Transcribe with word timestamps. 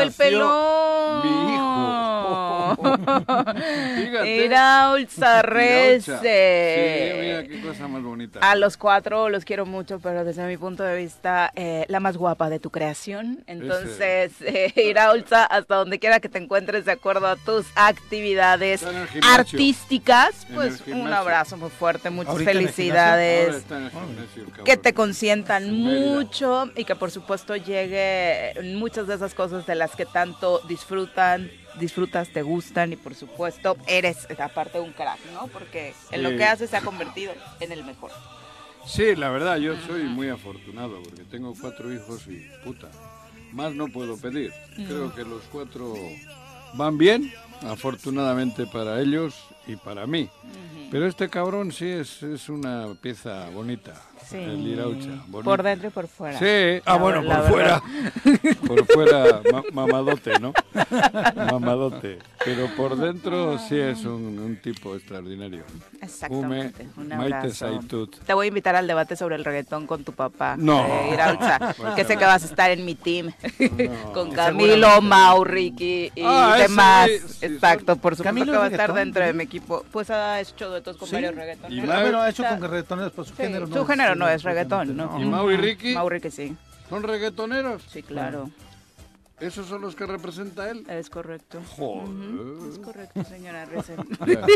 el 0.00 0.12
pelón. 0.12 1.22
mi 1.22 1.54
hijo. 1.54 1.63
Sí, 6.22 7.20
mira 7.20 7.44
qué 7.48 7.60
cosa 7.64 7.88
más 7.88 8.02
bonita. 8.02 8.40
A 8.40 8.54
los 8.56 8.76
cuatro 8.76 9.28
los 9.28 9.44
quiero 9.44 9.66
mucho, 9.66 9.98
pero 10.00 10.24
desde 10.24 10.46
mi 10.46 10.56
punto 10.56 10.82
de 10.82 10.96
vista, 10.96 11.52
eh, 11.54 11.84
la 11.88 12.00
más 12.00 12.16
guapa 12.16 12.48
de 12.48 12.58
tu 12.58 12.70
creación. 12.70 13.44
Entonces, 13.46 14.32
eh, 14.40 14.94
hasta 14.96 15.76
donde 15.76 15.98
quiera 15.98 16.20
que 16.20 16.28
te 16.28 16.38
encuentres 16.38 16.84
de 16.84 16.92
acuerdo 16.92 17.26
a 17.26 17.36
tus 17.36 17.66
actividades 17.74 18.84
artísticas, 19.22 20.46
pues 20.54 20.82
un 20.86 21.12
abrazo 21.12 21.56
muy 21.56 21.70
fuerte, 21.70 22.10
muchas 22.10 22.32
¿Ahorita 22.32 22.50
en 22.50 22.56
el 22.56 22.64
Ahora 22.64 22.72
felicidades. 22.74 23.54
está 23.56 23.76
en 23.76 23.84
el 23.84 23.90
gimnasio, 23.90 24.42
el 24.42 24.48
cabrón. 24.48 24.64
Que 24.64 24.76
te 24.76 24.94
consientan 24.94 25.72
mucho 25.72 26.70
y 26.76 26.84
que 26.84 26.94
por 26.94 27.10
supuesto 27.10 27.56
llegue 27.56 28.54
muchas 28.74 29.06
de 29.06 29.14
esas 29.14 29.34
cosas 29.34 29.66
de 29.66 29.74
las 29.74 29.94
que 29.96 30.06
tanto 30.06 30.60
disfrutan, 30.68 31.50
disfrutas, 31.78 32.28
te 32.28 32.42
gustan 32.42 32.92
y 32.92 32.96
por 32.96 33.14
supuesto 33.14 33.76
eres 33.86 34.28
aparte 34.38 34.80
un 34.80 34.92
crack, 34.92 35.18
¿no? 35.32 35.48
Porque 35.48 35.94
en 36.10 36.22
lo 36.22 36.30
que 36.30 36.44
haces 36.44 36.70
se 36.70 36.76
ha 36.76 36.80
convertido 36.80 37.32
en 37.60 37.72
el 37.72 37.84
mejor. 37.84 38.10
Sí, 38.86 39.16
la 39.16 39.30
verdad, 39.30 39.56
yo 39.56 39.74
soy 39.86 40.02
muy 40.04 40.28
afortunado 40.28 41.02
porque 41.02 41.24
tengo 41.24 41.54
cuatro 41.58 41.92
hijos 41.92 42.26
y 42.26 42.46
puta, 42.64 42.90
más 43.52 43.74
no 43.74 43.88
puedo 43.88 44.16
pedir. 44.16 44.52
Creo 44.74 45.14
que 45.14 45.24
los 45.24 45.42
cuatro 45.50 45.94
van 46.74 46.98
bien, 46.98 47.32
afortunadamente 47.62 48.66
para 48.66 49.00
ellos 49.00 49.34
y 49.66 49.76
para 49.76 50.06
mí. 50.06 50.28
Pero 50.90 51.06
este 51.06 51.28
cabrón 51.30 51.72
sí 51.72 51.86
es, 51.86 52.22
es 52.22 52.48
una 52.48 52.94
pieza 53.00 53.48
bonita, 53.50 54.00
Sí. 54.28 54.36
el 54.38 54.66
Iraucha. 54.66 55.08
bonito. 55.28 55.42
Por 55.44 55.62
dentro 55.62 55.88
y 55.88 55.90
por 55.90 56.08
fuera. 56.08 56.38
Sí, 56.38 56.82
ah 56.84 56.92
La- 56.94 56.96
bueno, 56.96 57.22
la 57.22 57.42
por 57.42 57.56
verdad. 57.56 57.82
fuera, 57.82 58.54
por 58.66 58.86
fuera 58.86 59.40
ma- 59.52 59.62
mamadote, 59.72 60.38
¿no? 60.40 60.52
Mamadote, 61.50 62.18
pero 62.44 62.66
por 62.76 62.96
dentro 62.96 63.58
sí 63.58 63.78
es 63.78 64.04
un, 64.04 64.38
un 64.38 64.56
tipo 64.62 64.94
extraordinario. 64.94 65.62
Exactamente. 66.00 66.86
Hume, 66.96 67.02
Un 67.12 67.18
Maite 67.18 67.34
abrazo. 67.36 67.54
Saitut. 67.54 68.16
Te 68.24 68.34
voy 68.34 68.46
a 68.46 68.48
invitar 68.48 68.76
al 68.76 68.86
debate 68.86 69.16
sobre 69.16 69.36
el 69.36 69.44
reggaetón 69.44 69.86
con 69.86 70.04
tu 70.04 70.12
papá. 70.12 70.56
No. 70.58 70.86
eh, 70.86 71.16
Pues 71.76 71.94
que 71.96 72.04
sé 72.04 72.16
que 72.16 72.24
vas 72.24 72.42
a 72.42 72.46
estar 72.46 72.70
en 72.70 72.84
mi 72.84 72.94
team. 72.94 73.32
con 74.12 74.30
Camilo. 74.32 75.00
Mau, 75.00 75.44
Ricky 75.44 76.10
y 76.14 76.22
Ah, 76.24 76.56
demás. 76.58 77.10
sí, 77.10 77.46
Exacto, 77.46 77.96
por 77.96 78.16
supuesto 78.16 78.24
¿Camilo 78.24 78.52
que 78.52 78.58
va 78.58 78.64
a 78.64 78.66
es 78.68 78.72
estar 78.72 78.92
dentro 78.94 79.24
de 79.24 79.32
mi 79.32 79.44
equipo. 79.44 79.84
Pues 79.90 80.10
ha 80.10 80.40
hecho 80.40 80.68
duetos 80.68 80.96
con 80.96 81.08
¿Sí? 81.08 81.14
varios 81.14 81.32
Y 81.32 81.36
reggaetoneros. 81.36 81.88
Mau- 81.88 81.92
Ah, 81.94 82.00
bueno, 82.02 82.20
ha 82.20 82.30
hecho 82.30 82.44
con 82.44 82.60
reggaetoneros, 82.60 83.12
pero 83.12 83.24
su 83.24 83.30
sí, 83.34 83.36
género 83.42 83.66
no 83.66 83.74
su 83.74 83.80
es. 83.82 83.86
No 84.14 84.28
es 84.28 84.42
reggaetón, 84.42 84.96
¿no? 84.96 85.20
¿Y 85.20 85.24
Mau 85.24 85.50
y 85.50 85.56
Ricky? 85.56 85.94
Mau 85.94 86.08
Ricky 86.08 86.30
sí. 86.30 86.56
¿Son 86.88 87.02
reggaetoneros? 87.02 87.82
Sí, 87.90 88.02
claro. 88.02 88.50
¿Esos 89.40 89.66
son 89.66 89.80
los 89.82 89.96
que 89.96 90.06
representa 90.06 90.70
él? 90.70 90.86
Es 90.88 91.10
correcto. 91.10 91.58
Es 91.58 91.68
Joder. 91.76 92.80
correcto, 92.84 93.24
señora 93.24 93.66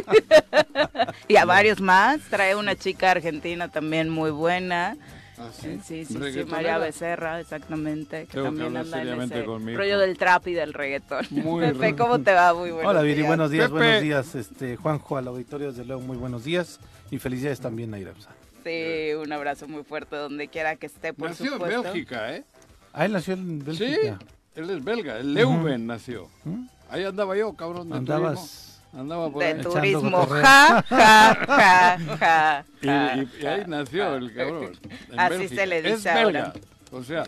y 1.29 1.37
a 1.37 1.45
varios 1.45 1.81
más. 1.81 2.21
Trae 2.31 2.55
una 2.55 2.77
chica 2.77 3.11
argentina 3.11 3.69
también 3.69 4.09
muy 4.09 4.31
buena. 4.31 4.97
¿Ah, 5.37 5.51
Sí, 5.53 5.79
sí, 5.85 6.05
sí, 6.05 6.15
¿Reggaetonera? 6.17 6.57
María 6.57 6.79
Becerra, 6.79 7.41
exactamente, 7.41 8.27
que 8.27 8.33
Tengo 8.33 8.47
que 8.47 8.49
también 8.59 8.77
hablar 8.77 9.01
anda 9.09 9.15
en 9.25 9.33
ese 9.33 9.45
con 9.45 9.65
mi 9.65 9.71
hijo. 9.73 9.81
rollo 9.81 9.99
del 10.01 10.19
trap 10.19 10.49
y 10.49 10.53
del 10.55 10.75
reggaetón. 10.75 11.27
Muy 11.31 11.65
Pepe, 11.67 11.79
bien. 11.79 11.97
¿cómo 11.97 12.19
te 12.21 12.33
va? 12.33 12.55
Muy 12.55 12.71
buenos 12.73 12.91
Hola 12.91 13.03
Viri, 13.03 13.15
días. 13.17 13.27
buenos 13.29 13.51
días, 13.53 13.69
Pepe. 13.69 13.79
buenos 13.79 14.03
días, 14.03 14.35
este 14.35 14.77
Juanjo 14.77 15.17
al 15.17 15.29
auditorio 15.29 15.69
desde 15.71 15.85
luego 15.85 16.03
muy 16.03 16.17
buenos 16.17 16.43
días 16.45 16.81
y 17.13 17.19
felicidades 17.19 17.61
también 17.61 17.95
a 17.95 17.99
Irauza. 18.01 18.31
Sí, 18.69 19.15
un 19.15 19.33
abrazo 19.33 19.67
muy 19.69 19.83
fuerte 19.85 20.17
donde 20.17 20.49
quiera 20.49 20.77
que 20.77 20.87
esté, 20.87 21.13
por 21.13 21.29
Nació 21.31 21.55
en. 21.55 21.83
Bélgica, 21.83 22.35
¿eh? 22.35 22.45
Ah, 22.93 23.05
él 23.05 23.13
nació 23.13 23.35
en 23.35 23.61
Sí, 23.75 23.85
Bélgica. 23.85 24.19
él 24.55 24.71
es 24.71 24.85
belga, 24.85 25.19
el 25.19 25.35
Leuven 25.35 25.87
nació. 25.87 26.29
¿Mm? 26.45 26.67
Ahí 26.91 27.05
andaba 27.05 27.37
yo, 27.37 27.53
cabrón, 27.55 27.91
de 27.91 27.97
Andabas 27.97 28.35
turismo. 28.35 29.01
Andaba 29.01 29.31
por 29.31 29.43
De 29.43 29.49
ahí. 29.51 29.61
Turismo, 29.63 30.27
ja, 30.27 30.83
ja, 30.89 31.35
ja, 31.47 31.99
ja, 32.19 32.65
Y, 32.81 32.87
ja, 32.87 33.17
y- 33.17 33.43
y 33.43 33.47
ahí 33.47 33.63
nació 33.67 34.05
ja. 34.05 34.17
el 34.17 34.35
cabrón. 34.35 34.73
Así 35.17 35.35
Bélgica. 35.39 35.55
se 35.63 35.67
le 35.67 35.83
dice 35.83 35.95
Es 35.95 36.05
belga. 36.05 36.23
ahora. 36.47 36.53
O 36.91 37.03
sea, 37.05 37.25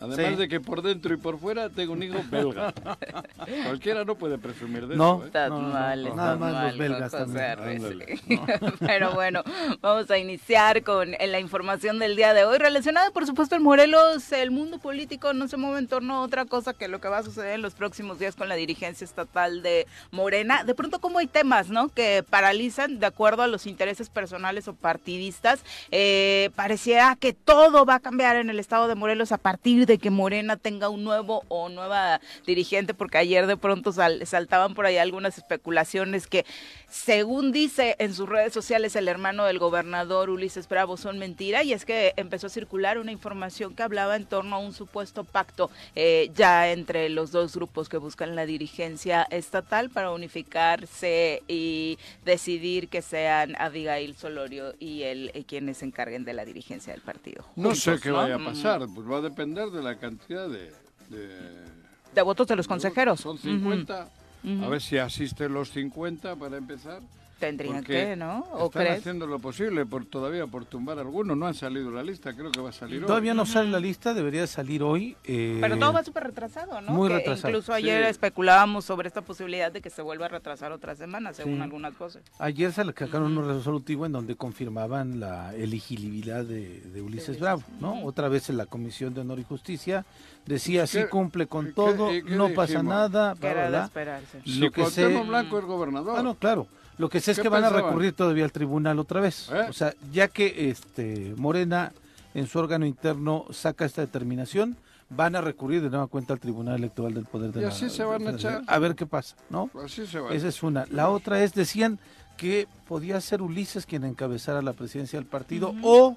además 0.00 0.16
Sí. 0.30 0.36
de 0.36 0.48
que 0.48 0.60
por 0.60 0.82
dentro 0.82 1.14
y 1.14 1.16
por 1.16 1.38
fuera 1.38 1.68
tengo 1.70 1.92
un 1.92 2.02
hijo 2.02 2.18
belga. 2.30 2.72
Cualquiera 3.66 4.04
no 4.04 4.14
puede 4.16 4.38
presumir 4.38 4.86
de 4.86 4.96
No. 4.96 5.16
eso, 5.16 5.24
¿eh? 5.24 5.26
Estás 5.26 5.50
No, 5.50 5.62
no, 5.62 5.68
mal, 5.68 6.02
no, 6.02 6.08
estás 6.08 6.16
nada 6.16 6.36
más 6.36 6.52
mal, 6.52 6.68
los 6.68 6.78
belgas 6.78 7.10
José 7.12 7.56
también. 7.56 8.74
Pero 8.80 9.12
bueno, 9.14 9.42
vamos 9.80 10.10
a 10.10 10.18
iniciar 10.18 10.82
con 10.82 11.14
en 11.18 11.32
la 11.32 11.40
información 11.40 11.98
del 11.98 12.16
día 12.16 12.34
de 12.34 12.44
hoy, 12.44 12.58
relacionada 12.58 13.10
por 13.10 13.26
supuesto 13.26 13.56
en 13.56 13.62
Morelos. 13.62 14.30
El 14.32 14.50
mundo 14.50 14.78
político 14.78 15.32
no 15.32 15.48
se 15.48 15.56
mueve 15.56 15.78
en 15.78 15.88
torno 15.88 16.16
a 16.16 16.20
otra 16.20 16.44
cosa 16.44 16.74
que 16.74 16.88
lo 16.88 17.00
que 17.00 17.08
va 17.08 17.18
a 17.18 17.22
suceder 17.22 17.54
en 17.54 17.62
los 17.62 17.74
próximos 17.74 18.18
días 18.18 18.36
con 18.36 18.48
la 18.48 18.54
dirigencia 18.54 19.04
estatal 19.04 19.62
de 19.62 19.86
Morena. 20.10 20.64
De 20.64 20.74
pronto 20.74 21.00
como 21.00 21.18
hay 21.18 21.26
temas, 21.26 21.68
¿no? 21.70 21.88
Que 21.88 22.24
paralizan 22.28 22.98
de 23.00 23.06
acuerdo 23.06 23.42
a 23.42 23.46
los 23.46 23.66
intereses 23.66 24.10
personales 24.10 24.68
o 24.68 24.74
partidistas. 24.74 25.60
Eh, 25.90 26.50
pareciera 26.54 27.16
que 27.16 27.32
todo 27.32 27.84
va 27.84 27.96
a 27.96 28.00
cambiar 28.00 28.36
en 28.36 28.50
el 28.50 28.58
estado 28.58 28.88
de 28.88 28.94
Morelos 28.94 29.32
a 29.32 29.38
partir 29.38 29.86
de 29.88 29.98
que 29.98 30.10
Morena 30.10 30.56
tenga 30.56 30.90
un 30.90 31.02
nuevo 31.02 31.42
o 31.48 31.68
nueva 31.70 32.20
dirigente, 32.46 32.92
porque 32.94 33.18
ayer 33.18 33.46
de 33.46 33.56
pronto 33.56 33.90
sal- 33.90 34.24
saltaban 34.26 34.74
por 34.74 34.84
ahí 34.86 34.98
algunas 34.98 35.38
especulaciones 35.38 36.26
que, 36.26 36.44
según 36.88 37.50
dice 37.52 37.96
en 37.98 38.14
sus 38.14 38.28
redes 38.28 38.52
sociales 38.52 38.94
el 38.96 39.08
hermano 39.08 39.44
del 39.46 39.58
gobernador 39.58 40.28
Ulises 40.30 40.68
Bravo, 40.68 40.96
son 40.98 41.18
mentira, 41.18 41.62
y 41.64 41.72
es 41.72 41.84
que 41.86 42.12
empezó 42.16 42.46
a 42.48 42.50
circular 42.50 42.98
una 42.98 43.10
información 43.12 43.74
que 43.74 43.82
hablaba 43.82 44.14
en 44.16 44.26
torno 44.26 44.56
a 44.56 44.58
un 44.58 44.72
supuesto 44.74 45.24
pacto 45.24 45.70
eh, 45.96 46.30
ya 46.34 46.70
entre 46.70 47.08
los 47.08 47.32
dos 47.32 47.56
grupos 47.56 47.88
que 47.88 47.96
buscan 47.96 48.36
la 48.36 48.44
dirigencia 48.44 49.26
estatal 49.30 49.88
para 49.88 50.10
unificarse 50.12 51.42
y 51.48 51.98
decidir 52.26 52.88
que 52.88 53.00
sean 53.00 53.56
Abigail 53.58 54.14
Solorio 54.14 54.74
y 54.78 55.02
él 55.04 55.30
eh, 55.32 55.44
quienes 55.44 55.78
se 55.78 55.86
encarguen 55.86 56.24
de 56.24 56.34
la 56.34 56.44
dirigencia 56.44 56.92
del 56.92 57.00
partido. 57.02 57.44
No 57.56 57.74
sé 57.74 57.98
qué 58.02 58.10
¿no? 58.10 58.16
vaya 58.16 58.34
a 58.34 58.38
Mm. 58.38 58.44
pasar, 58.44 58.80
pues 58.94 59.08
va 59.10 59.18
a 59.18 59.20
depender 59.20 59.70
de 59.70 59.77
la 59.82 59.96
cantidad 59.96 60.48
de... 60.48 60.72
de- 61.08 61.68
De 62.14 62.22
votos 62.22 62.46
de 62.46 62.56
los 62.56 62.66
consejeros. 62.66 63.20
Son 63.20 63.36
Ujú. 63.36 63.42
50. 63.48 64.08
Ujú. 64.44 64.64
A 64.64 64.68
ver 64.68 64.80
si 64.80 64.98
asisten 64.98 65.52
los 65.52 65.70
50 65.70 66.36
para 66.36 66.56
empezar. 66.56 67.00
Tendrían 67.38 67.76
Porque 67.76 67.92
que, 68.06 68.16
¿no? 68.16 68.40
¿O 68.52 68.66
están 68.66 68.82
crees? 68.82 68.98
haciendo 68.98 69.26
lo 69.26 69.38
posible 69.38 69.86
por 69.86 70.04
todavía 70.04 70.46
por 70.48 70.64
tumbar 70.64 70.98
algunos. 70.98 71.36
No 71.36 71.46
han 71.46 71.54
salido 71.54 71.90
la 71.92 72.02
lista, 72.02 72.34
creo 72.34 72.50
que 72.50 72.60
va 72.60 72.70
a 72.70 72.72
salir 72.72 73.00
hoy. 73.00 73.06
Todavía 73.06 73.32
no 73.32 73.46
sale 73.46 73.70
la 73.70 73.78
lista, 73.78 74.12
debería 74.12 74.46
salir 74.48 74.82
hoy. 74.82 75.16
eh, 75.24 75.58
Pero 75.60 75.78
todo 75.78 75.92
va 75.92 76.02
súper 76.02 76.24
retrasado, 76.24 76.80
¿no? 76.80 76.90
muy 76.92 77.08
Que 77.08 77.14
retrasado. 77.18 77.48
Incluso 77.50 77.72
ayer 77.72 78.02
Sí. 78.04 78.10
especulábamos 78.10 78.84
sobre 78.84 79.06
esta 79.06 79.20
posibilidad 79.22 79.70
de 79.70 79.80
que 79.80 79.88
se 79.90 80.02
vuelva 80.02 80.26
a 80.26 80.28
retrasar 80.30 80.72
otra 80.72 80.96
semana, 80.96 81.32
según 81.32 81.56
Sí. 81.56 81.60
algunas 81.62 81.96
voces. 81.96 82.22
Ayer 82.40 82.72
se 82.72 82.84
le 82.84 82.92
sacaron 82.92 83.38
un 83.38 83.46
resolutivo 83.46 84.04
en 84.04 84.12
donde 84.12 84.34
confirmaban 84.34 85.20
la 85.20 85.54
elegibilidad 85.54 86.44
de, 86.44 86.80
de 86.80 87.02
Ulises 87.02 87.38
Bravo, 87.38 87.62
¿no? 87.80 88.02
Otra 88.04 88.28
vez 88.28 88.50
en 88.50 88.56
la 88.56 88.66
Comisión 88.66 89.14
de 89.14 89.20
Honor 89.20 89.38
y 89.38 89.44
Justicia 89.44 90.04
decía 90.44 90.86
sí 90.88 90.98
¿Qué- 90.98 91.08
cumple 91.08 91.46
con 91.46 91.66
qué- 91.66 91.72
todo, 91.72 92.08
qué 92.08 92.22
no 92.24 92.48
pasa 92.48 92.72
dijimos? 92.80 92.84
nada, 92.94 93.34
Que 93.34 93.40
bla, 93.40 93.50
era 93.50 93.70
de 93.70 93.84
esperarse. 93.84 94.40
Si 94.44 94.58
Lo 94.58 94.70
que 94.72 94.84
sé- 94.86 95.06
Blanco 95.22 95.58
es 95.58 95.64
gobernador. 95.64 96.16
Ah, 96.18 96.22
no, 96.22 96.34
claro. 96.34 96.66
Lo 96.98 97.08
que 97.08 97.20
sé 97.20 97.30
es 97.30 97.38
¿Qué 97.38 97.44
que 97.44 97.48
van 97.48 97.64
a 97.64 97.70
recurrir 97.70 98.12
todavía 98.12 98.44
al 98.44 98.52
tribunal 98.52 98.98
otra 98.98 99.20
vez. 99.20 99.48
¿Eh? 99.52 99.66
O 99.68 99.72
sea, 99.72 99.94
ya 100.12 100.28
que 100.28 100.70
este 100.70 101.34
Morena 101.36 101.92
en 102.34 102.46
su 102.46 102.58
órgano 102.58 102.84
interno 102.86 103.46
saca 103.50 103.84
esta 103.84 104.02
determinación, 104.02 104.76
van 105.10 105.36
a 105.36 105.40
recurrir 105.40 105.82
de 105.82 105.90
nueva 105.90 106.06
cuenta 106.06 106.34
al 106.34 106.40
Tribunal 106.40 106.76
Electoral 106.76 107.14
del 107.14 107.24
Poder 107.24 107.52
de 107.52 107.60
Y 107.60 107.62
la 107.62 107.68
así 107.68 107.88
se 107.88 108.04
van 108.04 108.26
a 108.26 108.32
echar. 108.32 108.62
A 108.66 108.78
ver 108.78 108.94
qué 108.94 109.06
pasa, 109.06 109.36
¿no? 109.48 109.70
Así 109.84 110.06
se 110.06 110.18
va. 110.18 110.32
Esa 110.32 110.48
es 110.48 110.62
una. 110.62 110.86
La 110.90 111.08
otra 111.08 111.42
es, 111.42 111.54
decían 111.54 111.98
que 112.36 112.68
podía 112.86 113.20
ser 113.20 113.42
Ulises 113.42 113.86
quien 113.86 114.04
encabezara 114.04 114.62
la 114.62 114.72
presidencia 114.72 115.18
del 115.18 115.26
partido 115.26 115.74
o 115.82 116.16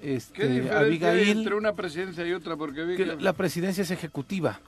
¿Qué 0.00 0.16
este, 0.16 0.42
hay 0.42 0.68
Abigail, 0.68 1.38
entre 1.38 1.54
una 1.54 1.74
presidencia 1.74 2.26
y 2.26 2.32
otra? 2.32 2.56
Porque 2.56 2.84
vi 2.84 2.96
que 2.96 3.04
que... 3.04 3.16
la 3.16 3.32
presidencia 3.32 3.82
es 3.82 3.90
ejecutiva. 3.90 4.60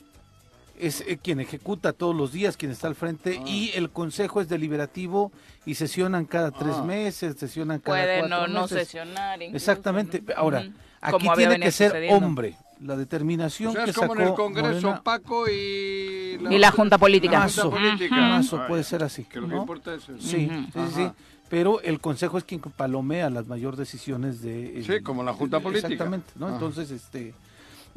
Es 0.78 1.02
eh, 1.02 1.18
quien 1.22 1.38
ejecuta 1.40 1.92
todos 1.92 2.14
los 2.16 2.32
días, 2.32 2.56
quien 2.56 2.72
está 2.72 2.88
al 2.88 2.94
frente, 2.96 3.38
Ah. 3.40 3.48
y 3.48 3.70
el 3.74 3.90
consejo 3.90 4.40
es 4.40 4.48
deliberativo 4.48 5.30
y 5.64 5.74
sesionan 5.76 6.24
cada 6.24 6.50
tres 6.50 6.74
Ah. 6.78 6.82
meses, 6.82 7.36
sesionan 7.38 7.78
cada 7.78 7.98
Puede 8.02 8.18
cuatro 8.20 8.36
no, 8.38 8.46
no 8.48 8.62
meses. 8.62 8.78
sesionar. 8.88 9.40
incluso, 9.40 9.56
Exactamente. 9.56 10.20
¿no? 10.26 10.34
Ahora, 10.36 10.60
Ujú. 10.60 10.72
aquí 11.00 11.12
Como 11.12 11.32
había 11.32 11.48
tiene 11.50 11.64
que 11.66 11.72
ser 11.72 11.90
sucediendo. 11.90 12.26
hombre. 12.26 12.56
La 12.80 12.96
determinación 12.96 13.70
o 13.70 13.72
sea, 13.72 13.84
que 13.84 13.90
es 13.90 13.96
como 13.96 14.08
sacó 14.14 14.20
en 14.22 14.28
el 14.28 14.34
Congreso 14.34 14.80
Morena- 14.88 15.02
Paco 15.02 15.48
y... 15.48 16.38
Y 16.50 16.58
la 16.58 16.72
Junta 16.72 16.98
Política. 16.98 17.38
La 17.38 17.48
Junta 17.48 17.64
Mazo. 17.64 17.70
Política. 17.70 18.16
Mazo, 18.16 18.56
Ah, 18.60 18.66
puede 18.66 18.82
ya. 18.82 18.88
ser 18.88 19.02
así. 19.04 19.24
Que 19.24 19.40
lo 19.40 19.46
que 19.48 19.54
¿no? 19.54 19.60
importa 19.60 19.94
es 19.94 20.02
eso. 20.02 20.18
Sí, 20.18 20.46
Ujú. 20.50 20.64
sí, 20.64 20.70
sí, 20.88 20.92
sí. 20.96 21.10
Pero 21.48 21.80
el 21.82 22.00
consejo 22.00 22.36
es 22.36 22.42
quien 22.44 22.60
palomea 22.60 23.30
las 23.30 23.46
mayores 23.46 23.78
decisiones 23.78 24.42
de... 24.42 24.82
Sí, 24.84 25.02
como 25.04 25.22
la 25.22 25.32
Junta 25.34 25.60
Política. 25.60 25.86
Exactamente, 25.86 26.32
¿no? 26.34 26.46
Ajá. 26.46 26.54
Entonces, 26.56 26.90
este, 26.90 27.32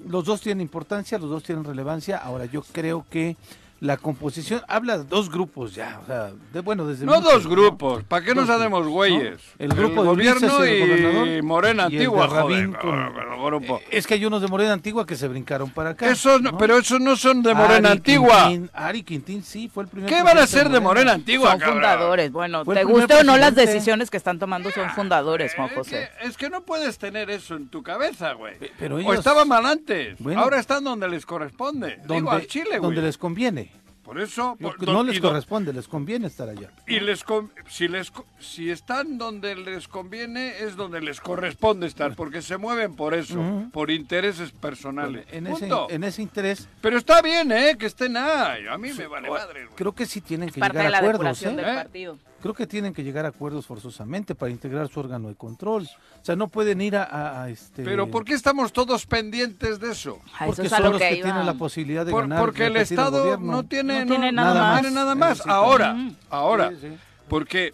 los 0.06 0.26
dos 0.26 0.42
tienen 0.42 0.62
importancia, 0.62 1.18
los 1.18 1.30
dos 1.30 1.44
tienen 1.44 1.64
relevancia. 1.64 2.18
Ahora, 2.18 2.46
yo 2.46 2.62
creo 2.62 3.06
que 3.10 3.36
la 3.80 3.98
composición 3.98 4.62
habla 4.68 4.98
de 4.98 5.04
dos 5.04 5.30
grupos 5.30 5.76
ya, 5.76 6.00
o 6.04 6.06
sea, 6.08 6.32
de, 6.52 6.62
bueno, 6.62 6.86
desde 6.88 7.06
No 7.06 7.16
mucho, 7.18 7.30
dos 7.32 7.48
grupos, 7.48 8.04
¿para 8.06 8.26
qué 8.26 8.34
nos 8.34 8.50
hacemos 8.50 8.88
güeyes? 8.88 9.40
¿no? 9.60 9.66
El 9.66 9.74
grupo 9.74 10.02
de 10.02 10.08
gobierno 10.08 10.58
Ulises, 10.58 11.38
y 11.38 11.42
Morena 11.44 11.84
y 11.84 11.86
el 11.86 11.92
de 11.92 11.98
Antigua, 12.06 12.28
joder, 12.28 12.42
Rabín 12.44 12.74
con- 12.74 13.00
el 13.00 13.46
grupo. 13.46 13.78
Eh, 13.78 13.88
Es 13.98 14.08
que 14.08 14.16
hay 14.16 14.26
unos 14.26 14.42
de 14.42 14.48
Morena 14.48 14.74
Antigua 14.74 15.06
que 15.06 15.16
se 15.16 15.28
brincaron 15.28 15.70
para 15.70 15.92
acá. 15.92 16.10
Esos 16.10 16.42
no- 16.42 16.52
¿no? 16.54 16.58
pero 16.58 16.78
esos 16.80 17.00
no 17.00 17.16
son 17.16 17.44
de 17.44 17.54
Morena 17.54 17.90
Ari 17.90 17.98
Antigua. 18.00 18.48
Quintín, 18.48 18.72
Ari 18.74 19.04
Quintín 19.04 19.44
sí 19.44 19.70
fue 19.72 19.84
el 19.84 19.90
primer. 19.90 20.10
¿Qué 20.10 20.24
van 20.24 20.38
a 20.40 20.48
ser 20.48 20.70
de 20.70 20.80
Morena 20.80 21.12
Antigua, 21.14 21.52
Son 21.52 21.60
cabrón? 21.60 21.76
fundadores. 21.78 22.32
Bueno, 22.32 22.66
te 22.66 22.84
guste 22.84 23.14
o 23.16 23.24
no 23.24 23.38
las 23.38 23.54
decisiones 23.54 24.10
que 24.10 24.18
están 24.18 24.40
tomando 24.40 24.72
son 24.72 24.90
fundadores, 24.90 25.54
Juan 25.56 25.70
Es 25.70 25.76
José. 25.76 26.10
que, 26.22 26.28
es 26.28 26.36
que 26.38 26.50
no 26.50 26.62
puedes 26.62 26.98
tener 26.98 27.30
eso 27.30 27.56
en 27.56 27.68
tu 27.70 27.84
cabeza, 27.84 28.34
güey. 28.34 28.58
Pe- 28.58 28.72
pero 28.80 28.96
O 28.96 29.00
ellos- 29.00 29.20
estaban 29.20 29.48
mal 29.48 29.66
antes. 29.68 30.16
Bueno. 30.20 30.42
Ahora 30.42 30.60
están 30.60 30.84
donde 30.84 31.08
les 31.08 31.26
corresponde. 31.28 31.98
Digo, 32.02 32.16
Donde, 32.16 32.32
al 32.32 32.48
Chile, 32.48 32.70
güey. 32.80 32.82
donde 32.82 33.02
les 33.02 33.18
conviene. 33.18 33.68
Por 34.08 34.22
eso. 34.22 34.56
Por- 34.58 34.78
que 34.78 34.86
don- 34.86 34.96
no 34.96 35.04
les 35.04 35.20
don- 35.22 35.32
corresponde, 35.32 35.74
les 35.74 35.86
conviene 35.86 36.28
estar 36.28 36.48
allá. 36.48 36.72
Y 36.88 37.02
les 37.02 37.26
con- 37.26 37.52
si 37.68 37.90
les 37.90 38.10
co- 38.10 38.26
si 38.40 38.70
están 38.72 39.18
donde 39.18 39.54
les 39.54 39.90
conviene 39.90 40.60
es 40.64 40.78
donde 40.78 41.02
les 41.02 41.20
corresponde 41.20 41.88
estar 41.88 42.16
porque 42.16 42.42
se 42.42 42.56
mueven 42.56 42.96
por 42.96 43.14
eso, 43.14 43.68
por 43.74 43.92
intereses 43.92 44.52
personales. 44.52 45.26
En 45.30 45.46
ese, 45.48 45.70
en 45.90 46.04
ese 46.06 46.22
interés, 46.22 46.70
Pero 46.80 46.98
está 46.98 47.22
bien, 47.22 47.52
eh, 47.52 47.76
que 47.78 47.86
estén 47.88 48.16
ahí. 48.16 48.66
A 48.68 48.78
mí 48.78 48.94
me 48.94 49.08
vale 49.08 49.30
madre. 49.30 49.66
güey. 49.66 49.76
creo 49.76 49.92
que 49.92 50.06
sí 50.06 50.22
tienen 50.22 50.52
que 50.52 50.60
Parte 50.62 50.78
llegar 50.78 50.84
de 50.84 50.88
a 50.88 51.02
la 51.02 51.10
acuerdos. 51.10 51.44
¿eh? 51.44 51.50
del 51.54 51.66
partido. 51.66 52.18
Creo 52.42 52.54
que 52.54 52.68
tienen 52.68 52.94
que 52.94 53.04
llegar 53.04 53.26
a 53.26 53.30
acuerdos 53.30 53.66
forzosamente 53.66 54.36
para 54.36 54.52
integrar 54.52 54.88
su 54.90 55.00
órgano 55.00 55.28
de 55.28 55.36
control. 55.36 55.84
O 56.22 56.26
sea, 56.26 56.36
no 56.36 56.48
pueden 56.48 56.80
ir 56.82 56.96
a, 56.96 57.04
a- 57.04 57.44
a 57.44 57.50
este. 57.50 57.84
Pero 57.84 58.08
¿por 58.12 58.24
qué 58.26 58.34
estamos 58.36 58.72
todos 58.72 59.06
pendientes 59.08 59.80
de 59.80 59.92
eso? 59.92 60.20
A 60.38 60.46
eso 60.46 60.46
Porque 60.46 60.68
es 60.68 60.74
a 60.74 60.78
son 60.78 60.86
lo 60.86 60.92
los 60.92 61.02
que 61.02 61.10
que 61.10 61.16
tienen 61.24 61.46
la 61.46 61.56
posibilidad 61.56 62.06
de 62.06 62.12
Por- 62.12 62.22
ganar. 62.22 62.40
porque 62.40 62.68
el 62.68 62.78
Estado 62.78 63.38
no 63.38 63.64
tiene, 63.64 64.02
No 64.06 64.12
tiene 64.12 64.32
nada 64.32 64.62
más. 64.62 64.82
tiene 64.82 64.96
nada 64.96 65.16
más. 65.16 65.30
Necesita- 65.40 65.52
Ahora, 65.56 65.96
ahora, 66.30 66.70
Sí, 66.70 66.78
sí. 66.82 66.98
porque 67.28 67.74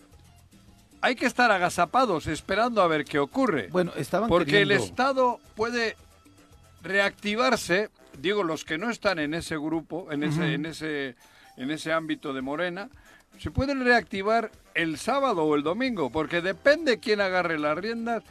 hay 1.02 1.16
que 1.16 1.26
estar 1.26 1.52
agazapados 1.52 2.28
esperando 2.28 2.82
a 2.82 2.88
ver 2.88 3.04
qué 3.04 3.20
ocurre. 3.20 3.68
Bueno, 3.70 3.92
estaban 3.98 4.30
Porque 4.30 4.62
el 4.62 4.72
Estado 4.72 5.40
puede 5.56 5.98
reactivarse, 6.82 7.90
digo, 8.18 8.44
los 8.44 8.64
que 8.64 8.78
no 8.78 8.90
están 8.90 9.20
en 9.20 9.34
ese 9.34 9.58
grupo, 9.58 10.08
en 10.12 10.24
ese, 10.24 10.54
en 10.54 10.66
ese, 10.66 11.16
en 11.58 11.72
ese 11.72 11.92
ámbito 11.92 12.34
de 12.34 12.42
Morena, 12.42 12.90
se 13.40 13.52
pueden 13.52 13.84
reactivar 13.84 14.52
el 14.74 14.98
sábado 14.98 15.44
o 15.44 15.56
el 15.56 15.64
domingo, 15.64 16.10
porque 16.10 16.42
depende 16.42 17.00
quién 17.00 17.22
agarre 17.22 17.60
las 17.60 17.78
riendas, 17.78 18.24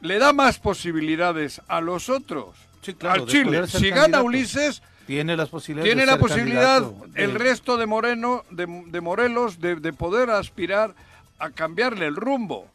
le 0.00 0.18
da 0.18 0.32
más 0.32 0.58
posibilidades 0.58 1.60
a 1.68 1.80
los 1.80 2.08
otros. 2.08 2.56
Sí, 2.82 2.94
claro, 2.94 3.22
al 3.22 3.28
Chile. 3.28 3.66
Si 3.66 3.88
gana. 3.90 4.22
Ulises, 4.22 4.82
Tiene 5.06 5.36
las 5.36 5.48
posibilidades. 5.48 5.94
tiene 5.94 6.06
la 6.06 6.18
posibilidad 6.18 6.84
el 7.14 7.34
resto 7.34 7.76
de 7.76 7.86
Moreno, 7.86 8.44
de, 8.50 8.66
de 8.86 9.00
Morelos, 9.00 9.60
de, 9.60 9.76
de 9.76 9.92
poder 9.92 10.30
aspirar 10.30 10.94
a 11.38 11.50
cambiarle 11.50 12.06
el 12.06 12.16
rumbo. 12.16 12.68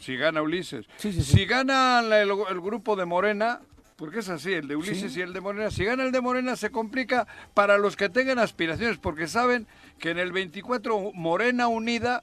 Si 0.00 0.16
gana 0.16 0.40
Ulises. 0.42 0.86
Sí, 0.96 1.12
sí, 1.12 1.22
sí. 1.22 1.32
Si 1.32 1.44
gana 1.44 2.00
el 2.00 2.60
grupo 2.60 2.96
de 2.96 3.04
Morena, 3.04 3.60
porque 3.98 4.20
es 4.20 4.28
así, 4.28 4.52
el 4.52 4.68
de 4.68 4.76
Ulises 4.76 5.16
y 5.16 5.20
el 5.20 5.32
de 5.32 5.40
Morena, 5.40 5.72
si 5.72 5.84
gana 5.84 6.04
el 6.04 6.12
de 6.12 6.20
Morena 6.20 6.54
se 6.54 6.70
complica 6.70 7.26
para 7.52 7.76
los 7.78 7.96
que 7.96 8.08
tengan 8.08 8.38
aspiraciones, 8.38 8.96
porque 8.96 9.26
saben 9.26 9.66
que 9.98 10.10
en 10.10 10.18
el 10.20 10.30
24 10.30 11.10
Morena 11.14 11.66
unida 11.66 12.22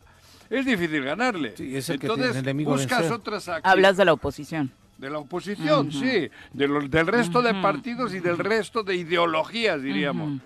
es 0.49 0.65
difícil 0.65 1.03
ganarle. 1.03 1.53
Sí, 1.57 1.75
es 1.75 1.89
el 1.89 1.99
que 1.99 2.07
Entonces 2.07 2.41
buscas 2.63 2.99
vencer. 3.01 3.11
otras 3.11 3.47
acti- 3.49 3.61
Hablas 3.65 3.97
de 3.97 4.05
la 4.05 4.13
oposición. 4.13 4.71
de 4.97 5.09
la 5.09 5.19
oposición, 5.19 5.91
sí, 5.91 6.29
de 6.53 6.67
los, 6.69 6.89
del 6.89 7.07
resto 7.07 7.41
de 7.41 7.53
partidos 7.55 8.13
y 8.13 8.21
del 8.21 8.37
resto 8.37 8.81
de 8.81 8.95
ideologías, 8.95 9.81
diríamos. 9.81 10.39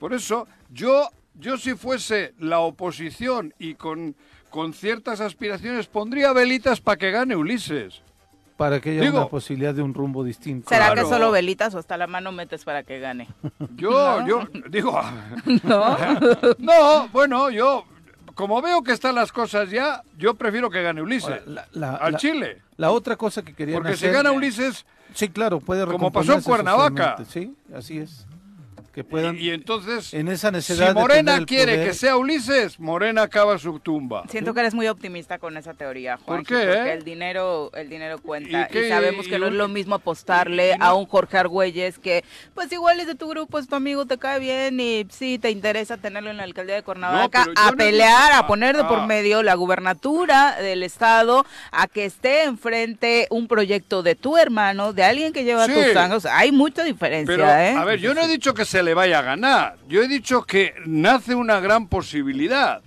Por 0.00 0.12
eso, 0.12 0.48
yo, 0.72 1.08
yo 1.34 1.56
si 1.56 1.74
fuese 1.74 2.34
la 2.40 2.58
oposición 2.58 3.54
y 3.60 3.74
con, 3.74 4.16
con 4.50 4.72
ciertas 4.74 5.20
aspiraciones, 5.20 5.86
pondría 5.86 6.32
velitas 6.32 6.80
para 6.80 6.96
que 6.96 7.12
gane 7.12 7.36
Ulises. 7.36 8.02
Para 8.56 8.80
que 8.80 8.90
haya 8.90 9.00
Digo- 9.02 9.18
una 9.18 9.28
posibilidad 9.28 9.74
de 9.74 9.82
un 9.82 9.94
rumbo 9.94 10.22
distinto. 10.22 10.68
¿Será 10.68 10.86
Claro. 10.92 11.02
que 11.02 11.08
solo 11.14 11.30
velitas 11.32 11.74
o 11.74 11.78
hasta 11.78 11.96
la 11.96 12.06
mano 12.06 12.30
metes 12.30 12.64
para 12.64 12.82
que 12.84 13.00
gane? 13.00 13.28
Yo, 13.76 14.24
yo, 14.26 14.42
digo, 14.70 15.00
¿No? 15.64 15.96
no, 16.58 17.08
bueno, 17.08 17.50
yo, 17.50 17.84
como 18.34 18.60
veo 18.62 18.82
que 18.82 18.92
están 18.92 19.14
las 19.16 19.32
cosas 19.32 19.70
ya, 19.70 20.02
yo 20.18 20.34
prefiero 20.34 20.70
que 20.70 20.82
gane 20.82 21.02
Ulises. 21.02 21.28
Ahora, 21.30 21.42
la- 21.46 21.68
la- 21.72 21.96
al 21.96 22.12
la- 22.12 22.18
Chile. 22.18 22.62
La 22.76 22.90
otra 22.90 23.16
cosa 23.16 23.42
que 23.42 23.54
querían 23.54 23.80
Porque 23.82 23.96
si 23.96 24.06
hacer- 24.06 24.12
gana 24.14 24.32
Ulises, 24.32 24.84
Sí, 25.14 25.28
claro, 25.28 25.60
puede 25.60 25.86
Como 25.86 26.10
pasó 26.10 26.32
en 26.34 26.42
Cuernavaca. 26.42 27.16
Sí, 27.28 27.54
así 27.72 27.98
es. 27.98 28.26
Que 28.94 29.02
puedan, 29.02 29.36
y, 29.36 29.40
y 29.40 29.50
entonces, 29.50 30.14
en 30.14 30.28
esa 30.28 30.48
si 30.50 30.54
necesidad 30.54 30.88
de 30.88 30.94
Morena 30.94 31.44
quiere 31.44 31.72
poder- 31.74 31.88
que 31.88 31.94
sea 31.94 32.16
Ulises, 32.16 32.78
Morena 32.78 33.22
acaba 33.22 33.58
su 33.58 33.80
tumba. 33.80 34.22
Siento 34.30 34.54
que 34.54 34.60
eres 34.60 34.72
muy 34.74 34.86
optimista 34.86 35.38
con 35.38 35.56
esa 35.56 35.74
teoría, 35.74 36.16
Juan. 36.18 36.38
¿Por 36.38 36.46
qué, 36.46 36.64
Porque 36.64 36.90
eh? 36.90 36.92
el 36.92 37.02
dinero, 37.04 37.72
el 37.74 37.88
dinero 37.88 38.18
cuenta. 38.20 38.62
¿Y 38.62 38.72
qué? 38.72 38.86
Y, 38.86 38.88
sabemos 38.88 39.26
que 39.26 39.34
¿Y 39.34 39.38
no 39.40 39.46
es 39.48 39.52
lo 39.52 39.66
mismo 39.66 39.96
apostarle 39.96 40.74
y 40.76 40.78
no- 40.78 40.84
a 40.84 40.94
un 40.94 41.06
Jorge 41.06 41.38
Argüelles 41.38 41.98
que, 41.98 42.24
pues 42.54 42.70
igual 42.70 43.00
es 43.00 43.08
de 43.08 43.16
tu 43.16 43.28
grupo, 43.28 43.58
es 43.58 43.66
tu 43.66 43.74
amigo, 43.74 44.06
te 44.06 44.16
cae 44.16 44.38
bien 44.38 44.78
y 44.78 45.06
sí 45.10 45.40
te 45.40 45.50
interesa 45.50 45.96
tenerlo 45.96 46.30
en 46.30 46.36
la 46.36 46.44
alcaldía 46.44 46.76
de 46.76 46.82
Cuernavaca, 46.84 47.46
yo 47.46 47.52
a 47.56 47.70
no- 47.72 47.76
pelear, 47.76 48.30
ah, 48.32 48.38
a 48.38 48.46
poner 48.46 48.76
de 48.76 48.84
por 48.84 49.00
ah. 49.00 49.06
medio 49.06 49.42
la 49.42 49.54
gubernatura 49.54 50.54
del 50.62 50.84
estado, 50.84 51.44
a 51.72 51.88
que 51.88 52.04
esté 52.04 52.44
enfrente 52.44 53.26
un 53.30 53.48
proyecto 53.48 54.04
de 54.04 54.14
tu 54.14 54.36
hermano, 54.38 54.92
de 54.92 55.02
alguien 55.02 55.32
que 55.32 55.42
lleva 55.42 55.66
Sí. 55.66 55.72
tus 55.72 55.96
años. 55.96 56.26
Hay 56.26 56.52
mucha 56.52 56.84
diferencia, 56.84 57.34
Pero, 57.34 57.48
¿eh? 57.48 57.74
a 57.76 57.84
ver, 57.84 57.98
yo 57.98 58.14
no 58.14 58.22
he 58.22 58.28
dicho 58.28 58.54
que 58.54 58.64
se 58.64 58.83
le 58.84 58.94
vaya 58.94 59.18
a 59.18 59.22
ganar. 59.22 59.76
Yo 59.88 60.02
he 60.02 60.08
dicho 60.08 60.42
que 60.44 60.74
nace 60.86 61.34
una 61.34 61.58
gran 61.60 61.88
posibilidad. 61.88 62.82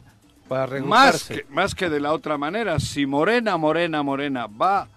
para 0.47 0.79
Más 0.81 1.25
que, 1.27 1.45
más 1.49 1.75
que 1.75 1.89
de 1.89 1.99
la 1.99 2.13
otra 2.13 2.38
manera. 2.38 2.79
Si 2.79 3.05
Morena, 3.05 3.57
Morena, 3.57 4.01
Morena 4.03 4.47
va 4.47 4.88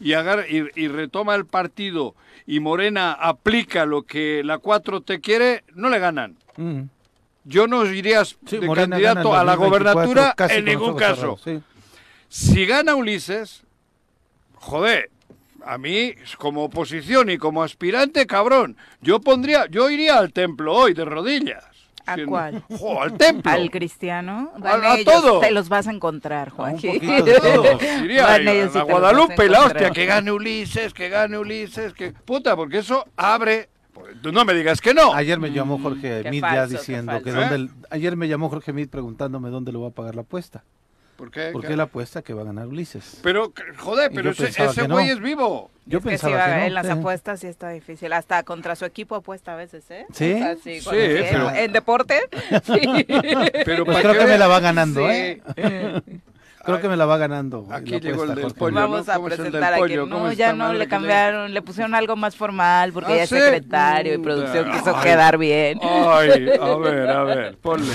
y, 0.00 0.12
y, 0.14 0.68
y 0.76 0.88
retoma 0.88 1.34
el 1.34 1.46
partido 1.46 2.14
y 2.46 2.60
Morena 2.60 3.12
aplica 3.12 3.86
lo 3.86 4.02
que 4.02 4.42
la 4.44 4.58
4T 4.60 5.20
quiere, 5.20 5.64
no 5.74 5.88
le 5.88 5.98
ganan. 5.98 6.36
Mm. 6.56 6.82
Yo 7.44 7.66
no 7.66 7.84
iría 7.86 8.24
Sí, 8.24 8.36
de 8.58 8.66
Morena 8.66 8.90
candidato 8.96 9.34
a 9.34 9.44
la 9.44 9.56
2024 9.56 9.68
gobernatura 10.10 10.34
en 10.54 10.64
ningún 10.64 10.94
caso. 10.96 11.38
sí. 11.42 11.60
Si 12.28 12.66
gana 12.66 12.96
Ulises, 12.96 13.62
joder, 14.54 15.10
a 15.66 15.78
mí 15.78 16.14
como 16.38 16.64
oposición 16.64 17.30
y 17.30 17.38
como 17.38 17.62
aspirante, 17.62 18.26
cabrón, 18.26 18.76
yo 19.00 19.20
pondría, 19.20 19.66
yo 19.70 19.90
iría 19.90 20.18
al 20.18 20.32
templo 20.32 20.74
hoy 20.74 20.94
de 20.94 21.04
rodillas. 21.04 21.64
¿A 22.06 22.16
Siendo- 22.16 22.30
cuál? 22.32 22.62
Jo, 22.78 23.00
al 23.00 23.16
templo. 23.16 23.50
Al 23.50 23.70
cristiano, 23.70 24.52
A- 24.56 24.58
van 24.58 24.84
a 24.84 24.94
ellos, 24.96 25.12
todo. 25.14 25.40
te 25.40 25.50
los 25.50 25.68
vas 25.70 25.86
a 25.88 25.90
encontrar. 25.92 26.52
Iría 26.82 28.26
Van 28.26 28.46
a 28.48 28.52
ellos 28.52 28.72
Guadalupe 28.74 29.42
a 29.42 29.44
y 29.44 29.48
la 29.48 29.64
hostia, 29.64 29.90
que 29.90 30.06
gane 30.06 30.30
Ulises, 30.32 30.92
que 30.92 31.08
gane 31.08 31.38
Ulises, 31.38 31.94
que 31.94 32.12
puta, 32.12 32.56
porque 32.56 32.78
eso 32.78 33.06
abre. 33.16 33.68
pues, 33.92 34.20
tú 34.20 34.32
no 34.32 34.44
me 34.44 34.52
digas 34.54 34.80
que 34.80 34.92
no. 34.92 35.14
Ayer 35.14 35.38
me 35.40 35.50
llamó 35.52 35.78
Jorge 35.78 36.24
Mm, 36.24 36.30
Mid 36.30 36.42
ya 36.42 36.66
diciendo 36.66 37.22
que 37.22 37.32
dónde, 37.32 37.70
ayer 37.90 38.16
me 38.16 38.28
llamó 38.28 38.50
Jorge 38.50 38.72
Mid 38.72 38.88
preguntándome 38.88 39.48
dónde 39.50 39.72
lo 39.72 39.80
va 39.80 39.88
a 39.88 39.92
pagar 39.92 40.14
la 40.14 40.22
apuesta. 40.22 40.62
¿Por 41.16 41.30
qué? 41.30 41.50
Porque 41.52 41.68
¿Qué? 41.68 41.74
él 41.74 41.80
apuesta 41.80 42.22
que 42.22 42.34
va 42.34 42.42
a 42.42 42.44
ganar 42.46 42.66
Ulises. 42.66 43.20
Pero, 43.22 43.52
joder, 43.78 44.10
pero 44.14 44.30
ese, 44.30 44.88
no. 44.88 44.94
güey 44.94 45.10
es 45.10 45.20
vivo. 45.20 45.70
Yo 45.86 45.98
es 45.98 46.04
que 46.04 46.10
pensaba 46.10 46.32
sí, 46.32 46.38
va- 46.38 46.46
que 46.46 46.60
no. 46.60 46.66
en 46.66 46.74
las 46.74 46.86
sí. 46.86 46.92
apuestas 46.92 47.40
sí 47.40 47.46
está 47.46 47.68
difícil. 47.70 48.12
Hasta 48.12 48.42
contra 48.42 48.74
su 48.74 48.84
equipo 48.84 49.14
apuesta 49.14 49.52
a 49.52 49.56
veces, 49.56 49.84
¿eh? 49.90 50.06
¿Sí? 50.12 50.32
O 50.34 50.38
sea, 50.38 50.56
Sí, 50.56 50.80
quiere. 50.90 51.28
pero- 51.30 51.50
En 51.54 51.72
deporte, 51.72 52.18
sí. 52.64 53.06
Pero 53.64 53.84
Pues 53.84 53.96
pa' 53.98 54.02
creo 54.10 54.18
que 54.18 54.26
me 54.26 54.38
la 54.38 54.46
va 54.48 54.60
ganando, 54.60 55.00
Sí. 55.00 55.06
¿eh? 55.10 55.40
Creo 56.64 56.80
que 56.80 56.88
me 56.88 56.96
la 56.96 57.04
va 57.04 57.18
ganando. 57.18 57.66
Aquí 57.70 57.90
la 57.92 57.98
llegó 57.98 58.24
el 58.24 58.34
del 58.34 58.54
pollo. 58.54 58.74
Vamos 58.74 59.06
¿no? 59.06 59.12
a 59.12 59.16
¿Cómo 59.16 59.28
es 59.28 59.32
el 59.34 59.42
del 59.44 59.52
presentar 59.52 59.74
a 59.74 59.76
pollo? 59.76 59.86
quien 60.04 60.10
¿Cómo 60.10 60.26
no, 60.26 60.32
ya 60.32 60.52
no 60.54 60.72
le 60.72 60.88
cambiaron, 60.88 61.52
le 61.52 61.60
pusieron 61.60 61.94
algo 61.94 62.16
más 62.16 62.34
formal 62.36 62.90
porque 62.94 63.12
¿Ah, 63.12 63.16
ya 63.16 63.22
es 63.24 63.28
sí? 63.28 63.36
secretario 63.38 64.14
y 64.14 64.18
producción 64.18 64.72
quiso 64.72 64.98
quedar 65.02 65.36
bien. 65.36 65.78
Ay, 65.82 66.48
a 66.58 66.76
ver, 66.78 67.10
a 67.10 67.22
ver, 67.24 67.56
ponle. 67.58 67.92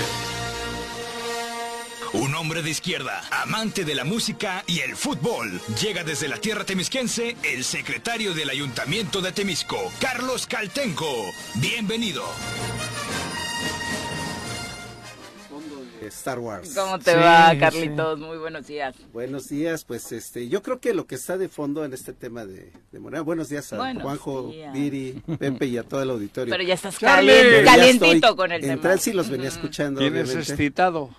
Un 2.12 2.34
hombre 2.34 2.62
de 2.62 2.70
izquierda, 2.70 3.22
amante 3.30 3.84
de 3.84 3.94
la 3.94 4.04
música 4.04 4.64
y 4.66 4.80
el 4.80 4.96
fútbol. 4.96 5.60
Llega 5.80 6.02
desde 6.02 6.26
la 6.26 6.38
tierra 6.38 6.64
temisquense 6.64 7.36
el 7.44 7.62
secretario 7.62 8.34
del 8.34 8.50
Ayuntamiento 8.50 9.20
de 9.20 9.30
Temisco, 9.30 9.78
Carlos 10.00 10.48
Caltenco. 10.48 11.06
Bienvenido. 11.54 12.24
Star 16.08 16.38
Wars. 16.38 16.72
¿Cómo 16.74 16.98
te 16.98 17.12
Sí, 17.12 17.16
va, 17.18 17.50
sí. 17.52 17.58
Carlitos? 17.58 18.18
Muy 18.18 18.38
buenos 18.38 18.66
días. 18.66 18.94
Buenos 19.12 19.48
días, 19.48 19.84
pues 19.84 20.10
este, 20.12 20.48
yo 20.48 20.62
creo 20.62 20.80
que 20.80 20.94
lo 20.94 21.06
que 21.06 21.14
está 21.14 21.36
de 21.38 21.48
fondo 21.48 21.84
en 21.84 21.92
este 21.92 22.12
tema 22.12 22.44
de, 22.46 22.72
de 22.92 22.98
Morena, 22.98 23.22
buenos 23.22 23.48
días 23.48 23.72
a 23.72 23.76
Buenos 23.78 24.02
Juanjo, 24.02 24.48
días. 24.50 24.72
Viri, 24.72 25.22
Pepe 25.38 25.66
y 25.66 25.78
a 25.78 25.82
todo 25.82 26.02
el 26.02 26.10
auditorio. 26.10 26.50
Pero 26.52 26.64
ya 26.64 26.74
estás 26.74 26.98
Charlie. 26.98 27.30
calien- 27.32 27.64
Ya 27.64 27.64
calientito 27.64 28.12
estoy 28.14 28.36
con 28.36 28.52
el 28.52 28.62
en 28.64 28.70
tema. 28.70 28.82
trance 28.82 29.10
y 29.10 29.12
los 29.12 29.28
venía 29.28 29.48
escuchando, 29.48 30.00
Tienes 30.00 30.34
excitado. 30.34 31.10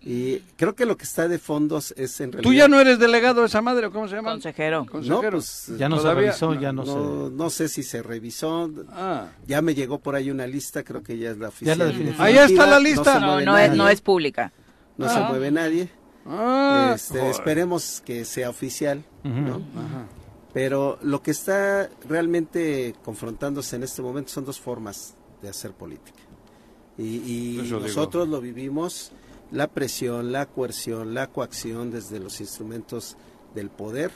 Y 0.00 0.38
creo 0.56 0.74
que 0.74 0.86
lo 0.86 0.96
que 0.96 1.04
está 1.04 1.28
de 1.28 1.38
fondos 1.38 1.92
es 1.96 2.20
en 2.20 2.32
realidad... 2.32 2.50
¿Tú 2.50 2.54
ya 2.56 2.68
no 2.68 2.80
eres 2.80 2.98
delegado 2.98 3.40
de 3.42 3.48
esa 3.48 3.60
madre 3.60 3.86
o 3.86 3.92
cómo 3.92 4.08
se 4.08 4.16
llama? 4.16 4.30
Consejero. 4.30 4.86
No, 5.02 5.20
pues, 5.20 5.66
Ya 5.78 5.88
no 5.88 5.96
se 5.96 6.02
Todavía- 6.02 6.26
revisó, 6.32 6.54
ya 6.54 6.72
no, 6.72 6.84
no, 6.84 7.30
no 7.30 7.50
sé 7.50 7.68
si 7.68 7.82
se 7.82 8.02
revisó. 8.02 8.70
Ah. 8.92 9.26
Ya 9.46 9.60
me 9.62 9.74
llegó 9.74 9.98
por 9.98 10.14
ahí 10.14 10.30
una 10.30 10.46
lista, 10.46 10.82
creo 10.84 11.02
que 11.02 11.18
ya 11.18 11.30
es 11.30 11.36
la 11.38 11.46
Ya 11.46 11.48
oficial. 11.48 11.78
la 11.78 11.84
definitiva. 11.86 12.24
Ahí 12.24 12.38
está 12.38 12.66
la 12.66 12.76
No 12.78 12.80
lista. 12.80 13.14
se 13.14 13.20
No, 13.20 13.26
mueve 13.26 13.44
no 13.44 13.58
es, 13.58 13.72
no 13.76 13.88
es 13.88 14.00
pública. 14.32 14.52
no 14.96 15.08
se 15.08 15.20
mueve 15.20 15.50
nadie. 15.50 15.88
Ah, 16.26 16.92
Este, 16.94 17.30
esperemos 17.30 18.02
que 18.04 18.24
sea 18.24 18.50
oficial, 18.50 19.04
Ujú. 19.24 19.34
¿no? 19.34 19.54
Ajá. 19.56 20.06
Pero 20.52 20.98
lo 21.02 21.22
que 21.22 21.30
está 21.30 21.88
realmente 22.08 22.94
confrontándose 23.04 23.76
en 23.76 23.82
este 23.84 24.02
momento 24.02 24.30
son 24.30 24.44
dos 24.44 24.58
formas 24.60 25.14
de 25.42 25.48
hacer 25.48 25.72
política. 25.72 26.18
Y, 26.96 27.58
digo. 27.62 27.78
nosotros 27.80 28.28
lo 28.28 28.40
vivimos, 28.40 29.12
la 29.52 29.68
presión, 29.68 30.32
la 30.32 30.46
coerción, 30.46 31.14
la 31.14 31.28
coacción 31.28 31.90
desde 31.92 32.18
los 32.18 32.40
instrumentos 32.40 33.16
del 33.54 33.70
poder, 33.70 34.10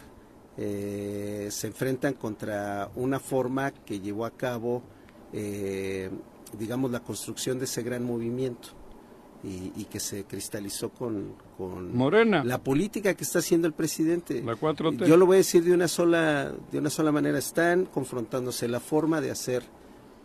eh, 0.56 1.48
se 1.50 1.68
enfrentan 1.68 2.14
contra 2.14 2.90
una 2.96 3.20
forma 3.20 3.70
que 3.70 4.00
llevó 4.00 4.24
a 4.26 4.32
cabo, 4.32 4.82
eh, 5.32 6.10
digamos, 6.58 6.90
la 6.90 7.00
construcción 7.00 7.58
de 7.58 7.64
ese 7.66 7.82
gran 7.82 8.04
movimiento 8.04 8.70
y, 9.44 9.72
y 9.76 9.84
que 9.90 9.98
se 9.98 10.24
cristalizó 10.24 10.90
con, 10.90 11.34
con 11.56 11.96
Morena. 11.96 12.44
la 12.44 12.62
política 12.62 13.14
que 13.14 13.24
está 13.24 13.40
haciendo 13.40 13.66
el 13.66 13.74
presidente. 13.74 14.42
La 14.42 14.54
4T. 14.54 15.06
Yo 15.06 15.16
lo 15.16 15.26
voy 15.26 15.36
a 15.36 15.38
decir 15.38 15.64
de 15.64 15.72
una 15.72 15.88
sola, 15.88 16.52
de 16.70 16.78
una 16.78 16.90
sola 16.90 17.10
manera. 17.10 17.38
Están 17.38 17.86
confrontándose 17.86 18.68
la 18.68 18.80
forma 18.80 19.20
de 19.20 19.30
hacer 19.30 19.64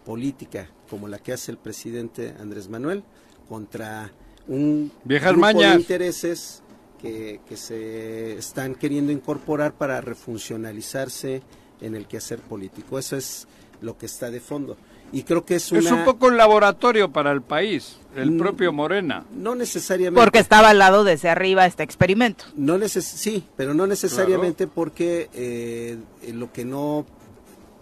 política 0.06 0.70
como 0.90 1.08
la 1.08 1.20
que 1.20 1.34
hace 1.34 1.52
el 1.52 1.58
presidente 1.58 2.34
Andrés 2.40 2.70
Manuel 2.70 3.04
contra 3.50 4.12
un 4.48 4.92
Viejas 5.04 5.32
grupo 5.32 5.42
mañas. 5.42 5.74
de 5.74 5.82
intereses 5.82 6.64
que, 7.02 7.42
que 7.48 7.58
se 7.58 8.38
están 8.38 8.76
queriendo 8.76 9.12
incorporar 9.12 9.74
para 9.74 10.00
refuncionalizarse 10.00 11.42
en 11.82 11.96
el 11.96 12.08
quehacer 12.08 12.40
político. 12.40 12.98
Eso 13.00 13.18
es 13.18 13.48
lo 13.82 13.98
que 13.98 14.06
está 14.06 14.32
de 14.32 14.40
fondo. 14.40 14.78
Y 15.12 15.24
creo 15.24 15.46
que 15.46 15.56
es 15.56 15.72
una... 15.72 15.82
Es 15.82 15.92
un 15.92 16.04
poco 16.04 16.28
un 16.28 16.38
laboratorio 16.38 17.12
para 17.12 17.32
el 17.32 17.42
país, 17.42 17.98
el 18.16 18.36
propio 18.36 18.74
Morena. 18.74 19.26
No 19.32 19.56
necesariamente... 19.56 20.20
Porque 20.20 20.40
estaba 20.40 20.70
al 20.70 20.80
lado 20.80 21.04
desde 21.04 21.30
arriba 21.30 21.66
este 21.66 21.84
experimento. 21.84 22.46
No 22.56 22.78
neces 22.78 23.06
sí, 23.06 23.46
pero 23.56 23.74
no 23.74 23.88
necesariamente 23.88 24.68
porque 24.68 25.30
eh, 25.34 25.98
lo 26.34 26.52
que 26.52 26.66
no, 26.66 27.06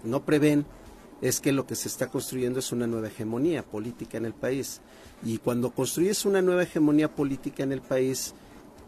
no 0.04 0.24
prevén 0.24 0.66
es 1.22 1.40
que 1.40 1.52
lo 1.52 1.66
que 1.66 1.76
se 1.76 1.88
está 1.88 2.08
construyendo 2.08 2.60
es 2.60 2.72
una 2.72 2.86
nueva 2.86 3.08
hegemonía 3.08 3.64
política 3.64 4.18
en 4.18 4.26
el 4.26 4.34
país. 4.34 4.82
Y 5.24 5.40
cuando 5.40 5.72
construyes 5.72 6.26
una 6.26 6.42
nueva 6.42 6.64
hegemonía 6.64 7.10
política 7.10 7.64
en 7.64 7.72
el 7.72 7.82
país, 7.82 8.36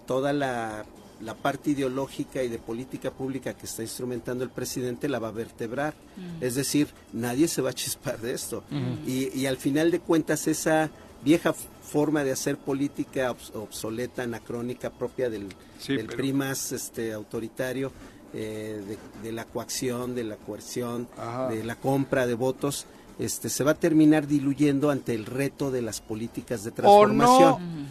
toda 0.06 0.34
la, 0.34 0.86
la 1.21 1.33
parte 1.33 1.71
ideológica 1.71 2.43
y 2.43 2.47
de 2.47 2.59
política 2.59 3.12
pública 3.12 3.53
que 3.53 3.65
está 3.65 3.81
instrumentando 3.81 4.43
el 4.43 4.50
presidente 4.50 5.09
la 5.09 5.19
va 5.19 5.29
a 5.29 5.31
vertebrar. 5.31 5.93
Es 6.41 6.55
decir, 6.55 6.88
nadie 7.13 7.47
se 7.47 7.62
va 7.62 7.71
a 7.71 7.74
chispar 7.74 8.19
de 8.19 8.33
esto. 8.33 8.63
y, 9.05 9.36
y 9.38 9.45
al 9.47 9.57
final 9.57 9.89
de 9.91 10.00
cuentas, 10.00 10.47
esa 10.47 10.89
vieja 11.24 11.53
forma 11.53 12.24
de 12.24 12.31
hacer 12.31 12.57
política 12.57 13.31
obs- 13.31 13.55
obsoleta, 13.55 14.24
anacrónica, 14.24 14.89
propia 14.91 15.29
del, 15.29 15.47
Sí, 15.79 15.95
del 15.95 16.05
pero- 16.07 16.17
PRI 16.17 16.33
más 16.33 16.71
este, 16.71 17.13
autoritario, 17.13 17.91
eh, 18.33 18.81
de, 18.88 18.97
de 19.24 19.31
la 19.31 19.45
coacción, 19.45 20.13
de 20.13 20.24
la 20.25 20.36
coerción, 20.36 21.07
Ajá. 21.17 21.47
de 21.50 21.63
la 21.63 21.75
compra 21.75 22.27
de 22.27 22.33
votos, 22.36 22.86
este, 23.19 23.50
se 23.50 23.63
va 23.63 23.71
a 23.71 23.75
terminar 23.75 24.27
diluyendo 24.27 24.91
ante 24.91 25.15
el 25.15 25.25
reto 25.25 25.71
de 25.71 25.81
las 25.81 26.01
políticas 26.01 26.63
de 26.63 26.69
¿O 26.69 26.74
transformación. 26.74 27.87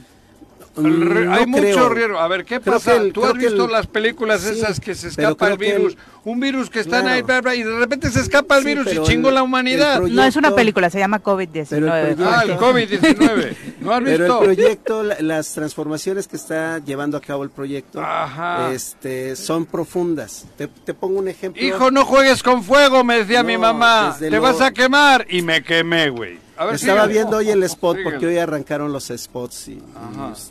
No? 0.76 0.88
Mm, 0.88 1.32
hay 1.32 1.44
creo. 1.44 1.46
mucho 1.46 1.88
riesgo. 1.88 2.18
A 2.18 2.28
ver, 2.28 2.44
¿qué 2.44 2.60
Creo 2.60 2.74
pasa? 2.74 2.96
el- 2.96 3.12
Tú 3.12 3.24
has 3.24 3.34
visto 3.34 3.64
el- 3.66 3.72
las 3.72 3.86
películas 3.86 4.40
sí, 4.42 4.50
esas 4.50 4.80
que 4.80 4.94
se 4.94 5.08
escapa 5.08 5.48
el 5.48 5.58
virus. 5.58 5.92
el- 5.94 5.98
Un 6.26 6.40
virus 6.40 6.68
que 6.70 6.80
está 6.80 6.96
ahí, 6.98 7.22
Claro. 7.22 7.26
bla, 7.26 7.40
bla, 7.40 7.54
y 7.54 7.62
de 7.62 7.78
repente 7.78 8.10
se 8.10 8.18
escapa 8.18 8.56
el 8.58 8.62
Sí, 8.64 8.68
virus 8.70 8.86
y 8.92 9.12
el- 9.12 9.34
la 9.34 9.42
humanidad. 9.44 9.98
proyecto- 9.98 10.16
No 10.20 10.24
es 10.26 10.34
una 10.34 10.54
película, 10.56 10.90
se 10.90 10.98
llama 10.98 11.20
COVID-19. 11.22 11.68
Pero 11.68 11.94
el 11.96 12.16
proyecto- 12.16 12.36
Ah, 12.36 12.42
el 12.42 12.56
COVID-19. 12.56 13.56
¿No 13.80 13.92
has 13.92 14.02
Pero 14.02 14.10
el 14.12 14.18
visto? 14.22 14.40
proyecto, 14.40 15.02
la- 15.04 15.20
las 15.20 15.52
transformaciones 15.54 16.26
que 16.26 16.34
está 16.36 16.78
llevando 16.80 17.16
a 17.16 17.20
cabo 17.20 17.44
el 17.44 17.50
proyecto, 17.50 18.00
Ajá. 18.00 18.72
este, 18.72 19.36
son 19.36 19.66
profundas. 19.66 20.46
Te, 20.56 20.66
te 20.66 20.94
pongo 20.94 21.20
un 21.20 21.28
ejemplo. 21.28 21.62
Hijo, 21.62 21.90
no 21.92 22.04
juegues 22.04 22.42
con 22.42 22.64
fuego, 22.64 23.04
me 23.04 23.18
decía 23.18 23.42
No, 23.42 23.48
mi 23.48 23.56
mamá. 23.58 24.16
Te 24.18 24.28
lo- 24.30 24.40
vas 24.40 24.60
a 24.60 24.72
quemar. 24.72 25.26
Y 25.30 25.42
me 25.42 25.62
quemé, 25.62 26.10
güey. 26.10 26.38
A 26.58 26.64
ver, 26.64 26.74
Estaba 26.76 27.02
síguele. 27.02 27.12
viendo 27.20 27.36
hoy 27.36 27.50
el 27.50 27.62
spot 27.64 27.96
Síguele. 27.96 28.10
porque 28.10 28.26
hoy 28.26 28.38
arrancaron 28.38 28.92
los 28.92 29.08
spots 29.14 29.68
y, 29.68 29.72
y 29.72 29.80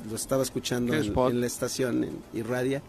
lo 0.10 0.16
estaba 0.16 0.44
escuchando 0.44 0.92
¿Qué 0.92 1.00
en, 1.00 1.06
spot? 1.06 1.32
en 1.32 1.42
la 1.42 1.48
estación 1.48 2.04
en 2.04 2.20
Irradia. 2.34 2.82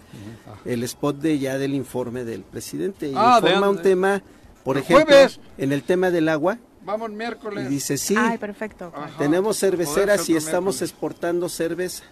El 0.65 0.83
spot 0.85 1.17
de 1.17 1.39
ya 1.39 1.59
del 1.59 1.75
informe 1.75 2.25
del 2.25 2.43
presidente 2.43 3.09
y 3.09 3.15
Ah, 3.17 3.41
de 3.41 3.49
informa 3.49 3.71
un 3.71 3.81
tema, 3.83 4.23
por 4.65 4.77
ejemplo, 4.79 5.07
jueves. 5.07 5.41
en 5.59 5.73
el 5.73 5.83
tema 5.83 6.11
del 6.11 6.29
agua 6.29 6.59
Vamos 6.85 7.11
y 7.11 7.15
miércoles. 7.15 7.69
dice 7.69 7.97
sí, 7.99 8.15
Ay, 8.19 8.39
perfecto. 8.39 8.93
Ajá. 8.95 9.11
tenemos 9.19 9.59
cerveceras 9.59 10.29
y 10.29 10.37
estamos 10.37 10.75
miércoles. 10.77 10.91
exportando 10.91 11.49
cerveza. 11.49 12.05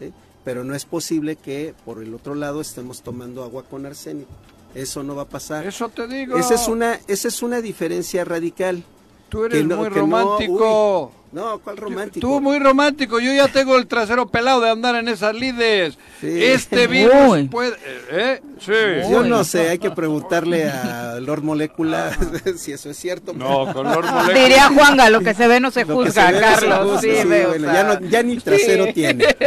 ¿sí? 0.00 0.12
Pero 0.44 0.64
no 0.64 0.74
es 0.74 0.84
posible 0.84 1.36
que 1.36 1.74
por 1.84 2.02
el 2.02 2.12
otro 2.14 2.34
lado 2.34 2.60
estemos 2.60 3.02
tomando 3.02 3.42
agua 3.44 3.62
con 3.64 3.86
arsénico. 3.86 4.30
Eso 4.74 5.02
no 5.02 5.14
va 5.14 5.22
a 5.22 5.28
pasar. 5.28 5.66
Eso 5.66 5.88
te 5.88 6.06
digo. 6.06 6.36
Esa 6.36 6.54
es 6.54 6.68
una 6.68 6.98
esa 7.08 7.28
es 7.28 7.42
una 7.42 7.60
diferencia 7.60 8.24
radical. 8.24 8.82
Tú 9.28 9.44
eres 9.44 9.64
no- 9.66 9.76
muy 9.76 9.88
no- 9.90 9.94
romántico. 9.96 11.04
uy, 11.06 11.10
No, 11.36 11.58
¿cuál 11.58 11.76
romántico? 11.76 12.26
Tú 12.26 12.40
muy 12.40 12.58
romántico, 12.58 13.20
yo 13.20 13.30
ya 13.30 13.46
tengo 13.48 13.76
el 13.76 13.86
trasero 13.86 14.26
pelado 14.26 14.62
de 14.62 14.70
andar 14.70 14.94
en 14.94 15.06
esas 15.06 15.34
lides. 15.34 15.98
Sí. 16.18 16.28
Este 16.44 16.86
virus 16.86 17.12
Uy. 17.28 17.44
puede... 17.48 17.76
¿Eh? 18.10 18.40
Sí. 18.58 18.72
Yo 19.10 19.22
no 19.22 19.44
sé, 19.44 19.68
hay 19.68 19.78
que 19.78 19.90
preguntarle 19.90 20.64
a 20.70 21.18
Lord 21.20 21.42
Molecula 21.42 22.16
si 22.56 22.72
eso 22.72 22.88
es 22.88 22.96
cierto. 22.96 23.34
No, 23.34 23.70
color 23.74 24.06
molécula. 24.10 24.32
Diría 24.32 24.68
Juanga, 24.70 25.10
lo 25.10 25.20
que 25.20 25.34
se 25.34 25.46
ve 25.46 25.60
no 25.60 25.70
se 25.70 25.84
juzga, 25.84 26.28
se 26.28 26.32
ve 26.32 26.40
no 26.40 26.46
se 26.46 26.54
Carlos. 26.66 26.78
juzga, 26.92 27.00
sí, 27.02 27.10
sí, 27.20 27.28
ve, 27.28 27.44
o 27.44 27.48
bueno, 27.50 27.64
sea, 27.70 27.74
ya, 27.74 28.00
no- 28.00 28.08
ya 28.08 28.22
ni 28.22 28.36
trasero 28.38 28.86
sí. 28.86 28.92
tiene. 28.94 29.26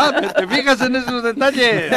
Ah, 0.00 0.14
¿te- 0.20 0.46
¿te 0.46 0.54
fijas 0.54 0.80
en 0.82 0.94
esos 0.94 1.22
detalles? 1.24 1.92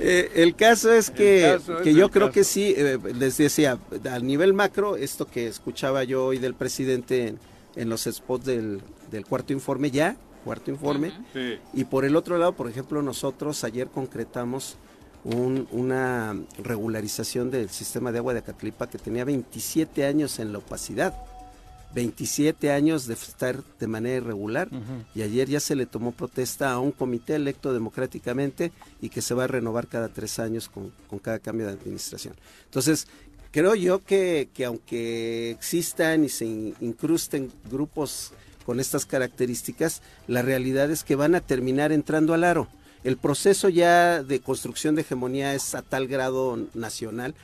Eh, 0.00 0.30
el 0.34 0.56
caso 0.56 0.92
es 0.92 1.10
que, 1.10 1.44
El 1.52 1.58
caso 1.58 1.76
es 1.76 1.82
que 1.82 1.94
yo 1.94 2.10
creo 2.10 2.26
caso. 2.26 2.32
que 2.34 2.44
sí, 2.44 2.74
eh, 2.76 2.98
les 3.14 3.36
decía, 3.36 3.78
a 4.10 4.18
nivel 4.18 4.52
macro, 4.52 4.96
esto 4.96 5.26
que 5.26 5.46
escuchaba 5.46 6.02
yo 6.02 6.24
hoy 6.26 6.38
del 6.38 6.54
presidente 6.54 7.03
en, 7.10 7.38
en 7.76 7.88
los 7.88 8.04
spots 8.04 8.44
del, 8.44 8.80
del 9.10 9.24
cuarto 9.26 9.52
informe, 9.52 9.90
ya, 9.90 10.16
cuarto 10.44 10.70
informe, 10.70 11.12
Sí. 11.32 11.58
y 11.72 11.84
por 11.84 12.04
el 12.04 12.16
otro 12.16 12.36
lado, 12.38 12.52
por 12.52 12.68
ejemplo, 12.68 13.02
nosotros 13.02 13.64
ayer 13.64 13.88
concretamos 13.88 14.76
un- 15.24 15.66
una 15.72 16.36
regularización 16.62 17.50
del 17.50 17.70
sistema 17.70 18.12
de 18.12 18.18
agua 18.18 18.34
de 18.34 18.40
Acatlipa 18.40 18.88
que 18.90 18.98
tenía 18.98 19.24
27 19.24 20.04
años 20.04 20.38
en 20.38 20.52
la 20.52 20.58
opacidad. 20.58 21.14
27 21.94 22.72
años 22.72 23.06
de 23.06 23.14
estar 23.14 23.62
de 23.78 23.86
manera 23.86 24.16
irregular 24.16 24.68
y 25.14 25.22
ayer 25.22 25.48
ya 25.48 25.60
se 25.60 25.76
le 25.76 25.86
tomó 25.86 26.10
protesta 26.10 26.72
a 26.72 26.80
un 26.80 26.90
comité 26.90 27.36
electo 27.36 27.72
democráticamente 27.72 28.72
y 29.00 29.10
que 29.10 29.22
se 29.22 29.32
va 29.32 29.44
a 29.44 29.46
renovar 29.46 29.86
cada 29.86 30.08
tres 30.08 30.40
años 30.40 30.68
con, 30.68 30.90
con 31.08 31.20
cada 31.20 31.38
cambio 31.38 31.66
de 31.68 31.72
administración. 31.74 32.34
Entonces, 32.64 33.06
creo 33.54 33.76
yo 33.76 34.00
que, 34.04 34.48
que 34.52 34.64
aunque 34.64 35.52
existan 35.52 36.24
y 36.24 36.28
se 36.28 36.44
in- 36.44 36.74
incrusten 36.80 37.52
grupos 37.70 38.32
con 38.66 38.80
estas 38.80 39.06
características, 39.06 40.02
la 40.26 40.42
realidad 40.42 40.90
es 40.90 41.04
que 41.04 41.14
van 41.14 41.36
a 41.36 41.40
terminar 41.40 41.92
entrando 41.92 42.34
al 42.34 42.42
aro. 42.42 42.66
El 43.04 43.16
proceso 43.16 43.68
ya 43.68 44.22
de 44.24 44.40
construcción 44.40 44.96
de 44.96 45.02
hegemonía 45.02 45.54
es 45.54 45.74
a 45.76 45.82
tal 45.82 46.08
grado 46.08 46.58
nacional. 46.74 47.34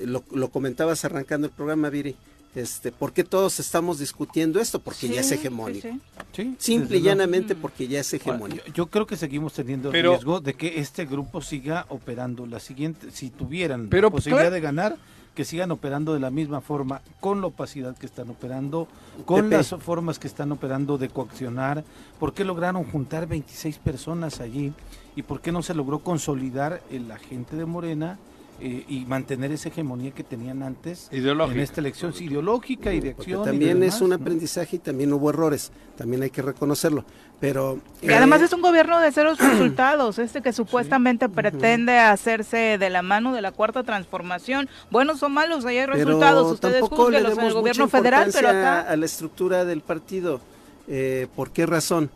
Lo, 0.00 0.24
lo 0.32 0.48
comentabas 0.50 1.04
arrancando 1.04 1.46
el 1.46 1.52
programa, 1.52 1.90
Viri. 1.90 2.16
Este, 2.56 2.90
¿Por 2.90 3.12
qué 3.12 3.22
todos 3.22 3.60
estamos 3.60 3.98
discutiendo 4.00 4.58
esto? 4.60 4.80
Porque 4.80 5.08
ya 5.08 5.20
es 5.20 5.30
hegemónico. 5.30 5.86
sí, 5.88 6.00
sí. 6.32 6.42
Sí, 6.42 6.56
Simple 6.58 6.98
y 6.98 7.02
llanamente 7.02 7.54
porque 7.54 7.86
ya 7.88 8.00
es 8.00 8.12
hegemónico. 8.12 8.64
Yo, 8.66 8.72
yo 8.74 8.86
creo 8.88 9.06
que 9.06 9.16
seguimos 9.16 9.52
teniendo 9.52 9.88
el 9.88 9.92
Pero- 9.92 10.10
riesgo 10.12 10.40
de 10.40 10.54
que 10.54 10.80
este 10.80 11.04
grupo 11.06 11.40
siga 11.40 11.86
operando. 11.88 12.46
La 12.46 12.58
siguiente, 12.60 13.10
si 13.12 13.30
tuvieran 13.30 13.88
Pero, 13.88 14.08
la 14.08 14.12
posibilidad 14.12 14.42
claro. 14.44 14.54
de 14.54 14.60
ganar, 14.60 14.96
que 15.34 15.44
sigan 15.44 15.70
operando 15.70 16.12
de 16.12 16.20
la 16.20 16.30
misma 16.30 16.60
forma, 16.60 17.00
con 17.20 17.40
la 17.40 17.48
opacidad 17.48 17.96
que 17.96 18.06
están 18.06 18.30
operando, 18.30 18.88
con 19.24 19.44
Pepe. 19.44 19.56
las 19.56 19.70
formas 19.80 20.18
que 20.18 20.26
están 20.26 20.52
operando 20.52 20.98
de 20.98 21.08
coaccionar. 21.08 21.84
¿Por 22.18 22.34
qué 22.34 22.44
lograron 22.44 22.84
juntar 22.84 23.26
26 23.26 23.78
personas 23.78 24.40
allí? 24.40 24.72
¿Y 25.16 25.22
por 25.22 25.40
qué 25.40 25.52
no 25.52 25.62
se 25.62 25.74
logró 25.74 26.00
consolidar 26.00 26.82
el 26.90 27.10
agente 27.10 27.56
de 27.56 27.64
Morena? 27.64 28.18
Eh, 28.60 28.84
y 28.88 29.04
mantener 29.06 29.50
esa 29.50 29.70
hegemonía 29.70 30.12
que 30.12 30.22
tenían 30.22 30.62
antes 30.62 31.08
Ideológica. 31.10 31.56
en 31.56 31.60
esta 31.64 31.80
elección 31.80 32.12
sí, 32.12 32.26
ideológica 32.26 32.92
y 32.92 33.00
de 33.00 33.10
acción. 33.10 33.40
y 33.40 33.44
también 33.44 33.80
demás, 33.80 33.96
es 33.96 34.00
un 34.00 34.10
¿no? 34.10 34.14
aprendizaje 34.16 34.76
y 34.76 34.78
también 34.78 35.12
hubo 35.12 35.30
errores. 35.30 35.72
También 35.96 36.22
hay 36.22 36.30
que 36.30 36.42
reconocerlo. 36.42 37.04
Pero. 37.40 37.80
Y 38.00 38.12
además 38.12 38.40
eh, 38.40 38.44
es 38.44 38.52
un 38.52 38.62
gobierno 38.62 39.00
de 39.00 39.10
ceros 39.10 39.38
resultados, 39.40 40.18
este 40.18 40.42
que 40.42 40.52
supuestamente 40.52 41.28
pretende 41.28 41.98
hacerse 41.98 42.78
de 42.78 42.90
la 42.90 43.02
mano 43.02 43.32
de 43.32 43.42
la 43.42 43.50
cuarta 43.50 43.82
transformación. 43.82 44.68
Buenos 44.92 45.22
o 45.24 45.28
malos, 45.28 45.64
ahí 45.64 45.78
hay 45.78 45.86
pero 45.86 46.04
resultados, 46.04 46.52
ustedes 46.52 46.80
tampoco 46.80 47.10
le 47.10 47.18
juzguenlos 47.18 47.38
en 47.38 47.44
el 47.46 47.54
gobierno 47.54 47.88
federal, 47.88 48.30
pero 48.32 48.48
importancia 48.48 48.80
acá... 48.80 48.90
a 48.92 48.96
la 48.96 49.06
estructura 49.06 49.64
del 49.64 49.80
partido. 49.80 50.40
Eh, 50.86 51.26
¿Por 51.34 51.50
qué 51.50 51.66
razón? 51.66 52.10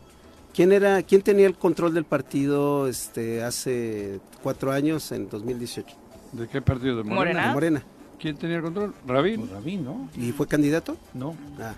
¿Quién 0.54 0.72
era, 0.72 1.02
quién 1.02 1.22
tenía 1.22 1.46
el 1.46 1.56
control 1.56 1.92
del 1.92 2.04
partido 2.04 2.88
este 2.88 3.42
hace 3.42 4.20
cuatro 4.42 4.72
años, 4.72 5.12
en 5.12 5.28
2018? 5.28 6.05
¿De 6.32 6.48
qué 6.48 6.60
partido? 6.62 6.96
¿De 6.98 7.02
Morena? 7.04 7.14
Morena. 7.14 7.46
De 7.48 7.54
Morena. 7.54 7.82
¿Quién 8.18 8.36
tenía 8.36 8.56
el 8.56 8.62
control? 8.62 8.94
¿Rabín? 9.06 9.40
Pues 9.40 9.50
Rabín, 9.52 9.84
¿no? 9.84 10.08
¿Y 10.16 10.32
fue 10.32 10.46
candidato? 10.46 10.96
No. 11.14 11.34
Ah, 11.60 11.74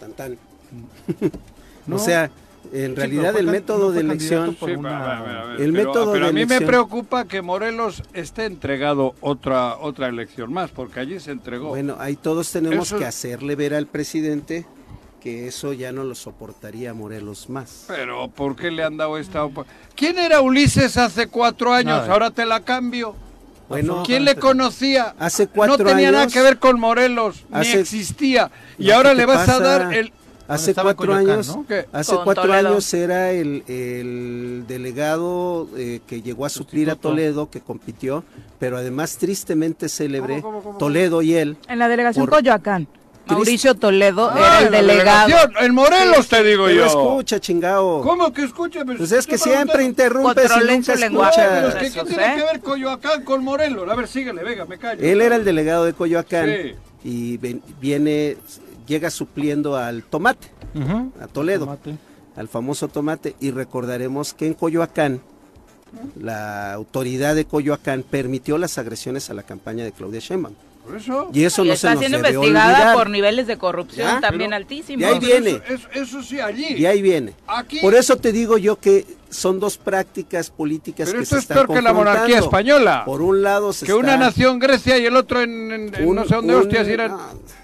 tan 0.00 0.12
tan. 0.12 0.36
No. 1.86 1.96
O 1.96 1.98
sea, 1.98 2.30
en 2.72 2.96
realidad 2.96 3.36
el 3.36 3.46
método 3.46 3.88
no 3.88 3.90
de 3.92 4.00
elección... 4.00 4.54
por 4.54 4.70
Sí, 4.70 4.74
una- 4.76 5.18
a 5.18 5.22
ver, 5.22 5.36
a 5.36 5.44
ver, 5.44 5.60
el 5.60 5.72
pero- 5.72 5.88
método 5.88 6.12
pero 6.12 6.24
de 6.24 6.30
a 6.30 6.32
mí 6.32 6.46
me 6.46 6.60
preocupa 6.62 7.26
que 7.26 7.42
Morelos 7.42 8.02
esté 8.14 8.46
entregado 8.46 9.14
otra 9.20 9.76
otra 9.76 10.08
elección 10.08 10.50
más, 10.52 10.70
porque 10.70 11.00
allí 11.00 11.20
se 11.20 11.30
entregó. 11.32 11.68
Bueno, 11.68 11.96
ahí 11.98 12.16
todos 12.16 12.50
tenemos 12.50 12.86
Eso- 12.88 12.98
que 12.98 13.04
hacerle 13.04 13.54
ver 13.54 13.74
al 13.74 13.86
presidente 13.86 14.64
que 15.20 15.46
eso 15.48 15.72
ya 15.74 15.92
no 15.92 16.04
lo 16.04 16.14
soportaría 16.14 16.94
Morelos 16.94 17.50
más. 17.50 17.84
Pero 17.88 18.28
¿por 18.28 18.56
qué 18.56 18.70
le 18.70 18.82
han 18.82 18.96
dado 18.96 19.18
esta 19.18 19.44
opa- 19.44 19.66
¿Quién 19.94 20.16
era 20.18 20.40
Ulises 20.40 20.96
hace 20.96 21.26
cuatro 21.28 21.72
años? 21.74 22.08
Ahora 22.08 22.30
te 22.30 22.46
la 22.46 22.60
cambio. 22.60 23.14
Bueno, 23.68 24.02
¿Quién 24.04 24.24
le 24.24 24.36
conocía? 24.36 25.14
Hace 25.18 25.46
cuatro 25.48 25.78
No 25.78 25.84
tenía 25.90 26.10
nada 26.10 26.24
años- 26.24 26.32
que 26.32 26.42
ver 26.42 26.58
con 26.58 26.78
Morelos, 26.78 27.44
ni 27.50 27.66
existía. 27.68 28.50
Y 28.78 28.88
No, 28.88 28.94
ahora 28.96 29.10
¿qué 29.10 29.16
le 29.16 29.26
vas 29.26 29.48
a 29.48 29.58
dar 29.58 29.94
el... 29.94 30.12
Hace 30.46 30.74
cuatro 30.74 30.94
Coyoacán, 31.06 31.30
años, 31.30 31.56
hace 31.90 32.16
cuatro 32.22 32.42
Toledo. 32.42 32.68
años 32.68 32.92
era 32.92 33.30
el, 33.30 33.64
el 33.66 34.64
delegado 34.68 35.70
eh, 35.74 36.00
que 36.06 36.20
llegó 36.20 36.44
a 36.44 36.50
suplir 36.50 36.90
a. 36.90 36.96
Toledo, 36.96 37.48
que 37.48 37.62
compitió, 37.62 38.24
pero 38.58 38.76
además 38.76 39.16
tristemente 39.16 39.88
célebre, 39.88 40.42
¿Cómo, 40.42 40.58
cómo, 40.58 40.62
cómo, 40.62 40.78
Toledo 40.78 41.22
y 41.22 41.32
él. 41.32 41.56
En 41.66 41.78
la 41.78 41.88
delegación 41.88 42.26
Por- 42.26 42.34
Coyoacán. 42.34 42.86
Mauricio 43.26 43.74
Toledo 43.74 44.30
Ah, 44.32 44.58
era 44.60 44.66
el 44.66 44.72
la 44.72 44.80
delegado. 44.92 45.36
En 45.60 45.74
Morelos 45.74 46.28
te 46.28 46.42
digo 46.42 46.68
yo. 46.68 46.84
escucha, 46.86 47.40
chingao. 47.40 48.02
¿Cómo 48.02 48.32
que 48.32 48.42
escucha? 48.44 48.84
Pues 48.84 49.12
es 49.12 49.26
que 49.26 49.38
siempre 49.38 49.84
interrumpes 49.84 50.50
y 50.50 50.70
nunca 50.72 50.94
su 50.94 51.00
lenguaje. 51.00 51.40
Pero 51.42 51.68
es 51.68 51.74
escuchas. 51.74 51.80
que 51.80 51.80
¿qué 51.80 51.86
Eso, 52.00 52.04
tiene 52.06 52.32
¿eh? 52.32 52.36
que 52.36 52.42
ver 52.44 52.60
Coyoacán 52.60 53.22
con 53.24 53.42
Morelos? 53.44 53.88
A 53.88 53.94
ver, 53.94 54.08
síguele, 54.08 54.44
venga, 54.44 54.64
me 54.66 54.78
callo. 54.78 55.02
Él 55.02 55.20
era 55.20 55.36
el 55.36 55.44
delegado 55.44 55.84
de 55.84 55.94
Coyoacán 55.94 56.46
Sí. 56.46 56.74
y 57.08 57.36
ven- 57.38 57.62
viene, 57.80 58.36
llega 58.86 59.10
supliendo 59.10 59.76
al 59.76 60.02
tomate, 60.02 60.48
a 61.20 61.26
Toledo. 61.28 61.64
Tomate. 61.66 61.96
al 62.36 62.48
famoso 62.48 62.88
tomate 62.88 63.36
y 63.40 63.52
recordaremos 63.52 64.34
que 64.34 64.46
en 64.48 64.54
Coyoacán 64.54 65.20
la 66.20 66.72
autoridad 66.72 67.34
de 67.36 67.44
Coyoacán 67.44 68.02
permitió 68.02 68.58
las 68.58 68.76
agresiones 68.78 69.30
a 69.30 69.34
la 69.34 69.44
campaña 69.44 69.84
de 69.84 69.92
Claudia 69.92 70.18
Sheinbaum 70.20 70.54
Por 70.84 70.96
eso. 70.96 71.30
y 71.32 71.44
eso 71.44 71.64
Y 71.64 71.68
no 71.68 71.72
se 71.72 71.76
está 71.76 71.90
nos 71.94 72.00
siendo 72.00 72.18
debe 72.18 72.28
investigada 72.30 72.72
olvidar. 72.74 72.94
por 72.96 73.10
niveles 73.10 73.46
de 73.46 73.56
corrupción 73.58 74.06
Ya, 74.06 74.20
también 74.20 74.50
pero- 74.50 74.56
altísimos. 74.62 75.00
Y 75.02 75.04
ahí 75.04 75.18
viene. 75.18 75.50
Eso, 75.50 75.62
eso- 75.74 75.88
eso 75.92 76.22
sí, 76.22 76.40
allí. 76.40 76.74
y 76.76 76.84
ahí 76.86 77.00
viene 77.00 77.32
Aquí. 77.46 77.80
por 77.80 77.94
eso 77.94 78.16
te 78.16 78.32
digo 78.32 78.58
yo 78.58 78.76
que 78.78 79.06
son 79.30 79.58
dos 79.58 79.78
prácticas 79.78 80.50
políticas 80.50 81.06
Pero 81.08 81.18
que 81.18 81.22
esto 81.24 81.34
se 81.36 81.38
es 81.38 81.42
están 81.50 81.66
peor 81.66 81.76
que 81.76 81.82
la 81.82 81.92
monarquía 81.92 82.38
española. 82.38 83.02
por 83.04 83.20
un 83.22 83.42
lado 83.42 83.72
se 83.72 83.86
que 83.86 83.92
está 83.92 83.98
una 83.98 84.16
nación 84.16 84.58
Grecia 84.60 84.96
y 84.98 85.06
el 85.06 85.16
otro 85.16 85.40
en, 85.42 85.72
en- 85.72 85.94
en 85.94 86.08
un- 86.08 86.14
no 86.16 86.24
sé 86.26 86.34
dónde 86.36 86.54
un- 86.54 86.60
hostias 86.62 86.86
eran. 86.86 87.10
no, 87.12 87.20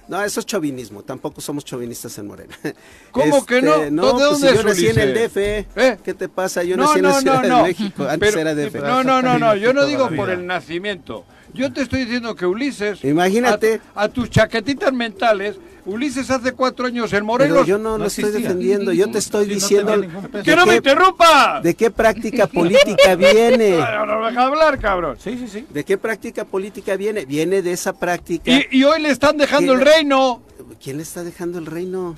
no, 0.09 0.25
eso 0.25 0.41
es 0.41 0.47
chauvinismo 0.47 1.03
tampoco 1.03 1.41
somos 1.41 1.65
chauvinistas 1.65 2.19
en 2.19 2.27
Morena 2.27 2.57
¿Cómo 3.13 3.47
que 3.47 3.63
no? 3.63 3.79
¿De 3.79 3.91
no 3.93 4.11
pues 4.13 4.25
dónde 4.25 4.49
si 4.49 4.55
yo 4.55 4.61
es 4.61 4.67
nací 4.67 4.87
en 4.89 4.99
el? 4.99 5.15
DF 5.15 5.37
¿Eh? 5.77 5.99
¿qué 6.03 6.15
te 6.15 6.29
pasa? 6.29 6.65
yo 6.65 6.77
no, 6.77 6.85
nací 6.87 6.99
en 6.99 7.05
la 7.05 7.11
no, 7.13 7.21
Ciudad 7.21 7.43
no, 7.43 7.49
no. 7.49 7.57
de 7.59 7.63
México 7.65 8.05
antes 8.09 8.19
Pero- 8.35 8.41
era 8.41 8.55
DF 8.57 8.75
No, 8.81 9.05
no, 9.05 9.23
no, 9.23 9.39
no, 9.39 9.55
yo 9.55 9.73
no 9.73 9.85
digo 9.87 10.09
por 10.17 10.31
el 10.31 10.45
nacimiento. 10.47 11.25
Yo 11.55 11.73
te 11.73 11.83
estoy 11.83 12.05
diciendo 12.05 12.35
que 12.35 12.47
Ulises. 12.47 13.05
Imagínate. 13.05 13.81
A, 13.95 14.05
a 14.05 14.09
tus 14.09 14.31
chaquetitas 14.31 14.93
mentales, 14.93 15.57
Ulises 15.87 16.31
hace 16.31 16.53
cuatro 16.53 16.87
años 16.87 17.07
en 17.13 17.19
pero 17.21 17.25
Morelos. 17.25 17.67
yo 17.67 17.79
no 17.79 17.93
no 17.93 17.99
lo 17.99 18.07
estoy 18.07 18.31
defendiendo 18.31 18.93
yo 18.93 19.11
te 19.11 19.19
estoy 19.19 19.45
Sí, 19.45 19.49
no 19.51 19.55
diciendo. 19.55 20.43
¡Que 20.45 20.55
no 20.55 20.67
me 20.67 20.77
interrumpa! 20.77 21.61
¿De 21.63 21.75
qué 21.75 21.91
práctica 21.91 22.47
política 22.47 23.15
viene? 23.17 23.79
No 24.07 24.21
me 24.21 24.27
deja 24.31 24.43
hablar, 24.47 24.79
cabrón. 24.79 25.17
Sí, 25.19 25.37
sí, 25.39 25.49
sí. 25.49 25.67
¿De 25.71 25.85
qué 25.85 25.97
práctica 25.99 26.45
política 26.45 26.97
viene? 26.97 27.25
Viene 27.25 27.63
de 27.63 27.73
esa 27.73 27.93
práctica. 27.93 28.51
Y, 28.51 28.67
y 28.71 28.85
hoy 28.85 29.01
le 29.01 29.11
están 29.11 29.37
dejando 29.37 29.73
el 29.73 29.81
reino. 29.81 30.43
¿Quién 30.83 30.97
le 30.99 31.03
está 31.03 31.25
dejando 31.25 31.59
el 31.59 31.67
reino? 31.67 32.17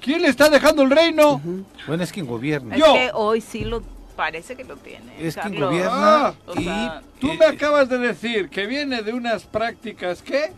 ¿Quién 0.00 0.22
le 0.22 0.28
está 0.28 0.48
dejando 0.48 0.82
el 0.82 0.90
reino? 0.90 1.40
Bueno, 1.86 2.02
es 2.02 2.12
quien 2.12 2.26
gobierna. 2.26 2.74
Es 2.74 2.80
Yo. 2.80 2.92
que 2.94 3.10
hoy 3.14 3.40
sí 3.40 3.64
lo 3.64 3.82
parece 4.12 4.56
que 4.56 4.64
lo 4.64 4.76
tiene. 4.76 5.12
Es 5.18 5.34
quien 5.34 5.52
Carlos. 5.54 5.70
gobierna 5.70 6.26
Ah, 6.28 6.34
o 6.46 6.60
y 6.60 6.64
sea, 6.64 7.02
Tú 7.20 7.34
me 7.34 7.44
acabas 7.46 7.88
de 7.88 7.98
decir 7.98 8.48
que 8.48 8.66
viene 8.66 9.02
de 9.02 9.12
unas 9.12 9.44
prácticas, 9.44 10.22
¿qué? 10.22 10.52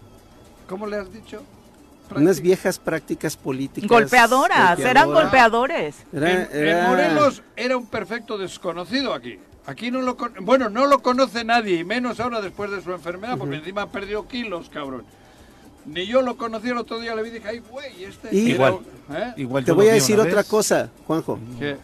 ¿Cómo 0.69 0.87
le 0.87 0.97
has 0.97 1.13
dicho? 1.13 1.43
Unas 2.15 2.41
viejas 2.41 2.79
prácticas 2.79 3.37
políticas. 3.37 3.89
Golpeadoras, 3.89 4.79
eran 4.79 5.07
golpeadoras. 5.11 5.95
golpeadores. 6.13 6.51
Era- 6.53 6.83
en, 6.83 6.89
Morelos 6.91 7.43
era 7.57 7.77
un 7.77 7.87
perfecto 7.87 8.37
desconocido 8.39 9.15
aquí. 9.15 9.39
Aquí 9.67 9.91
no 9.91 10.03
lo 10.03 10.17
con- 10.17 10.35
bueno, 10.43 10.69
no 10.69 10.87
lo 10.87 11.01
conoce 11.01 11.43
nadie, 11.45 11.79
y 11.79 11.85
menos 11.85 12.21
ahora 12.21 12.43
después 12.43 12.71
de 12.71 12.83
su 12.83 12.93
enfermedad, 12.93 13.39
porque 13.39 13.57
encima 13.57 13.83
ha 13.83 13.91
perdido 13.91 14.29
kilos, 14.29 14.69
cabrón. 14.69 15.05
Ni 15.87 16.07
yo 16.07 16.21
lo 16.23 16.37
conocí 16.37 16.69
el 16.69 16.77
otro 16.79 16.99
día, 17.01 17.15
le 17.15 17.23
vi 17.23 17.29
y 17.31 17.33
dije, 17.33 17.49
ay, 17.49 17.59
güey, 17.71 18.05
este... 18.05 18.29
Y- 18.35 18.53
era- 18.53 18.69
Igual. 18.69 18.79
¿eh? 19.13 19.33
Igual 19.39 19.65
Te 19.65 19.73
voy 19.73 19.89
a 19.89 19.95
decir 19.95 20.21
otra 20.21 20.45
cosa, 20.45 20.91
Juanjo. 21.07 21.39
¿Qué? 21.59 21.77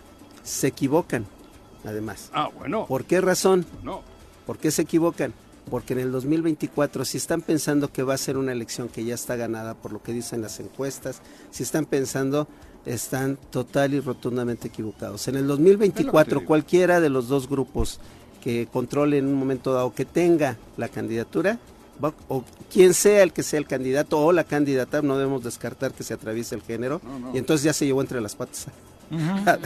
Se 0.42 0.66
equivocan, 0.68 1.27
además. 1.85 2.31
Ah, 2.33 2.49
bueno, 2.57 2.87
¿Por 2.87 3.05
qué 3.05 3.21
razón? 3.21 3.64
no. 3.83 4.03
¿Por 4.47 4.59
qué 4.59 4.71
se 4.71 4.83
equivocan? 4.83 5.33
Porque 5.71 5.93
en 5.93 6.01
el 6.01 6.11
2024, 6.12 7.05
si 7.05 7.19
están 7.19 7.43
pensando 7.43 7.93
que 7.93 8.03
va 8.03 8.14
a 8.14 8.19
ser 8.19 8.37
una 8.37 8.51
elección 8.53 8.88
que 8.88 9.05
ya 9.05 9.14
está 9.14 9.37
ganada 9.37 9.75
por 9.75 9.93
lo 9.93 10.03
que 10.03 10.12
dicen 10.12 10.43
las 10.43 10.59
encuestas, 10.59 11.21
si 11.53 11.62
están 11.62 11.85
pensando, 11.87 12.49
están 12.87 13.38
total 13.51 13.95
y 13.95 14.01
rotundamente 14.01 14.66
equivocados. 14.69 15.29
En 15.29 15.37
el 15.37 15.43
Es 15.43 15.47
lo 15.47 15.53
2024, 15.57 16.25
que 16.25 16.29
te 16.31 16.35
digo. 16.40 16.47
cualquiera 16.49 17.01
de 17.01 17.11
los 17.11 17.29
dos 17.29 17.49
grupos 17.49 18.01
que 18.43 18.66
controle 18.73 19.19
en 19.19 19.27
un 19.27 19.35
momento 19.35 19.73
dado, 19.73 19.95
que 19.95 20.05
tenga 20.07 20.57
la 20.77 20.88
candidatura, 20.88 21.59
va- 22.03 22.14
o 22.29 22.43
quien 22.73 22.95
sea 22.95 23.23
el 23.23 23.33
que 23.33 23.43
sea 23.45 23.59
el 23.61 23.66
candidato 23.66 24.19
o 24.19 24.33
la 24.33 24.45
candidata, 24.45 25.03
no 25.03 25.16
debemos 25.19 25.45
descartar 25.45 25.93
que 25.93 26.03
se 26.03 26.14
atraviese 26.14 26.55
el 26.57 26.62
género, 26.62 27.01
No, 27.05 27.19
no. 27.19 27.35
y 27.35 27.38
entonces 27.38 27.62
ya 27.64 27.73
se 27.75 27.85
llevó 27.87 28.01
entre 28.01 28.21
las 28.21 28.35
patas. 28.35 28.66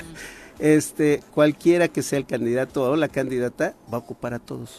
este, 0.58 1.22
cualquiera 1.32 1.88
que 1.88 2.02
sea 2.02 2.18
el 2.18 2.26
candidato 2.26 2.82
o 2.90 2.96
la 2.96 3.08
candidata 3.08 3.74
va 3.92 3.98
a 3.98 4.00
ocupar 4.00 4.34
a 4.34 4.38
todos. 4.38 4.70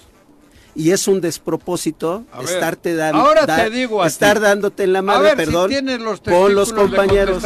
Y 0.78 0.92
es 0.92 1.08
un 1.08 1.22
despropósito 1.22 2.26
A 2.34 2.40
ver, 2.42 2.50
estarte 2.50 2.96
dando 2.96 3.22
ahora 3.22 3.46
te 3.46 3.70
digo 3.70 4.04
a 4.04 4.08
estar 4.08 4.38
ti. 4.38 4.44
dándote 4.44 4.84
en 4.84 4.92
la 4.94 5.00
A 5.00 5.04
madre, 5.04 5.36
ver, 5.36 5.38
perdón, 5.38 5.70
si 5.70 5.76
tienes 5.76 6.02
los 6.02 6.20
con 6.20 6.54
los 6.54 6.74
compañeros. 6.74 7.42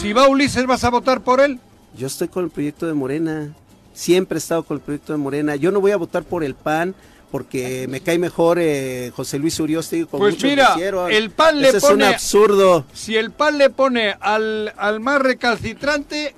Si 0.00 0.12
va 0.12 0.28
Ulises, 0.28 0.66
¿vas 0.66 0.84
a 0.84 0.90
votar 0.90 1.22
por 1.22 1.40
él? 1.40 1.58
Yo 1.96 2.06
estoy 2.06 2.28
con 2.28 2.44
el 2.44 2.50
proyecto 2.50 2.86
de 2.86 2.92
Morena. 2.92 3.54
Siempre 3.94 4.36
he 4.36 4.38
estado 4.40 4.64
con 4.64 4.76
el 4.76 4.82
proyecto 4.82 5.12
de 5.14 5.18
Morena. 5.18 5.56
Yo 5.56 5.70
no 5.70 5.80
voy 5.80 5.92
a 5.92 5.96
votar 5.96 6.24
por 6.24 6.44
el 6.44 6.54
PAN 6.54 6.94
porque 7.30 7.86
me 7.88 8.00
cae 8.00 8.18
mejor 8.18 8.58
eh, 8.60 9.10
José 9.16 9.38
Luis 9.38 9.58
Uriosti 9.60 10.04
como 10.04 10.22
Pues 10.24 10.34
muchos 10.34 10.50
mira, 10.50 10.74
el 11.10 11.30
PAN 11.30 11.60
le 11.62 11.68
Ese 11.68 11.78
es 11.78 11.84
un 11.84 11.90
pone- 11.90 12.06
absurdo. 12.06 12.84
Si 12.92 13.16
el 13.16 13.30
PAN 13.30 13.56
le 13.58 13.70
pone 13.70 14.14
al, 14.20 14.72
al 14.76 15.00
más 15.00 15.22
recalcitrante, 15.22 16.34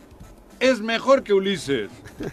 es 0.60 0.80
mejor 0.80 1.22
que 1.22 1.32
Ulises. 1.32 1.90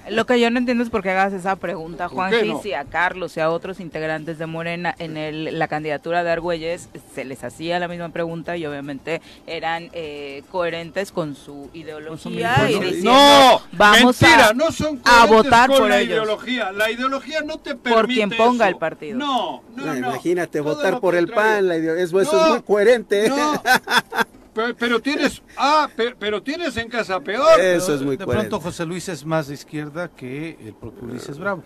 Lo 0.10 0.26
que 0.26 0.40
yo 0.40 0.50
no 0.50 0.60
entiendo 0.60 0.82
es 0.84 0.90
por 0.90 1.04
qué 1.04 1.10
hagas 1.10 1.34
esa 1.34 1.58
pregunta, 1.58 2.06
¿Por 2.08 2.16
Juan 2.16 2.48
no? 2.48 2.62
y 2.64 2.72
a 2.74 2.86
Carlos 2.86 3.36
y 3.36 3.42
a 3.42 3.50
otros 3.50 3.80
integrantes 3.82 4.38
de 4.38 4.46
Morena 4.46 4.96
en 4.98 5.18
el, 5.18 5.60
la 5.60 5.68
candidatura 5.68 6.24
de 6.24 6.32
Argüelles 6.32 6.88
se 7.14 7.26
les 7.26 7.44
hacía 7.44 7.80
la 7.80 7.90
misma 7.90 8.08
pregunta 8.10 8.56
y 8.56 8.66
obviamente 8.66 9.22
eran 9.46 9.90
eh, 9.92 10.44
coherentes 10.52 11.12
con 11.12 11.36
su 11.36 11.70
ideología 11.74 12.70
y 12.70 12.74
Con 12.76 12.82
su- 12.84 12.88
diciendo, 12.90 13.12
No, 13.12 13.62
vamos 13.74 14.22
mentira, 14.22 14.48
a, 14.50 14.54
no 14.54 14.72
son 14.72 15.02
a 15.04 15.28
coherentes 15.28 15.30
votar 15.36 15.70
con 15.70 15.78
por 15.80 15.90
la 15.90 16.00
ellos. 16.00 16.10
ideología. 16.14 16.72
La 16.72 16.90
ideología 16.90 17.42
no 17.42 17.58
te 17.58 17.76
permite 17.76 17.90
Por 17.94 18.08
quien 18.08 18.30
ponga 18.30 18.66
eso. 18.68 18.74
el 18.74 18.80
partido. 18.80 19.18
No, 19.18 19.64
no, 19.76 19.86
no. 19.86 19.96
Imagínate, 19.98 20.60
Todo 20.60 20.76
votar 20.76 21.00
por 21.02 21.16
el. 21.16 21.28
PAN, 21.28 21.68
la 21.68 21.76
ideo- 21.78 21.98
eso, 21.98 22.22
eso 22.22 22.32
No, 22.34 22.44
es 22.46 22.50
muy 22.54 22.62
coherente. 22.62 23.30
Pero, 24.54 24.76
pero 24.76 25.00
tienes, 25.02 25.42
ah, 25.58 25.90
pero, 25.96 26.16
pero 26.18 26.44
tienes 26.44 26.78
en 26.78 26.88
casa 26.88 27.20
peor. 27.20 27.60
Eso 27.60 27.96
es 27.96 28.02
muy 28.02 28.18
de 28.18 28.26
coherente. 28.26 28.50
pronto 28.50 28.64
José 28.64 28.86
Luis 28.86 29.10
es 29.10 29.26
más 29.26 29.48
de 29.48 29.56
izquierda 29.56 30.10
que 30.10 30.58
el 30.62 30.74
propio 30.74 31.04
Ulises 31.04 31.40
Bravo. 31.40 31.64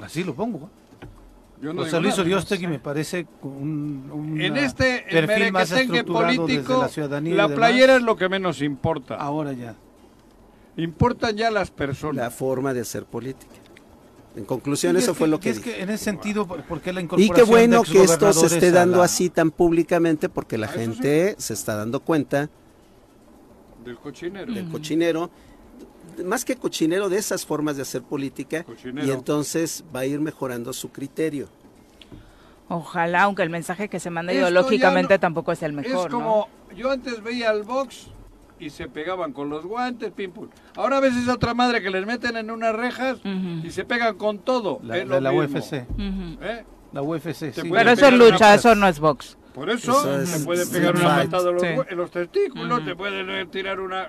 Así 0.00 0.24
lo 0.24 0.34
pongo. 0.34 0.66
¿eh? 0.66 1.06
Yo 1.60 1.72
no 1.72 1.82
José 1.82 2.00
Luis 2.00 2.12
nada. 2.12 2.22
Uriostegui 2.22 2.66
me 2.68 2.78
parece 2.78 3.26
un, 3.42 4.10
un 4.12 4.40
En 4.40 4.56
este 4.56 5.04
perfil 5.10 5.52
más 5.52 5.70
merequetengue 5.70 5.98
estructurado 5.98 6.26
desde 6.28 6.38
político, 6.38 6.80
la 6.82 6.88
ciudadanía 6.88 7.34
la 7.34 7.48
playera 7.48 7.96
es 7.96 8.02
lo 8.02 8.16
que 8.16 8.28
menos 8.28 8.62
importa. 8.62 9.16
Ahora 9.16 9.52
ya. 9.52 9.74
Importan 10.76 11.36
ya 11.36 11.50
las 11.50 11.72
personas. 11.72 12.16
La 12.16 12.30
forma 12.30 12.72
de 12.72 12.82
hacer 12.82 13.04
política. 13.04 13.52
En 14.38 14.44
conclusión, 14.44 14.94
Y 14.94 15.00
eso 15.00 15.10
es 15.10 15.18
fue 15.18 15.26
que- 15.26 15.30
lo 15.32 15.40
que, 15.40 15.50
es 15.50 15.56
dije. 15.56 15.74
que 15.78 15.82
en 15.82 15.90
ese 15.90 16.04
sentido, 16.04 16.46
¿por 16.46 16.62
por 16.62 16.80
qué 16.80 16.92
la 16.92 17.00
Y 17.00 17.04
incorporación 17.04 17.34
qué 17.36 17.42
bueno 17.42 17.82
de 17.82 17.90
que 17.90 18.02
esto 18.04 18.32
se 18.32 18.46
esté 18.46 18.70
dando 18.70 18.98
la- 18.98 19.04
así 19.04 19.30
tan 19.30 19.50
públicamente 19.50 20.28
porque 20.28 20.56
la 20.56 20.66
Ah, 20.66 20.70
gente 20.70 21.34
se 21.38 21.54
está 21.54 21.74
dando 21.74 21.98
cuenta 22.00 22.48
Del 23.84 23.96
cochinero. 23.98 24.52
del 24.52 24.68
cochinero, 24.70 25.30
más 26.24 26.44
que 26.44 26.54
cochinero, 26.56 27.08
de 27.08 27.18
esas 27.18 27.44
formas 27.44 27.74
de 27.76 27.82
hacer 27.82 28.02
política 28.02 28.62
Cochinero. 28.62 29.06
y 29.06 29.10
entonces 29.10 29.82
va 29.94 30.00
a 30.00 30.06
ir 30.06 30.20
mejorando 30.20 30.72
su 30.72 30.90
criterio. 30.90 31.48
Ojalá, 32.68 33.22
aunque 33.22 33.42
el 33.42 33.50
mensaje 33.50 33.88
que 33.88 33.98
se 33.98 34.10
manda 34.10 34.30
Esto 34.32 34.42
ideológicamente 34.42 35.14
no- 35.14 35.20
tampoco 35.20 35.50
es 35.52 35.62
el 35.62 35.72
mejor, 35.72 36.06
es 36.06 36.12
¿no? 36.12 36.18
como, 36.18 36.48
yo 36.76 36.90
antes 36.90 37.22
veía 37.22 37.50
al 37.50 37.62
Vox 37.64 38.08
y 38.58 38.70
se 38.70 38.88
pegaban 38.88 39.32
con 39.32 39.48
los 39.48 39.64
guantes, 39.66 40.10
pim 40.12 40.32
pum. 40.32 40.48
Ahora 40.76 41.00
ves 41.00 41.16
esa 41.16 41.34
otra 41.34 41.54
madre 41.54 41.82
que 41.82 41.90
les 41.90 42.06
meten 42.06 42.36
en 42.36 42.50
unas 42.50 42.74
rejas 42.74 43.18
y 43.62 43.70
se 43.70 43.84
pegan 43.84 44.16
con 44.16 44.38
todo. 44.40 44.80
La, 44.82 44.98
es 44.98 45.06
la, 45.08 45.16
lo 45.16 45.20
la 45.20 45.30
mismo. 45.32 45.58
UFC. 45.58 45.72
Ujú. 45.90 46.42
¿Eh? 46.44 46.64
La 46.92 47.02
UFC, 47.02 47.52
sí. 47.52 47.62
Pero 47.70 47.90
eso 47.90 48.06
es 48.06 48.12
una 48.14 48.30
lucha, 48.30 48.54
eso 48.54 48.74
no 48.74 48.88
es 48.88 48.98
box. 48.98 49.36
Por 49.54 49.70
eso, 49.70 49.90
Eso 49.92 50.20
es 50.20 50.38
te 50.40 50.44
puede 50.44 50.66
pegar 50.66 50.94
una 50.94 51.16
patada 51.16 51.50
en 51.50 51.96
los, 51.96 52.10
Sí. 52.10 52.12
testículos, 52.12 52.84
te 52.84 52.94
puede 52.94 53.46
tirar 53.46 53.80
una... 53.80 54.08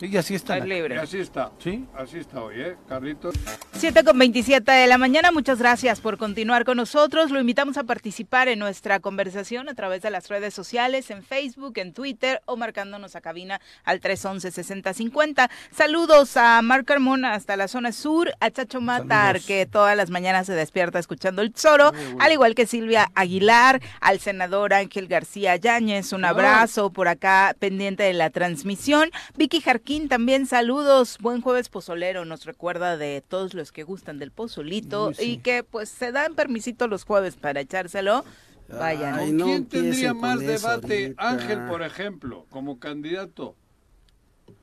Y 0.00 0.16
así 0.16 0.34
está. 0.34 0.58
Es 0.58 0.64
Y 0.64 0.68
libre. 0.68 0.98
así 0.98 1.18
está. 1.18 1.50
Sí. 1.58 1.84
Así 1.96 2.18
está 2.18 2.42
hoy, 2.42 2.54
¿eh, 2.60 2.76
Carlitos? 2.88 3.34
7 3.72 4.04
con 4.04 4.18
27 4.18 4.70
de 4.70 4.86
la 4.86 4.98
mañana, 4.98 5.30
muchas 5.32 5.58
gracias 5.58 6.00
por 6.00 6.18
continuar 6.18 6.64
con 6.64 6.76
nosotros. 6.76 7.30
Lo 7.30 7.40
invitamos 7.40 7.76
a 7.78 7.84
participar 7.84 8.48
en 8.48 8.58
nuestra 8.58 9.00
conversación 9.00 9.68
a 9.68 9.74
través 9.74 10.02
de 10.02 10.10
las 10.10 10.28
redes 10.28 10.54
sociales, 10.54 11.10
en 11.10 11.22
Facebook, 11.22 11.74
en 11.78 11.92
Twitter 11.92 12.40
o 12.46 12.56
marcándonos 12.56 13.16
a 13.16 13.20
cabina 13.20 13.60
al 13.84 14.00
311-6050. 14.00 15.48
Saludos 15.76 16.36
a 16.36 16.60
Marc 16.62 16.86
Carmona 16.86 17.34
hasta 17.34 17.56
la 17.56 17.68
zona 17.68 17.92
sur, 17.92 18.30
a 18.40 18.50
Chacho 18.50 18.80
Matar, 18.80 19.26
Saludos. 19.40 19.46
que 19.46 19.66
todas 19.66 19.96
las 19.96 20.10
mañanas 20.10 20.46
se 20.46 20.54
despierta 20.54 20.98
escuchando 20.98 21.42
el 21.42 21.52
Zoro, 21.56 21.92
al 22.20 22.32
igual 22.32 22.54
que 22.54 22.66
Silvia 22.66 23.10
Aguilar, 23.14 23.80
al 24.00 24.20
senador 24.20 24.74
Ángel 24.74 25.08
García 25.08 25.56
Yáñez, 25.56 26.12
un 26.12 26.24
abrazo 26.24 26.90
por 26.90 27.08
acá 27.08 27.54
pendiente 27.58 28.02
de 28.04 28.12
la 28.12 28.30
transmisión. 28.30 29.10
Vicky 29.36 29.60
Jarquín 29.60 29.87
también 30.08 30.46
saludos, 30.46 31.16
buen 31.18 31.40
jueves 31.40 31.70
pozolero, 31.70 32.26
nos 32.26 32.44
recuerda 32.44 32.98
de 32.98 33.22
todos 33.26 33.54
los 33.54 33.72
que 33.72 33.84
gustan 33.84 34.18
del 34.18 34.30
pozolito 34.30 35.08
Uy, 35.08 35.14
sí. 35.14 35.30
y 35.32 35.36
que 35.38 35.62
pues 35.64 35.88
se 35.88 36.12
dan 36.12 36.34
permisito 36.34 36.88
los 36.88 37.04
jueves 37.04 37.36
para 37.36 37.60
echárselo. 37.60 38.22
Vayan. 38.68 39.14
Ay, 39.14 39.28
¿Con 39.28 39.36
no 39.38 39.44
quién 39.46 39.66
tendría 39.66 40.12
más 40.12 40.40
debate? 40.40 41.04
ahorita. 41.16 41.28
Ángel, 41.30 41.64
por 41.66 41.82
ejemplo, 41.82 42.44
como 42.50 42.78
candidato. 42.78 43.56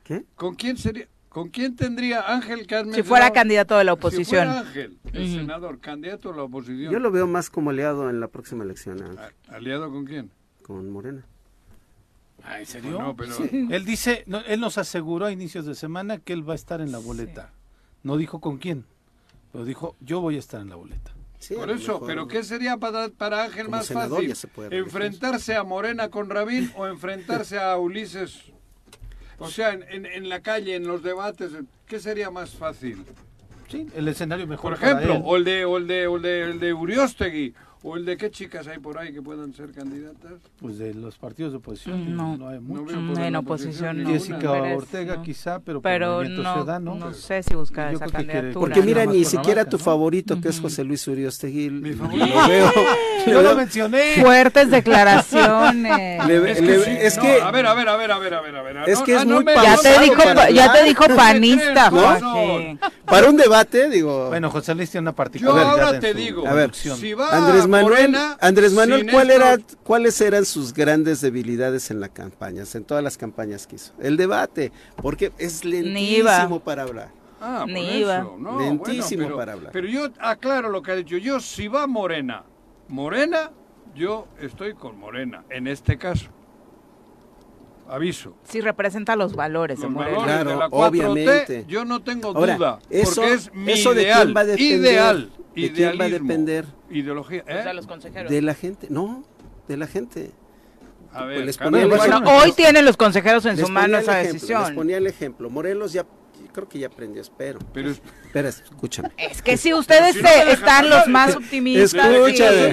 ¿Qué? 0.03 0.25
¿Con 0.35 0.53
quién 0.55 0.77
sería? 0.77 1.07
¿Con 1.29 1.49
quién 1.49 1.75
tendría 1.75 2.21
Ángel 2.21 2.65
has 2.71 2.95
si 2.95 3.01
fuera 3.03 3.33
candidato 3.33 3.77
de 3.77 3.83
la 3.83 3.93
Si 3.93 3.97
fuera 3.99 4.07
oposición. 4.07 4.47
Ángel, 4.47 4.99
el 5.11 5.23
Ujú. 5.23 5.33
senador, 5.39 5.79
candidato 5.79 6.31
a 6.31 6.35
la 6.35 6.43
oposición. 6.43 6.93
Yo 6.93 6.99
lo 6.99 7.09
veo 7.11 7.25
más 7.25 7.49
como 7.49 7.71
aliado 7.71 8.09
en 8.11 8.19
la 8.19 8.27
próxima 8.27 8.63
elección, 8.63 9.17
¿Aliado 9.49 9.91
con 9.91 10.05
quién? 10.05 10.29
con 10.61 10.89
Morena. 10.91 11.25
Ah, 12.45 12.59
¿En 12.59 12.65
serio? 12.65 12.91
No, 12.99 13.15
pero... 13.15 13.33
Él 13.51 13.85
dice, 13.85 14.23
no, 14.27 14.39
él 14.41 14.59
nos 14.59 14.77
aseguró 14.77 15.25
a 15.25 15.31
inicios 15.31 15.65
de 15.65 15.73
semana 15.75 16.19
que 16.19 16.33
él 16.33 16.47
va 16.47 16.53
a 16.53 16.55
estar 16.55 16.79
en 16.81 16.91
la 16.91 16.99
boleta. 16.99 17.51
No 18.03 18.17
dijo 18.17 18.39
con 18.39 18.57
quién, 18.59 18.85
pero 19.51 19.65
dijo, 19.65 19.95
yo 19.99 20.21
voy 20.21 20.35
a 20.35 20.39
estar 20.39 20.61
en 20.61 20.69
la 20.69 20.75
boleta. 20.75 21.11
Sí, 21.39 21.55
Por 21.55 21.69
eso, 21.69 21.93
mejor- 21.93 22.07
pero 22.07 22.27
¿qué 22.27 22.43
sería 22.43 22.77
para, 22.77 23.09
para 23.09 23.43
Ángel 23.43 23.65
Como 23.65 23.77
más 23.77 23.85
senador 23.87 24.23
fácil? 24.25 24.49
¿Enfrentarse 24.71 25.55
a 25.55 25.63
Morena 25.63 26.09
con 26.09 26.29
Rabín 26.29 26.71
o 26.75 26.87
enfrentarse 26.87 27.57
a 27.59 27.77
Ulises? 27.77 28.41
O 29.37 29.47
sea, 29.49 29.73
en, 29.73 29.83
en- 29.83 30.05
en 30.05 30.29
la 30.29 30.41
calle, 30.41 30.75
en 30.75 30.87
los 30.87 31.03
debates, 31.03 31.51
¿qué 31.87 31.99
sería 31.99 32.29
más 32.31 32.51
fácil? 32.51 33.03
Sí, 33.67 33.87
el 33.95 34.07
escenario 34.07 34.45
mejor 34.47 34.71
Por 34.73 34.79
para 34.79 34.91
ejemplo, 35.01 35.15
él. 35.15 35.21
o 35.25 35.35
el 35.35 35.43
de, 35.43 35.65
o 35.65 35.77
el 35.77 35.87
de, 35.87 36.07
o 36.07 36.15
el 36.17 36.21
de, 36.21 36.41
el 36.51 36.59
de 36.59 36.73
Uriostegui, 36.73 37.53
o 37.87 37.95
el 37.97 38.03
de 38.05 38.17
qué 38.17 38.31
chicas 38.31 38.67
hay 38.67 38.79
por 38.79 38.97
ahí 38.97 39.13
que 39.13 39.21
puedan 39.21 39.53
ser 39.53 39.71
candidatas. 39.71 40.33
Pues 40.59 40.79
de 40.79 40.93
los 40.95 41.17
partidos 41.19 41.51
de 41.51 41.57
oposición 41.59 42.15
No. 42.17 42.35
no, 42.35 42.49
hay 42.49 42.55
No 42.57 42.61
mucho. 42.61 42.95
por 43.13 43.19
En 43.21 43.35
oposición, 43.35 44.01
no. 44.01 44.09
Jessica 44.09 44.51
Ortega 44.51 45.15
no. 45.17 45.21
quizá, 45.21 45.59
pero, 45.59 45.81
por 45.81 45.91
Pero 45.91 46.23
no, 46.23 46.53
Ciudadano. 46.53 46.95
no 46.95 47.13
sé 47.13 47.43
si 47.43 47.53
buscar 47.53 47.91
Yo 47.91 47.97
esa 47.97 48.07
candidatura. 48.07 48.53
Porque 48.59 48.81
mira, 48.81 49.05
ni 49.05 49.23
siquiera 49.23 49.65
tu 49.65 49.77
¿no? 49.77 49.83
favorito, 49.83 50.41
que 50.41 50.49
es 50.49 50.59
José 50.59 50.83
Luis 50.83 51.07
Uriostegui, 51.07 51.69
Mi 51.69 51.91
lo 51.91 51.97
favorito. 52.05 52.47
veo. 52.47 52.71
Yo 53.27 53.41
lo 53.41 53.55
mencioné. 53.55 54.15
Fuertes 54.21 54.69
declaraciones. 55.35 56.25
Le- 56.27 56.51
Es 56.51 56.61
le- 56.61 56.67
que, 56.67 56.79
sí, 56.79 56.91
es 56.99 57.17
no, 57.17 57.21
que- 57.23 57.41
a 57.41 57.51
ver, 57.51 57.65
a 57.65 57.73
ver, 57.73 57.89
a 57.89 57.95
ver, 57.97 58.11
a 58.11 58.19
ver, 58.19 58.33
a 58.35 58.41
ver, 58.41 58.55
a 58.57 58.61
ver. 58.63 58.89
Es 58.89 59.01
que 59.01 59.15
es 59.15 59.25
no 59.25 59.41
muy 59.41 59.53
ya 59.53 59.75
no 59.75 59.81
te 59.81 59.99
dijo, 59.99 60.23
ya 60.53 60.73
te 60.73 60.83
dijo 60.83 61.03
panista, 61.15 61.89
¿No? 61.91 62.01
Jorge. 62.01 62.77
Para 63.05 63.29
un 63.29 63.37
debate, 63.37 63.89
digo. 63.89 64.27
Bueno, 64.29 64.49
José 64.49 64.73
Luis 64.75 64.89
tiene 64.89 65.03
una 65.03 65.11
Yo 65.11 65.15
particularidad. 65.15 65.69
ahora 65.85 65.89
en 65.95 65.99
te 66.01 66.11
su 66.11 66.17
digo, 66.17 66.47
A 66.47 66.53
ver, 66.53 66.73
si 66.73 67.13
va 67.13 67.35
Andrés 67.35 67.67
Manuel, 67.83 68.09
Morena, 68.11 68.37
Andrés 68.41 68.73
Manuel, 68.73 69.09
¿cuál 69.11 69.31
era, 69.31 69.57
¿cuáles 69.83 70.19
eran 70.21 70.45
sus 70.45 70.73
grandes 70.73 71.21
debilidades 71.21 71.91
en 71.91 71.99
las 71.99 72.09
campañas, 72.09 72.73
en 72.75 72.83
todas 72.83 73.03
las 73.03 73.17
campañas 73.17 73.67
que 73.67 73.75
hizo? 73.75 73.93
El 73.99 74.17
debate, 74.17 74.71
porque 75.01 75.31
es 75.37 75.63
lentísimo 75.65 76.59
para 76.59 76.83
hablar. 76.83 77.09
Ah, 77.41 77.59
por 77.61 77.69
Ni 77.71 77.99
iba. 77.99 78.19
eso, 78.19 78.35
no, 78.39 78.59
Lentísimo 78.59 79.23
bueno, 79.23 79.27
pero, 79.27 79.37
para 79.37 79.53
hablar. 79.53 79.71
Pero 79.71 79.87
yo 79.87 80.09
aclaro 80.19 80.69
lo 80.69 80.81
que 80.81 80.91
ha 80.91 80.95
dicho. 80.95 81.17
Yo, 81.17 81.39
si 81.39 81.67
va 81.67 81.85
Morena, 81.85 82.43
Morena, 82.87 83.51
yo 83.93 84.27
estoy 84.39 84.73
con 84.73 84.97
Morena, 84.97 85.43
en 85.49 85.67
este 85.67 85.97
caso. 85.97 86.29
Aviso. 87.87 88.35
Sí 88.43 88.61
representa 88.61 89.15
los 89.15 89.35
valores 89.35 89.77
de 89.79 89.83
Los 89.85 89.91
Morena. 89.93 90.17
valores 90.17 90.33
Claro, 90.35 90.49
de 90.51 90.55
la 90.57 90.69
4T, 90.69 90.89
obviamente. 90.89 91.65
yo 91.67 91.85
no 91.85 92.01
tengo 92.01 92.29
Ahora, 92.35 92.55
duda, 92.55 92.79
eso- 92.89 93.21
porque 93.21 93.33
es 93.33 93.53
mi 93.53 93.71
eso 93.73 93.93
de 93.93 94.01
ideal, 94.03 94.23
quién 94.23 94.35
va 94.35 94.41
a 94.41 94.45
depender, 94.45 94.79
ideal, 94.79 95.31
de 95.55 95.71
quién 95.71 95.99
va 96.01 96.05
a 96.05 96.09
depender. 96.09 96.65
ideología, 96.89 97.43
¿eh? 97.47 97.59
O 97.59 97.63
sea, 97.63 97.73
los 97.73 97.85
consejeros. 97.87 98.31
De 98.31 98.41
la 98.41 98.53
gente, 98.55 98.87
no, 98.89 99.23
de 99.67 99.77
la 99.77 99.87
gente. 99.87 100.31
A 101.13 101.19
pues 101.19 101.27
ver, 101.29 101.45
les 101.45 101.57
ponía 101.57 101.85
bueno, 101.87 102.21
hoy 102.25 102.51
tienen 102.51 102.83
los 102.83 102.97
consejeros 102.97 103.45
en 103.45 103.55
Les 103.55 103.65
su 103.65 103.71
mano 103.71 103.97
esa 103.97 104.19
ejemplo, 104.19 104.33
decisión. 104.33 104.61
Les 104.63 104.71
ponía 104.71 104.97
el 104.97 105.07
ejemplo. 105.07 105.49
Morelos 105.49 105.93
ya, 105.93 106.05
creo 106.55 106.69
que 106.69 106.79
ya 106.79 106.87
aprendió, 106.87 107.21
espero. 107.21 107.59
pero 107.73 107.89
es- 107.91 108.01
Espera, 108.25 108.49
escúchame. 108.49 109.09
Es 109.17 109.41
que 109.41 109.57
si 109.57 109.73
ustedes 109.73 110.13
si 110.15 110.21
no 110.21 110.23
me 110.23 110.29
se- 110.29 110.35
dejan 110.39 110.53
están 110.53 110.83
hablar, 110.85 110.99
los 111.01 111.07
más 111.09 111.35
optimistas. 111.35 111.91
Que 111.93 112.15
Escúchame. 112.15 112.59
soy 112.65 112.71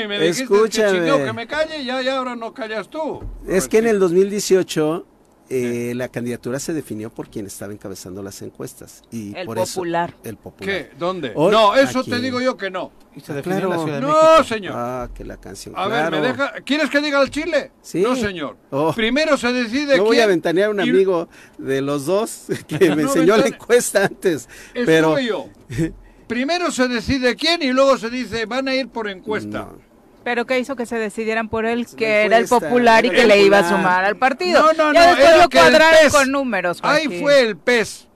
y 0.00 0.06
me 0.08 0.18
dijiste 0.20 0.46
que 0.48 0.54
Escúchame. 0.54 0.98
chingado 0.98 1.24
que 1.24 1.32
me 1.32 1.46
calle, 1.46 1.84
ya, 1.84 2.00
ya 2.02 2.16
ahora 2.16 2.36
no 2.36 2.54
callas 2.54 2.88
tú. 2.88 3.20
Es 3.46 3.68
que 3.68 3.78
en 3.78 3.86
el 3.88 3.98
2018 3.98 5.06
eh, 5.50 5.92
la 5.94 6.08
candidatura 6.08 6.58
se 6.58 6.72
definió 6.72 7.10
por 7.10 7.28
quien 7.30 7.46
estaba 7.46 7.72
encabezando 7.72 8.22
las 8.22 8.42
encuestas. 8.42 9.02
Y 9.10 9.34
El 9.36 9.46
por 9.46 9.56
popular. 9.58 10.10
Eso, 10.20 10.28
el 10.28 10.36
popular. 10.36 10.74
¿Qué? 10.74 10.90
¿Dónde? 10.98 11.32
Hoy, 11.34 11.50
no, 11.52 11.74
eso 11.74 12.00
aquí. 12.00 12.10
te 12.10 12.20
digo 12.20 12.40
yo 12.40 12.56
que 12.56 12.70
no. 12.70 12.92
Y 13.16 13.20
se 13.20 13.32
Ah, 13.32 13.42
claro. 13.42 13.68
la 13.70 13.78
Ciudad 13.78 13.94
de 13.96 14.00
No, 14.02 14.08
México. 14.08 14.44
señor. 14.44 14.72
Ah, 14.76 15.08
que 15.14 15.24
la 15.24 15.36
canción. 15.38 15.74
A 15.76 15.88
ver. 15.88 16.10
¿me 16.10 16.20
deja? 16.20 16.52
¿Quieres 16.64 16.90
que 16.90 17.00
diga 17.00 17.18
al 17.20 17.30
Chile? 17.30 17.72
Sí. 17.82 18.00
No, 18.02 18.14
señor. 18.14 18.56
Oh. 18.70 18.92
Primero 18.92 19.36
se 19.36 19.52
decide 19.52 19.96
No 19.96 20.04
voy 20.04 20.16
quién 20.16 20.24
a 20.24 20.26
ventanear 20.28 20.68
a 20.68 20.70
un 20.70 20.80
y- 20.80 20.88
amigo 20.90 21.28
de 21.56 21.80
los 21.80 22.06
dos 22.06 22.46
que 22.68 22.78
me 22.90 22.96
No, 22.96 23.08
enseñó 23.08 23.36
la 23.36 23.46
encuesta 23.46 24.04
antes. 24.04 24.48
Estuve 24.68 24.84
Pero 24.86 25.18
yo. 25.18 25.48
Primero 26.28 26.70
se 26.70 26.88
decide 26.88 27.36
quién 27.36 27.62
y 27.62 27.72
luego 27.72 27.96
se 27.96 28.10
dice 28.10 28.44
van 28.44 28.68
a 28.68 28.74
ir 28.74 28.88
por 28.88 29.08
encuesta. 29.08 29.60
No. 29.72 29.87
Pero 30.28 30.44
¿qué 30.44 30.58
hizo 30.58 30.76
que 30.76 30.84
se 30.84 30.96
decidieran 30.98 31.48
por 31.48 31.64
él? 31.64 31.86
Que 31.96 32.24
era 32.26 32.36
el 32.36 32.46
popular 32.46 33.06
y 33.06 33.10
que 33.10 33.24
le 33.24 33.40
iba 33.42 33.60
a 33.60 33.68
sumar 33.68 34.04
al 34.04 34.16
partido. 34.18 34.60
No, 34.60 34.72
no, 34.74 34.92
ya 34.92 35.00
no, 35.00 35.06
después 35.16 35.28
era 35.34 35.42
lo 35.42 35.48
cuadraron 35.48 35.98
PES. 36.02 36.12
con 36.12 36.30
números. 36.30 36.80
Ahí 36.82 37.20
fue 37.20 37.40
el 37.40 37.56
pez. 37.56 38.08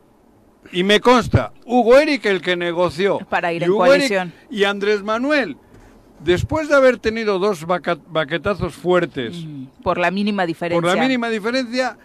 Y 0.72 0.84
me 0.84 1.00
consta, 1.00 1.54
Hugo 1.64 1.96
Eric 1.98 2.26
el 2.26 2.42
que 2.42 2.54
negoció. 2.54 3.18
Para 3.30 3.50
ir 3.50 3.62
Y 3.62 3.64
en 3.64 3.70
Hugo 3.70 3.78
coalición. 3.86 4.28
Eric 4.28 4.52
y 4.52 4.64
Andrés 4.64 5.02
Manuel. 5.02 5.56
Después 6.22 6.68
de 6.68 6.74
haber 6.76 6.98
tenido 6.98 7.38
dos 7.38 7.64
vaca- 7.66 7.96
baquetazos 8.08 8.74
fuertes, 8.74 9.34
Mm, 9.46 9.64
Por 9.82 9.96
la 9.96 10.10
mínima 10.10 10.44
diferencia. 10.44 10.80
por 10.82 10.94
la 10.94 11.02
mínima 11.02 11.30
diferencia, 11.30 11.96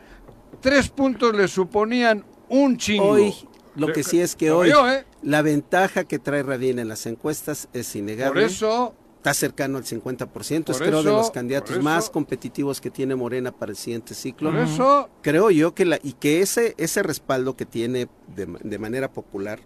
tres 0.62 0.88
puntos 0.88 1.36
le 1.36 1.50
suponían 1.50 2.24
un 2.48 2.78
chingo. 2.78 3.10
Hoy, 3.10 3.34
lo 3.76 3.92
que 3.92 4.04
sí 4.04 4.22
es 4.22 4.38
que 4.38 4.52
hoy 4.52 4.70
veo, 4.70 4.90
¿eh? 4.90 5.06
la 5.22 5.42
ventaja 5.42 6.06
que 6.06 6.18
trae 6.18 6.44
Rabín 6.44 6.80
en 6.80 6.88
las 6.88 7.06
encuestas 7.08 7.68
es 7.74 7.94
innegable. 7.96 8.42
Por 8.42 8.50
eso, 8.52 8.96
Está 9.28 9.34
cercano 9.40 9.78
al 9.78 9.84
50%, 9.84 10.70
es 10.72 10.78
Por 10.78 10.88
creo 10.88 11.04
de 11.04 11.10
eso, 11.10 11.18
los 11.18 11.32
candidatos 11.32 11.72
por 11.76 11.84
más 11.84 12.06
eso. 12.06 12.14
competitivos 12.14 12.80
que 12.80 12.90
tiene 12.90 13.14
Morena 13.16 13.52
para 13.52 13.72
el 13.72 13.76
siguiente 13.78 14.14
ciclo. 14.14 14.52
por 14.52 14.60
eso, 14.60 15.10
Creo 15.22 15.52
yo 15.52 15.74
que 15.76 15.84
la 15.84 16.00
y 16.02 16.14
que 16.14 16.40
ese 16.42 16.76
ese 16.78 17.04
respaldo 17.04 17.58
que 17.58 17.66
tiene 17.66 18.08
de, 18.36 18.46
de 18.46 18.80
manera 18.80 19.12
popular 19.12 19.60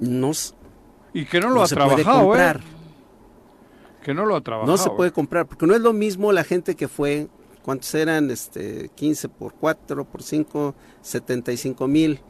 nos 0.00 0.54
y 1.12 1.26
que 1.26 1.40
no 1.40 1.48
lo 1.50 1.54
no 1.56 1.62
ha 1.62 1.68
se 1.68 1.76
puede 1.76 1.88
trabajado, 2.02 2.20
comprar. 2.24 2.56
¿eh? 2.56 2.62
Que 4.02 4.14
no 4.14 4.26
lo 4.26 4.34
ha 4.34 4.40
trabajado. 4.40 4.72
No 4.72 4.78
se 4.78 4.90
puede 4.90 5.10
¿eh? 5.10 5.12
comprar, 5.12 5.46
porque 5.46 5.66
no 5.66 5.74
es 5.76 5.80
lo 5.80 5.92
mismo 5.92 6.32
la 6.32 6.42
gente 6.42 6.74
que 6.74 6.88
fue, 6.88 7.28
¿cuántos 7.62 7.94
eran? 7.94 8.30
Este, 8.32 8.90
15 8.96 9.28
por 9.28 9.54
4 9.54 10.04
por 10.06 10.22
5, 10.24 10.74
75 11.02 11.86
mil. 11.86 12.20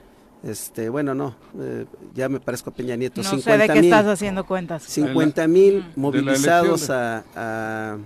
Este, 0.44 0.88
bueno, 0.88 1.14
no, 1.14 1.35
eh, 1.59 1.85
ya 2.14 2.29
me 2.29 2.38
parezco 2.38 2.70
a 2.70 2.74
Peña 2.74 2.94
Nieto, 2.96 3.22
No 3.22 3.29
50 3.29 3.53
sé 3.53 3.59
de 3.59 3.74
qué 3.74 3.81
mil. 3.81 3.92
estás 3.92 4.07
haciendo 4.07 4.46
cuentas. 4.46 4.85
50 4.85 5.48
mil 5.48 5.85
movilizados 5.96 6.90
a, 6.90 7.24
a- 7.35 7.98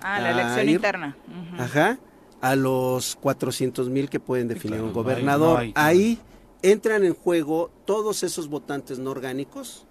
Ah, 0.00 0.20
la 0.20 0.28
a 0.28 0.30
elección 0.32 0.66
ir- 0.68 0.74
interna. 0.76 1.16
Ajá, 1.58 1.98
a 2.40 2.56
los 2.56 3.16
400 3.16 3.88
mil 3.90 4.08
que 4.10 4.20
pueden 4.20 4.48
definir 4.48 4.78
claro, 4.78 4.84
un 4.88 4.92
no 4.92 4.98
hay- 5.00 5.04
gobernador. 5.04 5.52
no 5.54 5.58
hay- 5.60 5.72
Ahí 5.76 6.18
entran 6.62 7.04
en 7.04 7.14
juego 7.14 7.70
todos 7.86 8.22
esos 8.22 8.48
votantes 8.48 8.98
no 8.98 9.10
orgánicos 9.10 9.86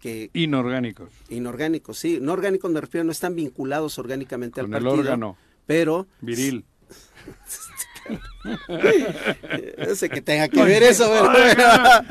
que 0.00 0.30
Inorgánicos. 0.34 1.10
inorgánicos, 1.30 1.98
sí, 1.98 2.18
no 2.20 2.32
orgánicos 2.32 2.70
me 2.70 2.80
refiero, 2.80 3.04
no 3.04 3.12
están 3.12 3.34
vinculados 3.36 3.98
orgánicamente 3.98 4.60
Con 4.60 4.72
al 4.74 4.78
el 4.78 4.84
partido, 4.84 5.00
órgano 5.00 5.36
pero 5.66 6.06
viril. 6.20 6.64
No 9.88 9.94
sé 9.94 10.08
que 10.08 10.20
tenga 10.20 10.48
que 10.48 10.62
ver 10.62 10.82
eso, 10.82 11.10
pero 11.32 11.54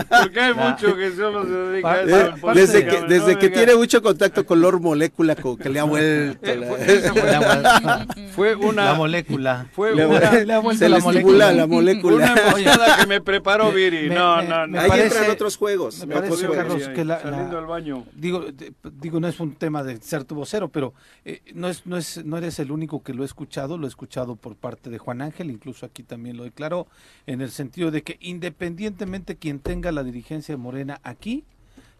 Porque 0.23 0.39
hay 0.39 0.53
mucho 0.53 0.95
que 0.95 1.11
solo 1.15 1.43
se 1.43 1.49
dedica 1.51 1.91
a 1.91 2.01
Eh, 2.01 2.05
eso. 2.05 2.19
en 2.19 2.53
desde 2.53 2.81
política, 2.83 2.89
que, 3.07 3.13
desde 3.13 3.37
que 3.37 3.49
tiene 3.49 3.75
mucho 3.75 4.01
contacto 4.01 4.45
con 4.45 4.61
Lord 4.61 4.81
Molécula, 4.81 5.35
como 5.35 5.57
que 5.57 5.69
le 5.69 5.79
ha 5.79 5.83
vuelto. 5.83 6.39
Eh, 6.49 6.55
la- 6.57 8.05
fue, 8.33 8.55
una, 8.55 8.85
la 8.85 8.93
molécula. 8.95 9.67
fue 9.73 9.95
le 9.95 10.03
ha 10.03 10.07
una, 10.07 10.19
vuelto- 10.19 10.45
le 10.45 10.53
ha 10.53 10.59
vuelto 10.59 10.79
se 10.79 10.89
la 10.89 10.97
le 10.99 11.05
estimula 11.09 11.51
la 11.53 11.67
molécula. 11.67 12.35
una 12.55 12.97
que 12.97 13.07
me 13.07 13.21
preparó 13.21 13.71
Viri. 13.71 14.09
Me- 14.09 14.15
No, 14.15 14.41
no, 14.41 14.67
no. 14.67 14.79
Ahí 14.79 14.89
parece- 14.89 15.07
entran 15.17 15.31
otros 15.31 15.57
juegos. 15.57 16.05
me 16.05 16.15
otros 16.15 16.29
parece, 16.29 16.47
juegos. 16.47 16.55
Carlos, 16.67 16.87
que 16.89 17.05
la- 17.05 17.21
Saliendo 17.21 17.53
la- 17.53 17.59
al 17.59 17.65
baño. 17.67 18.05
Digo, 18.13 18.45
digo, 18.93 19.19
no 19.19 19.27
es 19.27 19.39
un 19.39 19.53
tema 19.55 19.83
de 19.83 19.97
ser 20.01 20.23
tu 20.23 20.35
vocero, 20.35 20.69
pero 20.69 20.93
eh, 21.25 21.41
no 21.53 21.67
es, 21.69 21.85
no 21.85 21.97
es, 21.97 22.23
no 22.25 22.37
eres 22.37 22.59
el 22.59 22.71
único 22.71 23.03
que 23.03 23.13
lo 23.13 23.23
he 23.23 23.25
escuchado, 23.25 23.77
lo 23.77 23.85
he 23.85 23.89
escuchado 23.89 24.35
por 24.35 24.55
parte 24.55 24.89
de 24.89 24.97
Juan 24.97 25.21
Ángel, 25.21 25.49
incluso 25.51 25.85
aquí 25.85 26.03
también 26.03 26.22
lo 26.31 26.45
declaró, 26.45 26.87
en 27.27 27.41
el 27.41 27.51
sentido 27.51 27.91
de 27.91 28.03
que 28.03 28.17
independientemente 28.21 29.35
quien 29.35 29.59
tenga 29.59 29.91
la 29.91 30.03
dirigencia 30.03 30.53
de 30.53 30.61
Morena 30.61 31.01
aquí, 31.03 31.43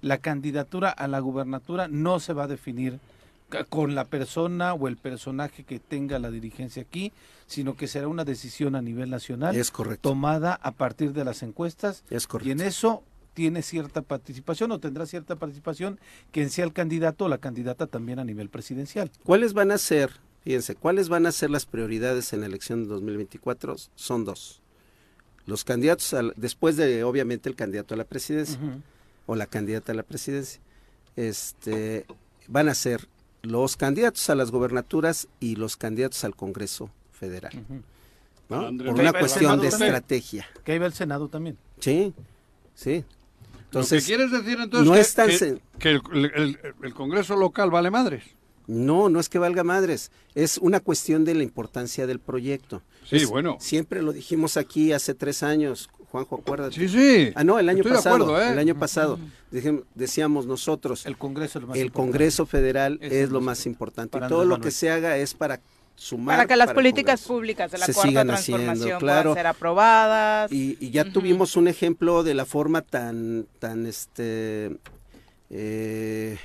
la 0.01 0.19
candidatura 0.19 0.89
a 0.89 1.07
la 1.09 1.19
gubernatura 1.19 1.88
no 1.89 2.19
se 2.21 2.31
va 2.33 2.43
a 2.43 2.47
definir 2.47 2.99
con 3.69 3.93
la 3.95 4.05
persona 4.05 4.73
o 4.73 4.88
el 4.88 4.97
personaje 4.97 5.63
que 5.63 5.79
tenga 5.79 6.17
la 6.19 6.31
dirigencia 6.31 6.81
aquí, 6.83 7.12
sino 7.45 7.75
que 7.75 7.88
será 7.88 8.07
una 8.07 8.23
decisión 8.25 8.75
a 8.75 8.81
nivel 8.81 9.09
nacional 9.09 9.55
Es 9.55 9.69
correcto. 9.69 10.09
tomada 10.09 10.55
a 10.62 10.71
partir 10.71 11.13
de 11.13 11.23
las 11.23 11.43
encuestas 11.43 12.03
Es 12.09 12.23
y 12.23 12.25
en 12.25 12.29
correcto. 12.29 12.63
eso 12.63 13.03
tiene 13.33 13.62
cierta 13.62 14.01
participación 14.01 14.71
o 14.71 14.79
tendrá 14.79 15.05
cierta 15.05 15.36
participación 15.36 15.99
quien 16.31 16.49
sea 16.49 16.65
el 16.65 16.73
candidato 16.73 17.25
o 17.25 17.29
la 17.29 17.38
candidata 17.39 17.88
también 17.88 18.19
a 18.19 18.23
nivel 18.23 18.49
presidencial. 18.49 19.12
¿Cuáles 19.23 19.53
van 19.53 19.71
a 19.71 19.77
ser, 19.77 20.12
fíjense, 20.43 20.75
cuáles 20.75 21.10
van 21.10 21.25
a 21.25 21.32
ser 21.32 21.49
las 21.49 21.65
prioridades 21.65 22.34
en 22.34 22.41
la 22.41 22.45
elección 22.47 22.84
de 22.84 22.89
2024? 22.89 23.75
Son 23.95 24.25
dos. 24.25 24.62
Los 25.45 25.63
candidatos, 25.63 26.13
al- 26.13 26.34
después 26.38 26.77
de 26.77 27.03
obviamente 27.03 27.49
el 27.49 27.56
candidato 27.56 27.93
a 27.93 27.97
la 27.97 28.06
presidencia 28.06 28.60
o 29.25 29.36
la 29.36 29.45
candidata 29.45 29.91
a 29.91 29.95
la 29.95 30.03
presidencia, 30.03 30.62
este, 31.15 32.06
van 32.47 32.69
a 32.69 32.75
ser 32.75 33.08
los 33.41 33.75
candidatos 33.75 34.29
a 34.29 34.36
las 34.36 34.51
gobernaturas 34.51 35.27
y 35.39 35.56
los 35.56 35.75
candidatos 35.75 36.23
al 36.23 36.36
Congreso 36.36 36.89
Federal, 37.12 37.51
¿no? 38.49 38.67
Andrés 38.67 38.91
Por 38.91 38.99
una 39.01 39.13
cuestión 39.13 39.60
de 39.60 39.67
estrategia. 39.67 40.47
Que 40.63 40.73
ahí 40.73 40.79
va 40.79 40.86
el 40.86 40.93
Senado 40.93 41.27
también. 41.27 41.58
Sí, 41.79 42.13
sí. 42.73 43.03
Lo 43.03 43.79
que 43.82 43.88
Entonces, 43.88 44.06
quieres 44.06 44.32
decir 44.32 44.60
entonces 44.60 44.88
no 44.88 44.93
que, 44.93 44.99
es 45.01 45.13
tan 45.13 45.27
que- 45.29 45.36
sen- 45.39 45.60
que 45.79 45.89
el, 45.89 46.01
el- 46.36 46.60
el 46.84 46.93
Congreso 46.93 47.36
local 47.36 47.69
vale 47.71 47.89
madres. 47.91 48.23
No, 48.67 49.10
no 49.10 49.19
es 49.19 49.30
que 49.30 49.39
valga 49.39 49.63
madres, 49.63 50.12
es 50.36 50.58
una 50.58 50.80
cuestión 50.80 51.26
de 51.26 51.36
la 51.36 51.43
importancia 51.43 52.08
del 52.08 52.19
proyecto. 52.19 52.82
Sí, 53.10 53.17
Es- 53.17 53.28
bueno. 53.30 53.58
Siempre 53.60 54.02
lo 54.02 54.13
dijimos 54.13 54.58
aquí 54.58 54.91
hace 54.93 55.13
tres 55.13 55.43
años, 55.43 55.89
Juanjo, 56.12 56.36
acuérdate. 56.36 56.76
Sí, 56.76 56.88
sí. 56.88 57.32
Ah, 57.36 57.43
no, 57.43 57.58
el 57.60 57.67
año 57.69 57.80
Estoy 57.80 57.91
de 57.91 57.97
pasado. 57.97 58.15
acuerdo, 58.15 58.41
¿eh? 58.41 58.52
El 58.52 58.60
año 58.60 58.78
pasado. 58.78 59.19
Decíamos 59.95 60.45
nosotros, 60.45 61.06
El 61.06 61.17
Congreso 61.17 61.60
es 61.60 61.62
lo 61.63 61.67
más 61.69 61.78
el 61.78 61.86
importante. 61.88 62.12
Congreso 62.12 62.45
Federal 62.45 62.99
es 63.02 63.12
es 63.13 63.30
lo 63.30 63.41
más 63.41 63.65
importante. 63.65 64.12
para 64.12 64.28
Y 64.28 64.30
todo 64.30 64.45
lo 64.45 64.60
que 64.62 64.71
se 64.71 64.89
haga 64.91 65.17
es 65.17 65.34
para 65.34 65.60
sumar. 65.95 66.38
Para 66.38 66.47
que 66.47 66.56
las 66.56 66.73
políticas 66.73 67.21
públicas 67.23 67.71
de 67.71 67.78
la 67.78 67.86
Se 67.86 67.93
cuarta 67.93 68.10
sigan 68.10 68.28
transformación 68.28 68.71
haciendo, 68.78 68.99
puedan 68.99 69.34
ser 69.34 69.47
aprobadas. 69.47 70.52
Y, 70.52 70.78
y 70.80 70.89
ya 70.91 71.04
tuvimos 71.06 71.56
un 71.56 71.67
ejemplo 71.67 72.23
de 72.23 72.34
la 72.34 72.45
forma 72.45 72.82
tan, 72.82 73.45
tan, 73.60 73.86
este, 73.86 74.78
eh, 75.49 76.38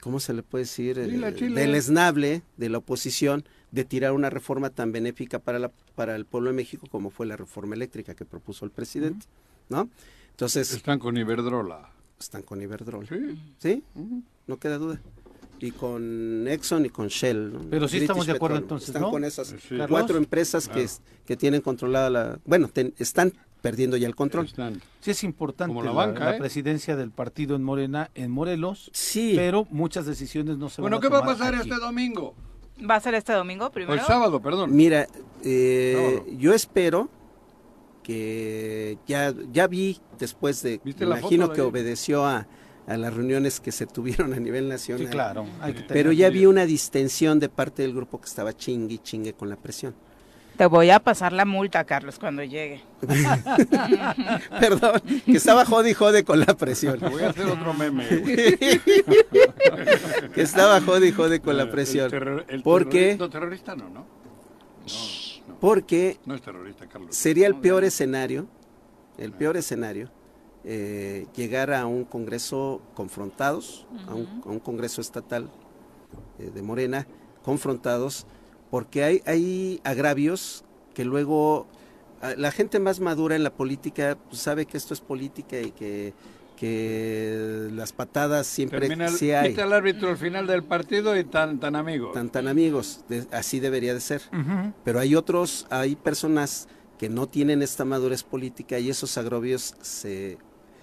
¿cómo 0.00 0.20
se 0.20 0.32
le 0.34 0.42
puede 0.42 0.64
decir? 0.64 0.98
Eh. 0.98 1.06
Deleznable 1.50 2.42
de 2.56 2.68
la 2.68 2.78
oposición 2.78 3.44
de 3.70 3.84
tirar 3.84 4.12
una 4.12 4.30
reforma 4.30 4.70
tan 4.70 4.92
benéfica 4.92 5.38
para, 5.38 5.58
la, 5.58 5.70
para 5.94 6.16
el 6.16 6.24
pueblo 6.24 6.50
de 6.50 6.56
México 6.56 6.86
como 6.90 7.10
fue 7.10 7.26
la 7.26 7.36
reforma 7.36 7.74
eléctrica 7.74 8.14
que 8.14 8.24
propuso 8.24 8.64
el 8.64 8.70
presidente, 8.70 9.26
¿no? 9.68 9.88
Entonces, 10.30 10.72
Están 10.72 10.98
con 10.98 11.16
Iberdrola. 11.16 11.90
están 12.18 12.42
con 12.42 12.60
Iberdrola, 12.62 13.06
Sí. 13.08 13.38
¿sí? 13.58 13.82
No 14.46 14.58
queda 14.58 14.78
duda. 14.78 15.00
Y 15.58 15.70
con 15.70 16.46
Exxon 16.48 16.84
y 16.84 16.90
con 16.90 17.08
Shell. 17.08 17.52
¿no? 17.54 17.60
Pero 17.70 17.88
sí 17.88 17.92
British 17.96 18.02
estamos 18.02 18.26
de 18.26 18.32
acuerdo 18.32 18.56
Petroleum. 18.56 18.64
entonces, 18.64 18.88
Están 18.90 19.02
¿no? 19.02 19.10
con 19.10 19.24
esas 19.24 19.48
Sí. 19.48 19.78
Cuatro 19.88 20.18
empresas 20.18 20.68
que, 20.68 20.86
que 21.24 21.36
tienen 21.36 21.62
controlada 21.62 22.10
la... 22.10 22.38
Bueno, 22.44 22.68
ten- 22.68 22.92
están 22.98 23.32
perdiendo 23.70 23.96
ya 23.96 24.06
el 24.06 24.14
control. 24.16 24.48
Sí 25.00 25.10
es 25.10 25.24
importante 25.24 25.68
Como 25.74 25.82
la, 25.82 25.90
la 25.90 25.96
banca, 25.96 26.24
la 26.24 26.36
¿eh? 26.36 26.38
presidencia 26.38 26.96
del 26.96 27.10
partido 27.10 27.56
en 27.56 27.62
Morena, 27.62 28.10
en 28.14 28.30
Morelos, 28.30 28.90
Sí. 28.92 29.32
pero 29.36 29.66
muchas 29.70 30.06
decisiones 30.06 30.56
no 30.58 30.68
se 30.68 30.80
Bueno, 30.82 30.96
van 30.96 31.00
¿qué 31.02 31.06
a 31.08 31.10
va 31.10 31.18
a 31.18 31.24
pasar 31.26 31.54
aquí. 31.54 31.68
este 31.70 31.80
domingo? 31.80 32.34
¿Va 32.88 32.96
a 32.96 33.00
ser 33.00 33.14
este 33.14 33.32
domingo 33.32 33.66
O 33.66 33.72
primero? 33.72 33.94
el 33.94 34.06
sábado, 34.06 34.40
perdón. 34.40 34.74
Mira, 34.74 35.06
eh, 35.44 35.94
Sábado. 36.20 36.38
yo 36.38 36.52
espero 36.54 37.08
que 38.02 38.98
ya, 39.06 39.34
ya 39.52 39.66
vi 39.66 39.98
después 40.18 40.62
de, 40.62 40.80
¿Viste 40.84 41.04
me 41.04 41.10
la 41.14 41.18
imagino 41.18 41.52
que 41.52 41.60
ahí? 41.60 41.66
obedeció 41.66 42.24
a, 42.24 42.46
a 42.86 42.96
las 42.96 43.12
reuniones 43.14 43.60
que 43.60 43.72
se 43.72 43.86
tuvieron 43.86 44.32
a 44.32 44.36
nivel 44.38 44.68
nacional. 44.68 45.06
Sí, 45.06 45.10
claro. 45.10 45.46
hay 45.60 45.72
que 45.72 45.80
tener- 45.80 45.92
Pero 45.92 46.12
ya 46.12 46.30
vi 46.30 46.46
una 46.46 46.66
distensión 46.66 47.40
de 47.40 47.48
parte 47.48 47.82
del 47.82 47.94
grupo 47.94 48.20
que 48.20 48.26
estaba 48.26 48.52
chingue 48.56 48.94
y 48.94 48.98
chingue 48.98 49.32
con 49.32 49.48
la 49.48 49.56
presión. 49.56 49.94
Te 50.56 50.66
voy 50.66 50.90
a 50.90 51.00
pasar 51.00 51.32
la 51.32 51.44
multa, 51.44 51.84
Carlos, 51.84 52.18
cuando 52.18 52.42
llegue. 52.42 52.82
Perdón, 54.60 55.00
que 55.24 55.32
estaba 55.36 55.64
jode 55.64 55.90
y 55.90 55.94
jode 55.94 56.24
con 56.24 56.40
la 56.40 56.46
presión. 56.56 56.98
Voy 57.00 57.22
a 57.22 57.30
hacer 57.30 57.46
otro 57.46 57.74
meme. 57.74 58.06
que 60.34 60.42
estaba 60.42 60.80
jode 60.80 61.08
y 61.08 61.12
jode 61.12 61.40
con 61.40 61.56
la 61.56 61.64
El 61.64 61.70
presión. 61.70 62.10
terror- 62.10 62.44
el 62.48 62.62
¿Por 62.62 62.88
qué? 62.88 63.16
terrorista- 63.16 63.18
No, 63.18 63.30
terrorista 63.30 63.76
no, 63.76 63.84
¿no? 63.90 63.90
No, 64.00 64.04
no, 65.48 65.54
Porque 65.60 66.18
no 66.26 66.34
es 66.34 66.42
terrorista, 66.42 66.86
Carlos. 66.86 67.14
sería 67.14 67.46
el 67.46 67.56
peor 67.56 67.84
escenario, 67.84 68.46
el 69.18 69.32
peor 69.32 69.56
escenario, 69.56 70.10
eh, 70.64 71.26
llegar 71.36 71.72
a 71.72 71.86
un 71.86 72.04
Congreso 72.04 72.82
confrontados, 72.94 73.86
a, 74.08 74.14
un, 74.14 74.42
a 74.44 74.48
un 74.48 74.58
Congreso 74.60 75.00
estatal 75.00 75.50
eh, 76.38 76.50
de 76.54 76.62
Morena, 76.62 77.06
confrontados, 77.42 78.26
porque 78.70 79.04
hay, 79.04 79.22
hay 79.26 79.80
agravios 79.84 80.64
que 80.94 81.04
luego 81.04 81.66
ah, 82.22 82.32
la 82.36 82.50
gente 82.50 82.78
más 82.80 83.00
madura 83.00 83.36
en 83.36 83.42
la 83.42 83.50
política 83.50 84.16
pues, 84.28 84.40
sabe 84.42 84.66
que 84.66 84.76
esto 84.76 84.94
es 84.94 85.00
política 85.00 85.60
y 85.60 85.70
que, 85.72 86.14
que 86.56 87.68
las 87.72 87.92
patadas 87.92 88.46
siempre 88.46 88.86
el, 88.86 89.08
sí 89.10 89.30
hay, 89.30 89.50
quita 89.50 89.64
el 89.64 89.72
árbitro 89.72 90.08
al 90.10 90.16
final 90.16 90.46
del 90.46 90.62
partido 90.64 91.16
y 91.16 91.24
tan, 91.24 91.60
tan 91.60 91.76
amigo. 91.76 92.12
tan, 92.12 92.30
tan 92.30 92.48
amigos, 92.48 93.04
de- 93.08 93.26
así 93.32 93.60
debería 93.60 93.94
de 93.94 94.00
ser. 94.00 94.22
Pero 94.84 95.00
hay 95.00 95.14
otros, 95.14 95.66
hay 95.70 95.96
personas 95.96 96.68
que 96.98 97.08
no 97.08 97.28
tienen 97.28 97.62
esta 97.62 97.84
madurez 97.84 98.22
política 98.22 98.78
y 98.78 98.88
esos 98.88 99.18
agrovios 99.18 99.74
se, 99.82 100.38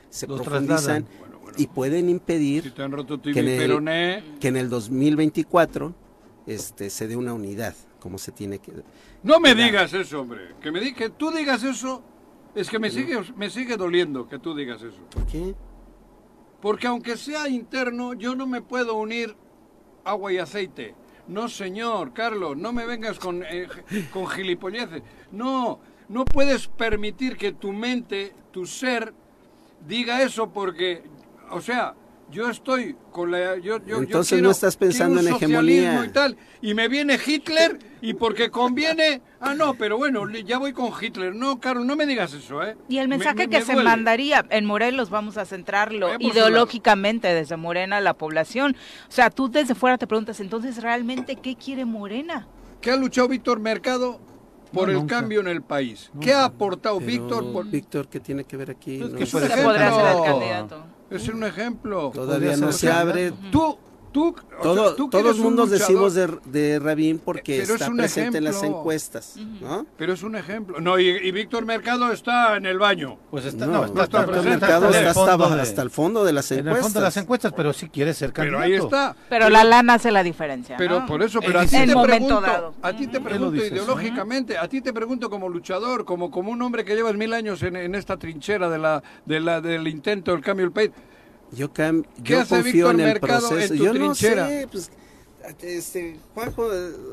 se 0.09 0.27
Los 0.27 0.41
profundizan 0.41 1.03
trasladan. 1.05 1.07
Bueno, 1.19 1.39
bueno. 1.41 1.57
y 1.57 1.67
pueden 1.67 2.05
Si 2.05 2.11
impedir 2.11 2.71
te 2.73 2.83
han 2.83 2.91
roto 2.91 3.17
tu 3.19 3.31
que 3.31 3.39
en 3.39 3.47
el- 3.47 4.23
que 4.39 4.47
en 4.49 4.57
el 4.57 4.69
2024 4.69 5.95
este, 6.47 6.89
se 6.89 7.07
dé 7.07 7.15
una 7.15 7.33
unidad, 7.33 7.75
como 7.99 8.17
se 8.17 8.31
tiene 8.31 8.59
que... 8.59 8.71
No 9.23 9.39
me 9.39 9.55
digas 9.55 9.93
eso, 9.93 10.21
hombre. 10.21 10.55
Que, 10.61 10.71
me 10.71 10.79
di- 10.79 10.93
que 10.93 11.09
tú 11.09 11.31
digas 11.31 11.63
eso, 11.63 12.03
es 12.55 12.69
que 12.69 12.79
me 12.79 12.89
sigue, 12.89 13.19
me 13.35 13.49
sigue 13.49 13.77
doliendo 13.77 14.27
que 14.27 14.39
tú 14.39 14.53
digas 14.55 14.81
eso. 14.81 14.99
¿Por 15.11 15.25
qué? 15.25 15.55
Porque 16.61 16.87
aunque 16.87 17.17
sea 17.17 17.47
interno, 17.49 18.13
yo 18.13 18.35
no 18.35 18.47
me 18.47 18.61
puedo 18.61 18.95
unir 18.95 19.35
agua 20.05 20.31
y 20.33 20.37
aceite. 20.37 20.95
No, 21.27 21.47
señor, 21.47 22.13
Carlos, 22.13 22.57
no 22.57 22.73
me 22.73 22.85
vengas 22.85 23.19
con, 23.19 23.43
eh, 23.43 23.67
con 24.13 24.27
gilipolleces. 24.27 25.01
No, 25.31 25.79
no 26.09 26.25
puedes 26.25 26.67
permitir 26.67 27.37
que 27.37 27.53
tu 27.53 27.71
mente, 27.71 28.33
tu 28.51 28.65
ser, 28.65 29.13
diga 29.87 30.21
eso 30.21 30.51
porque, 30.51 31.03
o 31.51 31.61
sea, 31.61 31.95
yo 32.33 32.49
estoy 32.49 32.95
con 33.11 33.31
la... 33.31 33.55
Yo, 33.57 33.77
yo- 33.77 33.79
yo 33.85 33.97
Entonces 33.99 34.29
quiero- 34.31 34.43
no 34.45 34.51
estás 34.51 34.75
pensando 34.75 35.19
en 35.21 35.27
hegemonía. 35.29 36.03
Y, 36.05 36.09
tal, 36.09 36.35
y 36.61 36.73
me 36.73 36.87
viene 36.87 37.17
Hitler 37.25 37.79
y 38.01 38.13
porque 38.15 38.49
conviene... 38.49 39.21
Ah, 39.39 39.53
no, 39.53 39.75
pero 39.75 39.97
bueno, 39.97 40.27
ya 40.29 40.57
voy 40.57 40.73
con 40.73 40.91
Hitler. 40.99 41.35
No, 41.35 41.59
Carlos, 41.59 41.85
no 41.85 41.95
me 41.95 42.05
digas 42.05 42.33
eso, 42.33 42.63
¿eh? 42.63 42.75
Y 42.89 42.97
el 42.97 43.07
Me- 43.07 43.17
mensaje 43.17 43.35
me- 43.37 43.49
que 43.49 43.59
me 43.59 43.65
se 43.65 43.73
duele. 43.73 43.89
mandaría 43.89 44.45
en 44.49 44.65
Morelos, 44.65 45.09
vamos 45.09 45.37
a 45.37 45.45
centrarlo 45.45 46.09
su 46.15 46.21
ideológicamente 46.21 47.27
desde 47.33 47.55
Morena 47.57 47.97
a 47.97 48.01
la 48.01 48.13
población. 48.15 48.75
O 49.07 49.11
sea, 49.11 49.29
tú 49.29 49.49
desde 49.49 49.75
fuera 49.75 49.97
te 49.97 50.07
preguntas, 50.07 50.39
entonces, 50.39 50.81
¿realmente 50.81 51.35
qué 51.35 51.55
quiere 51.55 51.85
Morena? 51.85 52.47
¿Qué 52.81 52.91
ha 52.91 52.95
luchado 52.97 53.27
Víctor 53.29 53.59
Mercado 53.59 54.19
por 54.73 54.87
No, 54.87 54.91
el 54.93 54.99
nunca. 54.99 55.17
cambio 55.19 55.39
en 55.41 55.47
el 55.47 55.61
país? 55.61 56.11
¿Qué 56.19 56.33
ha 56.33 56.45
aportado 56.45 56.97
Pero, 56.99 57.07
Víctor? 57.11 57.53
Por... 57.53 57.65
Víctor, 57.69 58.07
¿qué 58.09 58.19
tiene 58.19 58.43
que 58.43 58.57
ver 58.57 58.71
aquí? 58.71 58.95
Es 58.95 59.09
No 59.11 59.17
que 59.17 59.25
ser 59.25 59.63
podrá 59.63 59.93
ser 59.93 60.17
el 60.17 60.23
candidato. 60.23 60.85
Es 61.13 61.27
un 61.27 61.43
ejemplo. 61.43 62.11
Todavía 62.13 62.57
no 62.57 62.71
se 62.71 62.91
abre. 62.91 63.31
Tú, 63.51 63.77
Tú, 64.13 64.27
o 64.59 64.61
Todo, 64.61 64.87
sea, 64.89 64.95
tú 64.95 65.09
todos 65.09 65.39
mundos 65.39 65.71
decimos 65.71 66.13
de, 66.13 66.27
de 66.45 66.77
Rabín 66.79 67.17
porque 67.19 67.53
Pero 67.61 67.73
es 67.73 67.81
está 67.81 67.89
un 67.91 67.97
presente 67.97 68.37
en 68.37 68.43
las 68.43 68.57
ejemplo. 68.57 68.79
encuestas, 68.79 69.35
¿no? 69.59 69.85
Pero 69.97 70.13
es 70.13 70.21
un 70.21 70.35
ejemplo. 70.35 70.79
No, 70.79 70.99
y, 70.99 71.07
y 71.09 71.31
Víctor 71.31 71.65
Mercado 71.65 72.11
está 72.11 72.55
en 72.55 72.67
el 72.67 72.77
baño. 72.77 73.17
Pues 73.31 73.45
está, 73.45 73.65
No, 73.65 73.71
no, 73.71 73.85
está, 73.85 74.03
está, 74.03 74.25
presente. 74.27 74.49
mercado 74.51 74.83
en 74.85 74.89
el 74.93 75.07
está 75.07 75.21
hasta, 75.33 75.55
de- 75.55 75.61
hasta 75.61 75.81
el 75.81 75.89
fondo 75.89 76.23
de 76.23 76.31
las 76.31 76.51
En 76.51 76.59
encuestas. 76.59 76.77
el 76.77 76.83
fondo 76.83 76.99
de 76.99 77.03
las 77.05 77.17
encuestas, 77.17 77.53
pero 77.57 77.73
sí 77.73 77.89
quiere 77.89 78.13
ser 78.13 78.31
Pero 78.33 78.59
candidato. 78.59 78.63
ahí 78.63 78.73
está. 78.85 79.15
Pero 79.29 79.49
la 79.49 79.63
lana 79.63 79.95
hace 79.95 80.11
la 80.11 80.21
diferencia. 80.21 80.77
Pero 80.77 80.99
¿no? 80.99 81.05
por 81.07 81.23
eso, 81.23 81.39
pero 81.41 81.59
En 81.59 81.65
a 81.65 81.69
ti 81.69 81.75
el 81.75 81.89
te 81.89 81.95
momento 81.95 82.15
pregunto, 82.27 82.41
dado. 82.41 82.73
a 82.83 82.93
ti 82.95 83.07
te 83.07 83.19
pregunto 83.19 83.51
dice, 83.51 83.67
ideológicamente, 83.69 84.57
a 84.59 84.67
ti 84.67 84.81
te 84.81 84.93
pregunto 84.93 85.29
como 85.29 85.49
luchador, 85.49 86.05
como 86.05 86.29
como 86.29 86.51
un 86.51 86.61
hombre 86.61 86.85
que 86.85 86.95
llevas 86.95 87.15
mil 87.15 87.33
años 87.33 87.63
en, 87.63 87.75
en 87.75 87.95
esta 87.95 88.17
trinchera 88.17 88.69
de 88.69 88.77
la, 88.77 89.01
de 89.25 89.39
la 89.39 89.59
del 89.59 89.87
intento 89.87 90.31
del 90.33 90.41
cambio 90.41 90.67
del 90.67 90.71
país. 90.73 90.91
Yo, 91.55 91.71
cam- 91.73 92.05
¿Qué 92.23 92.33
yo 92.33 92.41
hace 92.41 92.55
confío 92.55 92.71
Víctor 92.89 92.93
en 92.95 92.99
el 92.99 93.05
Mercado 93.07 93.47
en 93.47 93.49
proceso. 93.53 93.73
tu 93.75 93.83
yo 93.83 93.91
trinchera? 93.91 94.43
no 94.43 94.49
sé, 94.49 94.67
pues, 94.71 94.91
este, 95.61 96.19
Juanjo, 96.33 96.67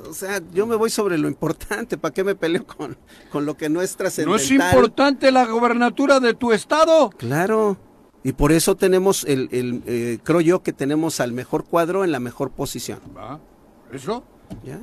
o 0.09 0.15
sea, 0.15 0.41
yo 0.55 0.67
me 0.67 0.77
voy 0.77 0.89
sobre 0.91 1.19
lo 1.19 1.27
importante. 1.29 1.99
¿Para 1.99 2.15
qué 2.15 2.23
me 2.25 2.35
peleo 2.35 2.65
con, 2.67 2.97
con 3.31 3.45
lo 3.45 3.57
que 3.57 3.69
no 3.69 3.83
es 3.83 3.93
¿No 3.93 3.97
trascendental? 3.99 4.41
es 4.41 4.51
importante 4.51 5.31
la 5.33 5.47
gobernatura 5.47 6.21
de 6.21 6.35
tu 6.35 6.53
estado? 6.53 7.11
Claro. 7.11 7.77
Y 8.23 8.33
por 8.33 8.53
eso 8.53 8.77
tenemos, 8.77 9.25
el, 9.25 9.49
el, 9.51 9.83
eh, 9.87 10.19
creo 10.23 10.41
yo 10.43 10.63
que 10.63 10.73
tenemos 10.73 11.21
al 11.21 11.33
mejor 11.33 11.65
cuadro 11.65 12.05
en 12.05 12.13
la 12.13 12.21
mejor 12.21 12.51
posición. 12.51 13.01
Va, 13.17 13.41
¿Eso? 13.93 14.23
¿Ya? 14.65 14.79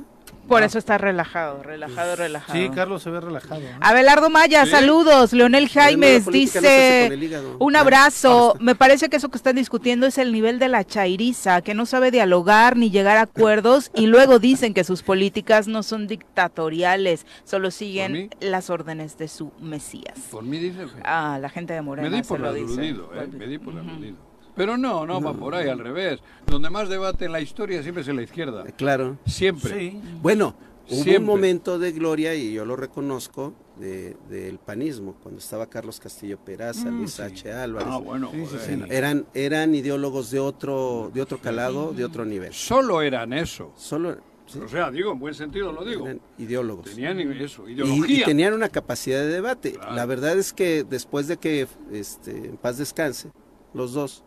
Por 0.48 0.62
eso 0.62 0.78
está 0.78 0.98
relajado, 0.98 1.62
relajado, 1.62 2.16
relajado. 2.16 2.58
Sí, 2.58 2.70
Carlos 2.74 3.02
se 3.02 3.10
ve 3.10 3.20
relajado. 3.20 3.60
¿no? 3.60 3.68
Abelardo 3.80 4.30
Maya, 4.30 4.64
Sí. 4.64 4.70
saludos. 4.72 5.32
Leonel 5.32 5.68
Jaimes 5.68 6.26
no 6.26 6.32
se 6.32 6.38
dice, 6.38 7.10
un 7.58 7.76
Ah, 7.76 7.80
abrazo. 7.80 8.54
ah, 8.54 8.58
Me 8.60 8.74
parece 8.74 9.08
que 9.08 9.16
eso 9.16 9.28
que 9.28 9.36
están 9.36 9.56
discutiendo 9.56 10.06
es 10.06 10.18
el 10.18 10.32
nivel 10.32 10.58
de 10.58 10.68
la 10.68 10.84
chairiza, 10.84 11.60
que 11.62 11.74
no 11.74 11.86
sabe 11.86 12.10
dialogar 12.10 12.76
ni 12.76 12.90
llegar 12.90 13.16
a 13.18 13.22
acuerdos 13.22 13.90
y 13.94 14.06
luego 14.06 14.38
dicen 14.38 14.74
que 14.74 14.84
sus 14.84 15.02
políticas 15.02 15.68
no 15.68 15.82
son 15.82 16.06
dictatoriales, 16.06 17.26
solo 17.44 17.68
¿Por 17.68 17.72
siguen 17.72 18.30
las 18.40 18.70
órdenes 18.70 19.18
de 19.18 19.28
su 19.28 19.52
Mesías. 19.60 20.18
Por 20.30 20.42
mí 20.44 20.58
dice 20.58 20.86
Ah, 21.04 21.38
la 21.40 21.48
gente 21.50 21.74
de 21.74 21.82
Morena 21.82 22.08
Me 22.10 22.16
di 22.16 22.22
se 22.22 22.28
por 22.28 22.40
lo 22.40 22.48
aludido, 22.48 22.68
dice. 23.10 23.20
eh, 23.22 23.28
me 23.32 23.46
di 23.46 23.58
por 23.58 23.76
aludido. 23.76 24.16
Pero 24.58 24.76
no, 24.76 25.06
no, 25.06 25.20
va 25.22 25.32
por 25.32 25.54
ahí, 25.54 25.68
al 25.68 25.78
revés. 25.78 26.20
Donde 26.46 26.68
más 26.68 26.88
debate 26.90 27.24
en 27.24 27.32
la 27.32 27.40
historia 27.40 27.80
siempre 27.82 28.02
es 28.02 28.08
en 28.08 28.16
la 28.16 28.22
izquierda. 28.22 28.64
Eh, 28.68 28.74
Claro. 28.76 29.16
Siempre. 29.24 29.78
Sí. 29.78 30.00
Bueno, 30.20 30.54
hubo 30.86 30.94
Siempre. 30.96 31.18
un 31.18 31.24
momento 31.24 31.78
de 31.78 31.92
gloria, 31.92 32.34
y 32.34 32.52
yo 32.52 32.64
lo 32.66 32.76
reconozco, 32.76 33.54
de- 33.78 34.16
del 34.28 34.58
panismo, 34.58 35.14
cuando 35.22 35.38
estaba 35.38 35.66
Carlos 35.68 36.00
Castillo 36.00 36.36
Peraza, 36.44 36.90
Luis 36.90 37.20
H. 37.20 37.52
Álvarez. 37.52 37.88
Ah, 37.90 37.98
bueno, 37.98 38.30
Sí, 38.32 38.38
sí, 38.40 38.46
joder. 38.46 38.60
sí. 38.60 38.76
Bueno, 38.76 38.92
eran, 38.92 39.26
eran 39.34 39.74
ideólogos 39.74 40.30
de 40.32 40.40
otro, 40.40 41.10
de 41.14 41.22
otro 41.22 41.38
calado, 41.38 41.92
de 41.92 42.04
otro 42.04 42.24
nivel. 42.24 42.52
Solo 42.52 43.00
eran 43.02 43.32
eso. 43.32 43.72
Solo 43.76 44.16
sí, 44.46 44.58
O 44.58 44.66
sea, 44.66 44.90
digo, 44.90 45.12
en 45.12 45.20
buen 45.20 45.34
sentido 45.34 45.70
lo 45.70 45.84
digo. 45.84 46.06
eran 46.06 46.20
ideólogos. 46.38 46.86
Tenían 46.90 47.20
eso, 47.20 47.68
Y, 47.68 47.74
ideología. 47.74 48.22
y 48.22 48.24
tenían 48.24 48.54
una 48.54 48.68
capacidad 48.68 49.20
de 49.20 49.28
debate. 49.28 49.74
Claro. 49.74 49.94
La 49.94 50.06
verdad 50.06 50.36
es 50.36 50.52
que 50.52 50.82
después 50.82 51.28
de 51.28 51.36
que 51.36 51.68
este, 51.92 52.32
en 52.48 52.56
paz 52.56 52.78
descanse, 52.78 53.30
los 53.74 53.92
dos, 53.92 54.24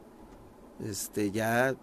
este, 0.86 1.32
ya 1.32 1.74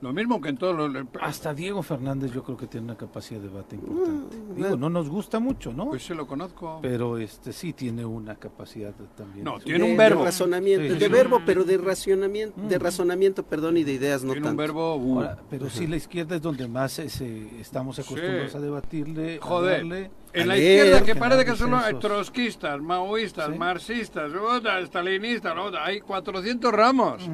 Lo 0.00 0.12
mismo 0.12 0.40
que 0.40 0.50
en 0.50 0.56
todos 0.58 0.76
los... 0.92 1.06
Hasta 1.20 1.52
Diego 1.54 1.82
Fernández 1.82 2.30
yo 2.32 2.44
creo 2.44 2.56
que 2.56 2.66
tiene 2.68 2.84
una 2.84 2.96
capacidad 2.96 3.40
de 3.40 3.48
debate 3.48 3.74
importante. 3.76 4.36
Digo, 4.54 4.76
no 4.76 4.88
nos 4.90 5.08
gusta 5.08 5.40
mucho, 5.40 5.72
¿no? 5.72 5.86
Pues 5.88 6.04
se 6.04 6.14
lo 6.14 6.26
conozco. 6.26 6.78
pero 6.82 7.18
este 7.18 7.52
sí 7.52 7.72
tiene 7.72 8.04
una 8.04 8.36
capacidad 8.36 8.94
de- 8.94 9.06
también. 9.16 9.44
No, 9.44 9.58
Sí. 9.58 9.64
tiene 9.64 9.84
de, 9.86 9.90
un 9.90 9.96
verbo. 9.96 10.20
de 10.20 10.26
razonamiento, 10.26 10.92
Sí, 10.94 11.00
de 11.00 11.06
sí. 11.06 11.10
verbo, 11.12 11.40
pero 11.44 11.64
de 11.64 11.78
racionamiento, 11.78 12.60
de 12.60 12.78
razonamiento, 12.78 13.42
perdón, 13.42 13.76
y 13.78 13.82
de 13.84 13.92
ideas 13.94 14.22
no 14.22 14.32
Tiene 14.34 14.46
un 14.48 14.56
tanto. 14.56 14.60
verbo... 14.62 14.96
uh, 14.96 15.14
Ahora, 15.20 15.38
pero 15.50 15.68
sí, 15.68 15.86
la 15.88 15.96
izquierda 15.96 16.36
es 16.36 16.42
donde 16.42 16.68
más 16.68 16.92
se- 16.92 17.60
estamos 17.60 17.98
acostumbrados 17.98 18.52
Sí. 18.52 18.56
a 18.58 18.60
debatirle, 18.60 19.38
a 19.42 19.44
Joder. 19.44 19.78
darle. 19.78 20.10
En 20.34 20.42
a 20.42 20.46
la 20.46 20.54
leer, 20.54 20.84
izquierda 20.86 21.06
que 21.06 21.16
parece 21.16 21.44
que 21.44 21.56
son 21.56 21.70
los 21.72 21.98
trotskistas, 21.98 22.80
maoístas, 22.80 23.50
Sí. 23.50 23.58
marxistas, 23.58 24.30
otra, 24.34 25.84
hay 25.84 26.00
400 26.02 26.70
ramos. 26.72 27.28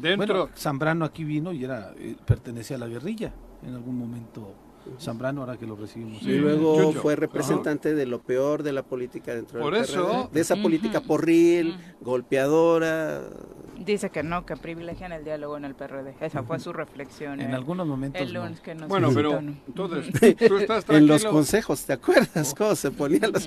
Dentro... 0.00 0.26
Bueno, 0.38 0.50
Zambrano 0.56 1.04
aquí 1.04 1.24
vino 1.24 1.52
y 1.52 1.64
era 1.64 1.92
eh, 1.98 2.16
pertenecía 2.24 2.76
a 2.76 2.80
la 2.80 2.86
guerrilla 2.86 3.32
en 3.66 3.74
algún 3.74 3.98
momento. 3.98 4.54
Zambrano, 4.98 5.42
ahora 5.42 5.58
que 5.58 5.66
lo 5.66 5.76
recibimos. 5.76 6.22
Y 6.22 6.38
luego 6.38 6.80
Chucho. 6.82 7.02
fue 7.02 7.14
representante 7.14 7.94
de 7.94 8.06
lo 8.06 8.22
peor 8.22 8.62
de 8.62 8.72
la 8.72 8.82
política 8.82 9.34
dentro 9.34 9.60
Por 9.60 9.74
del 9.74 9.82
eso- 9.84 10.06
PRD, 10.06 10.28
de 10.32 10.40
esa 10.40 10.56
política 10.56 11.00
porril, 11.02 11.76
golpeadora. 12.00 13.22
Dice 13.78 14.10
que 14.10 14.22
no, 14.22 14.44
que 14.44 14.56
privilegian 14.56 15.12
el 15.12 15.24
diálogo 15.24 15.56
en 15.56 15.64
el 15.64 15.74
PRD. 15.74 16.14
Esa 16.20 16.42
fue 16.42 16.58
su 16.58 16.72
reflexión. 16.72 17.40
En 17.40 17.50
el- 17.50 17.54
algunos 17.54 17.86
momentos 17.86 18.20
El 18.20 18.32
no. 18.34 18.42
lunes 18.44 18.60
que 18.60 18.74
nos 18.74 18.88
Bueno, 18.88 19.10
pero 19.14 19.38
entonces, 19.38 20.36
tú 20.48 20.58
estás 20.58 20.84
En 20.88 21.06
los 21.06 21.24
consejos, 21.24 21.82
¿te 21.84 21.92
acuerdas 21.92 22.54
cómo 22.56 22.74
se 22.74 22.90
ponían 22.90 23.30
Cuando 23.32 23.40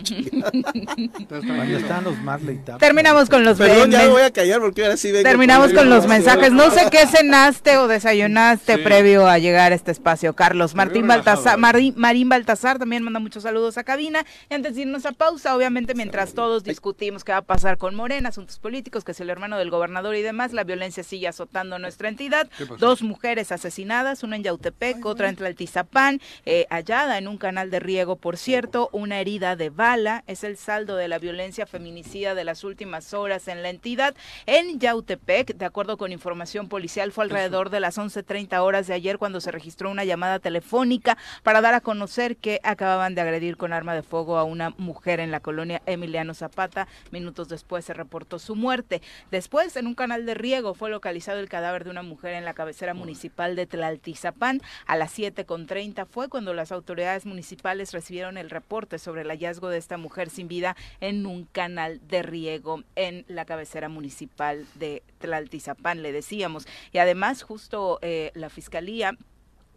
tranquilo. 1.28 1.78
estaban 1.78 2.04
los 2.06 2.17
Marley. 2.20 2.62
Terminamos 2.80 3.30
con 3.30 3.44
los 3.44 3.58
Perdón, 3.58 3.91
ya 3.91 4.00
me 4.00 4.08
voy 4.10 4.22
a 4.22 4.32
callar 4.32 4.60
porque 4.62 4.84
ahora 4.84 4.98
sí 4.98 5.12
vengo. 5.12 5.24
Terminamos 5.24 5.74
con 5.74 5.89
los 5.89 6.08
mensajes. 6.08 6.52
No 6.52 6.70
sé 6.72 6.88
qué 6.91 7.06
cenaste 7.08 7.78
o 7.78 7.88
desayunaste 7.88 8.76
Sí. 8.78 8.82
previo 8.84 9.28
a 9.28 9.38
llegar 9.38 9.72
a 9.72 9.76
este 9.76 9.91
espacio, 9.91 10.34
Carlos. 10.34 10.76
Martín 10.76 11.08
Baltasar. 11.08 11.58
Marín, 11.58 11.94
Marín 11.98 12.30
Baltasar 12.30 12.80
también 12.80 13.04
manda 13.04 13.20
muchos 13.20 13.44
saludos 13.44 13.78
a 13.78 13.84
cabina. 13.84 14.24
Y 14.50 14.54
antes 14.54 14.76
de 14.76 14.82
irnos 14.82 15.06
a 15.06 15.12
pausa, 15.12 15.56
obviamente, 15.56 15.94
mientras 15.94 16.34
todos 16.34 16.63
discutimos 16.63 17.24
qué 17.24 17.32
va 17.32 17.39
a 17.39 17.41
pasar 17.41 17.78
con 17.78 17.96
Morena, 17.96 18.30
asuntos 18.30 18.60
políticos, 18.60 19.04
que 19.04 19.12
es 19.12 19.20
el 19.20 19.30
hermano 19.30 19.58
del 19.58 19.70
gobernador 19.70 20.15
y 20.15 20.20
demás, 20.21 20.53
la 20.53 20.63
violencia 20.63 21.03
sigue 21.03 21.27
azotando 21.27 21.79
nuestra 21.79 22.10
entidad. 22.10 22.49
Dos 22.79 23.01
mujeres 23.01 23.51
asesinadas, 23.51 24.23
una 24.23 24.36
en 24.36 24.43
Yautepec, 24.43 25.05
otra 25.05 25.29
en 25.29 25.36
Tlaltizapán, 25.36 26.19
eh, 26.45 26.65
hallada 26.69 27.17
en 27.17 27.27
un 27.27 27.38
canal 27.38 27.71
de 27.71 27.79
riego, 27.79 28.15
por 28.15 28.38
cierto, 28.38 28.89
una 28.91 29.19
herida 29.19 29.55
de 29.55 29.69
bala. 29.69 30.23
Es 30.27 30.43
el 30.43 30.57
saldo 30.57 30.95
de 30.95 31.07
la 31.07 31.19
violencia 31.19 31.65
feminicida 31.65 32.36
de 32.36 32.43
las 32.43 32.63
últimas 32.63 33.13
horas 33.13 33.47
en 33.47 33.62
la 33.63 33.69
entidad. 33.69 34.15
En 34.45 34.79
Yautepec, 34.79 35.55
de 35.55 35.65
acuerdo 35.65 35.97
con 35.97 36.12
información 36.12 36.67
policial, 36.67 37.12
fue 37.12 37.23
alrededor 37.23 37.69
de 37.69 37.79
las 37.79 37.97
11.30 37.97 38.60
horas 38.60 38.88
de 38.88 38.93
ayer 38.93 39.17
cuando 39.17 39.41
se 39.41 39.51
registró 39.51 39.89
una 39.89 40.03
llamada 40.03 40.39
telefónica 40.39 41.17
para 41.43 41.62
dar 41.62 41.73
a 41.73 41.81
conocer 41.81 42.38
que 42.38 42.60
acababan 42.63 43.15
de 43.15 43.21
agredir 43.21 43.57
con 43.57 43.73
arma 43.73 43.95
de 43.95 44.03
fuego 44.03 44.38
a 44.38 44.43
una 44.43 44.71
mujer 44.77 45.19
en 45.19 45.31
la 45.31 45.39
colonia 45.39 45.81
Emiliano 45.86 46.34
Zapata. 46.34 46.88
Minutos 47.12 47.47
después 47.47 47.86
se 47.86 47.93
reportó 47.93 48.39
su 48.39 48.55
muerte. 48.55 49.01
Después, 49.31 49.75
en 49.75 49.88
un 49.88 49.95
canal 49.95 50.11
de 50.19 50.34
riego, 50.34 50.74
fue 50.74 50.89
localizado 50.89 51.39
el 51.39 51.47
cadáver 51.47 51.86
de 51.86 51.89
una 51.89 52.04
mujer 52.04 52.34
en 52.34 52.43
la 52.43 52.54
cabecera 52.54 52.93
municipal 52.93 53.56
de 53.56 53.65
Tlaltizapán. 53.65 54.62
A 54.86 54.97
las 54.97 55.17
7.30 55.17 56.06
fue 56.06 56.28
cuando 56.28 56.54
las 56.54 56.71
autoridades 56.71 57.26
municipales 57.26 57.93
recibieron 57.93 58.38
el 58.38 58.50
reporte 58.50 59.00
sobre 59.00 59.21
el 59.21 59.30
hallazgo 59.30 59.69
de 59.69 59.78
esta 59.78 59.97
mujer 59.97 60.30
sin 60.30 60.47
vida 60.47 60.76
en 61.00 61.26
un 61.26 61.45
canal 61.45 62.02
de 62.08 62.24
riego 62.24 62.84
en 62.95 63.24
la 63.28 63.45
cabecera 63.45 63.88
municipal 63.88 64.65
de 64.76 65.04
Tlaltizapán, 65.19 66.02
le 66.02 66.12
decíamos. 66.12 66.67
Y 66.91 66.97
además, 66.97 67.43
justo 67.43 68.00
eh, 68.02 68.32
la 68.34 68.50
fiscalía 68.50 69.17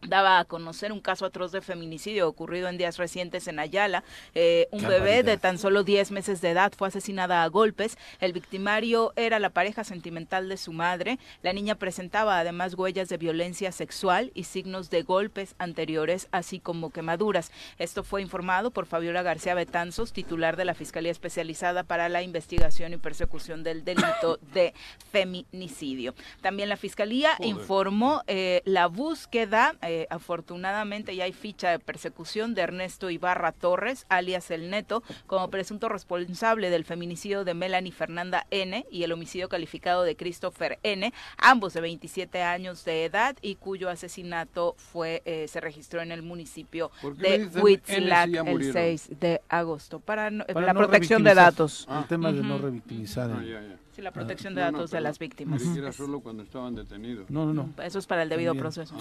daba 0.09 0.39
a 0.39 0.45
conocer 0.45 0.93
un 0.93 1.01
caso 1.01 1.27
atroz 1.27 1.53
de 1.53 1.61
feminicidio 1.61 2.29
ocurrido 2.29 2.69
en 2.69 2.79
días 2.79 2.97
recientes 2.97 3.49
en 3.49 3.59
Ayala. 3.59 4.05
Eh, 4.35 4.69
un 4.71 4.87
bebé 4.87 5.23
de 5.23 5.37
tan 5.37 5.59
solo 5.59 5.85
10 5.85 6.11
meses 6.11 6.41
de 6.41 6.51
edad 6.51 6.73
fue 6.77 6.89
asesinada 6.89 7.43
a 7.43 7.49
golpes. 7.49 7.97
El 8.21 8.33
victimario 8.33 9.13
era 9.17 9.39
la 9.39 9.51
pareja 9.51 9.85
sentimental 9.85 10.49
de 10.49 10.57
su 10.57 10.73
madre. 10.73 11.19
La 11.43 11.53
niña 11.53 11.75
presentaba 11.77 12.39
además 12.39 12.75
huellas 12.75 13.09
de 13.09 13.17
violencia 13.17 13.73
sexual 13.73 14.31
y 14.35 14.45
signos 14.45 14.91
de 14.91 15.03
golpes 15.03 15.55
anteriores, 15.59 16.29
así 16.33 16.61
como 16.61 16.91
quemaduras. 16.91 17.51
Esto 17.79 18.05
fue 18.05 18.23
informado 18.23 18.71
por 18.71 18.87
Fabiola 18.87 19.23
García 19.23 19.55
Betanzos, 19.55 20.13
titular 20.13 20.57
de 20.57 20.65
la 20.65 20.75
Fiscalía 20.75 21.13
Especializada 21.13 21.85
para 21.85 22.09
la 22.09 22.23
Investigación 22.23 22.93
y 22.93 22.97
Persecución 22.97 23.63
del 23.63 23.85
Delito 23.85 24.39
de 24.55 24.75
Feminicidio. 25.13 26.15
También 26.41 26.69
la 26.69 26.77
Fiscalía 26.77 27.35
Joder. 27.37 27.49
informó 27.49 28.23
eh, 28.27 28.63
la 28.65 28.87
búsqueda, 28.87 29.75
eh, 29.83 29.94
afortunadamente 30.11 31.15
ya 31.17 31.25
hay 31.25 31.33
ficha 31.33 31.71
de 31.71 31.79
persecución 31.79 32.55
de 32.55 32.63
Ernesto 32.63 33.11
Ibarra 33.11 33.53
Torres, 33.53 34.07
alias 34.09 34.51
El 34.51 34.71
Neto, 34.71 35.03
como 35.27 35.49
presunto 35.51 35.89
responsable 35.89 36.71
del 36.71 36.85
feminicidio 36.85 37.45
de 37.45 37.55
Melanie 37.55 37.93
Fernanda 37.93 38.47
N 38.51 38.85
y 38.91 39.03
el 39.05 39.13
homicidio 39.13 39.49
calificado 39.49 40.03
de 40.03 40.17
Christopher 40.17 40.79
N, 40.83 41.13
ambos 41.39 41.73
de 41.75 41.81
27 41.81 42.43
años 42.43 42.85
de 42.85 43.05
edad 43.05 43.37
y 43.43 43.55
cuyo 43.57 43.89
asesinato 43.91 44.75
fue 44.79 45.23
eh, 45.25 45.47
se 45.49 45.61
registró 45.61 46.01
en 46.03 46.13
el 46.13 46.23
municipio 46.23 46.91
¿Por 47.01 47.17
qué 47.17 47.23
de 47.23 47.45
si 47.85 48.33
ya 48.33 48.41
el 48.41 48.45
murieron? 48.45 48.73
6 48.73 49.09
de 49.21 49.41
agosto 49.49 50.01
para, 50.01 50.31
no- 50.31 50.45
Para 50.47 50.67
la 50.67 50.73
no 50.73 50.81
protección 50.81 51.23
de 51.25 51.35
datos. 51.35 51.87
El 51.91 52.07
tema 52.07 52.33
de 52.33 52.43
no 52.43 52.59
revictimizar. 52.59 53.31
Ah, 53.31 53.39
el- 53.41 53.49
ya, 53.51 53.61
ya. 53.61 53.77
Sí, 53.95 54.03
la 54.03 54.11
protección 54.11 54.55
de 54.55 54.61
No, 54.63 54.67
no, 54.73 54.79
datos 54.79 54.91
de 54.91 55.01
las 55.01 55.19
víctimas. 55.19 55.63
era 55.77 55.93
solo 55.93 56.19
cuando 56.21 56.43
estaban 56.43 56.75
detenidos. 56.75 57.31
No, 57.31 57.47
no, 57.47 57.55
no. 57.55 57.83
Eso 57.83 57.99
es 58.01 58.07
para 58.07 58.23
el 58.25 58.29
debido 58.29 58.55
proceso. 58.55 58.95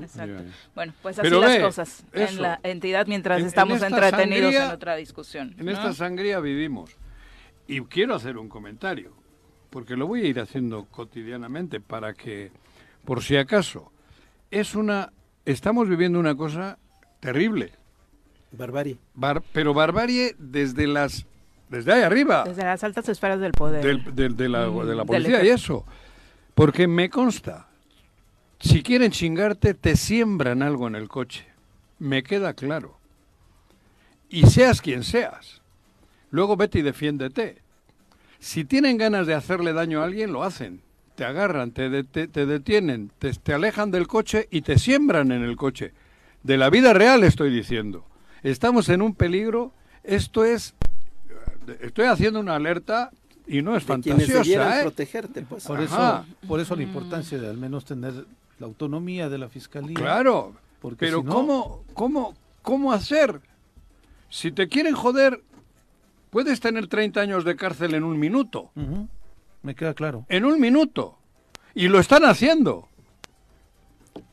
Exacto. 0.00 0.42
Bueno, 0.74 0.94
pues 1.02 1.18
así 1.18 1.28
Pero 1.28 1.40
las 1.40 1.56
ve, 1.56 1.60
cosas 1.62 2.04
en 2.12 2.40
la 2.40 2.58
entidad 2.62 3.06
mientras 3.06 3.36
En- 3.38 3.42
en 3.42 3.48
estamos 3.48 3.74
esta 3.82 3.88
entretenidos 3.88 4.52
sangría- 4.54 4.64
en 4.66 4.70
otra 4.72 4.96
discusión. 4.96 5.54
En 5.58 5.66
¿no? 5.66 5.72
esta 5.72 5.92
sangría 5.92 6.40
vivimos. 6.40 6.96
Y 7.68 7.80
quiero 7.82 8.14
hacer 8.14 8.38
un 8.38 8.48
comentario, 8.48 9.12
porque 9.68 9.94
lo 9.96 10.06
voy 10.06 10.22
a 10.22 10.26
ir 10.26 10.40
haciendo 10.40 10.86
cotidianamente 10.86 11.80
para 11.80 12.14
que, 12.14 12.50
por 13.04 13.22
si 13.22 13.36
acaso, 13.36 13.92
es 14.50 14.74
una, 14.74 15.12
estamos 15.44 15.88
viviendo 15.88 16.18
una 16.18 16.34
cosa 16.34 16.78
terrible. 17.20 17.72
Barbarie. 18.52 18.96
Bar- 19.14 19.42
pero 19.52 19.74
barbarie 19.74 20.34
desde 20.38 20.86
las, 20.86 21.26
desde 21.70 21.92
ahí 21.92 22.02
arriba. 22.02 22.44
Desde 22.46 22.64
las 22.64 22.82
altas 22.84 23.08
esferas 23.08 23.40
del 23.40 23.52
poder. 23.52 23.82
del- 23.84 24.14
del- 24.14 24.36
de, 24.36 24.48
la, 24.48 24.66
de 24.68 24.84
la 24.94 25.04
del 25.04 25.06
policía 25.06 25.42
y 25.44 25.48
eso. 25.48 25.86
Porque 26.54 26.86
me 26.86 27.08
consta, 27.08 27.68
si 28.58 28.82
quieren 28.82 29.10
chingarte, 29.10 29.72
te 29.74 29.96
siembran 29.96 30.62
algo 30.62 30.86
en 30.88 30.94
el 30.96 31.08
coche. 31.08 31.46
Me 31.98 32.22
queda 32.22 32.52
claro. 32.54 32.98
Y 34.28 34.46
seas 34.46 34.80
quien 34.82 35.02
seas. 35.04 35.60
Luego 36.30 36.56
vete 36.56 36.78
y 36.78 36.82
defiéndete. 36.82 37.58
Si 38.38 38.64
tienen 38.64 38.96
ganas 38.96 39.26
de 39.26 39.34
hacerle 39.34 39.72
daño 39.72 40.00
a 40.00 40.04
alguien, 40.04 40.32
lo 40.32 40.42
hacen. 40.44 40.82
Te 41.14 41.24
agarran, 41.24 41.72
te, 41.72 41.90
de- 41.90 42.04
te- 42.04 42.28
te 42.28 42.46
detienen, 42.46 43.10
te, 43.18 43.32
te 43.32 43.52
alejan 43.52 43.90
del 43.90 44.06
coche 44.06 44.48
y 44.50 44.62
te 44.62 44.78
siembran 44.78 45.32
en 45.32 45.42
el 45.42 45.56
coche. 45.56 45.92
De 46.42 46.56
la 46.56 46.70
vida 46.70 46.94
real 46.94 47.22
estoy 47.24 47.50
diciendo. 47.50 48.06
Estamos 48.42 48.88
en 48.88 49.02
un 49.02 49.14
peligro. 49.14 49.72
Esto 50.04 50.44
es... 50.44 50.74
Estoy 51.80 52.06
haciendo 52.06 52.40
una 52.40 52.56
alerta 52.56 53.10
y 53.46 53.62
no 53.62 53.76
es 53.76 53.84
fantasiosa, 53.84 54.80
¿eh? 54.80 54.82
protegerte, 54.82 55.42
pues. 55.42 55.64
Por 55.66 55.80
eso, 55.80 56.24
por 56.46 56.60
eso 56.60 56.76
la 56.76 56.82
importancia 56.82 57.38
de 57.38 57.48
al 57.48 57.56
menos 57.56 57.84
tener 57.84 58.26
la 58.58 58.66
autonomía 58.66 59.28
de 59.28 59.38
la 59.38 59.48
fiscalía. 59.48 59.94
Claro. 59.94 60.54
Porque 60.80 60.96
Pero 61.06 61.18
si 61.20 61.24
no- 61.24 61.32
¿cómo, 61.32 61.84
cómo, 61.94 62.34
¿cómo 62.62 62.92
hacer? 62.92 63.40
Si 64.28 64.52
te 64.52 64.68
quieren 64.68 64.94
joder, 64.94 65.42
puedes 66.30 66.60
tener 66.60 66.86
30 66.86 67.20
años 67.20 67.44
de 67.44 67.56
cárcel 67.56 67.94
en 67.94 68.04
un 68.04 68.18
minuto. 68.18 68.70
Me 69.62 69.74
queda 69.74 69.94
claro. 69.94 70.24
En 70.28 70.44
un 70.44 70.60
minuto. 70.60 71.18
Y 71.74 71.88
lo 71.88 71.98
están 72.00 72.24
haciendo. 72.24 72.88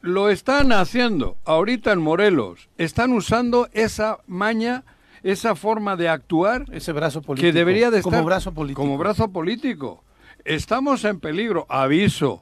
Lo 0.01 0.29
están 0.29 0.71
haciendo. 0.71 1.37
Ahorita 1.45 1.91
en 1.91 1.99
Morelos. 1.99 2.69
Están 2.77 3.11
usando 3.13 3.67
esa 3.73 4.19
maña, 4.27 4.83
esa 5.31 5.55
forma 5.55 5.95
de 5.95 6.09
actuar 6.09 6.65
Ese 6.71 6.91
brazo 6.91 7.21
político. 7.21 7.45
que 7.47 7.53
debería 7.53 7.91
de 7.91 7.97
estar 7.99 8.11
como 8.11 8.23
brazo 8.25 8.53
político. 8.53 8.81
como 8.81 8.97
brazo 8.97 9.27
político. 9.31 10.03
Estamos 10.45 11.03
en 11.05 11.19
peligro, 11.19 11.65
aviso. 11.69 12.41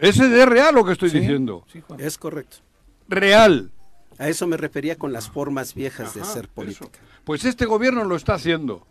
Ese 0.00 0.24
es 0.42 0.48
real 0.48 0.74
lo 0.74 0.84
que 0.84 0.92
estoy 0.92 1.10
Sí, 1.10 1.20
diciendo. 1.20 1.64
sí, 1.72 1.80
Juan. 1.80 2.00
Es 2.00 2.18
correcto. 2.18 2.58
Real. 3.08 3.70
A 4.18 4.28
eso 4.28 4.46
me 4.46 4.56
refería 4.56 4.96
con 4.96 5.12
las 5.12 5.28
formas 5.28 5.74
viejas 5.74 6.14
de 6.14 6.22
eso. 6.22 6.42
política. 6.54 6.98
Pues 7.24 7.44
este 7.44 7.66
gobierno 7.66 8.04
lo 8.04 8.16
está 8.16 8.34
haciendo. 8.34 8.86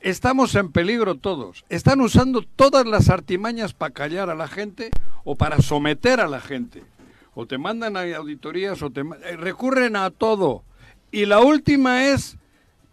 Estamos 0.00 0.54
en 0.54 0.72
peligro 0.72 1.14
todos. 1.16 1.64
Están 1.68 2.00
usando 2.00 2.42
todas 2.42 2.86
las 2.86 3.08
artimañas 3.08 3.72
para 3.72 3.94
callar 3.94 4.28
a 4.30 4.34
la 4.34 4.46
gente 4.46 4.90
o 5.24 5.36
para 5.36 5.58
someter 5.62 6.20
a 6.20 6.28
la 6.28 6.40
gente. 6.40 6.82
O 7.34 7.46
te 7.46 7.58
mandan 7.58 7.96
a 7.96 8.02
auditorías 8.16 8.82
o 8.82 8.90
te 8.90 9.00
eh, 9.00 9.36
recurren 9.36 9.96
a 9.96 10.10
todo. 10.10 10.64
Y 11.10 11.26
la 11.26 11.40
última 11.40 12.06
es 12.06 12.36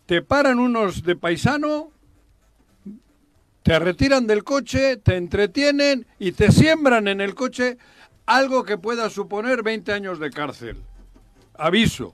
te 0.05 0.22
paran 0.22 0.59
unos 0.59 1.03
de 1.03 1.16
paisano, 1.16 1.91
te 3.64 3.80
retiran 3.80 4.28
del 4.28 4.43
coche, 4.43 4.97
te 4.97 5.16
entretienen 5.16 6.05
y 6.20 6.34
te 6.34 6.51
siembran 6.51 7.07
en 7.07 7.22
el 7.22 7.34
coche 7.34 7.78
algo 8.26 8.64
que 8.64 8.78
pueda 8.78 9.09
suponer 9.09 9.64
20 9.64 9.93
años 9.93 10.20
de 10.20 10.30
cárcel. 10.30 10.78
Aviso. 11.55 12.14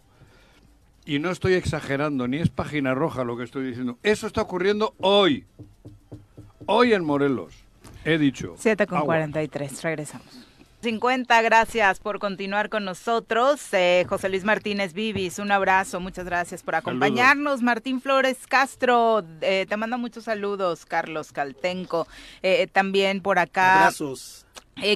Y 1.06 1.18
no 1.18 1.32
estoy 1.32 1.54
exagerando, 1.54 2.28
ni 2.28 2.38
es 2.38 2.50
página 2.50 2.94
roja 2.94 3.24
lo 3.24 3.36
que 3.36 3.44
estoy 3.44 3.66
diciendo. 3.66 3.98
Eso 4.04 4.28
está 4.28 4.42
ocurriendo 4.42 4.94
hoy. 5.00 5.46
Hoy 6.68 6.94
en 6.94 7.04
Morelos. 7.04 7.56
He 8.06 8.20
dicho. 8.20 8.54
7 8.58 8.86
con 8.86 9.00
Agua. 9.00 9.16
43, 9.16 9.82
regresamos. 9.82 10.49
50, 10.82 11.42
gracias 11.42 12.00
por 12.00 12.20
continuar 12.20 12.70
con 12.70 12.86
nosotros. 12.86 13.62
Eh, 13.74 14.06
José 14.08 14.30
Luis 14.30 14.46
Martínez 14.46 14.94
Vivis, 14.94 15.38
un 15.38 15.52
abrazo, 15.52 16.00
muchas 16.00 16.26
gracias 16.26 16.64
por 16.64 16.76
acompañarnos. 16.76 17.62
Martín 17.62 18.02
Flores 18.02 18.38
Castro, 18.48 19.24
eh, 19.42 19.66
te 19.68 19.78
manda 19.78 19.98
muchos 19.98 20.24
saludos. 20.24 20.86
Carlos 20.86 21.34
Caltenco, 21.34 22.08
eh, 22.42 22.68
también 22.72 23.22
por 23.22 23.40
acá. 23.40 23.82
Abrazos. 23.82 24.46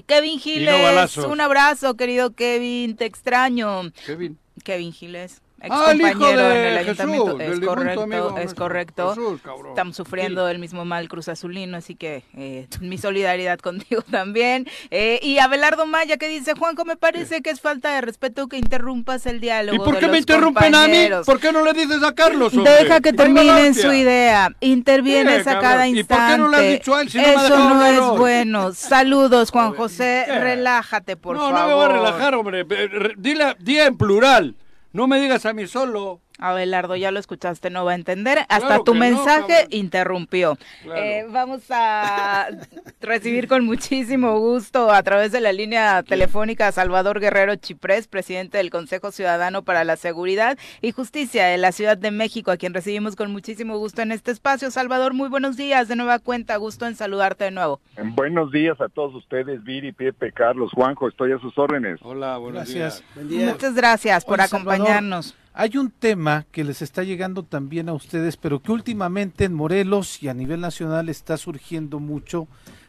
Kevin 0.08 0.40
Giles, 0.40 1.18
un 1.18 1.42
abrazo, 1.42 1.96
querido 1.96 2.32
Kevin, 2.34 2.96
te 2.96 3.06
extraño. 3.06 3.92
Kevin. 4.06 4.40
Kevin 4.64 4.94
Giles, 4.94 5.42
Ah, 5.70 5.92
el 5.92 6.02
hijo 6.02 6.10
compañero 6.12 6.48
de 6.50 6.62
en 6.62 6.68
el 6.74 6.78
ayuntamiento. 6.78 7.40
es 7.40 7.60
correcto, 7.60 8.02
amigo 8.04 8.38
es 8.38 8.54
correcto. 8.54 9.10
Jesús. 9.10 9.42
Estamos 9.70 9.96
sufriendo 9.96 10.46
del 10.46 10.60
mismo 10.60 10.84
mal 10.86 11.08
Cruz 11.08 11.30
Azulino, 11.30 11.78
así 11.78 11.96
que 11.96 12.24
eh, 12.36 12.68
mi 12.82 12.98
solidaridad 12.98 13.60
contigo 13.60 14.02
también. 14.02 14.68
Eh, 14.92 15.20
y 15.22 15.38
Abelardo 15.40 15.86
Maya 15.86 16.18
que 16.18 16.28
dice, 16.28 16.54
Juanco, 16.54 16.86
me 16.86 16.96
parece 16.98 17.42
que 17.42 17.50
es 17.50 17.62
falta 17.62 17.94
de 17.96 18.02
respeto 18.02 18.48
que 18.48 18.58
interrumpas 18.58 19.26
el 19.26 19.40
diálogo. 19.40 19.76
¿Y 19.76 19.80
por 19.86 19.94
de 19.96 20.00
qué 20.02 20.08
me 20.08 20.18
interrumpen 20.18 20.76
a 20.76 20.80
mí? 20.80 20.84
compañeros". 20.88 21.26
¿Por 21.26 21.40
qué 21.40 21.52
no 21.52 21.64
le 21.64 21.74
dices 21.74 22.04
a 22.04 22.14
Carlos? 22.14 22.54
hombre? 22.54 22.72
Deja 22.72 23.00
que 23.02 23.14
terminen 23.14 23.74
su 23.74 23.92
idea. 23.94 24.50
Intervienes 24.60 25.44
¿Qué, 25.44 25.50
a 25.50 25.60
cada 25.60 25.88
¿Y 25.88 26.00
instante. 26.00 26.24
por 26.24 26.32
qué 26.32 26.38
no 26.38 26.48
le 26.50 26.58
has 26.58 26.74
dicho 26.80 26.96
a 26.96 27.02
él 27.02 27.10
si 27.10 27.18
no 27.18 27.24
me 27.24 27.34
Eso 27.34 27.58
no 27.58 27.86
es 27.86 28.20
bueno. 28.20 28.74
Saludos, 28.74 29.52
Juan 29.52 29.74
José. 29.76 30.24
¿Qué? 30.28 30.40
Relájate, 30.40 31.16
por 31.16 31.36
no, 31.38 31.44
favor. 31.44 31.60
no 31.60 31.68
me 31.68 31.74
voy 31.74 31.86
a 31.86 31.88
relajar, 31.90 32.36
hombre. 32.36 32.64
Re- 32.64 33.14
Dile, 33.18 33.56
di 33.60 33.80
en 33.80 33.98
plural. 33.98 34.56
No 34.94 35.08
me 35.08 35.20
digas 35.20 35.46
a 35.48 35.54
mí 35.54 35.66
solo. 35.66 36.22
Abelardo, 36.40 36.96
ya 36.96 37.12
lo 37.12 37.20
escuchaste, 37.20 37.70
no 37.70 37.86
va 37.86 37.92
a 37.92 37.96
entender. 37.96 38.40
Hasta 38.50 38.68
Claro 38.68 38.84
tu 38.84 38.94
no, 38.94 39.00
mensaje 39.02 39.68
interrumpió. 39.70 40.58
Claro. 40.82 41.02
Eh, 41.02 41.26
vamos 41.30 41.64
a 41.70 42.48
recibir 43.02 43.48
con 43.48 43.66
muchísimo 43.66 44.40
gusto 44.40 44.92
a 44.92 45.04
través 45.04 45.32
de 45.32 45.42
la 45.42 45.54
línea 45.54 46.02
telefónica 46.04 46.68
a 46.68 46.72
Salvador 46.72 47.20
Guerrero 47.20 47.56
Chiprés, 47.56 48.08
presidente 48.08 48.58
del 48.58 48.72
Consejo 48.72 49.12
Ciudadano 49.12 49.64
para 49.64 49.84
la 49.84 49.96
Seguridad 49.96 50.58
y 50.82 50.92
Justicia 50.92 51.46
de 51.46 51.58
la 51.58 51.72
Ciudad 51.72 51.98
de 51.98 52.12
México, 52.12 52.52
a 52.52 52.58
quien 52.58 52.74
recibimos 52.74 53.16
con 53.16 53.32
muchísimo 53.32 53.78
gusto 53.78 54.02
en 54.02 54.12
este 54.12 54.32
espacio. 54.32 54.72
Salvador, 54.72 55.14
muy 55.14 55.30
buenos 55.30 55.56
días. 55.56 55.88
De 55.88 55.96
nueva 55.96 56.20
cuenta, 56.20 56.58
gusto 56.58 56.88
en 56.88 56.96
saludarte 56.96 57.46
de 57.46 57.52
nuevo. 57.52 57.80
Buenos 58.16 58.52
días 58.52 58.80
a 58.82 58.90
todos 58.90 59.14
ustedes, 59.16 59.64
Viri, 59.64 59.92
Pepe, 59.92 60.32
Carlos, 60.32 60.72
Juanjo, 60.74 61.08
estoy 61.08 61.32
a 61.32 61.40
sus 61.40 61.58
órdenes. 61.58 62.00
Hola, 62.02 62.38
buenos 62.38 62.66
Gracias. 62.66 63.00
días. 63.00 63.04
Buen 63.16 63.30
día. 63.30 63.52
Muchas 63.52 63.76
gracias 63.76 64.26
por 64.26 64.40
Salvador, 64.40 64.74
acompañarnos. 64.74 65.36
Hay 65.56 65.78
un 65.78 65.92
tema 65.92 66.48
que 66.52 66.64
les 66.64 66.82
está 66.82 67.04
llegando 67.04 67.44
también 67.44 67.88
a 67.88 67.94
ustedes, 67.94 68.38
pero 68.38 68.60
que 68.60 68.72
últimamente 68.72 69.46
en 69.46 69.54
Morelos 69.54 70.24
y 70.24 70.28
a 70.28 70.34
nivel 70.34 70.60
nacional 70.62 71.10
está 71.10 71.38
surgiendo 71.38 72.00
mucho 72.00 72.48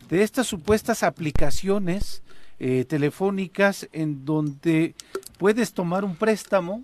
de 0.09 0.23
estas 0.23 0.47
supuestas 0.47 1.03
aplicaciones 1.03 2.23
eh, 2.59 2.87
telefónicas 2.87 3.87
en 3.93 4.25
donde 4.25 4.95
puedes 5.37 5.75
tomar 5.75 6.07
un 6.07 6.17
préstamo, 6.17 6.83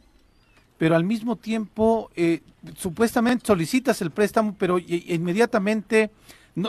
pero 0.77 0.97
al 0.97 1.05
mismo 1.05 1.37
tiempo 1.37 2.11
eh, 2.15 2.43
supuestamente 2.77 3.47
solicitas 3.47 4.03
el 4.03 4.11
préstamo, 4.11 4.55
pero 4.59 4.79
inmediatamente, 4.79 6.11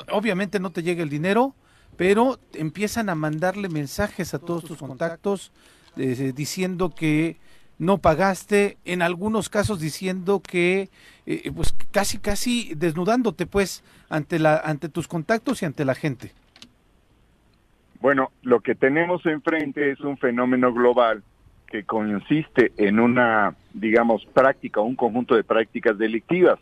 obviamente 0.09 0.57
no 0.61 0.69
te 0.69 0.83
llega 0.83 1.03
el 1.03 1.09
dinero, 1.09 1.53
pero 1.97 2.39
empiezan 2.53 3.09
a 3.09 3.15
mandarle 3.15 3.67
mensajes 3.67 4.33
a 4.33 4.39
todos 4.39 4.63
tus 4.63 4.77
contactos 4.77 5.51
eh, 5.97 6.31
diciendo 6.33 6.91
que 6.95 7.35
no 7.81 7.97
pagaste, 7.97 8.77
en 8.85 9.01
algunos 9.01 9.49
casos 9.49 9.79
diciendo 9.79 10.39
que, 10.39 10.89
eh, 11.25 11.51
pues 11.55 11.73
casi, 11.89 12.19
casi 12.19 12.75
desnudándote, 12.75 13.47
pues, 13.47 13.83
ante 14.07 14.37
la, 14.37 14.57
ante 14.57 14.87
tus 14.87 15.07
contactos 15.07 15.63
y 15.63 15.65
ante 15.65 15.83
la 15.83 15.95
gente. 15.95 16.31
Bueno, 17.99 18.29
lo 18.43 18.59
que 18.59 18.75
tenemos 18.75 19.25
enfrente 19.25 19.89
es 19.89 19.99
un 20.01 20.15
fenómeno 20.19 20.71
global 20.71 21.23
que 21.65 21.83
consiste 21.83 22.71
en 22.77 22.99
una, 22.99 23.55
digamos, 23.73 24.27
práctica, 24.27 24.79
un 24.81 24.95
conjunto 24.95 25.35
de 25.35 25.43
prácticas 25.43 25.97
delictivas. 25.97 26.59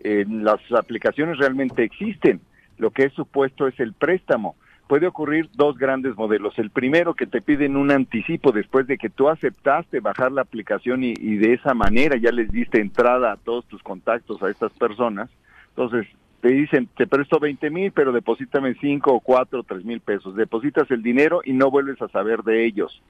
Eh, 0.00 0.26
las 0.28 0.60
aplicaciones 0.76 1.38
realmente 1.38 1.84
existen. 1.84 2.38
Lo 2.76 2.90
que 2.90 3.04
es 3.04 3.14
supuesto 3.14 3.66
es 3.66 3.80
el 3.80 3.94
préstamo. 3.94 4.56
Puede 4.90 5.06
ocurrir 5.06 5.48
dos 5.54 5.78
grandes 5.78 6.16
modelos. 6.16 6.58
El 6.58 6.70
primero, 6.70 7.14
que 7.14 7.28
te 7.28 7.40
piden 7.40 7.76
un 7.76 7.92
anticipo 7.92 8.50
después 8.50 8.88
de 8.88 8.98
que 8.98 9.08
tú 9.08 9.28
aceptaste 9.28 10.00
bajar 10.00 10.32
la 10.32 10.42
aplicación 10.42 11.04
y, 11.04 11.14
de 11.14 11.52
esa 11.52 11.74
manera 11.74 12.16
ya 12.16 12.32
les 12.32 12.50
diste 12.50 12.80
entrada 12.80 13.30
a 13.30 13.36
todos 13.36 13.64
tus 13.66 13.80
contactos 13.84 14.42
a 14.42 14.50
estas 14.50 14.72
personas. 14.72 15.30
Entonces, 15.68 16.08
te 16.40 16.48
dicen, 16.48 16.88
te 16.96 17.06
presto 17.06 17.38
20 17.38 17.70
mil, 17.70 17.92
pero 17.92 18.10
deposítame 18.10 18.74
5 18.74 19.12
o 19.12 19.20
4 19.20 19.60
o 19.60 19.62
3 19.62 19.84
mil 19.84 20.00
pesos. 20.00 20.34
Depositas 20.34 20.90
el 20.90 21.04
dinero 21.04 21.40
y 21.44 21.52
no 21.52 21.70
vuelves 21.70 22.02
a 22.02 22.08
saber 22.08 22.42
de 22.42 22.66
ellos. 22.66 23.00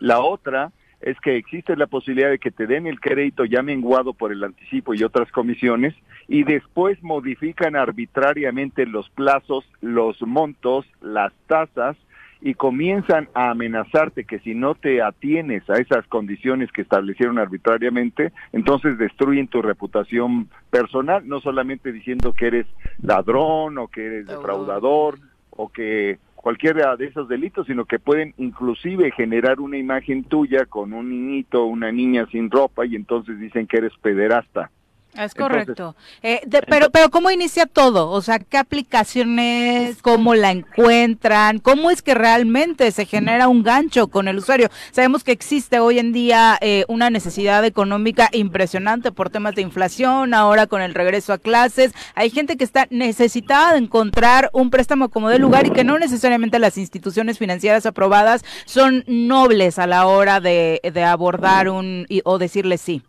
La 0.00 0.18
otra 0.18 0.72
es 1.00 1.18
que 1.20 1.36
existe 1.36 1.76
la 1.76 1.86
posibilidad 1.86 2.30
de 2.30 2.38
que 2.38 2.50
te 2.50 2.66
den 2.66 2.86
el 2.86 3.00
crédito 3.00 3.44
ya 3.44 3.62
menguado 3.62 4.12
por 4.12 4.32
el 4.32 4.42
anticipo 4.42 4.94
y 4.94 5.04
otras 5.04 5.30
comisiones 5.30 5.94
y 6.26 6.44
después 6.44 7.02
modifican 7.02 7.76
arbitrariamente 7.76 8.84
los 8.84 9.08
plazos, 9.10 9.64
los 9.80 10.20
montos, 10.22 10.86
las 11.00 11.32
tasas 11.46 11.96
y 12.40 12.54
comienzan 12.54 13.28
a 13.34 13.50
amenazarte 13.50 14.24
que 14.24 14.38
si 14.40 14.54
no 14.54 14.74
te 14.74 15.02
atienes 15.02 15.68
a 15.70 15.78
esas 15.78 16.06
condiciones 16.06 16.70
que 16.70 16.82
establecieron 16.82 17.38
arbitrariamente, 17.38 18.32
entonces 18.52 18.96
destruyen 18.96 19.48
tu 19.48 19.60
reputación 19.60 20.48
personal, 20.70 21.26
no 21.26 21.40
solamente 21.40 21.90
diciendo 21.92 22.32
que 22.32 22.46
eres 22.46 22.66
ladrón 23.02 23.78
o 23.78 23.88
que 23.88 24.06
eres 24.06 24.26
defraudador 24.26 25.18
o 25.50 25.68
que 25.68 26.18
cualquiera 26.40 26.96
de 26.96 27.06
esos 27.06 27.28
delitos, 27.28 27.66
sino 27.66 27.84
que 27.84 27.98
pueden 27.98 28.32
inclusive 28.38 29.10
generar 29.10 29.60
una 29.60 29.76
imagen 29.76 30.24
tuya 30.24 30.66
con 30.66 30.92
un 30.92 31.10
niñito, 31.10 31.64
una 31.64 31.90
niña 31.90 32.26
sin 32.30 32.50
ropa 32.50 32.86
y 32.86 32.94
entonces 32.94 33.38
dicen 33.38 33.66
que 33.66 33.78
eres 33.78 33.92
pederasta. 34.00 34.70
Es 35.14 35.34
correcto. 35.34 35.96
Eh, 36.22 36.42
pero, 36.68 36.90
pero 36.90 37.10
¿cómo 37.10 37.30
inicia 37.30 37.66
todo? 37.66 38.10
O 38.10 38.22
sea, 38.22 38.38
¿qué 38.38 38.56
aplicaciones, 38.56 40.00
cómo 40.00 40.34
la 40.34 40.52
encuentran? 40.52 41.58
¿Cómo 41.58 41.90
es 41.90 42.02
que 42.02 42.14
realmente 42.14 42.92
se 42.92 43.04
genera 43.04 43.48
un 43.48 43.64
gancho 43.64 44.08
con 44.08 44.28
el 44.28 44.38
usuario? 44.38 44.68
Sabemos 44.92 45.24
que 45.24 45.32
existe 45.32 45.80
hoy 45.80 45.98
en 45.98 46.12
día 46.12 46.56
eh, 46.60 46.84
una 46.86 47.10
necesidad 47.10 47.64
económica 47.64 48.28
impresionante 48.32 49.10
por 49.10 49.30
temas 49.30 49.56
de 49.56 49.62
inflación, 49.62 50.34
ahora 50.34 50.68
con 50.68 50.82
el 50.82 50.94
regreso 50.94 51.32
a 51.32 51.38
clases. 51.38 51.92
Hay 52.14 52.30
gente 52.30 52.56
que 52.56 52.64
está 52.64 52.86
necesitada 52.90 53.72
de 53.72 53.78
encontrar 53.78 54.50
un 54.52 54.70
préstamo 54.70 55.08
como 55.08 55.30
de 55.30 55.40
lugar 55.40 55.66
y 55.66 55.70
que 55.70 55.84
no 55.84 55.98
necesariamente 55.98 56.60
las 56.60 56.78
instituciones 56.78 57.38
financieras 57.38 57.86
aprobadas 57.86 58.44
son 58.66 59.04
nobles 59.08 59.80
a 59.80 59.88
la 59.88 60.06
hora 60.06 60.38
de, 60.40 60.80
de 60.82 61.04
abordar 61.04 61.68
un 61.68 62.06
o 62.24 62.38
decirle 62.38 62.78
sí. 62.78 63.02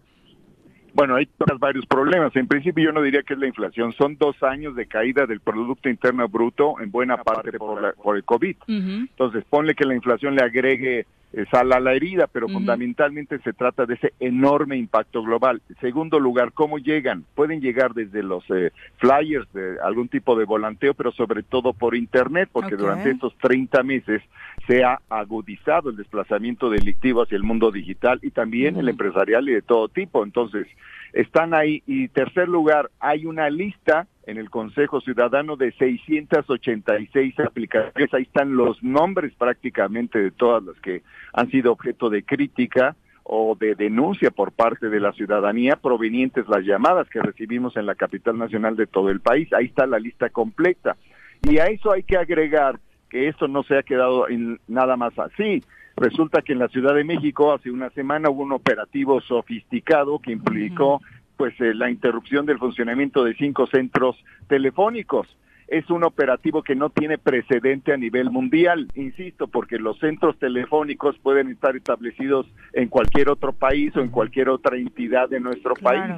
Bueno, 0.94 1.16
hay 1.16 1.28
varios 1.60 1.86
problemas. 1.86 2.36
En 2.36 2.48
principio 2.48 2.86
yo 2.86 2.92
no 2.92 3.02
diría 3.02 3.24
que 3.24 3.34
es 3.34 3.40
la 3.40 3.48
inflación, 3.48 3.94
son 3.94 4.18
dos 4.18 4.42
años 4.44 4.76
de 4.76 4.88
caída 4.88 5.26
del 5.26 5.40
Producto 5.40 5.90
Interno 5.90 6.28
Bruto, 6.28 6.80
en 6.80 6.92
buena 6.92 7.18
parte 7.18 7.58
por, 7.58 7.96
por 7.96 8.16
el 8.16 8.24
COVID. 8.24 8.56
Entonces, 8.68 9.44
ponle 9.50 9.76
que 9.76 9.86
la 9.86 9.96
inflación 9.96 10.36
le 10.36 10.44
agregue 10.44 11.06
eh, 11.32 11.46
sal 11.52 11.72
a 11.74 11.80
la 11.80 11.94
herida, 11.94 12.26
pero 12.26 12.48
fundamentalmente 12.48 13.38
se 13.40 13.54
trata 13.54 13.86
de 13.86 13.94
ese 13.94 14.14
enorme 14.20 14.78
impacto 14.78 15.22
global. 15.22 15.62
Segundo 15.80 16.20
lugar, 16.20 16.54
¿cómo 16.54 16.80
llegan? 16.80 17.24
Pueden 17.36 17.62
llegar 17.62 17.94
desde 17.94 18.24
los 18.24 18.44
eh, 18.50 18.72
flyers, 18.98 19.52
de 19.54 19.78
algún 19.84 20.08
tipo 20.08 20.36
de 20.36 20.46
volanteo, 20.46 20.96
pero 20.96 21.12
sobre 21.12 21.44
todo 21.44 21.74
por 21.74 21.96
Internet, 21.96 22.50
porque 22.52 22.76
durante 22.76 23.12
estos 23.12 23.38
30 23.38 23.84
meses 23.84 24.24
se 24.68 24.84
ha 24.84 25.00
agudizado 25.10 25.92
el 25.92 25.98
desplazamiento 25.98 26.70
delictivo 26.70 27.22
hacia 27.22 27.36
el 27.36 27.44
mundo 27.44 27.72
digital 27.72 28.20
y 28.24 28.32
también 28.32 28.78
el 28.78 28.90
empresarial 28.90 29.48
y 29.50 29.54
de 29.54 29.62
todo 29.62 29.88
tipo. 29.88 30.24
Entonces, 30.24 30.68
están 31.14 31.54
ahí. 31.54 31.84
Y 31.86 32.08
tercer 32.08 32.48
lugar, 32.48 32.90
hay 33.00 33.26
una 33.26 33.50
lista 33.50 34.08
en 34.30 34.38
el 34.38 34.50
Consejo 34.50 35.02
Ciudadano 35.02 35.56
de 35.56 35.72
686 35.72 37.40
aplicaciones. 37.40 38.14
Ahí 38.14 38.24
están 38.24 38.56
los 38.56 38.82
nombres 38.84 39.34
prácticamente 39.36 40.20
de 40.20 40.32
todas 40.32 40.64
las 40.64 40.76
que 40.82 41.02
han 41.34 41.50
sido 41.50 41.72
objeto 41.72 42.10
de 42.10 42.24
crítica 42.24 42.96
o 43.24 43.56
de 43.60 43.76
denuncia 43.76 44.32
por 44.32 44.52
parte 44.52 44.90
de 44.90 45.00
la 45.00 45.14
ciudadanía 45.14 45.76
provenientes 45.76 46.48
las 46.48 46.64
llamadas 46.64 47.10
que 47.10 47.22
recibimos 47.22 47.76
en 47.76 47.86
la 47.86 47.96
capital 47.96 48.38
nacional 48.38 48.76
de 48.76 48.88
todo 48.88 49.10
el 49.10 49.20
país. 49.20 49.52
Ahí 49.54 49.66
está 49.66 49.86
la 49.86 50.00
lista 50.00 50.30
completa. 50.30 50.96
Y 51.42 51.58
a 51.58 51.66
eso 51.66 51.92
hay 51.92 52.04
que 52.04 52.18
agregar 52.18 52.80
que 53.10 53.28
esto 53.28 53.48
no 53.48 53.64
se 53.64 53.78
ha 53.78 53.84
quedado 53.84 54.30
en 54.30 54.60
nada 54.68 54.96
más 54.96 55.18
así. 55.18 55.64
Resulta 55.96 56.42
que 56.42 56.54
en 56.54 56.60
la 56.60 56.70
Ciudad 56.70 56.94
de 56.94 57.04
México 57.04 57.52
hace 57.52 57.72
una 57.72 57.90
semana 57.90 58.30
hubo 58.30 58.44
un 58.44 58.54
operativo 58.54 59.20
sofisticado 59.22 60.20
que 60.20 60.32
implicó 60.32 61.02
pues 61.40 61.54
eh, 61.62 61.74
la 61.74 61.90
interrupción 61.90 62.46
del 62.46 62.60
funcionamiento 62.60 63.24
de 63.24 63.34
cinco 63.36 63.66
centros 63.68 64.18
telefónicos. 64.50 65.26
Es 65.70 65.90
un 65.90 66.04
operativo 66.04 66.64
que 66.64 66.76
no 66.76 66.90
tiene 66.90 67.18
precedente 67.18 67.94
a 67.94 67.98
nivel 67.98 68.30
mundial, 68.30 68.90
insisto, 68.94 69.48
porque 69.48 69.80
los 69.80 69.98
centros 70.00 70.38
telefónicos 70.38 71.18
pueden 71.20 71.48
estar 71.48 71.78
establecidos 71.78 72.46
en 72.74 72.90
cualquier 72.90 73.30
otro 73.30 73.54
país 73.54 73.96
o 73.96 74.02
en 74.02 74.10
cualquier 74.10 74.50
otra 74.50 74.76
entidad 74.76 75.30
de 75.30 75.40
nuestro 75.40 75.76
país. 75.76 76.14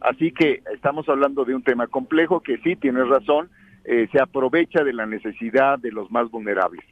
Así 0.00 0.30
que 0.30 0.62
estamos 0.72 1.08
hablando 1.08 1.44
de 1.44 1.56
un 1.56 1.64
tema 1.64 1.88
complejo 1.88 2.38
que 2.38 2.58
sí, 2.58 2.76
tienes 2.76 3.08
razón, 3.08 3.50
eh, 3.84 4.06
se 4.12 4.22
aprovecha 4.22 4.84
de 4.84 4.92
la 4.92 5.04
necesidad 5.04 5.80
de 5.80 5.90
los 5.90 6.12
más 6.12 6.30
vulnerables. 6.30 6.84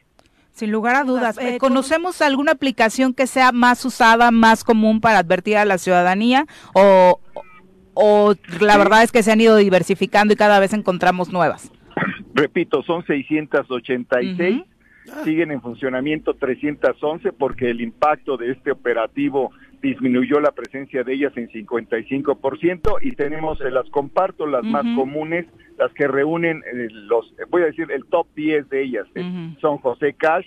Sin 0.50 0.72
lugar 0.72 0.96
a 0.96 1.04
dudas. 1.04 1.38
Eh, 1.38 1.58
¿Conocemos 1.60 2.20
alguna 2.20 2.50
aplicación 2.50 3.14
que 3.14 3.28
sea 3.28 3.52
más 3.52 3.84
usada, 3.84 4.32
más 4.32 4.64
común 4.64 5.00
para 5.00 5.18
advertir 5.18 5.56
a 5.56 5.64
la 5.64 5.78
ciudadanía? 5.78 6.46
¿O, 6.72 7.20
o 8.00 8.34
la 8.60 8.78
verdad 8.78 9.02
es 9.02 9.10
que 9.10 9.24
se 9.24 9.32
han 9.32 9.40
ido 9.40 9.56
diversificando 9.56 10.32
y 10.32 10.36
cada 10.36 10.60
vez 10.60 10.72
encontramos 10.72 11.32
nuevas? 11.32 11.72
Repito, 12.32 12.82
son 12.84 13.04
686. 13.04 14.62
Siguen 15.24 15.50
en 15.50 15.60
funcionamiento 15.60 16.34
311 16.34 17.32
porque 17.32 17.70
el 17.70 17.80
impacto 17.80 18.36
de 18.36 18.52
este 18.52 18.70
operativo 18.70 19.50
disminuyó 19.82 20.38
la 20.38 20.52
presencia 20.52 21.02
de 21.02 21.14
ellas 21.14 21.32
en 21.36 21.48
55% 21.48 22.98
y 23.02 23.12
tenemos, 23.12 23.58
se 23.58 23.70
las 23.70 23.88
comparto, 23.90 24.46
las 24.46 24.62
más 24.62 24.84
comunes, 24.94 25.46
las 25.76 25.92
que 25.94 26.06
reúnen 26.06 26.62
eh, 26.72 26.88
los, 26.90 27.34
voy 27.48 27.62
a 27.62 27.66
decir, 27.66 27.90
el 27.90 28.04
top 28.04 28.28
10 28.36 28.68
de 28.68 28.82
ellas. 28.82 29.06
Eh, 29.16 29.54
son 29.60 29.78
José 29.78 30.12
Cash, 30.12 30.46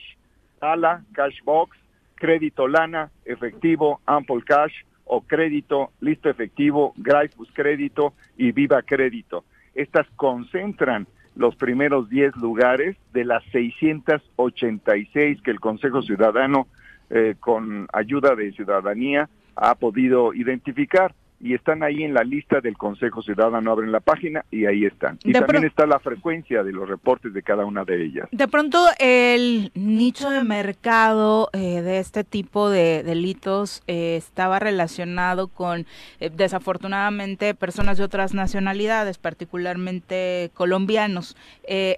Ala, 0.62 1.04
Cashbox, 1.14 1.76
Crédito 2.16 2.68
Lana, 2.70 3.12
Efectivo, 3.26 3.99
Ample 4.06 4.43
Cash 4.45 4.74
o 5.14 5.20
Crédito, 5.20 5.91
Listo 5.99 6.30
Efectivo, 6.30 6.93
Graifus 6.95 7.49
Crédito 7.53 8.14
y 8.38 8.53
Viva 8.53 8.82
Crédito. 8.82 9.43
Estas 9.76 10.07
concentran 10.16 11.05
los 11.36 11.53
primeros 11.57 12.09
10 12.09 12.38
lugares 12.38 12.95
de 13.12 13.26
las 13.26 13.43
686 13.51 15.41
que 15.41 15.51
el 15.51 15.59
Consejo 15.59 16.01
Ciudadano 16.01 16.68
eh, 17.09 17.36
con 17.41 17.88
ayuda 17.91 18.36
de 18.36 18.53
ciudadanía 18.53 19.30
ha 19.57 19.76
podido 19.76 20.34
identificar 20.34 21.14
y 21.44 21.54
están 21.54 21.84
ahí 21.84 22.04
en 22.04 22.14
la 22.14 22.24
lista 22.24 22.62
del 22.62 22.78
Consejo 22.78 23.22
Ciudadano, 23.22 23.72
abren 23.72 23.92
la 23.92 24.00
página 24.00 24.46
y 24.52 24.66
ahí 24.66 24.86
están. 24.86 25.18
Y 25.24 25.34
también 25.34 25.66
está 25.66 25.86
la 25.86 26.00
frecuencia 26.00 26.64
de 26.64 26.72
los 26.72 26.88
reportes 26.88 27.34
de 27.34 27.42
cada 27.42 27.66
una 27.66 27.84
de 27.84 28.04
ellas. 28.04 28.28
De 28.32 28.48
pronto 28.48 28.78
el 29.00 29.72
nicho 29.74 30.30
de 30.30 30.44
mercado 30.44 31.50
eh, 31.54 31.82
de 31.82 32.00
este 32.00 32.24
tipo 32.24 32.70
de 32.70 33.04
delitos 33.04 33.84
eh, 33.88 34.16
estaba 34.16 34.60
relacionado 34.60 35.48
con 35.48 35.86
eh, 36.20 36.30
desafortunadamente 36.30 37.56
personas 37.56 37.98
de 37.98 38.04
otras 38.04 38.34
nacionalidades, 38.34 39.18
particularmente 39.18 40.52
colombianos. 40.54 41.36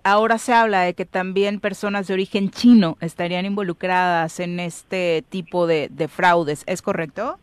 ahora 0.03 0.37
se 0.37 0.53
habla 0.53 0.81
de 0.81 0.93
que 0.93 1.05
también 1.05 1.59
personas 1.59 2.07
de 2.07 2.13
origen 2.13 2.49
chino 2.49 2.97
estarían 3.01 3.45
involucradas 3.45 4.39
en 4.39 4.59
este 4.59 5.23
tipo 5.29 5.67
de 5.67 6.07
fraudes. 6.07 6.63
¿Es 6.67 6.81
correcto? 6.81 7.39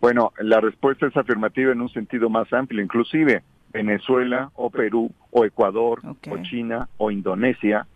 Bueno, 0.00 0.32
la 0.38 0.60
respuesta 0.60 1.06
es 1.06 1.16
afirmativa 1.16 1.72
en 1.72 1.80
un 1.80 1.88
sentido 1.88 2.30
más 2.30 2.52
amplio, 2.52 2.82
inclusive 2.82 3.42
Venezuela 3.72 4.50
o 4.54 4.70
Perú 4.70 5.10
o 5.30 5.44
Ecuador 5.44 6.00
o 6.30 6.38
China 6.42 6.88
o 6.98 7.10
Indonesia 7.10 7.86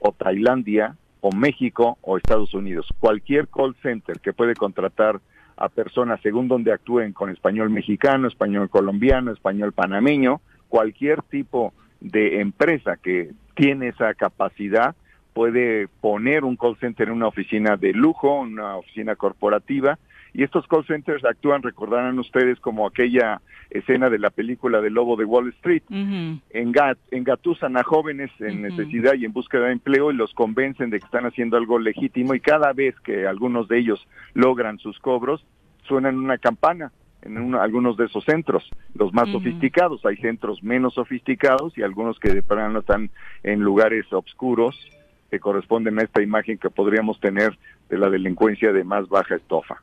o 0.00 0.12
Tailandia 0.12 0.96
o 1.20 1.30
México 1.32 1.96
o 2.02 2.16
Estados 2.16 2.54
Unidos. 2.54 2.88
Cualquier 2.98 3.48
call 3.48 3.74
center 3.82 4.18
que 4.20 4.32
puede 4.32 4.54
contratar 4.54 5.20
a 5.56 5.68
personas 5.68 6.20
según 6.22 6.48
donde 6.48 6.72
actúen 6.72 7.12
con 7.12 7.30
español 7.30 7.70
mexicano, 7.70 8.28
español 8.28 8.68
colombiano, 8.68 9.32
español 9.32 9.72
panameño, 9.72 10.40
cualquier 10.68 11.22
tipo 11.22 11.72
de 12.00 12.40
empresa 12.40 12.96
que 12.96 13.30
tiene 13.54 13.88
esa 13.88 14.14
capacidad 14.14 14.94
puede 15.34 15.88
poner 16.00 16.44
un 16.44 16.56
call 16.56 16.76
center 16.78 17.08
en 17.08 17.14
una 17.14 17.28
oficina 17.28 17.76
de 17.76 17.92
lujo, 17.92 18.40
una 18.40 18.76
oficina 18.76 19.14
corporativa 19.14 19.98
y 20.32 20.42
estos 20.42 20.66
call 20.66 20.86
centers 20.86 21.24
actúan, 21.24 21.62
recordarán 21.62 22.18
ustedes, 22.18 22.60
como 22.60 22.86
aquella 22.86 23.40
escena 23.70 24.08
de 24.10 24.18
la 24.18 24.30
película 24.30 24.80
del 24.80 24.94
lobo 24.94 25.16
de 25.16 25.24
Wall 25.24 25.48
Street. 25.50 25.82
engatusan 27.10 27.76
a 27.76 27.82
jóvenes 27.82 28.30
en 28.40 28.62
necesidad 28.62 29.14
y 29.14 29.24
en 29.24 29.32
búsqueda 29.32 29.66
de 29.66 29.72
empleo 29.72 30.10
y 30.10 30.14
los 30.14 30.32
convencen 30.34 30.90
de 30.90 30.98
que 30.98 31.06
están 31.06 31.26
haciendo 31.26 31.56
algo 31.56 31.78
legítimo 31.78 32.34
y 32.34 32.40
cada 32.40 32.72
vez 32.72 32.98
que 33.00 33.26
algunos 33.26 33.68
de 33.68 33.78
ellos 33.78 34.06
logran 34.34 34.78
sus 34.78 34.98
cobros, 34.98 35.44
suenan 35.84 36.18
una 36.18 36.38
campana 36.38 36.92
en 37.22 37.54
algunos 37.54 37.96
de 37.96 38.06
esos 38.06 38.24
centros, 38.24 38.68
los 38.94 39.12
más 39.12 39.28
sofisticados. 39.30 40.04
Hay 40.06 40.16
centros 40.16 40.62
menos 40.62 40.94
sofisticados 40.94 41.76
y 41.76 41.82
algunos 41.82 42.18
que 42.18 42.32
de 42.32 42.42
plano 42.42 42.80
están 42.80 43.10
en 43.42 43.60
lugares 43.60 44.06
oscuros 44.12 44.78
que 45.30 45.40
corresponden 45.40 45.98
a 45.98 46.02
esta 46.02 46.22
imagen 46.22 46.58
que 46.58 46.70
podríamos 46.70 47.20
tener 47.20 47.58
de 47.88 47.98
la 47.98 48.08
delincuencia 48.08 48.72
de 48.72 48.84
más 48.84 49.08
baja 49.08 49.36
estofa. 49.36 49.82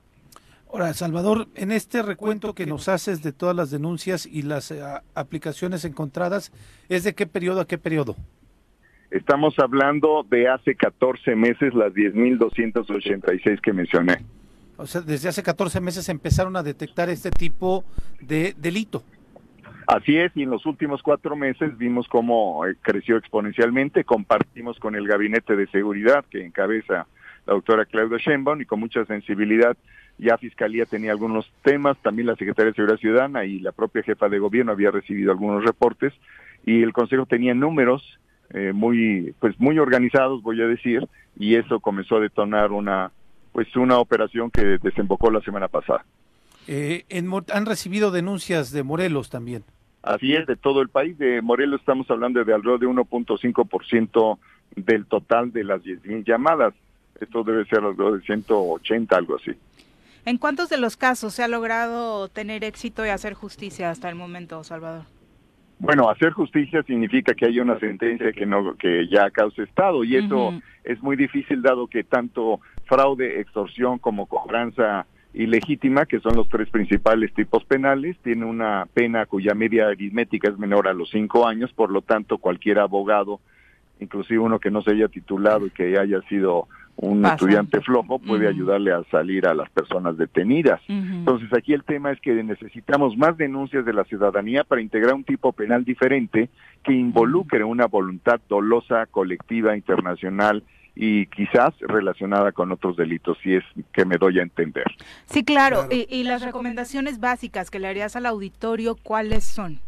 Ahora, 0.76 0.94
Salvador, 0.94 1.48
en 1.56 1.72
este 1.72 2.04
recuento 2.04 2.54
que 2.54 2.66
nos 2.66 2.90
haces 2.90 3.24
de 3.24 3.32
todas 3.32 3.56
las 3.56 3.72
denuncias 3.72 4.26
y 4.26 4.42
las 4.42 4.72
eh, 4.72 4.82
aplicaciones 5.14 5.86
encontradas, 5.86 6.52
¿es 6.90 7.06
de 7.06 7.16
qué 7.16 7.26
periodo 7.26 7.62
a 7.62 7.66
qué 7.66 7.78
periodo? 7.78 8.18
Estamos 9.10 9.58
hablando 9.58 10.26
de 10.30 10.50
hace 10.50 10.76
14 10.76 11.34
meses, 11.38 11.74
las 11.74 11.94
10.286 11.94 13.62
que 13.62 13.72
mencioné. 13.72 14.18
O 14.76 14.86
sea, 14.86 15.00
desde 15.00 15.30
hace 15.30 15.42
14 15.42 15.80
meses 15.80 16.10
empezaron 16.10 16.58
a 16.58 16.62
detectar 16.62 17.08
este 17.08 17.32
tipo 17.32 17.86
de 18.20 18.54
delito. 18.58 19.02
Así 19.88 20.18
es, 20.18 20.34
y 20.36 20.44
en 20.44 20.50
los 20.50 20.66
últimos 20.66 21.02
cuatro 21.02 21.38
meses 21.38 21.78
vimos 21.78 22.06
cómo 22.10 22.66
eh, 22.66 22.76
creció 22.82 23.16
exponencialmente. 23.16 24.04
Compartimos 24.04 24.78
con 24.80 24.96
el 24.96 25.08
Gabinete 25.08 25.56
de 25.56 25.68
Seguridad 25.68 26.26
que 26.30 26.44
encabeza 26.44 27.08
la 27.46 27.54
doctora 27.54 27.86
Claudia 27.86 28.18
Sheinbaum 28.18 28.60
y 28.60 28.66
con 28.66 28.82
mucha 28.82 29.06
sensibilidad 29.06 29.78
ya 30.18 30.38
Fiscalía 30.38 30.86
tenía 30.86 31.12
algunos 31.12 31.52
temas, 31.62 31.98
también 32.02 32.28
la 32.28 32.36
Secretaría 32.36 32.72
de 32.72 32.76
Seguridad 32.76 33.00
Ciudadana 33.00 33.46
y 33.46 33.60
la 33.60 33.72
propia 33.72 34.04
jefa 34.04 34.30
de 34.30 34.40
gobierno 34.40 34.72
había 34.72 34.92
recibido 34.92 35.32
algunos 35.32 35.64
reportes 35.64 36.14
y 36.66 36.82
el 36.82 36.94
Consejo 36.94 37.26
tenía 37.26 37.54
números 37.54 38.20
eh, 38.52 38.72
muy, 38.74 39.34
pues 39.40 39.60
muy 39.60 39.80
organizados, 39.80 40.42
voy 40.42 40.62
a 40.62 40.68
decir, 40.68 41.08
y 41.38 41.56
eso 41.56 41.80
comenzó 41.80 42.18
a 42.18 42.22
detonar 42.22 42.72
una, 42.72 43.12
pues 43.52 43.76
una 43.76 43.98
operación 43.98 44.52
que 44.52 44.78
desembocó 44.82 45.32
la 45.32 45.42
semana 45.42 45.68
pasada. 45.68 46.06
Eh, 46.68 47.06
en, 47.10 47.32
han 47.54 47.66
recibido 47.66 48.12
denuncias 48.12 48.72
de 48.72 48.84
Morelos 48.84 49.30
también. 49.30 49.64
Así 50.02 50.34
es, 50.34 50.46
de 50.46 50.56
todo 50.56 50.82
el 50.82 50.90
país. 50.90 51.18
De 51.18 51.42
Morelos 51.42 51.80
estamos 51.80 52.10
hablando 52.12 52.44
de 52.44 52.54
alrededor 52.54 52.80
de 52.80 52.88
1.5% 52.88 54.38
del 54.76 55.06
total 55.06 55.52
de 55.52 55.64
las 55.64 55.82
10.000 55.82 56.24
llamadas. 56.24 56.74
Esto 57.20 57.44
debe 57.44 57.66
ser 57.66 57.80
alrededor 57.80 58.20
de 58.20 58.26
180, 58.26 59.16
algo 59.16 59.36
así. 59.36 59.52
¿En 60.26 60.40
cuántos 60.40 60.70
de 60.70 60.78
los 60.78 60.98
casos 60.98 61.36
se 61.36 61.44
ha 61.44 61.48
logrado 61.48 62.30
tener 62.30 62.64
éxito 62.64 63.06
y 63.06 63.10
hacer 63.10 63.36
justicia 63.36 63.92
hasta 63.92 64.10
el 64.10 64.16
momento, 64.16 64.64
Salvador? 64.64 65.04
Bueno, 65.78 66.10
hacer 66.10 66.32
justicia 66.32 66.82
significa 66.84 67.36
que 67.36 67.46
haya 67.46 67.62
una 67.62 67.78
sentencia 67.80 68.32
que 68.32 68.46
no 68.46 68.76
que 68.76 69.08
ya 69.08 69.30
cause 69.30 69.62
estado 69.62 70.04
y 70.04 70.16
eso 70.16 70.54
es 70.84 71.02
muy 71.04 71.16
difícil 71.16 71.62
dado 71.62 71.88
que 71.88 72.04
tanto 72.04 72.60
fraude, 72.86 73.40
extorsión 73.40 74.00
como 74.00 74.26
cobranza 74.26 75.06
ilegítima, 75.34 76.06
que 76.06 76.22
son 76.22 76.36
los 76.36 76.50
tres 76.50 76.70
principales 76.70 77.34
tipos 77.34 77.64
penales, 77.66 78.18
tiene 78.24 78.46
una 78.46 78.88
pena 78.94 79.26
cuya 79.26 79.54
media 79.54 79.90
aritmética 79.90 80.50
es 80.50 80.58
menor 80.58 80.88
a 80.88 80.94
los 80.94 81.10
cinco 81.12 81.46
años, 81.46 81.72
por 81.74 81.92
lo 81.92 82.02
tanto 82.02 82.38
cualquier 82.38 82.80
abogado, 82.80 83.42
inclusive 84.00 84.40
uno 84.40 84.60
que 84.60 84.72
no 84.72 84.82
se 84.82 84.92
haya 84.92 85.10
titulado 85.10 85.68
y 85.68 85.72
que 85.72 86.00
haya 86.00 86.22
sido 86.30 86.68
un 86.98 87.26
estudiante 87.26 87.82
flojo 87.82 88.20
puede 88.20 88.48
ayudarle 88.48 88.94
a 88.94 89.04
salir 89.12 89.48
a 89.48 89.54
las 89.54 89.70
personas 89.70 90.18
detenidas. 90.18 90.80
Entonces 90.88 91.52
aquí 91.54 91.74
el 91.74 91.84
tema 91.84 92.12
es 92.12 92.22
que 92.22 92.32
necesitamos 92.44 93.18
más 93.18 93.38
denuncias 93.38 93.86
de 93.86 93.94
la 93.94 94.06
ciudadanía 94.06 94.64
para 94.64 94.82
integrar 94.82 95.14
un 95.14 95.24
tipo 95.24 95.52
penal 95.52 95.84
diferente 95.84 96.50
que 96.84 96.94
involucre 96.94 97.64
una 97.64 97.88
voluntad 97.88 98.40
dolosa, 98.48 99.06
colectiva, 99.08 99.76
internacional 99.76 100.64
y 100.96 101.26
quizás 101.28 101.74
relacionada 101.82 102.54
con 102.54 102.72
otros 102.72 102.96
delitos, 102.96 103.38
si 103.44 103.56
es 103.56 103.64
que 103.92 104.06
me 104.06 104.18
doy 104.18 104.40
a 104.40 104.44
entender. 104.44 104.86
Sí, 105.26 105.44
claro. 105.44 105.88
Y, 105.92 106.24
las 106.24 106.42
recomendaciones 106.42 107.20
básicas 107.20 107.70
que 107.70 107.80
le 107.80 107.88
harías 107.88 108.16
al 108.16 108.26
auditorio, 108.26 108.96
¿cuáles 108.96 109.44
son? 109.44 109.80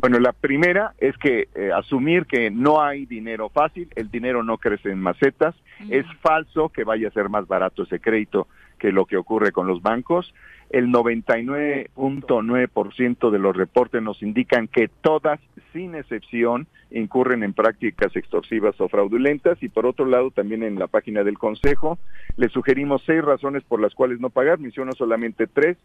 Bueno, 0.00 0.20
la 0.20 0.32
primera 0.32 0.94
es 0.98 1.18
que 1.18 1.48
eh, 1.56 1.72
asumir 1.74 2.26
que 2.26 2.52
no 2.52 2.80
hay 2.80 3.04
dinero 3.04 3.48
fácil, 3.48 3.88
el 3.96 4.12
dinero 4.12 4.44
no 4.44 4.58
crece 4.58 4.90
en 4.90 5.00
macetas, 5.00 5.56
es 5.90 6.06
falso 6.20 6.68
que 6.68 6.84
vaya 6.84 7.08
a 7.08 7.12
ser 7.12 7.28
más 7.28 7.48
barato 7.48 7.82
ese 7.82 7.98
crédito 7.98 8.46
que 8.78 8.92
lo 8.92 9.06
que 9.06 9.16
ocurre 9.16 9.50
con 9.50 9.66
los 9.66 9.82
bancos. 9.82 10.32
El 10.70 10.92
99.9% 10.92 13.30
de 13.30 13.38
los 13.40 13.56
reportes 13.56 14.00
nos 14.00 14.22
indican 14.22 14.68
que 14.68 14.86
todas, 14.88 15.40
sin 15.72 15.96
excepción, 15.96 16.68
incurren 16.92 17.42
en 17.42 17.52
prácticas 17.52 18.14
extorsivas 18.14 18.80
o 18.80 18.88
fraudulentas. 18.88 19.60
Y 19.62 19.68
por 19.68 19.84
otro 19.84 20.06
lado 20.06 20.30
también 20.30 20.62
en 20.62 20.78
la 20.78 20.86
página 20.86 21.24
del 21.24 21.38
Consejo 21.38 21.98
les 22.36 22.52
sugerimos 22.52 23.02
seis 23.04 23.24
razones 23.24 23.64
por 23.64 23.80
las 23.80 23.94
cuales 23.94 24.20
no 24.20 24.30
pagar, 24.30 24.60
menciono 24.60 24.92
solamente 24.92 25.48
tres, 25.48 25.76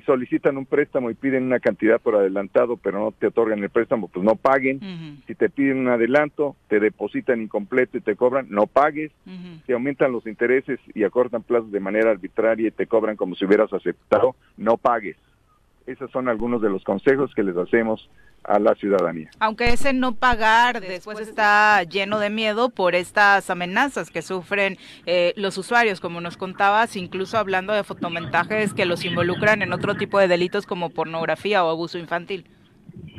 si 0.00 0.06
solicitan 0.06 0.58
un 0.58 0.66
préstamo 0.66 1.10
y 1.10 1.14
piden 1.14 1.44
una 1.44 1.58
cantidad 1.58 2.00
por 2.00 2.16
adelantado, 2.16 2.76
pero 2.76 2.98
no 3.00 3.12
te 3.12 3.28
otorgan 3.28 3.62
el 3.62 3.70
préstamo, 3.70 4.08
pues 4.08 4.24
no 4.24 4.36
paguen. 4.36 4.80
Si 5.26 5.34
te 5.34 5.48
piden 5.48 5.78
un 5.78 5.88
adelanto, 5.88 6.54
te 6.68 6.80
depositan 6.80 7.40
incompleto 7.40 7.96
y 7.96 8.02
te 8.02 8.14
cobran, 8.16 8.46
no 8.50 8.66
pagues. 8.66 9.12
Si 9.66 9.72
aumentan 9.72 10.12
los 10.12 10.26
intereses 10.26 10.78
y 10.94 11.04
acortan 11.04 11.42
plazos 11.42 11.72
de 11.72 11.80
manera 11.80 12.10
arbitraria 12.10 12.68
y 12.68 12.72
te 12.72 12.86
cobran 12.86 13.16
como 13.16 13.34
si 13.34 13.44
hubieras 13.44 13.72
aceptado, 13.72 14.36
no 14.56 14.76
pagues. 14.76 15.16
Esos 15.86 16.10
son 16.10 16.28
algunos 16.28 16.60
de 16.62 16.70
los 16.70 16.82
consejos 16.82 17.32
que 17.34 17.42
les 17.42 17.56
hacemos 17.56 18.08
a 18.44 18.58
la 18.58 18.74
ciudadanía. 18.74 19.30
Aunque 19.40 19.68
ese 19.68 19.92
no 19.92 20.14
pagar 20.14 20.80
después 20.80 21.20
está 21.20 21.82
lleno 21.84 22.18
de 22.18 22.30
miedo 22.30 22.70
por 22.70 22.94
estas 22.94 23.50
amenazas 23.50 24.10
que 24.10 24.22
sufren 24.22 24.78
eh, 25.06 25.32
los 25.36 25.58
usuarios, 25.58 26.00
como 26.00 26.20
nos 26.20 26.36
contabas, 26.36 26.96
incluso 26.96 27.38
hablando 27.38 27.72
de 27.72 27.84
fotomontajes 27.84 28.74
que 28.74 28.84
los 28.84 29.04
involucran 29.04 29.62
en 29.62 29.72
otro 29.72 29.94
tipo 29.94 30.18
de 30.18 30.28
delitos 30.28 30.66
como 30.66 30.90
pornografía 30.90 31.64
o 31.64 31.70
abuso 31.70 31.98
infantil. 31.98 32.46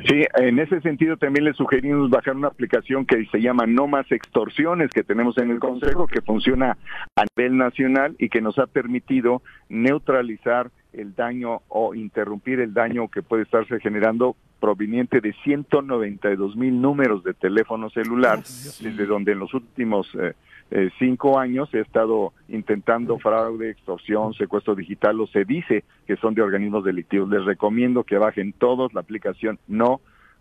Sí, 0.06 0.24
en 0.36 0.58
ese 0.58 0.80
sentido 0.80 1.16
también 1.16 1.44
les 1.44 1.56
sugerimos 1.56 2.08
bajar 2.08 2.36
una 2.36 2.48
aplicación 2.48 3.04
que 3.04 3.26
se 3.26 3.40
llama 3.40 3.66
No 3.66 3.86
Más 3.86 4.10
Extorsiones 4.12 4.90
que 4.90 5.02
tenemos 5.02 5.36
en 5.38 5.50
el 5.50 5.58
Consejo, 5.58 6.06
que 6.06 6.22
funciona 6.22 6.78
a 7.16 7.24
nivel 7.36 7.56
nacional 7.56 8.14
y 8.18 8.28
que 8.28 8.40
nos 8.40 8.58
ha 8.58 8.66
permitido 8.66 9.42
neutralizar 9.68 10.70
el 10.92 11.14
daño 11.14 11.62
o 11.68 11.94
interrumpir 11.94 12.60
el 12.60 12.74
daño 12.74 13.08
que 13.08 13.22
puede 13.22 13.42
estarse 13.42 13.80
generando 13.80 14.36
proveniente 14.60 15.20
de 15.20 15.32
192 15.44 16.56
mil 16.56 16.80
números 16.80 17.22
de 17.22 17.34
teléfono 17.34 17.90
celular, 17.90 18.40
desde 18.40 19.06
donde 19.06 19.32
en 19.32 19.38
los 19.38 19.54
últimos 19.54 20.08
eh, 20.14 20.34
eh, 20.70 20.90
cinco 20.98 21.38
años 21.38 21.72
he 21.72 21.80
estado 21.80 22.32
intentando 22.48 23.18
fraude, 23.18 23.70
extorsión, 23.70 24.34
secuestro 24.34 24.74
digital, 24.74 25.20
o 25.20 25.26
se 25.26 25.44
dice 25.44 25.84
que 26.06 26.16
son 26.16 26.34
de 26.34 26.42
organismos 26.42 26.84
delictivos. 26.84 27.28
Les 27.28 27.44
recomiendo 27.44 28.04
que 28.04 28.18
bajen 28.18 28.52
todos 28.52 28.92
la 28.94 29.00
aplicación 29.00 29.58
No 29.68 30.00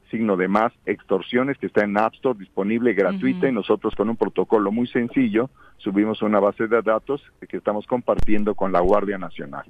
signo 0.09 0.37
de 0.37 0.47
más 0.47 0.71
extorsiones 0.85 1.57
que 1.57 1.67
está 1.67 1.83
en 1.83 1.97
App 1.97 2.13
Store 2.15 2.37
disponible 2.39 2.93
gratuita 2.93 3.49
y 3.49 3.51
nosotros 3.51 3.93
con 3.95 4.09
un 4.09 4.15
protocolo 4.15 4.71
muy 4.71 4.87
sencillo 4.87 5.49
subimos 5.77 6.21
una 6.21 6.39
base 6.39 6.67
de 6.67 6.81
datos 6.81 7.21
que 7.47 7.57
estamos 7.57 7.85
compartiendo 7.87 8.55
con 8.55 8.71
la 8.71 8.79
Guardia 8.79 9.17
Nacional. 9.17 9.65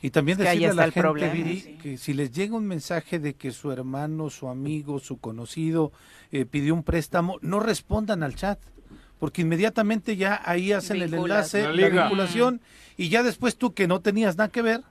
Y 0.00 0.10
también 0.10 0.38
decirle 0.38 0.68
a 0.68 0.74
la 0.74 0.90
gente, 0.90 1.76
que 1.82 1.98
si 1.98 2.14
les 2.14 2.30
llega 2.30 2.56
un 2.56 2.66
mensaje 2.66 3.18
de 3.18 3.34
que 3.34 3.50
su 3.50 3.72
hermano, 3.72 4.30
su 4.30 4.48
amigo, 4.48 5.00
su 5.00 5.18
conocido 5.18 5.92
eh, 6.30 6.44
pidió 6.44 6.74
un 6.74 6.84
préstamo, 6.84 7.38
no 7.42 7.58
respondan 7.58 8.22
al 8.22 8.36
chat, 8.36 8.60
porque 9.18 9.42
inmediatamente 9.42 10.16
ya 10.16 10.40
ahí 10.44 10.72
hacen 10.72 11.02
el 11.02 11.14
enlace, 11.14 11.62
la 11.72 11.88
vinculación, 11.88 12.60
y 12.96 13.08
ya 13.08 13.24
después 13.24 13.56
tú 13.56 13.74
que 13.74 13.88
no 13.88 14.00
tenías 14.00 14.36
nada 14.36 14.50
que 14.50 14.62
ver, 14.62 14.82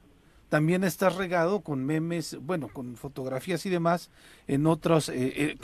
también 0.50 0.84
estás 0.84 1.16
regado 1.16 1.60
con 1.60 1.86
memes, 1.86 2.38
bueno, 2.42 2.70
con 2.72 2.96
fotografías 2.96 3.66
y 3.66 3.70
demás 3.70 4.10
en 4.48 4.66
otros, 4.66 5.10
eh, 5.10 5.34
eh, 5.36 5.58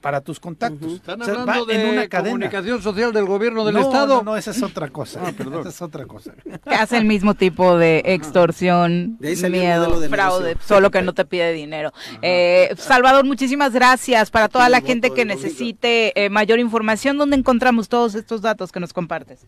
para 0.00 0.20
tus 0.20 0.38
contactos. 0.38 0.92
Están 0.92 1.22
hablando 1.22 1.66
de 1.66 1.74
en 1.74 1.98
una 1.98 2.08
comunicación 2.08 2.80
social 2.80 3.12
del 3.12 3.26
gobierno 3.26 3.64
del 3.64 3.76
Estado. 3.76 4.18
No, 4.18 4.22
no, 4.22 4.36
esa 4.36 4.52
es 4.52 4.62
otra 4.62 4.88
cosa. 4.88 5.20
Ah, 5.28 5.32
perdón. 5.36 5.60
Esa 5.60 5.68
es 5.70 5.82
otra 5.82 6.06
cosa. 6.06 6.32
hace 6.64 6.96
el 6.96 7.04
mismo 7.04 7.34
tipo 7.34 7.76
de 7.76 8.02
extorsión, 8.06 9.18
miedo, 9.18 10.00
fraude, 10.08 10.56
solo 10.64 10.90
que 10.90 11.02
no 11.02 11.12
te 11.12 11.24
pide 11.24 11.52
dinero. 11.52 11.92
Eh, 12.22 12.72
Salvador, 12.78 13.24
muchísimas 13.24 13.72
gracias 13.72 14.30
para 14.30 14.48
toda 14.48 14.68
la 14.68 14.80
gente 14.80 15.10
que 15.10 15.24
necesite 15.24 16.14
mayor 16.30 16.60
información. 16.60 17.18
¿Dónde 17.18 17.36
encontramos 17.36 17.88
todos 17.88 18.14
estos 18.14 18.40
datos 18.40 18.70
que 18.70 18.80
nos 18.80 18.92
compartes? 18.92 19.40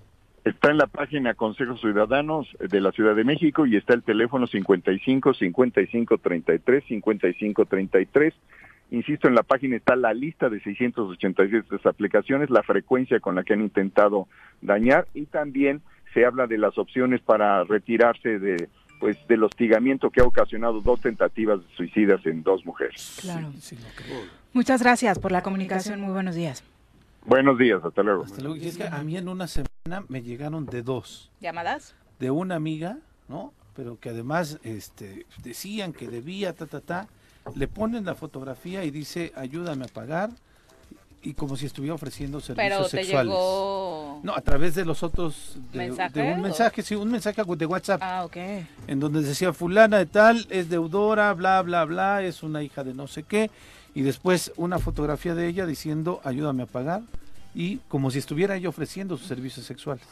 Está 0.45 0.71
en 0.71 0.79
la 0.79 0.87
página 0.87 1.35
Consejos 1.35 1.81
Ciudadanos 1.81 2.49
de 2.59 2.81
la 2.81 2.93
Ciudad 2.93 3.15
de 3.15 3.25
México 3.25 3.67
y 3.67 3.77
está 3.77 3.93
el 3.95 4.03
teléfono 4.03 4.47
55 4.47 5.35
55 5.35 6.19
33 6.19 6.85
55 6.87 7.67
33. 7.67 8.35
Insisto, 8.91 9.29
en 9.29 9.35
la 9.35 9.43
página 9.43 9.77
está 9.77 9.97
la 9.97 10.15
lista 10.15 10.49
de 10.49 10.61
687 10.61 11.89
aplicaciones, 11.89 12.51
la 12.51 12.63
frecuencia 12.63 13.21
con 13.21 13.35
la 13.35 13.45
que 13.45 13.53
han 13.53 13.61
intentado 13.61 14.29
dañar 14.63 15.07
y 15.15 15.27
también 15.27 15.83
se 16.15 16.25
habla 16.25 16.47
de 16.47 16.59
las 16.59 16.77
opciones 16.79 17.21
para 17.21 17.63
retirarse 17.65 18.39
de 18.39 18.69
pues 18.99 19.17
del 19.29 19.43
hostigamiento 19.45 20.11
que 20.11 20.21
ha 20.21 20.25
ocasionado 20.25 20.81
dos 20.81 21.01
tentativas 21.01 21.61
suicidas 21.75 22.25
en 22.27 22.43
dos 22.43 22.67
mujeres. 22.67 23.19
Claro. 23.23 23.51
Muchas 24.53 24.83
gracias 24.83 25.19
por 25.19 25.33
la 25.33 25.43
comunicación. 25.43 26.01
Muy 26.01 26.13
buenos 26.13 26.35
días. 26.35 26.63
Buenos 27.31 27.59
días, 27.59 27.81
hasta 27.85 28.03
luego. 28.03 28.25
Hasta 28.25 28.43
luego. 28.43 28.57
Y 28.57 28.67
es 28.67 28.77
que 28.77 28.89
a 28.89 29.05
mí 29.05 29.17
en 29.17 29.29
una 29.29 29.47
semana 29.47 30.05
me 30.09 30.21
llegaron 30.21 30.67
de 30.67 30.83
dos. 30.83 31.31
¿Llamadas? 31.41 31.95
De 32.19 32.33
una 32.33 32.57
amiga, 32.57 32.99
¿no? 33.29 33.53
Pero 33.77 34.01
que 34.01 34.09
además 34.09 34.59
este, 34.65 35.27
decían 35.41 35.93
que 35.93 36.09
debía, 36.09 36.55
ta, 36.55 36.67
ta, 36.67 36.81
ta. 36.81 37.07
Le 37.55 37.69
ponen 37.69 38.05
la 38.05 38.17
fotografía 38.17 38.83
y 38.83 38.91
dice, 38.91 39.33
ayúdame 39.37 39.85
a 39.85 39.89
pagar. 39.89 40.31
Y 41.23 41.35
como 41.35 41.57
si 41.57 41.67
estuviera 41.67 41.95
ofreciendo 41.95 42.41
servicios 42.41 42.77
Pero 42.77 42.89
te 42.89 43.05
sexuales. 43.05 43.33
Llegó... 43.33 44.21
No, 44.25 44.35
a 44.35 44.41
través 44.41 44.75
de 44.75 44.85
los 44.85 45.05
otros. 45.05 45.57
De, 45.73 45.89
de 46.13 46.33
un 46.33 46.43
mensaje, 46.43 46.83
sí, 46.83 46.97
un 46.97 47.13
mensaje 47.13 47.45
de 47.45 47.67
WhatsApp. 47.67 48.01
Ah, 48.03 48.25
ok. 48.25 48.37
En 48.89 48.99
donde 48.99 49.23
decía, 49.23 49.53
Fulana 49.53 49.99
de 49.99 50.07
tal, 50.07 50.49
es 50.51 50.69
deudora, 50.69 51.33
bla, 51.35 51.63
bla, 51.63 51.85
bla, 51.85 52.25
es 52.25 52.43
una 52.43 52.61
hija 52.65 52.83
de 52.83 52.93
no 52.93 53.07
sé 53.07 53.23
qué 53.23 53.53
y 53.95 54.03
después 54.03 54.53
una 54.57 54.79
fotografía 54.79 55.35
de 55.35 55.47
ella 55.47 55.67
diciendo 55.67 56.21
ayúdame 56.25 56.65
a 56.65 56.67
pagar 56.67 57.03
y 57.55 57.79
como 57.89 58.11
si 58.11 58.19
estuviera 58.19 58.57
ella 58.57 58.69
ofreciendo 58.69 59.17
sus 59.17 59.27
servicios 59.27 59.67
sexuales. 59.67 60.05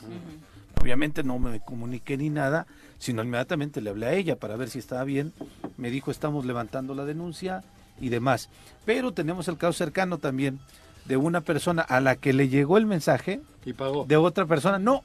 Obviamente 0.80 1.22
no 1.22 1.38
me 1.38 1.60
comuniqué 1.60 2.16
ni 2.16 2.30
nada, 2.30 2.66
sino 2.98 3.22
inmediatamente 3.22 3.80
le 3.80 3.90
hablé 3.90 4.06
a 4.06 4.12
ella 4.14 4.36
para 4.36 4.56
ver 4.56 4.70
si 4.70 4.78
estaba 4.78 5.04
bien. 5.04 5.32
Me 5.76 5.90
dijo 5.90 6.10
estamos 6.10 6.44
levantando 6.44 6.94
la 6.94 7.04
denuncia 7.04 7.62
y 8.00 8.08
demás. 8.08 8.48
Pero 8.84 9.12
tenemos 9.12 9.48
el 9.48 9.56
caso 9.56 9.72
cercano 9.72 10.18
también 10.18 10.60
de 11.04 11.16
una 11.16 11.40
persona 11.40 11.82
a 11.82 12.00
la 12.00 12.16
que 12.16 12.32
le 12.32 12.48
llegó 12.48 12.78
el 12.78 12.86
mensaje 12.86 13.40
y 13.64 13.72
pagó. 13.72 14.04
de 14.04 14.16
otra 14.16 14.46
persona. 14.46 14.78
No, 14.78 15.02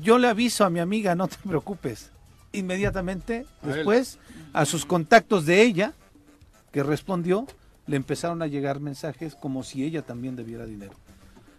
yo 0.00 0.18
le 0.18 0.28
aviso 0.28 0.64
a 0.64 0.70
mi 0.70 0.80
amiga, 0.80 1.14
no 1.14 1.28
te 1.28 1.36
preocupes. 1.46 2.10
Inmediatamente 2.52 3.46
después 3.62 4.18
a 4.52 4.64
sus 4.64 4.86
contactos 4.86 5.44
de 5.44 5.62
ella, 5.62 5.92
que 6.70 6.82
respondió, 6.82 7.46
le 7.86 7.96
empezaron 7.96 8.42
a 8.42 8.46
llegar 8.46 8.80
mensajes 8.80 9.34
como 9.34 9.62
si 9.62 9.84
ella 9.84 10.02
también 10.02 10.36
debiera 10.36 10.66
dinero. 10.66 10.94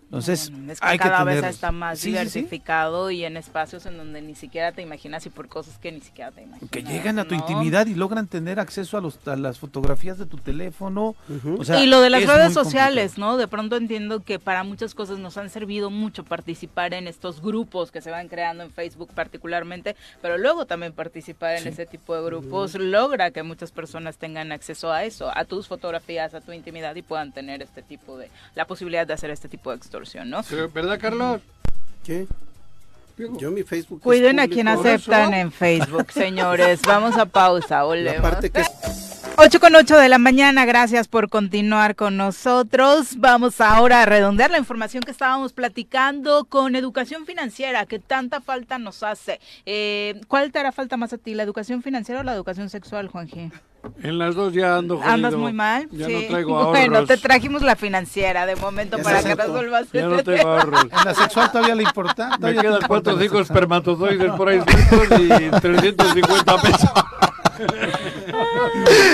Entonces, 0.05 0.51
es 0.69 0.79
que 0.79 0.87
hay 0.87 0.97
cada 0.97 1.19
que 1.19 1.23
vez 1.25 1.43
está 1.43 1.71
más 1.71 1.99
Sí, 1.99 2.03
sí, 2.03 2.09
sí. 2.09 2.11
diversificado 2.11 3.11
y 3.11 3.25
en 3.25 3.37
espacios 3.37 3.85
en 3.85 3.97
donde 3.97 4.21
ni 4.21 4.35
siquiera 4.35 4.71
te 4.71 4.81
imaginas 4.81 5.25
y 5.25 5.29
por 5.29 5.47
cosas 5.47 5.77
que 5.77 5.91
ni 5.91 5.99
siquiera 6.01 6.31
te 6.31 6.43
imaginas. 6.43 6.69
Que 6.69 6.83
llegan 6.83 7.19
a 7.19 7.25
tu 7.25 7.35
¿no? 7.35 7.41
intimidad 7.41 7.87
y 7.87 7.95
logran 7.95 8.27
tener 8.27 8.59
acceso 8.59 8.97
a, 8.97 9.01
los, 9.01 9.19
a 9.27 9.35
las 9.35 9.59
fotografías 9.59 10.17
de 10.17 10.25
tu 10.25 10.37
teléfono. 10.37 11.15
Ujú. 11.27 11.57
O 11.59 11.63
sea, 11.63 11.79
y 11.79 11.87
lo 11.87 12.01
de 12.01 12.09
las 12.09 12.21
es 12.21 12.27
redes 12.29 12.53
sociales, 12.53 13.13
complicado. 13.13 13.31
¿no? 13.33 13.37
De 13.37 13.47
pronto 13.47 13.77
entiendo 13.77 14.21
que 14.21 14.39
para 14.39 14.63
muchas 14.63 14.93
cosas 14.93 15.19
nos 15.19 15.37
han 15.37 15.49
servido 15.49 15.89
mucho 15.89 16.23
participar 16.23 16.93
en 16.93 17.07
estos 17.07 17.41
grupos 17.41 17.91
que 17.91 18.01
se 18.01 18.11
van 18.11 18.27
creando 18.27 18.63
en 18.63 18.71
Facebook 18.71 19.09
particularmente, 19.13 19.95
pero 20.21 20.37
luego 20.37 20.65
también 20.65 20.93
participar 20.93 21.55
en 21.55 21.67
ese 21.67 21.85
tipo 21.85 22.15
de 22.15 22.23
grupos 22.23 22.75
logra 22.75 23.31
que 23.31 23.43
muchas 23.43 23.71
personas 23.71 24.17
tengan 24.17 24.51
acceso 24.51 24.91
a 24.91 25.03
eso, 25.03 25.31
a 25.35 25.45
tus 25.45 25.67
fotografías, 25.67 26.33
a 26.33 26.41
tu 26.41 26.51
intimidad 26.51 26.95
y 26.95 27.01
puedan 27.01 27.31
tener 27.31 27.61
este 27.61 27.81
tipo 27.81 28.17
de, 28.17 28.29
la 28.53 28.65
posibilidad 28.65 29.07
de 29.07 29.13
hacer 29.13 29.29
este 29.29 29.47
tipo 29.47 29.71
de 29.71 29.75
extorsión, 29.95 30.29
¿no? 30.29 30.41
Pero, 30.49 30.69
¿Verdad, 30.69 30.99
Carlos? 30.99 31.41
¿Qué? 32.03 32.27
Yo 33.17 33.49
mi 33.49 33.63
Facebook. 33.63 34.01
Cuiden 34.01 34.41
a 34.41 34.47
quien 34.47 34.67
aceptan 34.67 35.33
eso. 35.33 35.41
en 35.41 35.51
Facebook, 35.51 36.11
señores. 36.11 36.81
Vamos 36.85 37.15
a 37.17 37.25
pausa, 37.25 37.77
La 37.77 37.83
volvemos. 37.83 38.21
parte 38.21 38.49
que 38.49 38.61
8 39.37 39.59
con 39.59 39.75
8 39.75 39.97
de 39.97 40.09
la 40.09 40.17
mañana, 40.17 40.65
gracias 40.65 41.07
por 41.07 41.29
continuar 41.29 41.95
con 41.95 42.17
nosotros. 42.17 43.17
Vamos 43.17 43.61
ahora 43.61 44.01
a 44.01 44.05
redondear 44.05 44.51
la 44.51 44.57
información 44.57 45.01
que 45.03 45.11
estábamos 45.11 45.53
platicando 45.53 46.45
con 46.45 46.75
educación 46.75 47.25
financiera, 47.25 47.85
que 47.85 47.99
tanta 47.99 48.41
falta 48.41 48.77
nos 48.79 49.01
hace. 49.03 49.39
Eh, 49.65 50.19
¿Cuál 50.27 50.51
te 50.51 50.59
hará 50.59 50.71
falta 50.73 50.97
más 50.97 51.13
a 51.13 51.17
ti, 51.17 51.33
la 51.35 51.43
educación 51.43 51.81
financiera 51.83 52.21
o 52.21 52.23
la 52.23 52.33
educación 52.33 52.69
sexual, 52.69 53.07
Juanji? 53.07 53.51
En 54.03 54.17
las 54.17 54.35
dos 54.35 54.53
ya 54.53 54.77
ando 54.77 54.97
jodido. 54.97 55.11
¿Andas 55.11 55.35
muy 55.35 55.53
mal? 55.53 55.87
Ya 55.91 56.05
Sí. 56.07 56.13
no 56.13 56.27
traigo 56.27 56.57
ahorros. 56.57 56.71
Bueno, 56.71 57.05
te 57.05 57.17
trajimos 57.17 57.61
la 57.61 57.75
financiera 57.75 58.45
de 58.45 58.55
momento 58.55 58.97
Ya 58.97 59.03
para 59.03 59.23
que 59.23 59.35
resuelvas 59.35 59.87
Ya 59.93 60.07
no 60.07 60.23
tengo 60.23 60.47
ahorros. 60.47 60.83
En 60.83 61.05
la 61.05 61.13
sexual 61.13 61.51
todavía 61.51 61.75
le 61.75 61.83
importa. 61.83 62.29
Me 62.31 62.37
todavía 62.37 62.61
quedan 62.61 62.79
cuatro 62.87 63.19
cinco 63.19 63.39
espermatozoides 63.39 64.31
por 64.33 64.49
ahí 64.49 64.61
sueltos 64.89 65.19
y 65.21 65.27
350 65.61 66.61
pesos. 66.61 66.89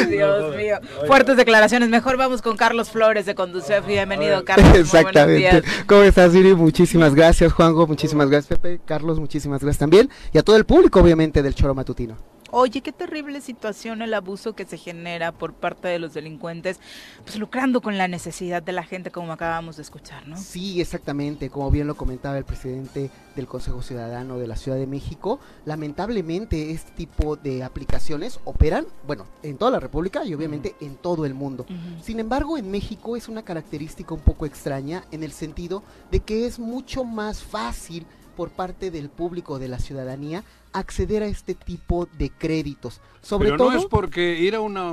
Dios 0.09 0.55
mío. 0.55 0.77
Fuertes 1.07 1.37
declaraciones. 1.37 1.89
Mejor 1.89 2.17
vamos 2.17 2.41
con 2.41 2.57
Carlos 2.57 2.89
Flores 2.89 3.25
de 3.25 3.35
Conducef. 3.35 3.85
Bienvenido, 3.85 4.43
Carlos. 4.45 4.75
Exactamente. 4.77 5.37
días. 5.37 5.63
¿Cómo 5.85 6.01
estás, 6.03 6.31
Siri? 6.31 6.55
Muchísimas 6.55 7.13
gracias, 7.13 7.53
Juanjo. 7.53 7.87
Muchísimas 7.87 8.29
gracias, 8.29 8.57
Pepe. 8.59 8.81
Carlos, 8.85 9.19
muchísimas 9.19 9.61
gracias 9.61 9.79
también. 9.79 10.09
Y 10.33 10.37
a 10.37 10.43
todo 10.43 10.55
el 10.55 10.65
público, 10.65 10.99
obviamente, 11.01 11.43
del 11.43 11.53
Choro 11.55 11.75
Matutino. 11.75 12.17
Oye, 12.53 12.81
qué 12.81 12.91
terrible 12.91 13.39
situación 13.39 14.01
el 14.01 14.13
abuso 14.13 14.53
que 14.53 14.65
se 14.65 14.77
genera 14.77 15.31
por 15.31 15.53
parte 15.53 15.87
de 15.87 15.99
los 15.99 16.13
delincuentes, 16.13 16.81
pues 17.23 17.37
lucrando 17.37 17.81
con 17.81 17.97
la 17.97 18.09
necesidad 18.09 18.61
de 18.61 18.73
la 18.73 18.83
gente, 18.83 19.09
como 19.09 19.31
acabamos 19.31 19.77
de 19.77 19.83
escuchar, 19.83 20.27
¿no? 20.27 20.35
Sí, 20.35 20.81
exactamente. 20.81 21.49
Como 21.49 21.71
bien 21.71 21.87
lo 21.87 21.95
comentaba 21.95 22.37
el 22.37 22.43
presidente 22.43 23.09
del 23.37 23.47
Consejo 23.47 23.81
Ciudadano 23.81 24.37
de 24.37 24.47
la 24.47 24.57
Ciudad 24.57 24.77
de 24.77 24.85
México, 24.85 25.39
lamentablemente 25.65 26.71
este 26.71 26.91
tipo 26.91 27.37
de 27.37 27.63
aplicaciones 27.63 28.41
operan, 28.43 28.85
bueno, 29.07 29.25
en 29.43 29.57
toda 29.57 29.71
la 29.71 29.79
República 29.79 30.25
y 30.25 30.33
obviamente 30.33 30.75
en 30.81 30.97
todo 30.97 31.25
el 31.25 31.33
mundo. 31.33 31.65
Sin 32.01 32.19
embargo, 32.19 32.57
en 32.57 32.69
México 32.69 33.15
es 33.15 33.29
una 33.29 33.43
característica 33.43 34.13
un 34.13 34.19
poco 34.19 34.45
extraña 34.45 35.05
en 35.11 35.23
el 35.23 35.31
sentido 35.31 35.83
de 36.11 36.19
que 36.19 36.45
es 36.45 36.59
mucho 36.59 37.05
más 37.05 37.41
fácil 37.41 38.05
por 38.31 38.49
parte 38.49 38.89
del 38.91 39.09
público 39.09 39.59
de 39.59 39.67
la 39.67 39.79
ciudadanía 39.79 40.43
acceder 40.73 41.21
a 41.21 41.27
este 41.27 41.53
tipo 41.53 42.07
de 42.17 42.29
créditos. 42.29 43.01
Sobre 43.21 43.49
Pero 43.49 43.57
todo 43.57 43.71
no 43.73 43.77
es 43.79 43.85
porque 43.85 44.39
ir 44.39 44.55
a, 44.55 44.61
una, 44.61 44.89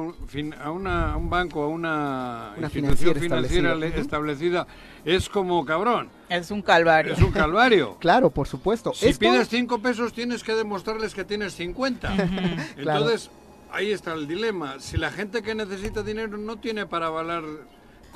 a, 0.60 0.70
una- 0.70 1.12
a 1.12 1.16
un 1.16 1.30
banco, 1.30 1.62
a 1.62 1.68
una, 1.68 2.52
Una 2.56 2.66
institución 2.66 3.14
financiera 3.14 3.74
financiera 3.74 4.00
establecida. 4.00 4.66
es 5.04 5.28
como 5.28 5.64
cabrón, 5.64 6.08
Es 6.28 6.50
un 6.50 6.62
calvario. 6.62 7.12
es 7.14 7.22
un 7.22 7.30
calvario. 7.32 7.96
Claro, 8.00 8.30
por 8.30 8.48
supuesto. 8.48 8.92
Si 8.92 9.06
Esto- 9.06 9.20
pides 9.20 9.48
cinco 9.48 9.78
pesos 9.80 10.12
tienes 10.12 10.42
que 10.42 10.54
demostrarles 10.54 11.14
que 11.14 11.24
tienes 11.24 11.54
50. 11.54 12.08
Claro. 12.76 13.00
Entonces, 13.00 13.30
ahí 13.70 13.92
está 13.92 14.14
el 14.14 14.26
dilema. 14.26 14.80
Si 14.80 14.96
la 14.96 15.10
gente 15.12 15.42
que 15.42 15.54
necesita 15.54 16.02
dinero 16.02 16.36
no 16.38 16.56
tiene 16.56 16.86
para 16.86 17.06
avalar 17.06 17.44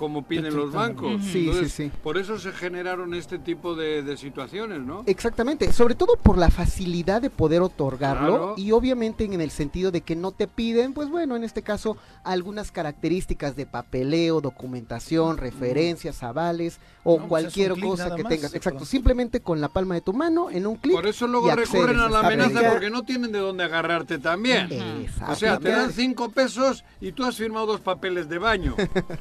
como 0.03 0.23
piden 0.27 0.57
los 0.57 0.73
bancos. 0.73 1.23
Sí, 1.23 1.47
Entonces, 1.47 1.73
sí, 1.73 1.85
sí. 1.85 1.93
Por 2.03 2.19
eso 2.19 2.37
se 2.37 2.51
generaron 2.51 3.15
este 3.15 3.39
tipo 3.39 3.77
de, 3.77 4.03
de 4.03 4.17
situaciones, 4.17 4.81
¿no? 4.81 5.05
Exactamente, 5.07 5.73
sobre 5.73 5.95
todo 5.95 6.17
por 6.17 6.39
la 6.39 6.51
facilidad 6.51 7.23
de 7.23 7.31
poder 7.31 7.63
otorgarlo 7.63 8.27
Claro. 8.37 8.55
y 8.57 8.73
obviamente 8.73 9.23
en 9.25 9.41
el 9.41 9.53
sentido 9.53 9.93
de 9.93 10.01
que 10.01 10.17
no 10.17 10.33
te 10.33 10.49
piden, 10.49 10.93
pues 10.93 11.09
bueno, 11.09 11.37
en 11.37 11.45
este 11.45 11.63
caso 11.63 11.97
algunas 12.25 12.73
características 12.73 13.55
de 13.55 13.65
papeleo, 13.65 14.41
documentación, 14.41 15.37
referencias, 15.37 16.25
avales 16.25 16.81
o 17.05 17.13
No, 17.13 17.19
pues, 17.19 17.29
cualquier 17.29 17.79
cosa 17.79 18.15
que 18.17 18.25
más, 18.25 18.33
tengas. 18.33 18.55
Exacto, 18.55 18.85
simplemente 18.85 19.39
con 19.41 19.61
la 19.61 19.69
palma 19.69 19.95
de 19.95 20.01
tu 20.01 20.13
mano 20.13 20.51
en 20.51 20.67
un 20.67 20.75
clic. 20.77 20.97
Por 20.97 21.07
eso 21.07 21.29
luego 21.29 21.55
recurren 21.55 22.01
a 22.01 22.09
la 22.09 22.21
amenaza 22.21 22.69
porque 22.73 22.91
no 22.91 23.05
tienen 23.05 23.31
de 23.31 23.39
dónde 23.39 23.63
agarrarte 23.63 24.19
también. 24.19 24.73
Exacto. 24.73 25.33
O 25.33 25.37
sea, 25.37 25.59
te 25.61 25.71
dan 25.71 25.93
cinco 25.93 26.31
pesos 26.31 26.85
y 27.01 27.13
tú 27.13 27.25
has 27.25 27.37
firmado 27.37 27.67
dos 27.67 27.81
papeles 27.81 28.29
de 28.29 28.39
baño. 28.39 28.75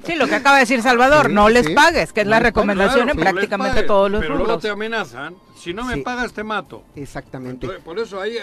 Sí, 0.05 0.15
lo 0.15 0.27
que 0.27 0.35
acaba 0.35 0.55
de 0.55 0.61
decir 0.61 0.70
Salvador, 0.81 1.27
Sí, 1.27 1.33
no 1.33 1.49
les 1.49 1.65
sí. 1.67 1.73
pagues, 1.73 2.13
que 2.13 2.21
es 2.21 2.27
la 2.27 2.37
No 2.39 2.43
recomendación 2.43 3.05
Claro, 3.07 3.19
en 3.19 3.19
prácticamente 3.19 3.73
pagues, 3.73 3.87
todos 3.87 4.11
los 4.11 4.21
Pero 4.21 4.33
luego 4.35 4.45
rubros. 4.45 4.61
te 4.61 4.69
amenazan. 4.69 5.35
Si 5.59 5.73
no 5.73 5.83
me 5.83 5.95
Sí. 5.95 6.01
pagas, 6.01 6.31
te 6.33 6.43
mato. 6.43 6.83
Exactamente. 6.95 7.65
Entonces, 7.65 7.83
por 7.83 7.99
eso 7.99 8.21
aquí- 8.21 8.37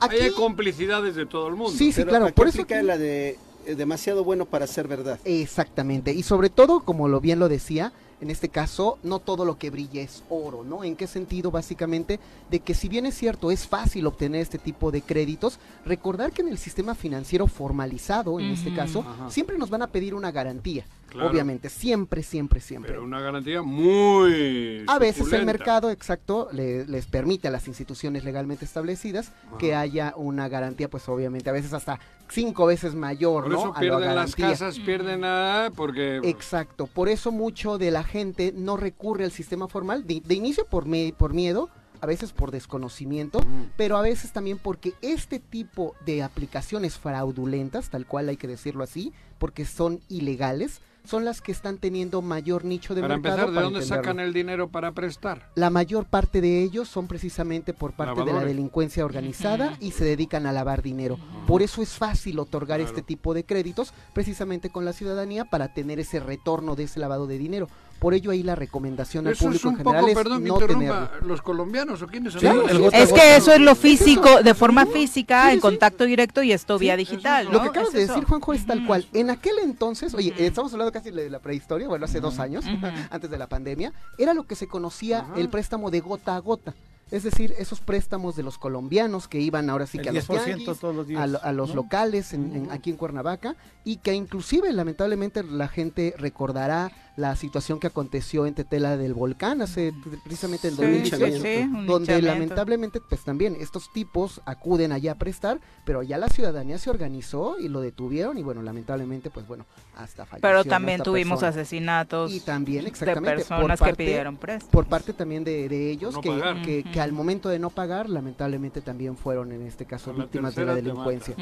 hay 0.00 0.30
complicidades 0.32 1.14
de 1.14 1.26
todo 1.26 1.48
el 1.48 1.54
mundo. 1.54 1.72
Sí, 1.76 1.92
sí, 1.92 2.00
Pero 2.00 2.08
claro, 2.10 2.34
por 2.34 2.48
eso 2.48 2.62
aquí- 2.62 2.74
la 2.82 2.98
de 2.98 3.38
eh, 3.66 3.74
demasiado 3.74 4.22
bueno 4.24 4.44
para 4.46 4.66
ser 4.66 4.86
verdad. 4.88 5.18
Exactamente, 5.24 6.12
y 6.12 6.22
sobre 6.22 6.50
todo, 6.50 6.80
como 6.80 7.08
lo 7.08 7.20
bien 7.20 7.38
lo 7.40 7.48
decía, 7.48 7.92
en 8.20 8.30
este 8.30 8.48
caso, 8.48 8.98
no 9.02 9.18
todo 9.18 9.44
lo 9.44 9.58
que 9.58 9.70
brilla 9.70 10.00
es 10.02 10.22
oro, 10.30 10.62
¿no? 10.64 10.84
¿En 10.84 10.94
qué 10.96 11.06
sentido? 11.06 11.50
Básicamente, 11.50 12.18
de 12.50 12.60
que 12.60 12.74
si 12.74 12.88
bien 12.88 13.06
es 13.06 13.14
cierto, 13.16 13.50
es 13.50 13.66
fácil 13.66 14.06
obtener 14.06 14.40
este 14.40 14.58
tipo 14.58 14.90
de 14.92 15.02
créditos, 15.02 15.58
recordar 15.84 16.30
que 16.32 16.42
en 16.42 16.48
el 16.48 16.58
sistema 16.58 16.94
financiero 16.94 17.46
formalizado, 17.48 18.38
en 18.40 18.46
este 18.52 18.72
caso, 18.72 19.00
Ajá. 19.00 19.30
siempre 19.30 19.58
nos 19.58 19.68
van 19.68 19.82
a 19.82 19.88
pedir 19.88 20.14
una 20.14 20.30
garantía, 20.30 20.84
Claro. 21.08 21.30
obviamente, 21.30 21.68
siempre, 21.70 22.22
siempre, 22.22 22.60
siempre. 22.60 22.90
Pero 22.92 23.04
una 23.04 23.20
garantía 23.20 23.62
muy. 23.62 24.84
A 24.86 24.98
veces 24.98 25.32
el 25.32 25.46
mercado, 25.46 25.90
exacto, 25.90 26.48
le- 26.52 26.84
les 26.86 27.06
permite 27.06 27.48
a 27.48 27.50
las 27.50 27.68
instituciones 27.68 28.24
legalmente 28.24 28.64
establecidas 28.64 29.32
que 29.58 29.74
haya 29.74 30.12
una 30.16 30.48
garantía, 30.48 30.88
pues 30.90 31.08
obviamente 31.08 31.48
a 31.50 31.52
veces 31.52 31.72
hasta 31.72 31.98
cinco 32.28 32.66
veces 32.66 32.94
mayor, 32.94 33.44
Por 33.44 33.52
¿no? 33.52 33.58
eso 33.58 33.66
a 33.68 33.74
la 33.74 33.80
pierden 33.80 34.14
las 34.14 34.36
casas, 34.36 34.78
pierden 34.78 35.24
a. 35.24 35.70
Porque. 35.74 36.20
Exacto, 36.24 36.86
por 36.86 37.08
eso 37.08 37.32
mucho 37.32 37.78
de 37.78 37.90
la 37.90 38.02
gente 38.04 38.52
no 38.56 38.76
recurre 38.76 39.24
al 39.24 39.32
sistema 39.32 39.68
formal, 39.68 40.06
de, 40.06 40.20
de 40.24 40.34
inicio 40.34 40.64
por, 40.66 40.86
me- 40.86 41.14
por 41.16 41.32
miedo, 41.34 41.70
a 42.00 42.06
veces 42.06 42.32
por 42.32 42.50
desconocimiento, 42.50 43.40
pero 43.76 43.96
a 43.96 44.02
veces 44.02 44.32
también 44.32 44.58
porque 44.58 44.92
este 45.02 45.38
tipo 45.38 45.94
de 46.04 46.22
aplicaciones 46.22 46.98
fraudulentas, 46.98 47.88
tal 47.90 48.06
cual 48.06 48.28
hay 48.28 48.36
que 48.36 48.46
decirlo 48.48 48.84
así, 48.84 49.12
porque 49.38 49.64
son 49.64 50.00
ilegales, 50.08 50.80
son 51.06 51.24
las 51.24 51.40
que 51.40 51.52
están 51.52 51.78
teniendo 51.78 52.22
mayor 52.22 52.64
nicho 52.64 52.94
de 52.94 53.00
Para 53.00 53.14
mercado. 53.16 53.34
empezar, 53.34 53.50
¿de 53.50 53.54
para 53.54 53.64
dónde 53.64 53.78
entenderlo. 53.80 54.02
sacan 54.04 54.20
el 54.20 54.32
dinero 54.32 54.68
para 54.68 54.92
prestar? 54.92 55.50
La 55.54 55.70
mayor 55.70 56.06
parte 56.06 56.40
de 56.40 56.62
ellos 56.62 56.88
son 56.88 57.06
precisamente 57.06 57.72
por 57.72 57.92
parte 57.92 58.24
de 58.24 58.32
la 58.32 58.44
delincuencia 58.44 59.04
organizada 59.04 59.76
y 59.80 59.92
se 59.92 60.04
dedican 60.04 60.46
a 60.46 60.52
lavar 60.52 60.82
dinero. 60.82 61.18
Por 61.46 61.62
eso 61.62 61.82
es 61.82 61.90
fácil 61.94 62.38
otorgar 62.38 62.78
Claro. 62.78 62.88
este 62.90 63.02
tipo 63.02 63.32
de 63.34 63.44
créditos 63.44 63.92
precisamente 64.12 64.70
con 64.70 64.84
la 64.84 64.92
ciudadanía 64.92 65.44
para 65.44 65.72
tener 65.72 66.00
ese 66.00 66.20
retorno 66.20 66.74
de 66.76 66.84
ese 66.84 67.00
lavado 67.00 67.26
de 67.26 67.38
dinero. 67.38 67.68
Por 67.98 68.12
ello 68.14 68.30
ahí 68.30 68.42
la 68.42 68.54
recomendación 68.54 69.26
al 69.26 69.32
Eso 69.32 69.44
es 69.44 69.46
público 69.46 69.68
en 69.68 69.72
un 69.72 69.78
general 69.78 70.00
poco, 70.02 70.10
es 70.10 70.16
perdón 70.16 70.42
que 70.42 70.48
no 70.48 70.54
interrumpa, 70.54 71.08
tenerlo. 71.10 71.28
los 71.28 71.42
colombianos 71.42 72.02
o 72.02 72.06
quiénes 72.06 72.32
son. 72.34 72.40
Sí, 72.42 72.46
el 72.46 72.78
gota 72.78 72.98
Es 72.98 73.10
gota. 73.10 73.22
que 73.22 73.36
eso 73.36 73.52
es 73.52 73.60
lo 73.60 73.74
físico, 73.74 74.42
de 74.42 74.54
forma 74.54 74.84
física, 74.86 75.44
Sí, 75.46 75.50
en 75.50 75.54
sí. 75.56 75.60
contacto 75.60 76.04
directo 76.04 76.42
y 76.42 76.52
esto 76.52 76.78
vía 76.78 76.96
digital, 76.96 77.46
es 77.46 77.52
¿no? 77.52 77.58
Lo 77.58 77.62
que 77.62 77.68
acabas 77.70 77.88
Es 77.88 77.94
de 77.94 78.06
decir, 78.06 78.24
Juanjo, 78.24 78.52
es 78.52 78.66
tal 78.66 78.86
cual. 78.86 79.06
En 79.14 79.30
aquel 79.30 79.54
entonces, 79.62 80.12
oye, 80.14 80.34
estamos 80.36 80.72
hablando 80.72 80.92
casi 80.92 81.10
de 81.10 81.30
la 81.30 81.38
prehistoria, 81.38 81.88
bueno, 81.88 82.04
hace 82.04 82.20
dos 82.20 82.38
años, 82.38 82.64
antes 83.10 83.30
de 83.30 83.38
la 83.38 83.46
pandemia, 83.46 83.92
era 84.18 84.34
lo 84.34 84.44
que 84.46 84.56
se 84.56 84.66
conocía 84.68 85.20
Ajá. 85.20 85.32
el 85.36 85.48
préstamo 85.48 85.90
de 85.90 86.00
gota 86.00 86.36
a 86.36 86.38
gota. 86.40 86.74
Es 87.08 87.22
decir, 87.22 87.54
esos 87.56 87.78
préstamos 87.80 88.34
de 88.34 88.42
los 88.42 88.58
colombianos 88.58 89.28
que 89.28 89.38
iban 89.38 89.70
ahora 89.70 89.86
sí 89.86 89.98
que 90.00 90.08
a 90.08 90.12
los 90.12 90.28
10% 90.28 90.44
tianguis, 90.44 90.78
todos 90.80 90.94
los 90.94 91.06
días. 91.06 91.20
a, 91.22 91.26
lo- 91.28 91.40
a 91.42 91.52
los 91.52 91.68
¿no? 91.68 91.76
locales 91.76 92.32
en- 92.32 92.54
en- 92.56 92.70
aquí 92.72 92.90
en 92.90 92.96
Cuernavaca 92.96 93.54
y 93.84 93.98
que 93.98 94.12
inclusive 94.12 94.72
lamentablemente 94.72 95.44
la 95.44 95.68
gente 95.68 96.14
recordará 96.18 96.90
la 97.16 97.34
situación 97.34 97.80
que 97.80 97.86
aconteció 97.86 98.44
en 98.46 98.52
Tetela 98.54 98.96
del 98.98 99.14
volcán 99.14 99.62
hace 99.62 99.94
precisamente 100.22 100.68
en 100.68 100.76
Sí, 100.76 100.82
2018 100.82 101.26
sí, 101.36 101.40
sí, 101.42 101.62
un 101.62 101.86
donde 101.86 102.20
lamentablemente 102.20 103.00
pues 103.00 103.22
también 103.24 103.56
estos 103.58 103.90
tipos 103.90 104.42
acuden 104.44 104.92
allá 104.92 105.12
a 105.12 105.14
prestar 105.14 105.58
pero 105.86 106.02
ya 106.02 106.18
la 106.18 106.28
ciudadanía 106.28 106.76
se 106.78 106.90
organizó 106.90 107.58
y 107.58 107.68
lo 107.68 107.80
detuvieron 107.80 108.36
y 108.36 108.42
bueno 108.42 108.60
lamentablemente 108.60 109.30
pues 109.30 109.46
bueno 109.48 109.64
hasta 109.96 110.26
falleció 110.26 110.42
Pero 110.46 110.64
también 110.64 111.02
tuvimos 111.02 111.40
persona. 111.40 111.48
asesinatos 111.62 112.32
y 112.34 112.40
también 112.40 112.82
de 112.84 112.90
exactamente 112.90 113.44
por 113.44 113.48
personas 113.48 113.78
que 113.78 113.84
parte- 113.86 114.04
pidieron 114.04 114.36
préstamo. 114.36 114.70
por 114.72 114.84
parte 114.86 115.12
también 115.14 115.42
de, 115.42 115.70
de 115.70 115.90
ellos 115.90 116.12
no 116.14 116.20
que, 116.20 116.42
que, 116.64 116.84
que 116.84 117.00
al 117.00 117.12
momento 117.12 117.48
de 117.48 117.58
no 117.58 117.70
pagar 117.70 118.10
lamentablemente 118.10 118.82
también 118.82 119.16
fueron 119.16 119.52
en 119.52 119.62
este 119.62 119.86
caso 119.86 120.12
la 120.12 120.24
víctimas 120.24 120.54
de 120.54 120.66
la 120.66 120.74
delincuencia. 120.74 121.34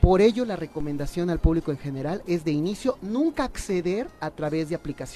por 0.00 0.20
ello, 0.20 0.44
la 0.44 0.56
recomendación 0.56 1.30
al 1.30 1.38
público 1.38 1.70
en 1.70 1.78
general 1.78 2.22
es 2.26 2.44
de 2.44 2.50
inicio 2.50 2.98
nunca 3.02 3.44
acceder 3.44 4.08
a 4.18 4.30
través 4.30 4.68
de 4.68 4.74
aplicaciones 4.74 5.11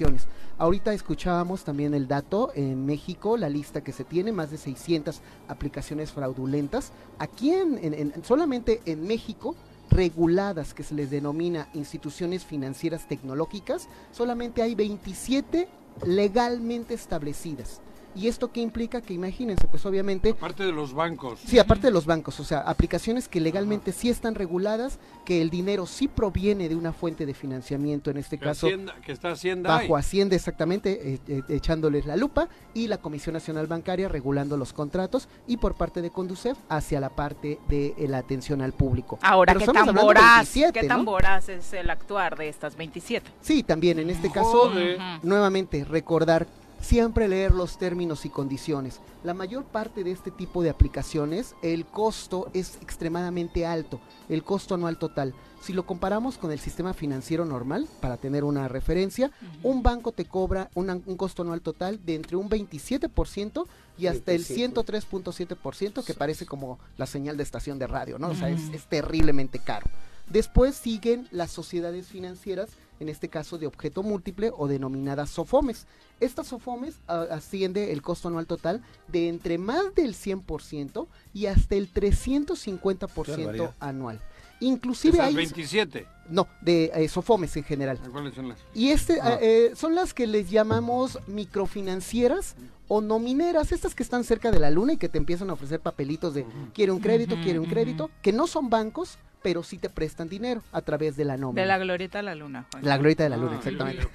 Ahorita 0.59 0.93
escuchábamos 0.93 1.65
también 1.65 1.95
el 1.95 2.09
dato 2.09 2.51
en 2.55 2.87
México, 2.87 3.37
la 3.37 3.49
lista 3.49 3.83
que 3.83 3.93
se 3.93 4.05
tiene, 4.05 4.33
más 4.33 4.51
de 4.51 4.57
600 4.57 5.21
aplicaciones 5.49 6.13
fraudulentas. 6.13 6.93
Aquí 7.19 7.51
en- 7.51 8.13
solamente 8.25 8.81
en 8.87 9.07
México 9.07 9.55
reguladas 9.91 10.75
que 10.75 10.83
se 10.83 10.95
les 10.95 11.11
denomina 11.11 11.69
instituciones 11.75 12.45
financieras 12.45 13.07
tecnológicas, 13.07 13.89
solamente 14.13 14.63
hay 14.63 14.75
27 14.75 15.69
legalmente 16.05 16.95
establecidas. 16.95 17.81
¿Y 18.17 18.29
esto 18.29 18.51
qué 18.51 18.61
implica? 18.61 19.01
Que 19.03 19.13
imagínense, 19.15 19.67
pues 19.69 19.85
obviamente 19.85 20.31
Aparte 20.31 20.65
de 20.65 20.73
los 20.73 20.95
bancos. 20.95 21.39
Sí, 21.47 21.59
aparte 21.59 21.89
de 21.89 21.93
los 21.93 22.07
bancos, 22.07 22.41
o 22.41 22.45
sea, 22.45 22.61
aplicaciones 22.61 23.29
que 23.29 23.41
legalmente 23.41 23.93
sí 23.93 24.09
están 24.09 24.35
reguladas, 24.35 24.99
que 25.25 25.43
el 25.43 25.51
dinero 25.51 25.87
sí 25.87 26.09
proviene 26.09 26.69
de 26.69 26.75
una 26.75 26.93
fuente 26.93 27.27
de 27.27 27.35
financiamiento, 27.35 28.11
en 28.11 28.17
este 28.17 28.39
que, 28.39 28.45
caso 28.45 28.67
Hacienda- 28.69 28.95
que 29.05 29.13
está 29.13 29.33
Hacienda 29.33 29.77
ahí. 29.77 29.85
bajo 29.87 29.97
Hacienda 29.99 30.35
exactamente, 30.35 31.13
eh, 31.15 31.21
eh, 31.29 31.43
echándoles 31.51 32.07
la 32.07 32.17
lupa, 32.17 32.49
y 32.75 32.89
la 32.89 32.99
Comisión 32.99 33.35
Nacional 33.35 33.67
Bancaria 33.67 34.09
regulando 34.09 34.57
los 34.57 34.73
contratos, 34.73 35.29
y 35.47 35.59
por 35.59 35.75
parte 35.75 36.01
de 36.01 36.11
Conducef 36.11 36.57
hacia 36.69 37.01
la 37.01 37.11
parte 37.11 37.59
de 37.69 37.95
eh, 37.99 38.09
la 38.09 38.19
atención 38.19 38.63
al 38.63 38.73
público. 38.73 39.19
Ahora, 39.23 39.53
Pero 39.53 39.67
¿qué 39.67 39.73
tan 39.79 39.95
voraz? 39.95 40.37
27, 40.55 40.81
¿Qué 40.81 40.87
tan 40.89 40.99
¿no? 40.99 41.05
voraz 41.05 41.49
es 41.49 41.73
el 41.75 41.91
actuar 41.91 42.37
de 42.39 42.49
estas 42.49 42.77
27? 42.77 43.31
Sí, 43.43 43.63
también 43.63 43.99
en 43.99 44.09
este 44.11 44.31
caso, 44.31 44.71
Joder. 44.71 44.99
Nuevamente, 45.23 45.85
recordar 45.85 46.47
siempre 46.81 47.29
leer 47.29 47.53
los 47.53 47.79
términos 47.79 48.25
y 48.27 48.31
condiciones. 48.31 49.01
La 49.25 49.35
mayor 49.35 49.65
parte 49.65 50.05
de 50.05 50.13
este 50.13 50.31
tipo 50.31 50.63
de 50.63 50.71
aplicaciones, 50.71 51.55
el 51.63 51.85
costo 51.87 52.49
es 52.55 52.77
extremadamente 52.81 53.67
alto, 53.67 54.01
el 54.29 54.45
costo 54.45 54.75
anual 54.75 54.99
total. 54.99 55.35
Si 55.61 55.73
lo 55.73 55.85
comparamos 55.85 56.39
con 56.39 56.53
el 56.53 56.61
sistema 56.61 56.95
financiero 56.95 57.45
normal, 57.45 57.89
para 58.01 58.19
tener 58.19 58.45
una 58.45 58.69
referencia, 58.69 59.33
un 59.65 59.83
banco 59.83 60.13
te 60.13 60.27
cobra 60.27 60.71
una- 60.75 61.01
un 61.07 61.17
costo 61.17 61.43
anual 61.43 61.61
total 61.61 61.99
de 62.05 62.15
entre 62.15 62.37
un 62.37 62.49
27% 62.49 63.67
y 63.99 64.07
hasta 64.07 64.33
el 64.33 64.45
25. 64.45 64.85
103.7%, 64.85 66.05
que 66.05 66.15
parece 66.15 66.47
como 66.47 66.79
la 66.99 67.07
señal 67.07 67.37
de 67.37 67.43
estación 67.43 67.79
de 67.79 67.87
radio, 67.89 68.19
¿no? 68.19 68.29
O 68.29 68.35
sea, 68.35 68.49
es, 68.51 68.69
es 68.73 68.87
terriblemente 68.87 69.59
caro. 69.59 69.87
Después 70.29 70.75
siguen 70.77 71.27
las 71.31 71.51
sociedades 71.53 72.09
financieras, 72.09 72.71
en 73.01 73.09
este 73.09 73.29
caso 73.29 73.59
de 73.59 73.67
objeto 73.67 74.03
múltiple 74.03 74.51
o 74.57 74.69
denominadas 74.69 75.31
SOFOMES. 75.31 75.87
Estas 76.21 76.47
SOFOMES 76.49 76.97
ah, 77.09 77.27
asciende 77.31 77.93
el 77.93 78.03
costo 78.03 78.29
anual 78.29 78.47
total 78.47 78.83
de 79.09 79.29
entre 79.29 79.59
más 79.59 79.95
del 79.95 80.15
100% 80.15 81.07
y 81.35 81.47
hasta 81.47 81.75
el 81.75 81.93
350% 81.93 83.37
barbaridad. 83.39 83.75
anual. 83.81 84.21
Inclusive 84.61 85.21
hay... 85.21 85.35
27. 85.35 86.07
No, 86.31 86.49
de 86.63 86.91
eh, 86.95 87.09
SOFOMES 87.09 87.57
en 87.59 87.65
general. 87.65 87.99
¿Cuáles 88.11 88.35
son 88.35 88.49
las? 88.49 88.59
Y 88.75 88.89
este 88.89 89.21
Ah. 89.21 89.39
eh, 89.41 89.73
son 89.77 89.95
las 89.95 90.15
que 90.15 90.27
les 90.27 90.51
llamamos 90.51 91.19
microfinancieras 91.27 92.57
o 92.89 93.01
nomineras, 93.01 93.73
estas 93.73 93.95
que 93.95 94.03
están 94.03 94.25
cerca 94.25 94.51
de 94.51 94.59
la 94.61 94.71
luna 94.71 94.95
y 94.95 94.97
que 94.97 95.09
te 95.09 95.19
empiezan 95.19 95.51
a 95.51 95.53
ofrecer 95.53 95.81
papelitos 95.81 96.35
de 96.35 96.47
quiere 96.73 96.93
un 96.93 97.01
crédito, 97.01 97.37
quiere 97.43 97.59
un 97.59 97.67
crédito, 97.67 98.11
que 98.23 98.33
no 98.33 98.47
son 98.47 98.71
bancos, 98.71 99.19
pero 99.47 99.63
sí 99.63 99.79
te 99.79 99.89
prestan 99.89 100.29
dinero 100.29 100.61
a 100.73 100.81
través 100.83 101.17
de 101.17 101.25
la 101.25 101.37
nómina. 101.37 101.63
De 101.63 101.69
la 101.69 101.79
glorieta 101.79 102.19
a 102.19 102.23
la 102.23 102.35
luna, 102.35 102.67
Juan. 102.73 102.85
La 102.85 102.97
glorieta 102.99 103.23
de 103.23 103.29
la 103.31 103.37
luna, 103.37 103.53
Ah, 103.53 103.59
exactamente. 103.65 104.09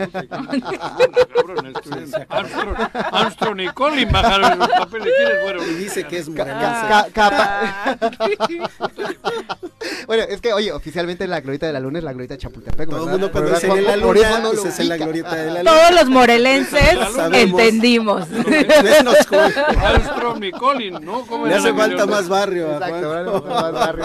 Armstrong, 3.13 3.61
y 3.61 3.67
Collins 3.69 4.11
bajaron 4.11 4.59
los 4.59 4.67
papeles. 4.67 5.07
Y 5.69 5.73
dice 5.75 6.03
que 6.03 6.17
es 6.17 6.29
capa- 6.29 7.97
bueno, 10.05 10.23
es 10.27 10.41
que, 10.41 10.51
oye, 10.51 10.73
oficialmente 10.73 11.25
la 11.27 11.39
glorieta 11.39 11.67
de 11.67 11.71
la 11.73 11.79
luna 11.79 11.99
es 11.99 12.03
la 12.03 12.11
glorieta 12.11 12.34
de 12.34 12.39
Chapultepec. 12.39 12.89
Todo 12.89 13.05
el 13.05 13.11
mundo 13.11 13.32
cuando 13.32 13.51
¿Verdad, 13.51 13.61
dicen 13.61 13.77
en 13.77 13.86
la 13.88 13.95
luna, 13.95 14.39
no 14.39 14.51
pues 14.51 14.79
es 14.79 14.86
la 14.86 14.97
glorieta 14.97 15.34
de 15.36 15.45
la 15.51 15.59
luna. 15.63 15.71
Todos 15.71 15.91
los 15.95 16.09
morelenses 16.09 16.97
entendimos. 17.32 18.27
Armstrong 19.82 20.43
y 20.43 20.51
Collins, 20.51 20.99
¿no? 20.99 21.25
¿Cómo 21.25 21.47
Le 21.47 21.55
hace 21.55 21.73
falta 21.73 22.05
más 22.05 22.27
barrio 22.27 22.73
Exacto, 22.73 23.05
ahora 23.07 23.23
nos 23.23 23.43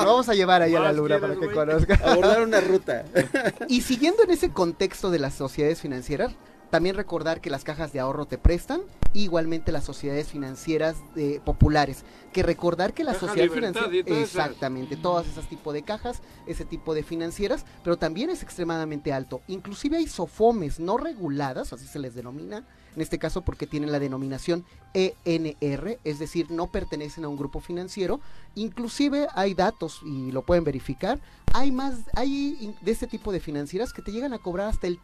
vamos 0.07 0.29
a- 0.29 0.35
llevar 0.37 0.62
ahí 0.62 0.74
a 0.74 0.81
la 0.81 0.93
Más 0.93 0.97
para 1.21 1.37
que 1.37 1.51
conozca. 1.51 2.01
Abordar 2.05 2.43
una 2.43 2.61
ruta. 2.61 3.05
Y 3.69 3.83
siguiendo 3.83 4.23
en 4.23 4.31
ese 4.31 4.51
contexto 4.51 5.11
de 5.11 5.19
las 5.19 5.35
sociedades 5.35 5.81
financieras, 5.81 6.33
también 6.71 6.97
recordar 6.97 7.41
que 7.41 7.51
las 7.51 7.64
cajas 7.64 7.93
de 7.93 8.01
ahorro 8.01 8.27
te 8.27 8.39
prestan, 8.39 8.81
igualmente 9.12 9.73
las 9.73 9.85
sociedades 9.85 10.29
financieras 10.29 10.97
eh, 11.14 11.41
populares, 11.45 12.05
que 12.33 12.43
recordar 12.43 12.93
que 12.93 13.05
la 13.05 13.12
Caja 13.12 13.29
sociedad 13.29 13.53
financiera, 13.53 13.89
todas 13.89 14.07
esas. 14.07 14.19
exactamente, 14.19 14.97
todas 14.97 15.27
esas 15.27 15.49
tipos 15.49 15.73
de 15.75 15.83
cajas, 15.83 16.23
ese 16.47 16.64
tipo 16.64 16.95
de 16.95 17.03
financieras, 17.03 17.64
pero 17.85 17.97
también 17.97 18.31
es 18.31 18.43
extremadamente 18.43 19.12
alto. 19.12 19.43
Inclusive 19.47 19.97
hay 19.97 20.09
sofomes 20.09 20.81
no 20.81 20.99
reguladas, 20.99 21.73
así 21.73 21.87
se 21.87 21.99
les 21.99 22.14
denomina, 22.14 22.64
en 22.97 23.03
este 23.03 23.19
caso 23.19 23.43
porque 23.43 23.67
tienen 23.67 23.93
la 23.93 24.01
denominación 24.01 24.65
ENR, 24.95 25.99
es 26.03 26.19
decir, 26.19 26.51
no 26.51 26.73
pertenecen 26.73 27.25
a 27.25 27.29
un 27.29 27.37
grupo 27.37 27.61
financiero. 27.61 28.21
Inclusive 28.55 29.29
hay 29.35 29.53
datos 29.55 30.01
y 30.03 30.33
lo 30.33 30.43
pueden 30.43 30.65
verificar. 30.65 31.21
Hay 31.53 31.71
más, 31.73 31.99
hay 32.15 32.75
de 32.81 32.93
este 32.93 33.07
tipo 33.07 33.33
de 33.33 33.41
financieras 33.41 33.93
que 33.93 34.03
te 34.03 34.13
llegan 34.13 34.33
a 34.33 34.39
cobrar 34.39 34.69
hasta 34.69 34.87
el 34.87 34.99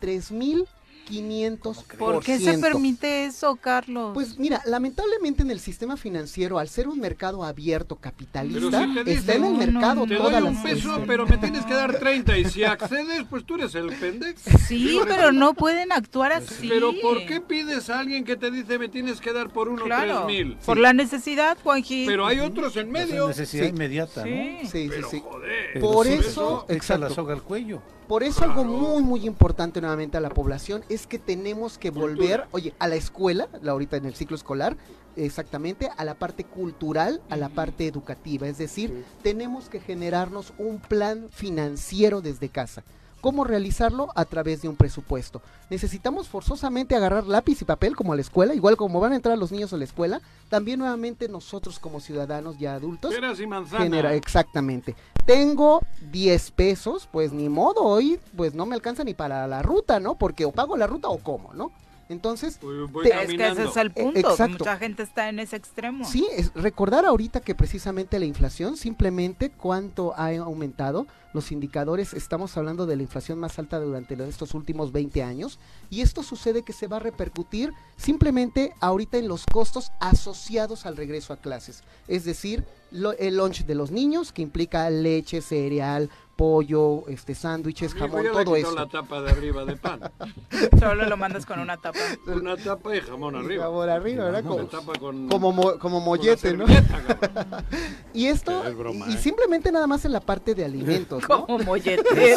3500 1.20 1.84
¿Por 1.98 2.22
qué 2.22 2.38
se 2.38 2.58
permite 2.58 3.24
eso, 3.26 3.56
Carlos? 3.56 4.12
Pues 4.14 4.38
mira, 4.38 4.62
lamentablemente 4.64 5.42
en 5.42 5.50
el 5.50 5.60
sistema 5.60 5.96
financiero, 5.96 6.58
al 6.58 6.68
ser 6.68 6.88
un 6.88 6.98
mercado 6.98 7.44
abierto 7.44 7.96
capitalista, 7.96 8.86
si 9.04 9.10
está 9.10 9.34
en 9.34 9.44
el 9.44 9.54
mercado 9.54 9.94
no, 9.94 10.06
Te 10.06 10.16
todas 10.16 10.32
doy 10.32 10.42
las 10.42 10.52
un 10.56 10.62
peso, 10.62 11.02
pero 11.06 11.26
me 11.26 11.38
tienes 11.38 11.64
que 11.66 11.74
dar 11.74 11.98
30 11.98 12.38
y 12.38 12.44
si 12.46 12.64
accedes, 12.64 13.24
pues 13.28 13.44
tú 13.44 13.56
eres 13.56 13.74
el 13.74 13.88
pendex. 13.94 14.40
sí, 14.66 14.98
pero 15.06 15.32
no 15.32 15.54
pueden 15.54 15.92
actuar 15.92 16.32
así. 16.32 16.68
Pero 16.68 16.92
¿por 17.02 17.24
qué 17.26 17.40
pides 17.40 17.90
a 17.90 18.00
alguien 18.00 18.24
que 18.24 18.36
te 18.36 18.50
dice 18.50 18.78
me 18.78 18.88
tienes 18.88 19.20
que 19.20 19.32
dar 19.32 19.50
por 19.50 19.68
uno 19.68 19.84
Claro, 19.84 20.24
tres 20.26 20.46
mil? 20.46 20.56
por 20.64 20.78
la 20.78 20.92
necesidad, 20.92 21.56
Juanji. 21.62 22.06
Pero 22.06 22.26
hay 22.26 22.40
otros 22.40 22.76
en 22.76 22.90
medio. 22.90 23.28
necesidad 23.28 23.64
Sí. 23.64 23.68
inmediata, 23.70 24.22
Sí. 24.24 24.30
¿no? 24.30 24.60
Sí, 24.62 24.66
sí, 24.68 24.86
Pero 24.88 25.10
sí. 25.10 25.22
joder. 25.24 25.80
Por 25.80 26.06
sí, 26.06 26.12
eso, 26.14 26.64
echa 26.68 26.96
la 26.98 27.06
exacto. 27.06 27.14
soga 27.14 27.34
al 27.34 27.42
cuello. 27.42 27.82
Por 28.08 28.22
eso 28.24 28.44
algo 28.44 28.64
muy 28.64 29.02
muy 29.02 29.24
importante 29.26 29.80
nuevamente 29.80 30.16
a 30.16 30.20
la 30.20 30.28
población 30.30 30.82
es 30.88 31.01
que 31.06 31.18
tenemos 31.18 31.78
que 31.78 31.90
volver, 31.90 32.46
oye, 32.52 32.74
a 32.78 32.88
la 32.88 32.96
escuela, 32.96 33.48
la 33.62 33.72
ahorita 33.72 33.96
en 33.96 34.06
el 34.06 34.14
ciclo 34.14 34.36
escolar, 34.36 34.76
exactamente, 35.16 35.90
a 35.96 36.04
la 36.04 36.14
parte 36.14 36.44
cultural, 36.44 37.20
a 37.28 37.36
la 37.36 37.48
parte 37.48 37.86
educativa, 37.86 38.48
es 38.48 38.58
decir, 38.58 39.04
tenemos 39.22 39.68
que 39.68 39.80
generarnos 39.80 40.52
un 40.58 40.80
plan 40.80 41.28
financiero 41.30 42.20
desde 42.20 42.48
casa. 42.48 42.82
¿Cómo 43.22 43.44
realizarlo? 43.44 44.08
A 44.14 44.26
través 44.26 44.60
de 44.60 44.68
un 44.68 44.76
presupuesto. 44.76 45.40
Necesitamos 45.70 46.28
forzosamente 46.28 46.94
agarrar 46.94 47.24
lápiz 47.26 47.62
y 47.62 47.64
papel 47.64 47.96
como 47.96 48.12
a 48.12 48.16
la 48.16 48.20
escuela, 48.20 48.54
igual 48.54 48.76
como 48.76 49.00
van 49.00 49.12
a 49.12 49.16
entrar 49.16 49.38
los 49.38 49.50
niños 49.52 49.72
a 49.72 49.78
la 49.78 49.84
escuela, 49.84 50.20
también 50.50 50.80
nuevamente 50.80 51.28
nosotros 51.28 51.78
como 51.78 52.00
ciudadanos 52.00 52.58
ya 52.58 52.74
adultos 52.74 53.14
Peras 53.14 53.40
y 53.40 53.46
manzanas. 53.46 53.84
genera 53.84 54.14
exactamente. 54.14 54.94
Tengo 55.24 55.80
10 56.10 56.50
pesos, 56.50 57.08
pues 57.10 57.32
ni 57.32 57.48
modo, 57.48 57.82
hoy 57.84 58.18
pues 58.36 58.54
no 58.54 58.66
me 58.66 58.74
alcanza 58.74 59.04
ni 59.04 59.14
para 59.14 59.46
la 59.46 59.62
ruta, 59.62 60.00
¿no? 60.00 60.16
Porque 60.16 60.44
o 60.44 60.50
pago 60.52 60.76
la 60.76 60.88
ruta 60.88 61.08
o 61.08 61.18
como, 61.18 61.54
¿no? 61.54 61.70
Entonces, 62.08 62.58
Voy- 62.60 62.86
voy 62.88 63.04
Te- 63.08 63.22
es 63.22 63.28
que 63.28 63.48
ese 63.48 63.64
es 63.64 63.76
el 63.76 63.86
Eh, 63.94 64.02
punto. 64.02 64.18
exacto. 64.18 64.58
Mucha 64.58 64.76
gente 64.76 65.02
está 65.04 65.28
en 65.28 65.38
ese 65.38 65.56
extremo. 65.56 66.04
sí, 66.04 66.26
es 66.36 66.52
recordar 66.54 67.06
ahorita 67.06 67.40
que 67.40 67.54
precisamente 67.54 68.18
la 68.18 68.26
inflación, 68.26 68.76
simplemente 68.76 69.50
cuánto 69.50 70.12
ha 70.16 70.28
aumentado, 70.36 71.06
los 71.32 71.52
indicadores, 71.52 72.14
estamos 72.14 72.56
hablando 72.56 72.86
de 72.86 72.96
la 72.96 73.02
inflación 73.02 73.38
más 73.38 73.58
alta 73.58 73.78
durante 73.80 74.16
los- 74.16 74.28
estos 74.28 74.54
últimos 74.54 74.92
20 74.92 75.22
años, 75.22 75.58
y 75.90 76.00
esto 76.00 76.22
sucede 76.22 76.62
que 76.62 76.72
se 76.72 76.86
va 76.86 76.96
a 76.96 77.00
repercutir 77.00 77.72
simplemente 77.96 78.72
ahorita 78.80 79.18
en 79.18 79.28
los 79.28 79.46
costos 79.46 79.92
asociados 80.00 80.86
al 80.86 80.96
regreso 80.96 81.32
a 81.32 81.36
clases, 81.38 81.82
es 82.08 82.24
decir, 82.24 82.64
lo- 82.90 83.12
el 83.12 83.36
lunch 83.36 83.64
de 83.64 83.74
los 83.74 83.90
niños, 83.90 84.32
que 84.32 84.42
implica 84.42 84.88
leche, 84.90 85.40
cereal, 85.40 86.10
pollo, 86.36 87.06
este 87.08 87.34
sándwiches, 87.34 87.94
jamón, 87.94 88.24
le 88.24 88.30
todo 88.30 88.56
eso. 88.56 88.74
la 88.74 88.88
tapa 88.88 89.20
de 89.20 89.30
arriba 89.30 89.64
de 89.64 89.76
pan. 89.76 90.00
Solo 90.80 91.04
lo 91.06 91.16
mandas 91.16 91.46
con 91.46 91.60
una 91.60 91.76
tapa. 91.76 91.98
Una 92.26 92.56
tapa 92.56 92.96
y 92.96 93.00
jamón 93.00 93.36
arriba. 93.36 93.68
Por 93.70 93.88
arriba, 93.88 94.24
¿verdad? 94.24 94.42
Como, 94.42 94.64
tapa 94.66 94.92
con, 94.98 95.28
como, 95.28 95.52
mo- 95.52 95.78
como 95.78 96.00
mollete, 96.00 96.56
¿no? 96.56 96.64
Y 98.14 98.26
esto, 98.26 98.64
es 98.66 98.76
broma, 98.76 99.06
y, 99.08 99.12
y 99.12 99.14
¿eh? 99.14 99.18
simplemente 99.18 99.72
nada 99.72 99.86
más 99.86 100.04
en 100.04 100.12
la 100.12 100.20
parte 100.20 100.54
de 100.54 100.64
alimentos. 100.64 101.21
Como 101.26 101.58
mollete. 101.58 102.36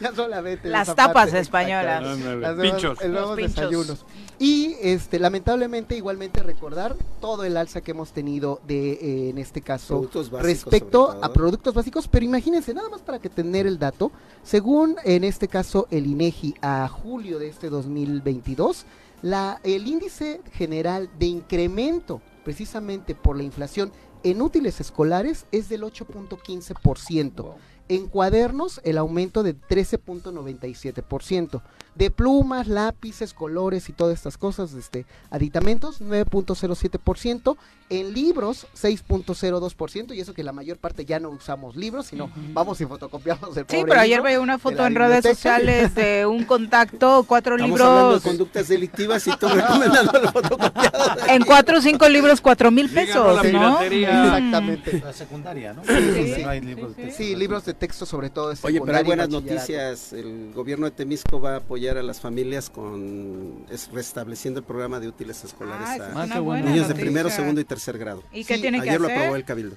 ya 0.00 0.14
solamente 0.14 0.68
Las 0.68 0.88
tapas 0.88 1.12
parte, 1.26 1.38
españolas. 1.38 2.02
Las 2.02 2.18
nuevas- 2.18 2.60
Pinchos. 2.60 3.04
Los 3.04 3.36
pinchos. 3.36 3.54
desayunos. 3.56 4.04
Y 4.38 4.76
este 4.82 5.18
lamentablemente 5.18 5.96
igualmente 5.96 6.42
recordar 6.42 6.94
todo 7.20 7.44
el 7.44 7.56
alza 7.56 7.80
que 7.80 7.92
hemos 7.92 8.12
tenido 8.12 8.60
de 8.66 8.92
eh, 8.92 9.30
en 9.30 9.38
este 9.38 9.62
caso 9.62 9.94
Productos 9.94 10.30
básicos, 10.30 10.46
respecto 10.46 11.18
a 11.22 11.32
productos 11.32 11.72
básicos, 11.72 12.06
pero 12.06 12.24
imagínense 12.26 12.74
nada 12.74 12.90
más 12.90 13.00
para 13.00 13.18
que 13.18 13.30
tener 13.30 13.66
el 13.66 13.78
dato, 13.78 14.12
según 14.42 14.96
en 15.04 15.24
este 15.24 15.48
caso 15.48 15.88
el 15.90 16.06
INEGI 16.06 16.54
a 16.60 16.86
julio 16.88 17.38
de 17.38 17.48
este 17.48 17.70
2022, 17.70 18.84
la 19.22 19.58
el 19.64 19.86
índice 19.86 20.42
general 20.52 21.08
de 21.18 21.26
incremento 21.26 22.20
precisamente 22.44 23.14
por 23.14 23.36
la 23.36 23.42
inflación 23.42 23.90
en 24.30 24.42
útiles 24.42 24.80
escolares 24.80 25.46
es 25.52 25.68
del 25.68 25.82
8.15%. 25.82 27.54
En 27.88 28.08
cuadernos, 28.08 28.80
el 28.82 28.98
aumento 28.98 29.44
de 29.44 29.56
13.97%. 29.56 31.62
De 31.94 32.10
plumas, 32.10 32.66
lápices, 32.66 33.32
colores 33.32 33.88
y 33.88 33.92
todas 33.92 34.14
estas 34.14 34.36
cosas, 34.36 34.72
este, 34.72 35.06
aditamentos, 35.30 36.00
9.07%. 36.00 37.56
En 37.88 38.12
libros, 38.14 38.66
6.02%. 38.74 40.14
Y 40.14 40.20
eso 40.20 40.34
que 40.34 40.42
la 40.42 40.52
mayor 40.52 40.76
parte 40.78 41.04
ya 41.04 41.20
no 41.20 41.30
usamos 41.30 41.76
libros, 41.76 42.06
sino 42.06 42.30
vamos 42.52 42.80
y 42.80 42.86
fotocopiamos 42.86 43.56
el 43.56 43.64
Sí, 43.68 43.84
pero 43.86 44.00
ayer 44.00 44.22
veía 44.22 44.40
una 44.40 44.58
foto 44.58 44.78
la 44.78 44.86
en 44.88 44.94
redes 44.94 45.24
sociales 45.24 45.94
de 45.94 46.26
un 46.26 46.44
contacto, 46.44 47.24
cuatro 47.28 47.54
Estamos 47.56 47.80
hablando 47.80 48.00
de 48.02 48.14
libros. 48.14 48.22
conductas 48.22 48.68
delictivas 48.68 49.26
y 49.26 49.36
tú 49.36 49.48
recomendando 49.48 50.18
el 50.18 50.28
fotocopiado. 50.32 51.16
En 51.28 51.44
cuatro 51.44 51.78
o 51.78 51.80
cinco 51.80 52.08
libros, 52.08 52.40
cuatro 52.40 52.70
mil 52.70 52.88
pesos, 52.90 53.36
la 53.36 53.42
¿no? 53.42 53.48
piratería. 53.78 54.24
Exactamente. 54.24 55.00
La 55.04 55.12
secundaria, 55.12 55.72
¿no? 55.72 55.82
sí, 55.84 56.34
sí. 56.36 56.42
No 56.42 56.48
hay 56.50 56.60
libros 56.60 56.96
de 56.96 57.02
texto. 57.04 57.22
Sí, 57.22 57.36
libros 57.36 57.64
de 57.64 57.74
texto 57.74 58.06
sobre 58.06 58.30
todo. 58.30 58.48
de 58.50 58.58
Oye, 58.62 58.80
pero 58.80 58.98
hay 58.98 59.04
buenas 59.04 59.28
noticias. 59.28 60.12
El 60.12 60.52
gobierno 60.54 60.86
de 60.86 60.90
Temisco 60.92 61.40
va 61.40 61.54
a 61.54 61.56
apoyar 61.58 61.98
a 61.98 62.02
las 62.02 62.20
familias 62.20 62.68
con 62.70 63.64
es, 63.70 63.90
restableciendo 63.92 64.60
el 64.60 64.66
programa 64.66 65.00
de 65.00 65.08
útiles 65.08 65.44
escolares 65.44 65.86
Ah, 65.86 65.92
a 65.92 66.24
es 66.24 66.30
Ah, 66.36 66.40
niños 66.40 66.88
de 66.88 66.94
primero, 66.94 67.30
segundo 67.30 67.60
y 67.60 67.64
tercer 67.76 67.98
grado. 67.98 68.22
¿Y 68.32 68.44
qué 68.44 68.56
Sí, 68.56 68.60
tienen 68.62 68.82
que 68.82 68.88
Ayer 68.90 69.00
lo 69.00 69.08
aprobó 69.08 69.36
el 69.36 69.44
cabildo. 69.44 69.76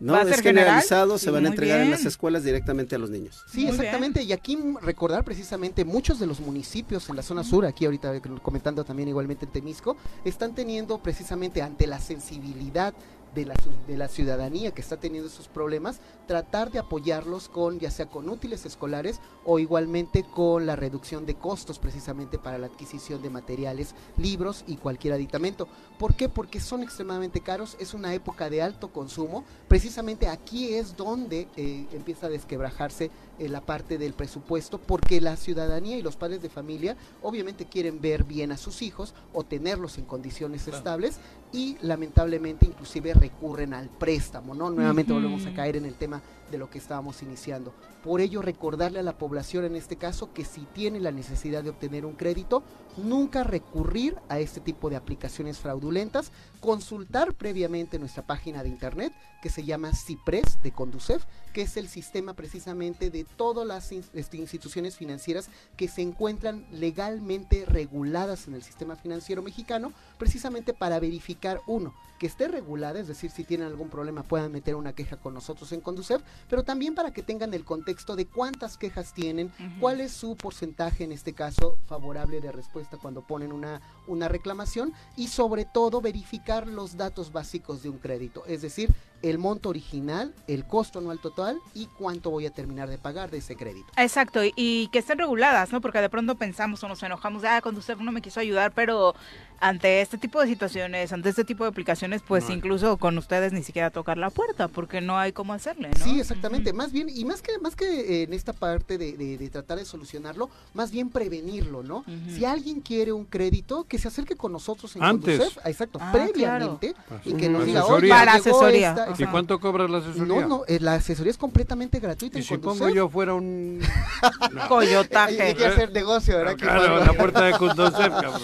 No, 0.00 0.14
¿Va 0.14 0.20
a 0.20 0.24
ser 0.24 0.32
es 0.32 0.40
general? 0.40 0.64
generalizado, 0.64 1.18
se 1.18 1.30
van 1.30 1.44
a 1.44 1.48
entregar 1.50 1.80
en 1.80 1.90
las 1.90 2.06
escuelas 2.06 2.42
directamente 2.42 2.94
a 2.96 2.98
los 2.98 3.10
niños. 3.10 3.44
Sí, 3.52 3.66
Muy 3.66 3.70
exactamente. 3.72 4.22
Y 4.22 4.32
aquí 4.32 4.58
recordar 4.80 5.24
precisamente 5.24 5.84
muchos 5.84 6.18
de 6.18 6.26
los 6.26 6.40
municipios 6.40 7.06
en 7.10 7.16
la 7.16 7.22
zona 7.22 7.44
sur, 7.44 7.66
aquí 7.66 7.84
ahorita 7.84 8.18
comentando 8.42 8.82
también 8.82 9.10
igualmente 9.10 9.44
en 9.44 9.52
Temisco, 9.52 9.98
están 10.24 10.54
teniendo 10.54 10.98
precisamente 11.02 11.60
ante 11.60 11.86
la 11.86 12.00
sensibilidad 12.00 12.94
de 13.34 13.46
la, 13.46 13.54
de 13.86 13.96
la 13.96 14.08
ciudadanía 14.08 14.72
que 14.72 14.80
está 14.80 14.98
teniendo 14.98 15.28
esos 15.28 15.48
problemas, 15.48 16.00
tratar 16.26 16.70
de 16.70 16.78
apoyarlos 16.78 17.48
con 17.48 17.78
ya 17.78 17.90
sea 17.90 18.06
con 18.06 18.28
útiles 18.28 18.66
escolares 18.66 19.20
o 19.44 19.58
igualmente 19.58 20.24
con 20.24 20.66
la 20.66 20.76
reducción 20.76 21.26
de 21.26 21.34
costos 21.34 21.78
precisamente 21.78 22.38
para 22.38 22.58
la 22.58 22.66
adquisición 22.66 23.22
de 23.22 23.30
materiales, 23.30 23.94
libros 24.16 24.64
y 24.66 24.76
cualquier 24.76 25.14
aditamento. 25.14 25.68
¿Por 25.98 26.14
qué? 26.14 26.28
Porque 26.28 26.60
son 26.60 26.82
extremadamente 26.82 27.40
caros, 27.40 27.76
es 27.80 27.94
una 27.94 28.14
época 28.14 28.50
de 28.50 28.62
alto 28.62 28.92
consumo, 28.92 29.44
precisamente 29.68 30.28
aquí 30.28 30.74
es 30.74 30.96
donde 30.96 31.48
eh, 31.56 31.86
empieza 31.92 32.26
a 32.26 32.30
desquebrajarse 32.30 33.10
la 33.48 33.60
parte 33.60 33.98
del 33.98 34.12
presupuesto, 34.12 34.78
porque 34.78 35.20
la 35.20 35.36
ciudadanía 35.36 35.96
y 35.96 36.02
los 36.02 36.16
padres 36.16 36.42
de 36.42 36.48
familia 36.48 36.96
obviamente 37.22 37.66
quieren 37.66 38.00
ver 38.00 38.24
bien 38.24 38.52
a 38.52 38.56
sus 38.56 38.82
hijos 38.82 39.14
o 39.32 39.44
tenerlos 39.44 39.98
en 39.98 40.04
condiciones 40.04 40.68
estables 40.68 41.18
y 41.52 41.76
lamentablemente 41.82 42.66
inclusive 42.66 43.14
recurren 43.14 43.74
al 43.74 43.88
préstamo, 43.88 44.54
¿no? 44.54 44.70
Nuevamente 44.70 45.12
volvemos 45.12 45.46
a 45.46 45.54
caer 45.54 45.76
en 45.76 45.84
el 45.84 45.94
tema 45.94 46.22
de 46.50 46.58
lo 46.58 46.70
que 46.70 46.78
estábamos 46.78 47.22
iniciando. 47.22 47.72
Por 48.02 48.20
ello, 48.20 48.42
recordarle 48.42 49.00
a 49.00 49.02
la 49.02 49.18
población 49.18 49.64
en 49.64 49.76
este 49.76 49.96
caso 49.96 50.32
que 50.32 50.44
si 50.44 50.62
tiene 50.72 51.00
la 51.00 51.10
necesidad 51.10 51.62
de 51.62 51.70
obtener 51.70 52.06
un 52.06 52.14
crédito, 52.14 52.62
nunca 52.96 53.44
recurrir 53.44 54.16
a 54.28 54.38
este 54.38 54.60
tipo 54.60 54.90
de 54.90 54.96
aplicaciones 54.96 55.58
fraudulentas, 55.58 56.32
consultar 56.60 57.34
previamente 57.34 57.98
nuestra 57.98 58.26
página 58.26 58.62
de 58.62 58.68
internet 58.68 59.12
que 59.42 59.50
se 59.50 59.64
llama 59.64 59.92
CIPRES 59.94 60.62
de 60.62 60.72
Conducef, 60.72 61.24
que 61.52 61.62
es 61.62 61.76
el 61.76 61.88
sistema 61.88 62.34
precisamente 62.34 63.10
de 63.10 63.24
todas 63.24 63.66
las 63.66 63.92
este, 63.92 64.36
instituciones 64.36 64.96
financieras 64.96 65.48
que 65.76 65.88
se 65.88 66.02
encuentran 66.02 66.66
legalmente 66.70 67.64
reguladas 67.66 68.48
en 68.48 68.54
el 68.54 68.62
sistema 68.62 68.96
financiero 68.96 69.42
mexicano, 69.42 69.92
precisamente 70.18 70.74
para 70.74 71.00
verificar 71.00 71.60
uno, 71.66 71.94
que 72.20 72.26
esté 72.26 72.48
regulada, 72.48 73.00
es 73.00 73.08
decir, 73.08 73.30
si 73.30 73.44
tienen 73.44 73.66
algún 73.66 73.88
problema 73.88 74.22
puedan 74.22 74.52
meter 74.52 74.74
una 74.76 74.92
queja 74.92 75.16
con 75.16 75.32
nosotros 75.32 75.72
en 75.72 75.80
Conducef, 75.80 76.20
pero 76.50 76.62
también 76.62 76.94
para 76.94 77.14
que 77.14 77.22
tengan 77.22 77.54
el 77.54 77.64
contexto 77.64 78.14
de 78.14 78.26
cuántas 78.26 78.76
quejas 78.76 79.14
tienen, 79.14 79.50
cuál 79.80 80.02
es 80.02 80.12
su 80.12 80.36
porcentaje 80.36 81.04
en 81.04 81.12
este 81.12 81.32
caso 81.32 81.78
favorable 81.86 82.42
de 82.42 82.52
respuesta 82.52 82.98
cuando 82.98 83.26
ponen 83.26 83.52
una, 83.52 83.80
una 84.10 84.28
reclamación 84.28 84.92
y 85.16 85.28
sobre 85.28 85.64
todo 85.64 86.00
verificar 86.00 86.66
los 86.66 86.96
datos 86.96 87.32
básicos 87.32 87.82
de 87.82 87.88
un 87.90 87.98
crédito, 87.98 88.44
es 88.46 88.62
decir, 88.62 88.92
el 89.22 89.36
monto 89.38 89.68
original, 89.68 90.34
el 90.46 90.64
costo 90.66 90.98
anual 90.98 91.18
total 91.20 91.58
y 91.74 91.86
cuánto 91.98 92.30
voy 92.30 92.46
a 92.46 92.50
terminar 92.50 92.88
de 92.88 92.96
pagar 92.96 93.30
de 93.30 93.38
ese 93.38 93.54
crédito. 93.54 93.86
Exacto, 93.98 94.40
y, 94.56 94.88
que 94.92 94.98
estén 95.00 95.18
reguladas, 95.18 95.72
¿no? 95.72 95.82
Porque 95.82 96.00
de 96.00 96.08
pronto 96.08 96.36
pensamos 96.36 96.82
o 96.82 96.88
nos 96.88 97.02
enojamos, 97.02 97.44
ah, 97.44 97.60
Conducef 97.60 98.00
no 98.00 98.12
me 98.12 98.22
quiso 98.22 98.40
ayudar, 98.40 98.72
pero 98.72 99.14
ante 99.62 100.00
este 100.00 100.16
tipo 100.16 100.40
de 100.40 100.46
situaciones, 100.46 101.12
ante 101.12 101.28
este 101.28 101.44
tipo 101.44 101.64
de 101.64 101.68
aplicaciones, 101.70 102.22
pues 102.26 102.48
No 102.48 102.54
incluso 102.54 102.96
con 102.96 103.18
ustedes 103.18 103.52
ni 103.52 103.62
siquiera 103.62 103.90
tocar 103.90 104.16
la 104.16 104.30
puerta, 104.30 104.68
porque 104.68 105.02
no 105.02 105.18
hay 105.18 105.32
cómo 105.32 105.52
hacerle, 105.52 105.90
¿no? 105.98 106.02
Sí, 106.04 106.18
exactamente. 106.18 106.72
Más 106.72 106.90
bien, 106.92 107.10
y 107.14 107.26
más 107.26 107.42
que, 107.42 107.58
más 107.58 107.76
que 107.76 108.22
en 108.22 108.32
esta 108.32 108.54
parte 108.54 108.96
de, 108.96 109.18
de- 109.18 109.36
de 109.36 109.50
tratar 109.50 109.76
de 109.78 109.84
solucionarlo, 109.84 110.48
más 110.72 110.90
bien 110.92 111.10
prevenirlo, 111.10 111.82
¿no? 111.82 112.06
Si 112.34 112.46
alguien 112.46 112.80
quiere 112.80 113.12
un 113.12 113.26
crédito, 113.26 113.84
que 113.84 113.98
se 114.00 114.08
acerque 114.08 114.36
con 114.36 114.52
nosotros 114.52 114.94
en 114.96 115.02
Antes. 115.02 115.38
Conducef, 115.38 115.58
ah, 115.64 115.70
exacto, 115.70 115.98
Ah, 116.02 116.10
previamente, 116.12 116.94
y 117.24 117.34
que 117.34 117.48
nos 117.48 117.64
diga, 117.64 117.80
Asesoría. 117.80 118.14
Para 118.14 118.32
llegó 118.38 118.58
asesoría. 118.58 118.90
esta-. 119.08 119.22
¿Y 119.22 119.26
cuánto 119.26 119.60
cobras 119.60 119.88
la 119.90 119.98
asesoría? 119.98 120.24
No, 120.26 120.48
no, 120.48 120.62
eh, 120.66 120.78
la 120.80 120.94
asesoría 120.94 121.30
es 121.30 121.38
completamente 121.38 122.00
gratuita 122.00 122.38
¿Y 122.38 122.40
en 122.42 122.46
si 122.46 122.56
pongo 122.56 122.70
Conducef. 122.70 122.94
yo 122.96 123.08
fuera 123.08 123.34
un... 123.34 123.80
No. 124.52 124.68
Coyotaje. 124.68 125.40
hay 125.42 125.54
que 125.54 125.66
hacer 125.66 125.92
negocio, 125.92 126.36
¿verdad? 126.36 126.56
Claro, 126.56 127.04
la 127.04 127.12
puerta 127.12 127.42
de 127.44 127.52
Conducef, 127.52 128.08
cabrón. 128.08 128.40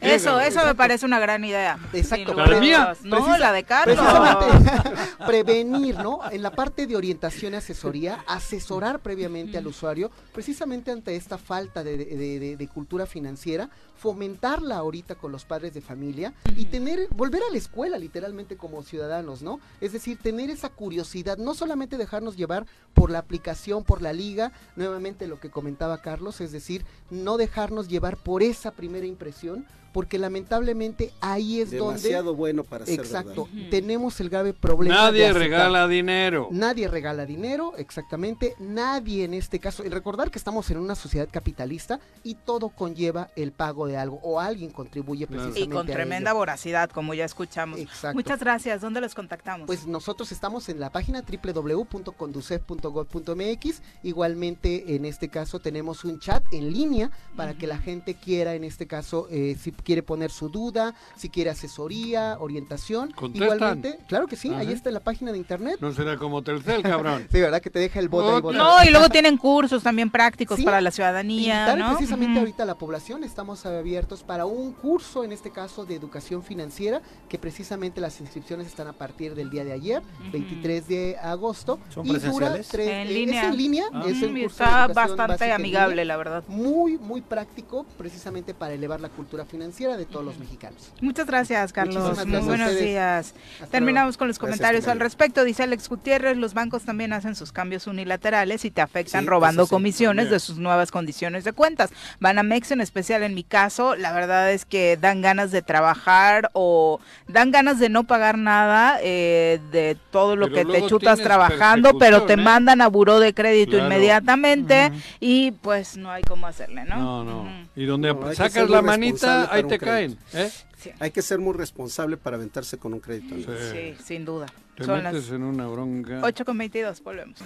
Eso, 0.00 0.40
eso 0.40 0.64
me 0.64 0.74
parece 0.74 1.04
una 1.06 1.18
gran 1.18 1.44
idea. 1.44 1.78
Exacto. 1.92 2.34
¿La 2.34 2.46
de 2.48 2.60
mía? 2.60 2.94
No, 3.02 3.16
Precisa- 3.18 3.38
la 3.38 3.52
de 3.52 3.62
Carlos. 3.64 3.98
Precisamente 3.98 5.00
prevenir, 5.26 5.98
¿no? 5.98 6.20
En 6.30 6.42
la 6.42 6.50
parte 6.50 6.86
de 6.86 6.96
orientación 6.96 7.54
y 7.54 7.56
asesoría, 7.56 8.24
asesorar 8.26 9.00
previamente 9.00 9.58
al 9.58 9.66
usuario, 9.66 10.10
precisamente 10.32 10.90
ante 10.90 11.16
esta 11.16 11.38
falta 11.38 11.82
de, 11.84 11.96
de- 11.96 12.38
de- 12.38 12.56
de 12.56 12.68
cultura 12.68 13.06
financiera, 13.06 13.68
fomentarla 13.96 14.76
ahorita 14.76 15.14
con 15.14 15.32
los 15.32 15.44
padres 15.44 15.74
de 15.74 15.80
familia 15.80 16.34
y 16.56 16.66
tener, 16.66 17.08
volver 17.10 17.42
a 17.42 17.50
la 17.50 17.58
escuela 17.58 17.98
literalmente 17.98 18.56
como 18.56 18.82
ciudadanos, 18.82 19.42
¿no? 19.42 19.60
Es 19.80 19.92
decir, 19.92 20.18
tener 20.18 20.50
esa 20.50 20.68
curiosidad, 20.68 21.38
no 21.38 21.54
solamente 21.54 21.96
dejarnos 21.96 22.36
llevar 22.36 22.66
por 22.92 23.10
la 23.10 23.18
aplicación, 23.18 23.84
por 23.84 24.02
la 24.02 24.12
liga, 24.12 24.52
nuevamente 24.76 25.26
lo 25.26 25.40
que 25.40 25.50
comentaba 25.50 26.02
Carlos, 26.02 26.40
es 26.40 26.52
decir, 26.52 26.84
no 27.10 27.36
dejarnos 27.36 27.88
llevar 27.88 28.16
por 28.16 28.42
esa 28.42 28.72
primera 28.72 29.06
impresión, 29.06 29.66
porque 29.94 30.18
lamentablemente 30.18 31.12
ahí 31.20 31.60
es 31.60 31.70
donde... 31.70 32.00
Demasiado 32.02 32.34
bueno 32.34 32.64
para 32.64 32.84
ser 32.84 32.98
Exacto. 32.98 33.48
verdad. 33.54 33.70
Tenemos 33.70 34.18
el 34.18 34.28
grave 34.28 34.52
problema. 34.52 34.96
Nadie 34.96 35.32
regala 35.32 35.86
dinero. 35.86 36.48
Nadie 36.50 36.88
regala 36.88 37.24
dinero, 37.24 37.74
exactamente. 37.76 38.56
Nadie 38.58 39.22
en 39.22 39.34
este 39.34 39.60
caso. 39.60 39.84
Y 39.84 39.88
recordar 39.90 40.32
que 40.32 40.38
estamos 40.38 40.68
en 40.72 40.78
una 40.78 40.96
sociedad 40.96 41.28
capitalista 41.30 42.00
y 42.24 42.34
todo 42.34 42.70
conlleva 42.70 43.30
el 43.36 43.52
pago 43.52 43.86
de 43.86 43.96
algo 43.96 44.18
o 44.24 44.40
alguien 44.40 44.72
contribuye 44.72 45.28
precisamente 45.28 45.60
Y 45.60 45.68
con 45.68 45.88
a 45.88 45.92
tremenda 45.92 46.30
ello. 46.32 46.38
voracidad, 46.38 46.90
como 46.90 47.14
ya 47.14 47.24
escuchamos. 47.24 47.78
Exacto. 47.78 48.16
Muchas 48.16 48.40
gracias. 48.40 48.80
¿Dónde 48.80 49.00
los 49.00 49.14
contactamos? 49.14 49.68
Pues 49.68 49.86
nosotros 49.86 50.32
estamos 50.32 50.68
en 50.68 50.80
la 50.80 50.90
página 50.90 51.22
www.conducef.gov.mx. 51.22 53.82
Igualmente, 54.02 54.96
en 54.96 55.04
este 55.04 55.28
caso, 55.28 55.60
tenemos 55.60 56.02
un 56.04 56.18
chat 56.18 56.42
en 56.52 56.72
línea 56.72 57.12
para 57.36 57.54
que 57.54 57.68
la 57.68 57.78
gente 57.78 58.14
quiera, 58.14 58.56
en 58.56 58.64
este 58.64 58.88
caso, 58.88 59.28
eh, 59.30 59.54
si 59.56 59.70
quiere 59.84 60.02
poner 60.02 60.30
su 60.32 60.48
duda, 60.48 60.94
si 61.16 61.28
quiere 61.28 61.50
asesoría, 61.50 62.36
orientación. 62.40 63.12
¿Contestan? 63.12 63.56
Igualmente, 63.56 63.98
claro 64.08 64.26
que 64.26 64.34
sí, 64.36 64.52
ahí 64.52 64.72
está 64.72 64.88
en 64.90 64.94
la 64.94 65.00
página 65.00 65.30
de 65.30 65.38
internet. 65.38 65.76
No 65.80 65.92
será 65.92 66.16
como 66.16 66.42
Telcel, 66.42 66.82
cabrón. 66.82 67.28
Sí, 67.34 67.40
¿verdad? 67.40 67.60
Que 67.60 67.70
te 67.70 67.78
deja 67.78 68.00
el 68.00 68.08
bote 68.08 68.40
botado. 68.40 68.64
no, 68.64 68.84
y 68.84 68.90
luego 68.90 69.08
tienen 69.08 69.36
cursos 69.36 69.82
también 69.82 70.10
prácticos 70.10 70.56
Sí, 70.56 70.64
para 70.64 70.80
la 70.80 70.90
ciudadanía, 70.90 71.76
precisamente 71.96 72.38
ahorita 72.40 72.64
la 72.64 72.74
población, 72.76 73.22
estamos 73.24 73.64
abiertos 73.66 74.22
para 74.22 74.46
un 74.46 74.72
curso, 74.72 75.24
en 75.24 75.32
este 75.32 75.50
caso 75.50 75.84
de 75.84 75.94
educación 75.94 76.42
financiera, 76.42 77.02
que 77.28 77.38
precisamente 77.38 78.00
las 78.00 78.20
inscripciones 78.20 78.66
están 78.66 78.86
a 78.88 78.92
partir 78.94 79.34
del 79.34 79.50
día 79.50 79.64
de 79.64 79.72
ayer, 79.72 80.02
23 80.32 80.88
de 80.88 81.16
agosto. 81.18 81.78
¿Son 81.90 82.06
y 82.06 82.10
dura 82.18 82.52
presenciales? 82.54 82.74
En 82.74 82.88
eh, 83.08 83.12
línea. 83.12 83.42
Es 83.42 83.48
en 83.50 83.56
línea, 83.56 83.84
Ah. 83.92 84.04
es 84.06 84.22
un 84.22 84.32
curso 84.40 84.62
Está 84.64 84.86
bastante 84.88 85.52
amigable, 85.52 85.96
línea, 85.96 86.04
la 86.04 86.16
verdad. 86.16 86.44
Muy, 86.48 86.96
muy 86.98 87.20
práctico, 87.20 87.84
precisamente 87.98 88.54
para 88.54 88.74
elevar 88.74 89.00
la 89.00 89.08
cultura 89.08 89.44
financiera 89.44 89.73
de 89.74 90.06
todos 90.06 90.24
los 90.24 90.38
mexicanos. 90.38 90.92
Muchas 91.00 91.26
gracias, 91.26 91.72
Carlos. 91.72 91.96
Muchísimas 91.96 92.26
Muy 92.26 92.32
gracias 92.32 92.44
a 92.44 92.48
buenos 92.48 92.78
días. 92.78 93.34
Hasta 93.54 93.66
Terminamos 93.66 94.16
con 94.16 94.28
los 94.28 94.38
Gracias, 94.38 94.56
comentarios 94.58 94.88
al 94.88 95.00
respecto. 95.00 95.42
Dice 95.42 95.64
Alex 95.64 95.88
Gutiérrez, 95.88 96.36
los 96.36 96.54
bancos 96.54 96.84
también 96.84 97.12
hacen 97.12 97.34
sus 97.34 97.50
cambios 97.50 97.88
unilaterales 97.88 98.64
y 98.64 98.70
te 98.70 98.80
afectan 98.82 99.22
Sí, 99.22 99.28
robando 99.28 99.64
sí, 99.64 99.70
comisiones 99.70 100.26
también. 100.26 100.32
de 100.34 100.40
sus 100.40 100.58
nuevas 100.58 100.92
condiciones 100.92 101.42
de 101.42 101.52
cuentas. 101.52 101.90
Banamex 102.20 102.70
en 102.70 102.80
especial 102.82 103.24
en 103.24 103.34
mi 103.34 103.42
caso, 103.42 103.96
la 103.96 104.12
verdad 104.12 104.52
es 104.52 104.64
que 104.64 104.96
dan 104.96 105.22
ganas 105.22 105.50
de 105.50 105.62
trabajar 105.62 106.50
o 106.52 107.00
dan 107.26 107.50
ganas 107.50 107.80
de 107.80 107.88
no 107.88 108.04
pagar 108.04 108.38
nada 108.38 108.98
eh, 109.02 109.60
de 109.72 109.96
todo 110.12 110.36
lo 110.36 110.48
Pero 110.50 110.68
que 110.70 110.80
te 110.80 110.86
chutas 110.86 111.18
trabajando, 111.18 111.98
pero 111.98 112.22
te 112.22 112.34
¿eh? 112.34 112.36
mandan 112.36 112.80
a 112.80 112.86
buró 112.88 113.18
de 113.18 113.34
crédito 113.34 113.72
Claro. 113.72 113.86
inmediatamente 113.86 114.92
y 115.20 115.50
pues 115.52 115.96
no 115.96 116.10
hay 116.10 116.22
cómo 116.22 116.46
hacerle, 116.46 116.84
¿no? 116.84 116.96
No, 116.96 117.24
no. 117.24 117.64
Y 117.74 117.86
donde 117.86 118.14
No, 118.14 118.32
sacas 118.34 118.68
la 118.70 118.82
manita, 118.82 119.26
responsable 119.40 119.63
ahí 119.64 119.78
te 119.78 119.84
caen. 119.84 120.18
¿eh? 120.32 120.50
Sí, 120.78 120.90
Hay 121.00 121.10
que 121.10 121.22
ser 121.22 121.38
muy 121.38 121.54
responsable 121.54 122.16
para 122.16 122.36
aventarse 122.36 122.78
con 122.78 122.94
un 122.94 123.00
crédito. 123.00 123.34
Sí. 123.36 123.44
sí, 123.72 124.04
sin 124.04 124.24
duda. 124.24 124.46
Te 124.76 124.84
Son 124.84 125.02
las 125.02 125.12
metes 125.12 125.30
en 125.30 125.42
una 125.42 125.66
bronca. 125.66 126.20
8 126.22 126.44
con 126.44 126.58
22, 126.58 127.02
volvemos. 127.02 127.38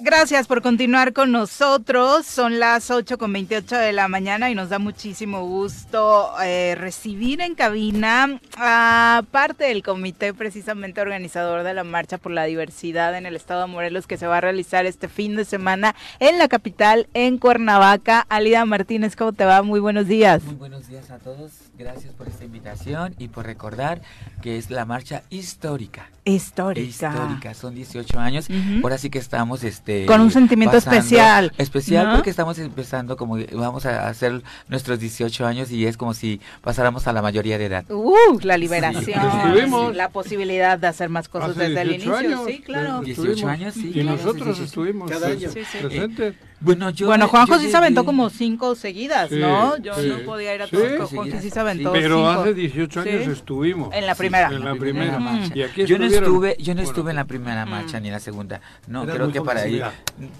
Gracias 0.00 0.46
por 0.46 0.60
continuar 0.60 1.14
con 1.14 1.32
nosotros. 1.32 2.26
Son 2.26 2.58
las 2.58 2.90
8 2.90 3.16
con 3.16 3.32
28 3.32 3.76
de 3.76 3.92
la 3.94 4.08
mañana 4.08 4.50
y 4.50 4.54
nos 4.54 4.68
da 4.68 4.78
muchísimo 4.78 5.46
gusto 5.46 6.32
eh, 6.42 6.74
recibir 6.76 7.40
en 7.40 7.54
cabina 7.54 8.38
a 8.58 9.22
parte 9.30 9.64
del 9.64 9.82
comité 9.82 10.34
precisamente 10.34 11.00
organizador 11.00 11.62
de 11.62 11.72
la 11.72 11.82
Marcha 11.82 12.18
por 12.18 12.32
la 12.32 12.44
Diversidad 12.44 13.16
en 13.16 13.24
el 13.24 13.36
Estado 13.36 13.62
de 13.62 13.68
Morelos 13.68 14.06
que 14.06 14.18
se 14.18 14.26
va 14.26 14.36
a 14.36 14.42
realizar 14.42 14.84
este 14.84 15.08
fin 15.08 15.34
de 15.34 15.46
semana 15.46 15.94
en 16.20 16.38
la 16.38 16.48
capital, 16.48 17.08
en 17.14 17.38
Cuernavaca. 17.38 18.26
Alida 18.28 18.66
Martínez, 18.66 19.16
¿cómo 19.16 19.32
te 19.32 19.46
va? 19.46 19.62
Muy 19.62 19.80
buenos 19.80 20.06
días. 20.06 20.42
Muy 20.42 20.56
buenos 20.56 20.88
días 20.88 21.10
a 21.10 21.18
todos. 21.18 21.65
Gracias 21.78 22.14
por 22.14 22.26
esta 22.26 22.44
invitación 22.44 23.14
y 23.18 23.28
por 23.28 23.44
recordar 23.44 24.00
que 24.42 24.56
es 24.56 24.70
la 24.70 24.86
marcha 24.86 25.22
histórica. 25.28 26.08
Histórica. 26.24 26.88
Histórica, 27.10 27.54
son 27.54 27.74
18 27.74 28.18
años. 28.18 28.48
Ahora 28.82 28.96
sí 28.98 29.10
que 29.10 29.18
estamos 29.18 29.62
este 29.62 30.06
Con 30.06 30.20
un 30.22 30.30
sentimiento 30.30 30.76
especial, 30.76 31.52
Especial 31.58 32.06
¿no? 32.08 32.14
porque 32.14 32.30
estamos 32.30 32.58
empezando 32.58 33.16
como 33.16 33.36
vamos 33.52 33.84
a 33.84 34.08
hacer 34.08 34.42
nuestros 34.68 34.98
18 35.00 35.46
años 35.46 35.70
y 35.70 35.86
es 35.86 35.96
como 35.96 36.14
si 36.14 36.40
pasáramos 36.62 37.06
a 37.06 37.12
la 37.12 37.20
mayoría 37.22 37.58
de 37.58 37.66
edad. 37.66 37.84
Uh, 37.90 38.38
la 38.42 38.56
liberación, 38.56 39.04
Sí, 39.04 39.12
estuvimos. 39.12 39.94
la 39.94 40.08
posibilidad 40.08 40.78
de 40.78 40.86
hacer 40.86 41.10
más 41.10 41.28
cosas 41.28 41.50
Hace 41.50 41.68
desde 41.68 41.82
el 41.82 41.88
18 41.90 42.20
inicio, 42.20 42.36
años, 42.38 42.46
sí, 42.46 42.62
claro. 42.62 43.02
eh, 43.02 43.04
18 43.04 43.22
estuvimos, 43.30 43.50
años, 43.52 43.74
sí, 43.74 43.88
Y 43.90 43.92
claro, 44.02 44.10
nosotros 44.16 44.58
estuvimos 44.60 45.10
Cada 45.10 45.28
eh, 45.28 45.32
año. 45.32 45.50
Sí, 45.52 45.60
sí. 45.70 45.78
presentes. 45.80 46.34
Bueno, 46.58 46.88
yo 46.90 47.06
bueno, 47.06 47.28
Juanjo 47.28 47.58
sí 47.58 47.66
yo 47.66 47.70
se 47.70 47.76
aventó 47.76 48.04
como 48.06 48.30
cinco 48.30 48.74
seguidas, 48.74 49.28
Sí, 49.28 49.36
¿no? 49.36 49.76
Yo 49.76 49.94
sí. 49.94 50.08
no 50.08 50.18
podía 50.24 50.54
ir 50.54 50.62
a 50.62 50.66
Sí. 50.66 50.72
todos, 50.76 51.10
Juanjo 51.10 51.38
sí 51.40 51.50
se 51.50 51.60
aventó 51.60 51.92
Pero 51.92 52.16
cinco. 52.16 52.28
hace 52.30 52.54
18 52.54 53.00
años 53.00 53.24
Sí. 53.24 53.30
estuvimos. 53.30 53.94
En 53.94 54.06
la 54.06 54.14
primera. 54.14 54.48
En 54.48 54.64
la 54.64 54.74
primera. 54.74 55.18
Y 55.54 55.62
aquí 55.62 55.84
yo 55.84 55.98
no 55.98 56.06
estuve, 56.06 56.56
yo 56.58 56.72
no 56.74 56.78
bueno, 56.80 56.88
estuve 56.88 57.10
en 57.10 57.16
la 57.16 57.24
primera 57.26 57.66
Mm. 57.66 57.70
marcha 57.70 58.00
ni 58.00 58.08
en 58.08 58.14
la 58.14 58.20
segunda. 58.20 58.60
No, 58.86 59.04
creo 59.04 59.30
que 59.30 59.42
para 59.42 59.66
ir. 59.68 59.84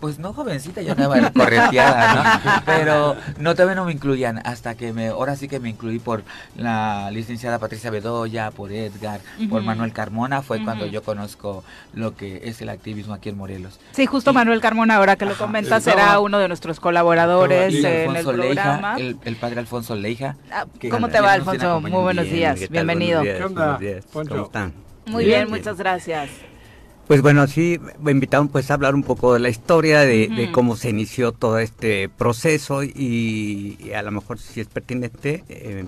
Pues 0.01 0.19
no 0.19 0.33
jovencita, 0.33 0.81
yo 0.81 0.93
andaba 0.93 1.31
correteada, 1.33 2.41
¿no? 2.45 2.63
Pero 2.67 3.17
no 3.39 3.55
todavía 3.55 3.75
no 3.75 3.85
me 3.85 3.93
incluían 3.93 4.41
hasta 4.45 4.75
que 4.75 4.95
me 4.95 5.09
ahora 5.09 5.37
sí 5.37 5.49
que 5.49 5.61
me 5.61 5.69
incluí 5.69 5.99
por 5.99 6.25
la 6.57 7.11
licenciada 7.11 7.59
Patricia 7.59 7.91
Bedoya, 7.91 8.51
por 8.53 8.73
Edgar, 8.73 9.21
por. 9.51 9.63
Manuel 9.67 9.93
Carmona, 9.93 10.43
fue 10.43 10.63
cuando 10.65 10.87
yo 10.87 11.03
conozco 11.03 11.65
lo 11.93 12.15
que 12.17 12.43
es 12.45 12.63
el 12.63 12.69
activismo 12.69 13.15
aquí 13.15 13.29
en 13.31 13.37
Morelos. 13.37 13.81
Sí, 13.93 14.07
justo 14.07 14.33
Manuel 14.33 14.61
Carmona, 14.61 14.95
ahora 14.97 15.17
que 15.17 15.25
lo 15.27 15.35
comentas, 15.37 15.87
Estaba- 15.87 16.06
uno 16.21 16.39
de 16.39 16.49
nuestros 16.49 16.81
colaboradores 16.81 17.75
en 17.75 18.17
el 18.17 18.25
programa. 18.25 18.97
Leija, 18.97 18.97
el, 18.99 19.17
el 19.25 19.37
padre 19.37 19.61
Alfonso 19.61 19.95
Leija. 19.95 20.37
Ah, 20.51 20.67
¿Cómo 20.91 21.09
te 21.09 21.21
va, 21.21 21.33
Alfonso? 21.33 21.81
Muy 21.81 21.91
buenos 21.91 22.27
días, 22.27 22.59
¿qué 22.59 22.67
tal? 22.67 22.73
bienvenido. 22.73 23.21
Buenos 23.21 23.25
días, 23.25 23.39
¿Qué 23.39 23.45
onda, 23.45 23.65
buenos 23.65 23.81
días. 23.81 24.05
Poncho? 24.13 24.31
¿Cómo 24.31 24.47
están? 24.47 24.73
Muy 25.07 25.25
Bien. 25.25 25.47
bien, 25.47 25.59
muchas 25.59 25.77
gracias. 25.79 26.31
Pues 27.07 27.23
bueno, 27.23 27.47
sí, 27.47 27.79
me 28.01 28.11
invitaron 28.11 28.49
pues 28.49 28.71
a 28.71 28.75
hablar 28.75 28.97
un 28.97 29.05
poco 29.05 29.35
de 29.35 29.39
la 29.39 29.49
historia, 29.49 30.01
de, 30.01 30.51
cómo 30.53 30.75
se 30.75 30.91
inició 30.91 31.31
todo 31.31 31.61
este 31.61 32.09
proceso 32.09 32.83
y, 32.83 33.79
y 33.79 33.93
a 33.93 34.03
lo 34.03 34.11
mejor 34.11 34.41
si 34.41 34.61
es 34.61 34.67
pertinente, 34.67 35.45
eh, 35.49 35.87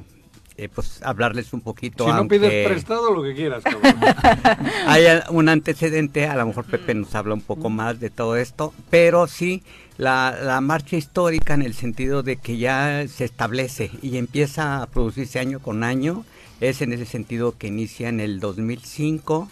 eh, 0.58 0.68
pues 0.68 1.00
hablarles 1.02 1.52
un 1.52 1.60
poquito. 1.62 2.04
Si 2.04 2.10
no 2.10 2.16
aunque 2.18 2.38
pides 2.38 2.66
prestado, 2.68 3.14
lo 3.14 3.22
que 3.22 3.34
quieras, 3.34 3.62
cabrón. 3.64 3.94
Hay 4.86 5.04
un 5.30 5.48
antecedente, 5.48 6.26
a 6.26 6.36
lo 6.36 6.46
mejor 6.46 6.64
Pepe 6.66 6.94
nos 6.94 7.14
habla 7.14 7.34
un 7.34 7.40
poco 7.40 7.70
más 7.70 8.00
de 8.00 8.10
todo 8.10 8.36
esto, 8.36 8.74
pero 8.90 9.26
sí 9.26 9.62
la, 9.96 10.36
la 10.42 10.60
marcha 10.60 10.96
histórica 10.96 11.54
en 11.54 11.62
el 11.62 11.74
sentido 11.74 12.22
de 12.22 12.36
que 12.36 12.56
ya 12.58 13.04
se 13.08 13.24
establece 13.24 13.90
y 14.02 14.16
empieza 14.16 14.82
a 14.82 14.86
producirse 14.86 15.38
año 15.38 15.60
con 15.60 15.82
año, 15.84 16.24
es 16.60 16.82
en 16.82 16.92
ese 16.92 17.06
sentido 17.06 17.56
que 17.56 17.68
inicia 17.68 18.08
en 18.08 18.18
el 18.20 18.40
2005. 18.40 19.48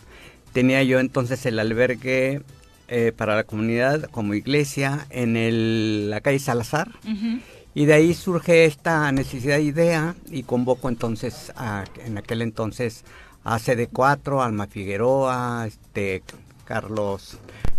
Tenía 0.52 0.82
yo 0.82 0.98
entonces 1.00 1.44
el 1.46 1.58
albergue 1.58 2.42
eh, 2.88 3.12
para 3.16 3.34
la 3.36 3.44
comunidad 3.44 4.04
como 4.10 4.34
iglesia 4.34 5.06
en 5.10 5.36
el- 5.36 6.08
la 6.10 6.20
calle 6.20 6.38
Salazar. 6.38 6.88
Ujú. 7.04 7.40
Y 7.76 7.84
de 7.84 7.92
ahí 7.92 8.14
surge 8.14 8.64
esta 8.64 9.12
necesidad, 9.12 9.58
idea, 9.58 10.14
y 10.30 10.44
convoco 10.44 10.88
entonces, 10.88 11.52
a, 11.56 11.84
en 12.06 12.16
aquel 12.16 12.40
entonces, 12.40 13.04
a 13.44 13.58
CD4, 13.58 14.42
Alma 14.42 14.66
Figueroa, 14.66 15.66
este, 15.66 16.22
Carlos, 16.64 17.36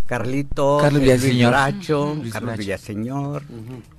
Carlito, 0.08 0.80
Carlos 0.82 1.02
eh, 1.02 1.06
Villaseñor. 1.06 1.34
Luis 1.34 1.50
Bracho, 1.50 2.16
Luis 2.16 2.34
Carlos 2.34 2.48
Bracho. 2.48 2.60
Villaseñor, 2.62 3.44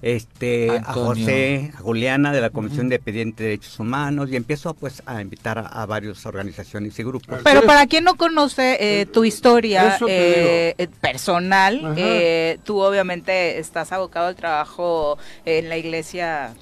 este, 0.03 0.71
a. 0.79 0.93
José, 0.93 1.71
a 1.75 1.79
Juliana 1.79 2.33
de 2.33 2.41
la 2.41 2.51
Comisión 2.51 2.87
Independiente 2.87 3.43
de 3.43 3.49
Derechos 3.51 3.79
Humanos, 3.79 4.31
y 4.33 4.37
empiezo 4.37 4.75
pues 4.75 5.03
a 5.07 5.21
invitar 5.21 5.59
a, 5.59 5.67
a 5.67 5.87
varias 5.87 6.25
organizaciones 6.27 6.99
y 6.99 7.03
grupos. 7.05 7.41
Pero 7.45 7.63
para 7.63 7.87
quien 7.87 8.05
no 8.05 8.17
conoce 8.17 8.77
eh, 8.81 9.07
tu 9.07 9.25
historia 9.25 9.99
eh, 10.09 10.75
eh, 10.77 10.89
personal, 11.01 11.95
eh, 11.97 12.59
tú 12.65 12.81
obviamente 12.81 13.59
estás 13.59 13.93
abocado 13.93 14.27
al 14.29 14.37
trabajo 14.37 15.19
en 15.45 15.69
la 15.69 15.77
iglesia 15.77 16.55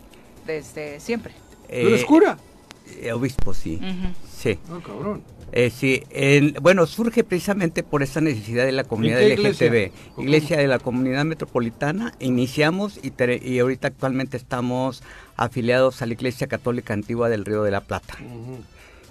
desde 0.46 1.00
siempre. 1.00 1.32
¿Tú 1.68 1.74
eres 1.74 2.02
Eh, 2.02 2.04
cura? 2.06 2.36
eh, 3.00 3.12
obispo, 3.12 3.52
sí, 3.54 3.80
sí. 4.36 4.58
No, 4.68 4.80
cabrón. 4.82 5.22
Eh, 5.52 5.70
sí, 5.70 6.02
el- 6.10 6.56
bueno, 6.60 6.86
surge 6.86 7.24
precisamente 7.24 7.82
por 7.82 8.02
esa 8.02 8.20
necesidad 8.20 8.66
de 8.66 8.72
la 8.72 8.84
comunidad 8.84 9.20
iglesia? 9.20 9.68
LGTB, 9.68 9.92
¿O 10.16 10.22
iglesia 10.22 10.56
de 10.58 10.66
la 10.66 10.78
comunidad 10.78 11.24
metropolitana. 11.24 12.12
Iniciamos 12.18 12.98
y, 13.02 13.12
y 13.42 13.58
ahorita 13.60 13.88
actualmente 13.88 14.36
estamos 14.36 15.02
afiliados 15.36 16.02
a 16.02 16.06
la 16.06 16.12
Iglesia 16.14 16.46
Católica 16.46 16.94
Antigua 16.94 17.28
del 17.28 17.44
Río 17.44 17.62
de 17.62 17.70
la 17.70 17.80
Plata. 17.80 18.16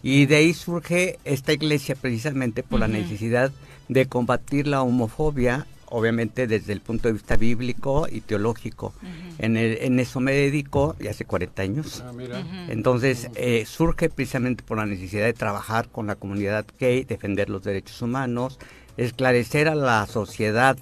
Y 0.04 0.26
de 0.28 0.36
ahí 0.36 0.54
surge 0.54 1.18
esta 1.26 1.54
iglesia 1.54 1.96
precisamente 1.96 2.62
por 2.64 2.80
la 2.80 2.88
necesidad 2.88 3.52
de 3.88 4.06
combatir 4.08 4.68
la 4.68 4.82
homofobia, 4.84 5.66
obviamente 5.88 6.48
desde 6.48 6.74
el 6.74 6.82
punto 6.82 7.08
de 7.08 7.14
vista 7.14 7.36
bíblico 7.38 8.08
y 8.12 8.22
teológico. 8.22 8.94
en, 9.38 9.58
el- 9.58 9.78
en 9.82 10.00
eso 10.00 10.20
me 10.20 10.32
dedico 10.34 10.96
ya 11.00 11.12
hace 11.12 11.26
40 11.26 11.62
años. 11.62 12.04
Ah, 12.06 12.12
mira. 12.14 12.46
Entonces, 12.70 13.30
eh, 13.36 13.66
surge 13.68 14.10
precisamente 14.10 14.64
por 14.64 14.78
la 14.78 14.86
necesidad 14.86 15.26
de 15.26 15.34
trabajar 15.34 15.90
con 15.90 16.08
la 16.08 16.16
comunidad 16.16 16.66
gay, 16.80 17.04
defender 17.04 17.50
los 17.50 17.64
derechos 17.64 18.02
humanos, 18.02 18.58
esclarecer 18.98 19.68
a 19.68 19.76
la 19.76 20.06
sociedad 20.08 20.78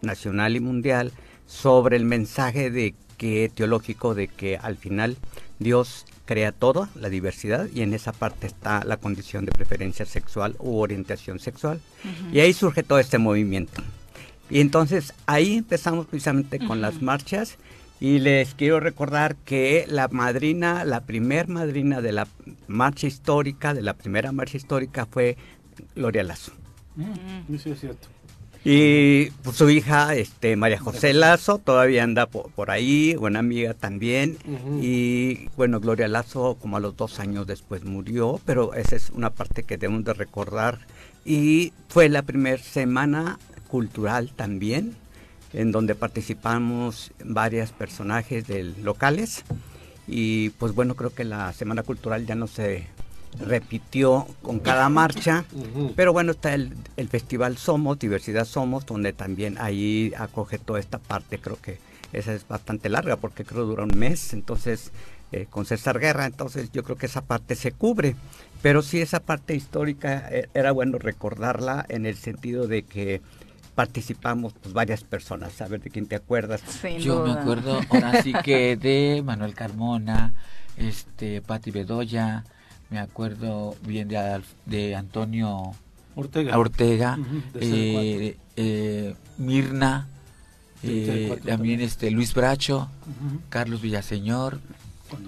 nacional 0.00 0.56
y 0.56 0.60
mundial 0.60 1.12
sobre 1.46 1.96
el 1.96 2.04
mensaje 2.04 2.70
de 2.70 2.94
que 3.18 3.50
teológico 3.54 4.14
de 4.14 4.26
que 4.28 4.56
al 4.56 4.76
final 4.76 5.16
Dios 5.60 6.06
crea 6.24 6.50
todo, 6.50 6.88
la 6.94 7.08
diversidad, 7.08 7.68
y 7.74 7.82
en 7.82 7.94
esa 7.94 8.12
parte 8.12 8.46
está 8.46 8.84
la 8.84 8.96
condición 8.96 9.44
de 9.44 9.52
preferencia 9.52 10.06
sexual 10.06 10.56
u 10.58 10.78
orientación 10.78 11.38
sexual. 11.38 11.80
Y 12.32 12.40
ahí 12.40 12.52
surge 12.52 12.82
todo 12.82 12.98
este 12.98 13.18
movimiento. 13.18 13.82
Y 14.52 14.60
entonces 14.60 15.14
ahí 15.24 15.54
empezamos 15.54 16.06
precisamente 16.06 16.58
con 16.58 16.82
las 16.82 17.00
marchas 17.00 17.56
y 18.00 18.18
les 18.18 18.54
quiero 18.54 18.80
recordar 18.80 19.34
que 19.34 19.86
la 19.88 20.08
madrina, 20.08 20.84
la 20.84 21.04
primer 21.04 21.48
madrina 21.48 22.02
de 22.02 22.12
la 22.12 22.28
marcha 22.66 23.06
histórica, 23.06 23.72
de 23.72 23.80
la 23.80 23.94
primera 23.94 24.30
marcha 24.30 24.58
histórica 24.58 25.06
fue 25.06 25.38
Gloria 25.96 26.22
Lazo. 26.22 26.52
Sí, 27.48 27.58
sí, 27.58 27.70
es 27.70 27.80
cierto. 27.80 28.08
Y 28.62 29.30
pues, 29.42 29.56
su 29.56 29.70
hija, 29.70 30.14
este, 30.14 30.54
María 30.56 30.78
José 30.78 31.14
Lazo, 31.14 31.56
todavía 31.56 32.04
anda 32.04 32.26
por, 32.26 32.50
por 32.50 32.70
ahí, 32.70 33.14
buena 33.14 33.38
amiga 33.38 33.72
también. 33.72 34.36
Y 34.82 35.48
bueno, 35.56 35.80
Gloria 35.80 36.08
Lazo 36.08 36.58
como 36.60 36.76
a 36.76 36.80
los 36.80 36.94
dos 36.94 37.20
años 37.20 37.46
después 37.46 37.84
murió, 37.84 38.38
pero 38.44 38.74
esa 38.74 38.96
es 38.96 39.08
una 39.10 39.30
parte 39.30 39.62
que 39.62 39.78
debemos 39.78 40.04
de 40.04 40.12
recordar. 40.12 40.80
Y 41.24 41.72
fue 41.88 42.10
la 42.10 42.22
primera 42.22 42.62
semana 42.62 43.38
cultural 43.72 44.32
también, 44.36 44.94
en 45.54 45.72
donde 45.72 45.94
participamos 45.94 47.10
varios 47.24 47.72
personajes 47.72 48.46
del, 48.46 48.74
locales. 48.84 49.44
Y 50.06 50.50
pues 50.50 50.74
bueno, 50.74 50.94
creo 50.94 51.14
que 51.14 51.24
la 51.24 51.50
semana 51.54 51.82
cultural 51.82 52.26
ya 52.26 52.34
no 52.34 52.48
se 52.48 52.86
repitió 53.40 54.26
con 54.42 54.60
cada 54.60 54.90
marcha. 54.90 55.46
Ujú. 55.54 55.94
Pero 55.96 56.12
bueno, 56.12 56.32
está 56.32 56.52
el, 56.52 56.74
el 56.98 57.08
Festival 57.08 57.56
Somos, 57.56 57.98
Diversidad 57.98 58.44
Somos, 58.44 58.84
donde 58.84 59.14
también 59.14 59.56
ahí 59.58 60.12
acoge 60.18 60.58
toda 60.58 60.78
esta 60.78 60.98
parte. 60.98 61.38
Creo 61.38 61.56
que 61.58 61.78
esa 62.12 62.34
es 62.34 62.46
bastante 62.46 62.90
larga 62.90 63.16
porque 63.16 63.46
creo 63.46 63.64
dura 63.64 63.84
un 63.84 63.98
mes. 63.98 64.34
Entonces, 64.34 64.92
eh, 65.32 65.46
con 65.48 65.64
César 65.64 65.98
Guerra, 65.98 66.26
entonces 66.26 66.70
yo 66.72 66.82
creo 66.84 66.98
que 66.98 67.06
esa 67.06 67.22
parte 67.22 67.54
se 67.54 67.72
cubre. 67.72 68.16
Pero 68.60 68.82
sí, 68.82 69.00
esa 69.00 69.20
parte 69.20 69.54
histórica 69.54 70.28
eh, 70.30 70.50
era 70.52 70.72
bueno 70.72 70.98
recordarla 70.98 71.86
en 71.88 72.04
el 72.04 72.16
sentido 72.16 72.68
de 72.68 72.82
que 72.82 73.22
participamos 73.74 74.52
pues, 74.60 74.72
varias 74.74 75.04
personas. 75.04 75.60
A 75.60 75.68
ver 75.68 75.80
de 75.80 75.90
quién 75.90 76.06
te 76.06 76.16
acuerdas. 76.16 76.60
Sin 76.60 76.98
Yo 76.98 77.24
me 77.24 77.32
acuerdo 77.32 77.80
ahora 77.90 78.22
sí 78.22 78.32
que 78.44 78.76
de 78.80 79.22
Manuel 79.24 79.54
Carmona, 79.54 80.34
este 80.76 81.40
Pati 81.42 81.70
Bedoya, 81.70 82.44
me 82.90 82.98
acuerdo 82.98 83.76
bien 83.86 84.08
de, 84.08 84.42
de 84.66 84.94
Antonio 84.94 85.72
Ortega. 86.14 86.58
Ortega, 86.58 87.18
Ujú, 87.18 87.58
de 87.58 88.28
eh, 88.28 88.36
eh, 88.56 89.14
Mirna, 89.38 90.08
eh, 90.82 91.28
CD4 91.28 91.28
también 91.28 91.46
también. 91.46 91.80
este 91.80 92.10
Luis 92.10 92.34
Bracho. 92.34 92.90
Carlos 93.48 93.80
Villaseñor, 93.80 94.60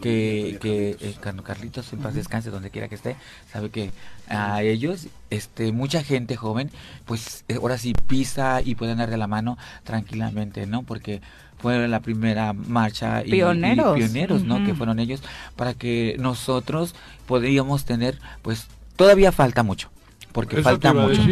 que, 0.01 0.59
que 0.61 0.97
eh, 1.01 1.15
Carlitos 1.45 1.93
en 1.93 2.01
paz 2.01 2.15
descanse 2.15 2.51
donde 2.51 2.71
quiera 2.71 2.89
que 2.89 2.95
esté, 2.95 3.17
sabe 3.53 3.71
que 3.71 3.91
a 4.29 4.63
ellos, 4.63 5.09
este, 5.31 5.73
mucha 5.73 6.03
gente 6.03 6.37
joven, 6.37 6.71
pues 7.05 7.45
eh, 7.49 7.57
ahora 7.57 7.79
sí 7.79 7.95
pisa 8.07 8.61
y 8.63 8.75
pueden 8.75 8.99
darle 8.99 9.17
la 9.17 9.27
mano 9.27 9.59
tranquilamente, 9.85 10.67
¿no? 10.67 10.83
Porque 10.83 11.21
fue 11.59 11.89
la 11.89 12.01
primera 12.01 12.53
marcha 12.53 13.23
y 13.25 13.31
pioneros, 13.31 13.97
y 13.97 14.01
pioneros 14.01 14.45
¿no? 14.45 14.65
Que 14.65 14.75
fueron 14.75 14.99
ellos 14.99 15.23
para 15.57 15.75
que 15.75 16.17
nosotros 16.19 16.95
podríamos 17.27 17.85
tener, 17.85 18.19
pues 18.43 18.67
todavía 18.97 19.33
falta 19.33 19.63
mucho 19.63 19.91
porque 20.35 20.61
falta 20.63 20.93
mucho. 20.93 21.23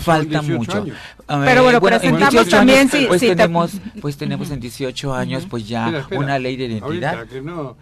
falta 0.00 0.40
mucho. 0.40 0.86
Pero 1.44 1.62
bueno, 1.62 1.78
bueno 1.78 1.98
en 2.00 2.16
18 2.16 2.48
también 2.48 2.88
años, 2.90 3.06
pues 3.06 3.20
tenemos 3.20 3.72
pues 4.00 4.16
tenemos 4.16 4.50
en 4.50 4.60
18 4.60 5.14
años 5.14 5.46
pues 5.48 5.68
ya 5.68 6.06
una 6.12 6.38
ley 6.38 6.56
de 6.56 6.64
identidad. 6.64 7.26
No, 7.42 7.76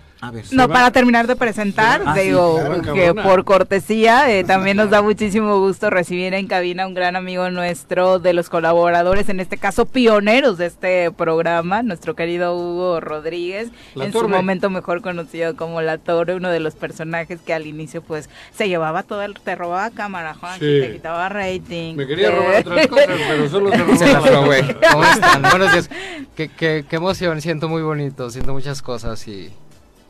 para 0.69 0.91
terminar 0.91 1.27
de 1.27 1.37
presentar, 1.37 2.03
ah, 2.07 2.15
digo 2.15 2.61
que 2.95 3.15
por 3.15 3.45
cortesía 3.45 4.31
eh, 4.31 4.45
también 4.45 4.77
nos 4.77 4.91
da 4.91 5.03
muchísimo 5.03 5.59
gusto 5.59 5.91
recibir 5.91 6.35
en 6.35 6.47
cabina 6.47 6.87
un 6.87 6.95
gran 6.95 7.17
amigo 7.17 7.51
nuestro 7.51 8.19
de 8.19 8.33
los 8.33 8.49
colaboradores, 8.49 9.29
en 9.29 9.41
este 9.41 9.57
caso 9.57 9.87
pioneros 9.87 10.59
de 10.59 10.67
este 10.67 11.11
programa, 11.11 11.83
nuestro 11.83 12.15
querido 12.15 12.57
Hugo 12.57 13.01
Rodríguez, 13.01 13.71
en 13.97 14.13
su 14.13 14.29
momento 14.29 14.71
mejor 14.71 15.03
conocido 15.03 15.57
como 15.57 15.81
La 15.83 15.99
Torre, 15.99 16.35
uno 16.35 16.51
de 16.51 16.61
los 16.61 16.75
personajes 16.75 17.41
que 17.41 17.55
al 17.55 17.67
inicio 17.67 18.03
pues 18.03 18.29
se 18.55 18.69
llevaba 18.69 19.03
todo 19.03 19.23
el, 19.23 19.35
te 19.35 19.55
robaba 19.55 19.91
cámara, 19.91 20.35
Juan, 20.35 20.59
te 20.59 20.93
quitaba 20.93 21.29
rating. 21.29 21.95
Me 21.97 22.07
quería 22.07 22.31
robar 22.31 22.61
otras 22.61 22.87
cosas, 22.89 23.07
pero 23.29 23.49
solo 23.49 23.71
te 23.71 23.79
robaba. 23.79 24.57
¿Cómo 24.93 25.05
están? 25.05 25.43
Buenos 25.43 25.73
días. 25.73 25.91
Qué, 26.37 26.49
qué, 26.49 26.85
qué 26.89 26.97
emoción, 26.97 27.41
siento 27.41 27.69
muy 27.69 27.83
bonito, 27.83 28.29
siento 28.29 28.53
muchas 28.53 28.83
cosas 28.83 29.29
y 29.29 29.53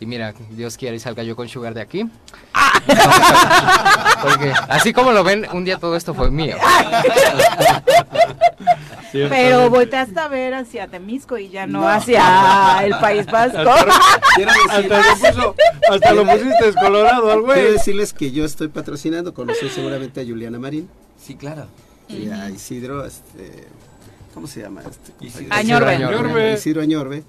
y 0.01 0.07
mira, 0.07 0.35
Dios 0.51 0.77
quiere 0.77 0.97
y 0.97 0.99
salga 0.99 1.23
yo 1.23 1.37
con 1.37 1.49
Sugar 1.49 1.75
de 1.75 1.81
aquí. 1.81 2.05
Porque 4.23 4.53
así 4.69 4.93
como 4.93 5.12
lo 5.12 5.23
ven, 5.25 5.47
un 5.53 5.65
día 5.65 5.79
todo 5.79 5.97
esto 5.97 6.15
fue 6.15 6.31
mío. 6.31 6.57
Pero 9.12 9.71
volteaste 9.71 10.19
a 10.19 10.29
ver 10.29 10.55
hacia 10.55 10.89
Temisco 10.89 11.39
y 11.39 11.49
ya 11.49 11.66
no, 11.66 11.89
hacia 11.89 12.85
el 12.85 12.99
País 12.99 13.27
Vasco. 13.27 13.59
Hasta, 15.91 16.12
lo, 16.12 16.25
pusiste 16.25 16.65
descolorado 16.65 17.31
al 17.31 17.43
güey. 17.43 17.61
Quiero 17.61 17.73
decirles 17.75 18.12
que 18.12 18.33
yo 18.33 18.45
estoy 18.45 18.69
patrocinando, 18.69 19.33
conocí 19.33 19.69
seguramente 19.69 20.21
a 20.21 20.25
Juliana 20.25 20.59
Marín. 20.59 20.89
Sí, 21.16 21.37
claro. 21.37 21.66
Y 22.09 22.29
a 22.31 22.51
Isidro, 22.51 23.05
este, 23.05 23.69
¿cómo 24.35 24.47
se 24.48 24.61
llama? 24.61 24.82
Este, 24.82 25.47
Añorbe. 25.51 26.55
Isidro 26.55 26.82
Añorbe. 26.82 27.23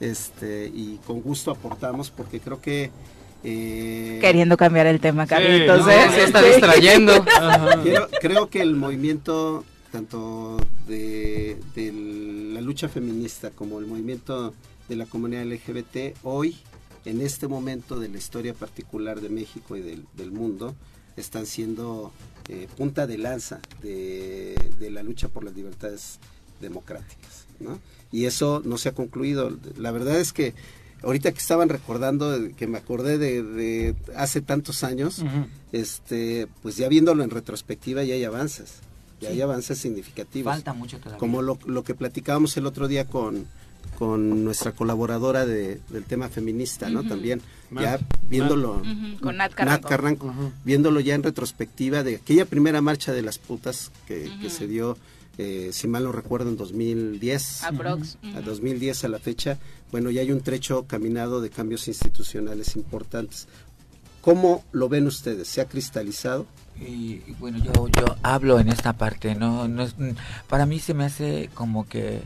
este, 0.00 0.70
y 0.72 1.00
con 1.06 1.20
gusto 1.20 1.50
aportamos 1.50 2.10
porque 2.10 2.40
creo 2.40 2.60
que... 2.60 2.90
Eh, 3.42 4.20
Queriendo 4.22 4.56
cambiar 4.56 4.86
el 4.86 5.00
tema, 5.00 5.26
Carlitos. 5.26 5.86
¿eh? 5.86 6.06
se 6.14 6.24
está 6.24 6.40
distrayendo. 6.40 7.12
creo 8.20 8.48
que 8.48 8.62
el 8.62 8.74
movimiento 8.74 9.64
tanto 9.94 10.56
de, 10.88 11.56
la 12.52 12.60
lucha 12.60 12.88
feminista 12.88 13.50
como 13.50 13.78
el 13.78 13.86
movimiento 13.86 14.52
de 14.88 14.96
la 14.96 15.06
comunidad 15.06 15.44
LGBT 15.44 16.16
hoy, 16.24 16.56
en 17.04 17.20
este 17.20 17.46
momento 17.46 18.00
de 18.00 18.08
la 18.08 18.18
historia 18.18 18.54
particular 18.54 19.20
de 19.20 19.28
México 19.28 19.76
y 19.76 19.82
del, 19.82 20.32
mundo, 20.32 20.74
están 21.16 21.46
siendo 21.46 22.12
eh, 22.48 22.66
punta 22.76 23.06
de 23.06 23.18
lanza 23.18 23.60
de, 23.82 24.56
de, 24.80 24.90
la 24.90 25.04
lucha 25.04 25.28
por 25.28 25.44
las 25.44 25.54
libertades 25.54 26.18
democráticas. 26.64 27.46
¿no? 27.60 27.78
Y 28.10 28.26
eso 28.26 28.62
no 28.64 28.78
se 28.78 28.88
ha 28.88 28.92
concluido. 28.92 29.56
La 29.76 29.90
verdad 29.92 30.18
es 30.18 30.32
que 30.32 30.54
ahorita 31.02 31.32
que 31.32 31.38
estaban 31.38 31.68
recordando, 31.68 32.36
que 32.56 32.66
me 32.66 32.78
acordé 32.78 33.18
de, 33.18 33.94
hace 34.16 34.40
tantos 34.40 34.84
años, 34.84 35.22
este, 35.72 36.48
pues 36.62 36.76
ya 36.76 36.88
viéndolo 36.88 37.22
en 37.22 37.30
retrospectiva 37.30 38.02
ya 38.04 38.14
hay 38.14 38.24
avances, 38.24 38.80
ya 39.20 39.30
hay 39.30 39.40
avances 39.40 39.78
significativos. 39.78 40.52
Falta 40.52 40.72
mucho 40.72 40.98
todavía. 40.98 41.18
Como 41.18 41.42
lo, 41.42 41.58
lo 41.66 41.84
que 41.84 41.94
platicábamos 41.94 42.56
el 42.56 42.66
otro 42.66 42.88
día 42.88 43.06
con, 43.06 43.46
con 43.98 44.44
nuestra 44.44 44.72
colaboradora 44.72 45.46
de, 45.46 45.80
del 45.90 46.04
tema 46.04 46.28
feminista, 46.28 46.88
¿no? 46.90 47.04
También 47.04 47.40
ya 47.70 47.98
viéndolo 48.28 48.82
con 49.20 49.36
Nat 49.36 49.54
Carranco, 49.54 50.32
viéndolo 50.64 51.00
ya 51.00 51.14
en 51.14 51.22
retrospectiva 51.22 52.02
de 52.02 52.16
aquella 52.16 52.44
primera 52.44 52.80
marcha 52.80 53.12
de 53.12 53.22
las 53.22 53.38
putas 53.38 53.90
que, 54.06 54.30
que 54.40 54.50
se 54.50 54.66
dio 54.66 54.96
eh, 55.38 55.70
si 55.72 55.88
mal 55.88 56.04
no 56.04 56.12
recuerdo, 56.12 56.50
en 56.50 56.56
2010. 56.56 57.64
A 58.34 58.40
2010 58.40 59.04
a 59.04 59.08
la 59.08 59.18
fecha, 59.18 59.58
bueno, 59.90 60.10
ya 60.10 60.20
hay 60.20 60.32
un 60.32 60.40
trecho 60.40 60.86
caminado 60.86 61.40
de 61.40 61.50
cambios 61.50 61.88
institucionales 61.88 62.76
importantes. 62.76 63.48
¿Cómo 64.20 64.64
lo 64.72 64.88
ven 64.88 65.06
ustedes? 65.06 65.48
¿Se 65.48 65.60
ha 65.60 65.66
cristalizado? 65.66 66.46
Y, 66.80 67.18
bueno, 67.38 67.58
yo, 67.58 67.88
yo 67.88 68.16
hablo 68.22 68.58
en 68.58 68.68
esta 68.68 68.94
parte, 68.94 69.34
¿no? 69.34 69.68
no 69.68 69.82
es, 69.82 69.94
para 70.48 70.66
mí 70.66 70.80
se 70.80 70.94
me 70.94 71.04
hace 71.04 71.50
como 71.54 71.86
que 71.86 72.22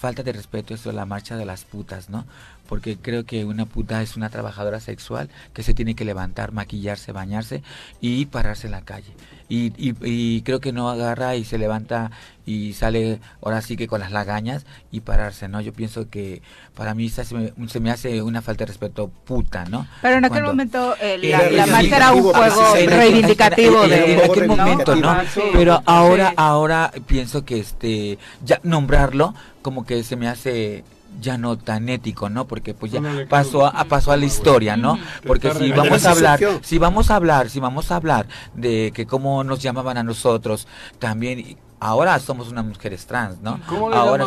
falta 0.00 0.22
de 0.22 0.32
respeto 0.32 0.72
eso 0.72 0.88
de 0.88 0.96
la 0.96 1.04
marcha 1.04 1.36
de 1.36 1.44
las 1.44 1.64
putas, 1.64 2.08
¿no? 2.08 2.24
Porque 2.70 2.96
creo 2.96 3.24
que 3.24 3.44
una 3.44 3.66
puta 3.66 4.00
es 4.00 4.16
una 4.16 4.30
trabajadora 4.30 4.78
sexual 4.78 5.28
que 5.52 5.64
se 5.64 5.74
tiene 5.74 5.96
que 5.96 6.04
levantar, 6.04 6.52
maquillarse, 6.52 7.10
bañarse 7.10 7.64
y 8.00 8.26
pararse 8.26 8.68
en 8.68 8.70
la 8.70 8.82
calle. 8.82 9.12
Y, 9.48 9.72
y, 9.76 10.42
creo 10.42 10.60
que 10.60 10.72
no 10.72 10.88
agarra 10.88 11.34
y 11.34 11.44
se 11.44 11.58
levanta 11.58 12.12
y 12.46 12.72
sale 12.74 13.18
ahora 13.42 13.60
sí 13.62 13.76
que 13.76 13.88
con 13.88 13.98
las 13.98 14.12
lagañas 14.12 14.64
y 14.92 15.00
pararse, 15.00 15.48
¿no? 15.48 15.60
Yo 15.60 15.72
pienso 15.72 16.08
que 16.08 16.42
para 16.76 16.94
mí 16.94 17.08
se 17.08 17.24
me, 17.34 17.52
se 17.66 17.80
me 17.80 17.90
hace 17.90 18.22
una 18.22 18.42
falta 18.42 18.62
de 18.62 18.68
respeto 18.68 19.10
puta, 19.24 19.64
¿no? 19.64 19.88
Pero 20.02 20.18
en 20.18 20.24
aquel 20.24 20.44
momento 20.44 20.94
eh, 21.00 21.18
la, 21.52 21.66
marcha 21.66 21.96
era 21.96 22.12
un 22.12 22.22
juego 22.22 22.74
reivindicativo 22.86 23.88
de... 23.88 24.14
En 24.14 24.30
aquel 24.30 24.46
momento, 24.46 24.94
¿no? 24.94 25.16
Pero 25.52 25.82
ahora, 25.84 26.32
ahora 26.36 26.92
pienso 27.08 27.44
que 27.44 27.58
este, 27.58 28.18
ya 28.44 28.60
nombrarlo 28.62 29.34
como 29.62 29.84
que 29.84 30.04
se 30.04 30.14
me 30.14 30.28
hace 30.28 30.84
ya 31.20 31.38
no 31.38 31.58
tan 31.58 31.88
ético, 31.88 32.28
¿no? 32.28 32.46
Porque 32.46 32.74
pues 32.74 32.92
ya 32.92 33.02
pasó 33.28 33.66
a, 33.66 33.84
pasó 33.84 34.12
a 34.12 34.16
la 34.16 34.24
historia, 34.24 34.76
¿no? 34.76 34.98
Porque 35.26 35.52
si 35.52 35.70
vamos 35.72 36.04
a 36.06 36.10
hablar, 36.12 36.40
si 36.62 36.78
vamos 36.78 37.10
a 37.10 37.16
hablar, 37.16 37.50
si 37.50 37.60
vamos 37.60 37.90
a 37.90 37.96
hablar 37.96 38.26
de 38.54 38.92
que 38.94 39.06
cómo 39.06 39.44
nos 39.44 39.62
llamaban 39.62 39.98
a 39.98 40.02
nosotros, 40.02 40.66
también 40.98 41.58
ahora 41.80 42.18
somos 42.18 42.48
unas 42.48 42.64
mujeres 42.64 43.06
trans, 43.06 43.40
¿no? 43.40 43.60
¿Cómo 43.66 43.92
ahora 43.92 44.26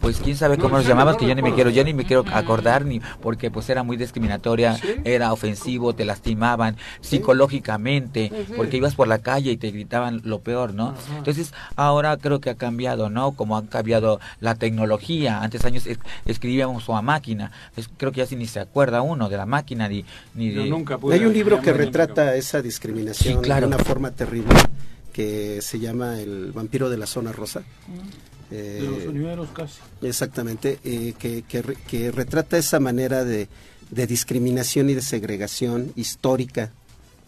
pues 0.00 0.18
quién 0.20 0.36
sabe 0.36 0.56
cómo 0.58 0.76
nos 0.76 0.86
llamaban, 0.86 1.16
que 1.16 1.26
yo 1.26 1.34
ni 1.34 1.42
me 1.42 1.54
quiero, 1.54 1.70
yo 1.70 1.84
ni 1.84 1.92
me 1.92 2.04
quiero 2.04 2.24
acordar 2.32 2.84
ni 2.84 3.00
porque 3.20 3.50
pues 3.50 3.68
era 3.68 3.82
muy 3.82 3.96
discriminatoria, 3.96 4.78
era 5.04 5.32
ofensivo, 5.32 5.94
te 5.94 6.04
lastimaban 6.04 6.76
psicológicamente, 7.00 8.30
porque 8.56 8.76
ibas 8.78 8.94
por 8.94 9.08
la 9.08 9.18
calle 9.18 9.52
y 9.52 9.56
te 9.56 9.70
gritaban 9.70 10.22
lo 10.24 10.40
peor, 10.40 10.74
¿no? 10.74 10.94
Entonces, 11.16 11.52
ahora 11.76 12.16
creo 12.16 12.40
que 12.40 12.50
ha 12.50 12.54
cambiado, 12.54 13.10
¿no? 13.10 13.32
Como 13.32 13.56
ha 13.56 13.66
cambiado 13.66 14.20
la 14.40 14.54
tecnología. 14.54 15.42
Antes 15.42 15.64
años 15.64 15.88
escribíamos 16.24 16.88
a 16.88 17.02
máquina. 17.02 17.50
creo 17.96 18.12
que 18.12 18.18
ya 18.18 18.26
si 18.26 18.36
ni 18.36 18.46
se 18.46 18.60
acuerda 18.60 19.02
uno 19.02 19.28
de 19.28 19.36
la 19.36 19.46
máquina 19.46 19.88
ni, 19.88 20.04
ni 20.34 20.50
de 20.50 20.62
Hay 21.12 21.24
un 21.24 21.32
libro 21.32 21.60
que 21.60 21.72
retrata 21.72 22.36
esa 22.36 22.62
discriminación 22.62 23.42
de 23.42 23.66
una 23.66 23.78
forma 23.78 24.10
terrible 24.10 24.54
que 25.14 25.62
se 25.62 25.78
llama 25.78 26.20
El 26.20 26.50
vampiro 26.52 26.90
de 26.90 26.98
la 26.98 27.06
zona 27.06 27.32
rosa. 27.32 27.62
de 28.50 28.82
los 28.82 29.04
eh, 29.04 29.08
univeros 29.08 29.48
casi. 29.50 29.80
Exactamente, 30.02 30.80
eh, 30.84 31.14
que, 31.18 31.42
que, 31.42 32.10
retrata 32.10 32.58
esa 32.58 32.80
manera 32.80 33.24
de, 33.24 33.48
de, 33.90 34.06
discriminación 34.06 34.90
y 34.90 34.94
de 34.94 35.02
segregación 35.02 35.92
histórica 35.94 36.72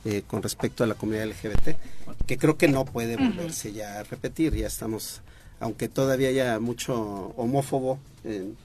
eh, 0.05 0.23
con 0.27 0.43
respecto 0.43 0.83
a 0.83 0.89
la 0.89 0.95
comunidad 0.95 1.29
LGBT, 1.29 1.77
que 2.27 2.37
creo 2.37 2.59
que 2.59 2.69
no 2.69 2.85
puede 2.85 3.17
volverse 3.17 3.73
ya 3.73 4.01
a 4.01 4.03
repetir. 4.03 4.55
Ya 4.55 4.67
estamos, 4.67 5.23
aunque 5.61 5.89
todavía 5.89 6.29
haya 6.29 6.59
mucho 6.59 7.33
homófobo 7.37 8.01
en, 8.25 8.57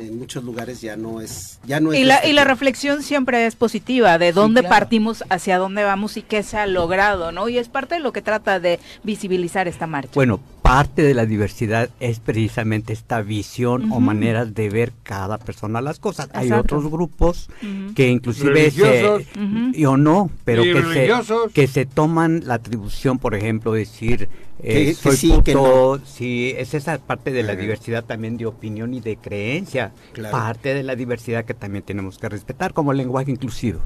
en 0.00 0.18
muchos 0.18 0.42
lugares 0.44 0.80
ya 0.80 0.96
no 0.96 1.20
es 1.20 1.58
ya 1.64 1.78
no 1.80 1.92
y 1.92 2.04
la, 2.04 2.26
y 2.26 2.32
la 2.32 2.44
reflexión 2.44 3.02
siempre 3.02 3.46
es 3.46 3.54
positiva 3.54 4.18
de 4.18 4.32
dónde 4.32 4.62
partimos 4.62 5.24
hacia 5.28 5.58
dónde 5.58 5.84
vamos 5.84 6.16
y 6.16 6.22
qué 6.22 6.42
se 6.42 6.56
ha 6.56 6.66
logrado 6.66 7.32
no 7.32 7.48
y 7.48 7.58
es 7.58 7.68
parte 7.68 7.96
de 7.96 8.00
lo 8.00 8.12
que 8.12 8.22
trata 8.22 8.60
de 8.60 8.80
visibilizar 9.02 9.68
esta 9.68 9.86
marcha. 9.86 10.12
Bueno 10.14 10.40
parte 10.70 11.02
de 11.02 11.14
la 11.14 11.26
diversidad 11.26 11.90
es 11.98 12.20
precisamente 12.20 12.92
esta 12.92 13.22
visión 13.22 13.90
o 13.90 13.98
maneras 13.98 14.54
de 14.54 14.70
ver 14.70 14.92
cada 15.02 15.36
persona 15.36 15.80
las 15.80 15.98
cosas. 15.98 16.30
Hay 16.32 16.52
otros 16.52 16.88
grupos 16.88 17.48
que 17.96 18.08
inclusive 18.08 18.70
se, 18.70 19.26
y 19.74 19.84
o 19.86 19.96
no 19.96 20.30
pero 20.44 20.62
que 20.62 20.82
se, 20.82 21.10
que 21.52 21.66
se 21.66 21.86
toman 21.86 22.42
la 22.46 22.54
atribución 22.54 23.18
por 23.18 23.34
ejemplo 23.34 23.72
decir 23.72 24.28
eh, 24.62 24.94
soy 24.94 25.16
sí, 25.16 25.32
puto, 25.32 26.00
sí, 26.04 26.52
es 26.56 26.74
esa 26.74 26.98
parte 26.98 27.30
de 27.30 27.42
la 27.42 27.56
diversidad 27.56 28.04
también 28.04 28.36
de 28.36 28.44
opinión 28.44 28.92
y 28.92 29.00
de 29.00 29.16
creencia, 29.16 29.92
parte 30.30 30.74
de 30.74 30.82
la 30.82 30.96
diversidad 30.96 31.44
que 31.44 31.54
también 31.54 31.82
tenemos 31.82 32.18
que 32.18 32.28
respetar 32.28 32.74
como 32.74 32.92
lenguaje 32.92 33.30
inclusivo. 33.30 33.80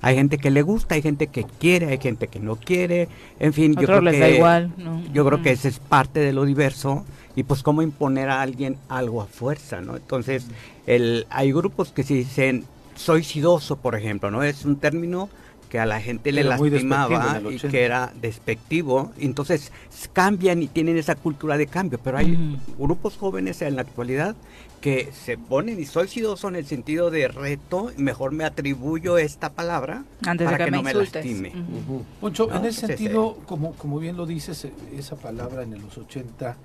Hay 0.00 0.16
gente 0.16 0.38
que 0.38 0.50
le 0.50 0.62
gusta, 0.62 0.96
hay 0.96 1.02
gente 1.02 1.28
que 1.28 1.44
quiere, 1.44 1.86
hay 1.86 1.98
gente 1.98 2.26
que 2.26 2.40
no 2.40 2.56
quiere, 2.56 3.08
en 3.38 3.52
fin, 3.52 3.74
yo 3.74 3.86
creo 3.86 4.02
que 4.02 4.34
igual, 4.34 4.72
yo 5.12 5.24
creo 5.24 5.42
que 5.42 5.52
esa 5.52 5.68
es 5.68 5.78
parte 5.78 6.09
de 6.18 6.32
lo 6.32 6.44
diverso 6.44 7.04
y 7.36 7.44
pues 7.44 7.62
cómo 7.62 7.82
imponer 7.82 8.28
a 8.28 8.42
alguien 8.42 8.76
algo 8.88 9.22
a 9.22 9.26
fuerza, 9.26 9.80
¿no? 9.80 9.96
Entonces, 9.96 10.46
el, 10.86 11.26
hay 11.30 11.52
grupos 11.52 11.92
que 11.92 12.02
se 12.02 12.14
dicen 12.14 12.64
soy 12.96 13.24
sidoso, 13.24 13.76
por 13.76 13.94
ejemplo, 13.94 14.30
¿no? 14.30 14.42
Es 14.42 14.64
un 14.64 14.76
término 14.76 15.30
que 15.70 15.78
a 15.78 15.86
la 15.86 16.00
gente 16.00 16.32
le 16.32 16.42
Era 16.42 16.58
lastimaba 16.58 17.40
y 17.42 17.46
80. 17.46 17.68
que 17.68 17.82
era 17.84 18.12
despectivo. 18.20 19.12
Entonces 19.18 19.72
cambian 20.12 20.62
y 20.62 20.66
tienen 20.66 20.98
esa 20.98 21.14
cultura 21.14 21.56
de 21.56 21.66
cambio. 21.66 21.98
Pero 22.02 22.18
hay 22.18 22.58
grupos 22.76 23.16
jóvenes 23.16 23.62
en 23.62 23.76
la 23.76 23.82
actualidad 23.82 24.34
que 24.80 25.12
se 25.12 25.36
ponen 25.36 25.78
y 25.78 25.84
soy 25.84 26.08
sidoso 26.08 26.48
en 26.48 26.56
el 26.56 26.64
sentido 26.66 27.10
de 27.10 27.28
reto, 27.28 27.90
mejor 27.98 28.32
me 28.32 28.44
atribuyo 28.44 29.18
esta 29.18 29.50
palabra 29.52 30.04
Antes 30.26 30.46
para 30.46 30.56
de 30.56 30.64
que, 30.64 30.64
que, 30.64 30.70
me 30.70 30.76
no 30.78 30.82
me 30.82 30.94
lastime. 30.94 31.48
Ujú. 31.50 32.04
Poncho, 32.20 32.46
No, 32.48 32.56
en 32.56 32.64
ese 32.64 32.86
sentido, 32.86 33.36
como, 33.46 33.72
como 33.74 33.98
bien 33.98 34.16
lo 34.16 34.24
dices, 34.24 34.66
esa 34.96 35.16
palabra 35.16 35.64
en 35.64 35.80
los 35.82 35.98
80, 35.98 36.56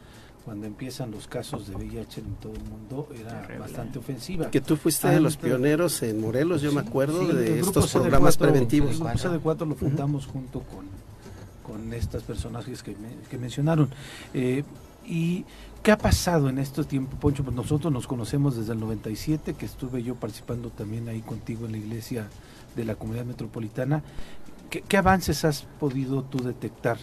cuando 0.46 0.66
empiezan 0.66 1.12
los 1.12 1.28
casos 1.28 1.68
de 1.68 1.76
VIH 1.76 2.22
en 2.22 2.36
todo 2.36 2.54
el 2.54 2.64
mundo, 2.64 3.10
era 3.20 3.48
bastante 3.60 4.00
ofensiva. 4.00 4.50
Que 4.50 4.62
tú 4.62 4.78
fuiste 4.78 5.10
de 5.10 5.20
los 5.20 5.36
pioneros 5.36 6.02
en 6.04 6.22
Morelos, 6.22 6.62
yo 6.62 6.72
me 6.72 6.82
acuerdo, 6.82 7.20
Sí, 7.28 7.34
de 7.36 7.60
estos 7.60 7.94
CD4, 7.94 8.02
programas 8.02 8.38
preventivos. 8.38 8.92
El 8.92 8.98
grupo 9.00 9.10
CD4 9.66 9.68
lo 9.68 9.76
fundamos 9.76 10.26
junto 10.28 10.62
con, 10.62 10.86
con 11.64 11.92
estos 11.94 12.24
personajes 12.24 12.82
que, 12.82 12.92
me- 12.92 13.28
que 13.30 13.38
mencionaron. 13.38 13.90
Eh, 14.34 14.64
¿Y 15.08 15.46
qué 15.84 15.92
ha 15.92 15.98
pasado 15.98 16.50
en 16.50 16.58
este 16.58 16.84
tiempo, 16.84 17.18
Poncho? 17.18 17.44
Pues 17.44 17.56
nosotros 17.56 17.92
nos 17.94 18.08
conocemos 18.08 18.56
desde 18.58 18.74
el 18.74 18.80
97, 18.80 19.54
que 19.54 19.66
estuve 19.66 20.02
yo 20.04 20.16
participando 20.16 20.70
también 20.70 21.08
ahí 21.10 21.22
contigo 21.22 21.66
en 21.66 21.74
la 21.74 21.78
iglesia 21.78 22.28
de 22.76 22.86
la 22.86 22.96
comunidad 22.96 23.26
metropolitana. 23.26 24.04
¿Qué, 24.70 24.82
qué 24.82 24.98
avances 24.98 25.46
has 25.46 25.62
podido 25.80 26.24
tú 26.24 26.40
detectar 26.44 26.98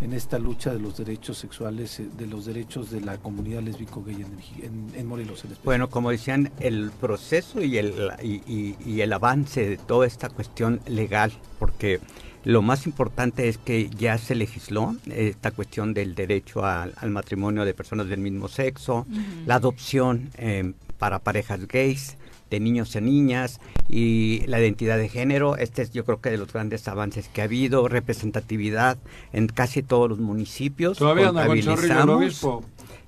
en 0.00 0.14
esta 0.14 0.38
lucha 0.38 0.72
de 0.72 0.80
los 0.80 0.96
derechos 0.96 1.38
sexuales, 1.38 2.00
eh, 2.00 2.08
de 2.18 2.26
los 2.26 2.44
derechos 2.46 2.90
de 2.90 3.00
la 3.02 3.18
comunidad 3.18 3.62
lésbico-gay 3.62 4.16
en, 4.16 4.36
Meji- 4.36 4.64
en, 4.64 4.86
en 4.98 5.06
Morelos? 5.06 5.44
En? 5.44 5.52
Bueno, 5.62 5.90
como 5.90 6.10
decían, 6.10 6.50
el 6.58 6.90
proceso 6.90 7.62
y 7.62 7.76
el, 7.78 8.10
y, 8.22 8.42
y- 8.52 8.76
y 8.84 9.00
el 9.02 9.12
avance 9.12 9.68
de 9.68 9.76
toda 9.76 10.06
esta 10.06 10.28
cuestión 10.28 10.80
legal, 10.86 11.32
porque 11.60 12.00
lo 12.44 12.62
más 12.62 12.86
importante 12.86 13.48
es 13.48 13.58
que 13.58 13.88
ya 13.90 14.18
se 14.18 14.34
legisló 14.34 14.96
esta 15.06 15.50
cuestión 15.50 15.94
del 15.94 16.14
derecho 16.14 16.64
al, 16.64 16.92
al 16.96 17.10
matrimonio 17.10 17.64
de 17.64 17.74
personas 17.74 18.08
del 18.08 18.20
mismo 18.20 18.48
sexo, 18.48 19.06
la 19.46 19.56
adopción 19.56 20.30
eh, 20.36 20.72
para 20.98 21.18
parejas 21.18 21.66
gays, 21.66 22.16
de 22.50 22.60
niños 22.60 22.94
y 22.94 23.00
niñas 23.00 23.60
y 23.88 24.42
la 24.46 24.60
identidad 24.60 24.98
de 24.98 25.08
género. 25.08 25.56
Este 25.56 25.82
es 25.82 25.90
yo 25.92 26.04
creo 26.04 26.20
que 26.20 26.30
de 26.30 26.36
los 26.36 26.52
grandes 26.52 26.86
avances 26.86 27.28
que 27.28 27.40
ha 27.40 27.44
habido, 27.44 27.88
representatividad 27.88 28.98
en 29.32 29.48
casi 29.48 29.82
todos 29.82 30.08
los 30.08 30.18
municipios. 30.18 30.98
Todavía 30.98 31.28
anda 31.28 31.46
con 31.46 31.60
chorrillo 31.60 32.02
el 32.02 32.10
obispo. 32.10 32.64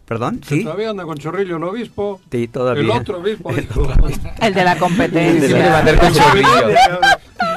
Perdón, 0.07 0.41
sí, 0.47 0.65
Todavía 0.65 0.91
anda 0.91 1.05
con 1.05 1.17
chorrillo 1.17 1.57
el 1.57 1.63
obispo. 1.65 2.21
sí, 2.31 2.49
todavía. 2.49 2.83
El 2.85 2.91
otro 2.91 3.19
obispo. 3.19 3.51
El 3.51 4.55
de 4.55 4.65
la 4.65 4.77
competencia. 4.77 5.49
Siempre 5.49 5.69
va 5.69 5.77
a 5.77 5.79
andar 5.81 5.99
con 5.99 6.13
chorrillo. 6.13 6.69
Sí, 6.69 6.75
Siempre 6.75 7.54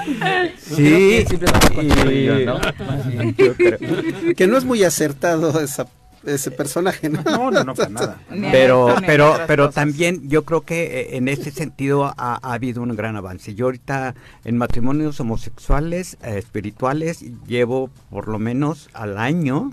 creo. 3.55 4.35
Que 4.35 4.47
no 4.47 4.57
es 4.57 4.65
muy 4.65 4.83
acertado 4.83 5.59
esa, 5.59 5.87
ese 6.25 6.51
personaje, 6.51 7.09
¿no? 7.09 7.21
no, 7.23 7.51
no, 7.51 7.63
no, 7.63 7.75
para 7.75 7.89
nada. 7.89 8.19
Pero 8.51 8.95
pero 9.05 9.37
pero 9.47 9.69
también 9.69 10.27
yo 10.29 10.43
creo 10.43 10.61
que 10.61 10.83
eh, 10.83 11.17
en 11.17 11.27
ese 11.27 11.51
sentido 11.51 12.05
ha, 12.05 12.39
ha 12.41 12.53
habido 12.53 12.81
un 12.81 12.95
gran 12.95 13.15
avance 13.15 13.55
yo 13.55 13.65
ahorita 13.65 14.15
en 14.43 14.57
matrimonios 14.57 15.19
homosexuales 15.19 16.17
eh, 16.23 16.37
espirituales 16.37 17.23
llevo 17.47 17.89
por 18.09 18.27
lo 18.27 18.39
menos 18.39 18.89
al 18.93 19.17
año 19.17 19.71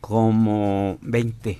como 0.00 0.98
20 1.02 1.58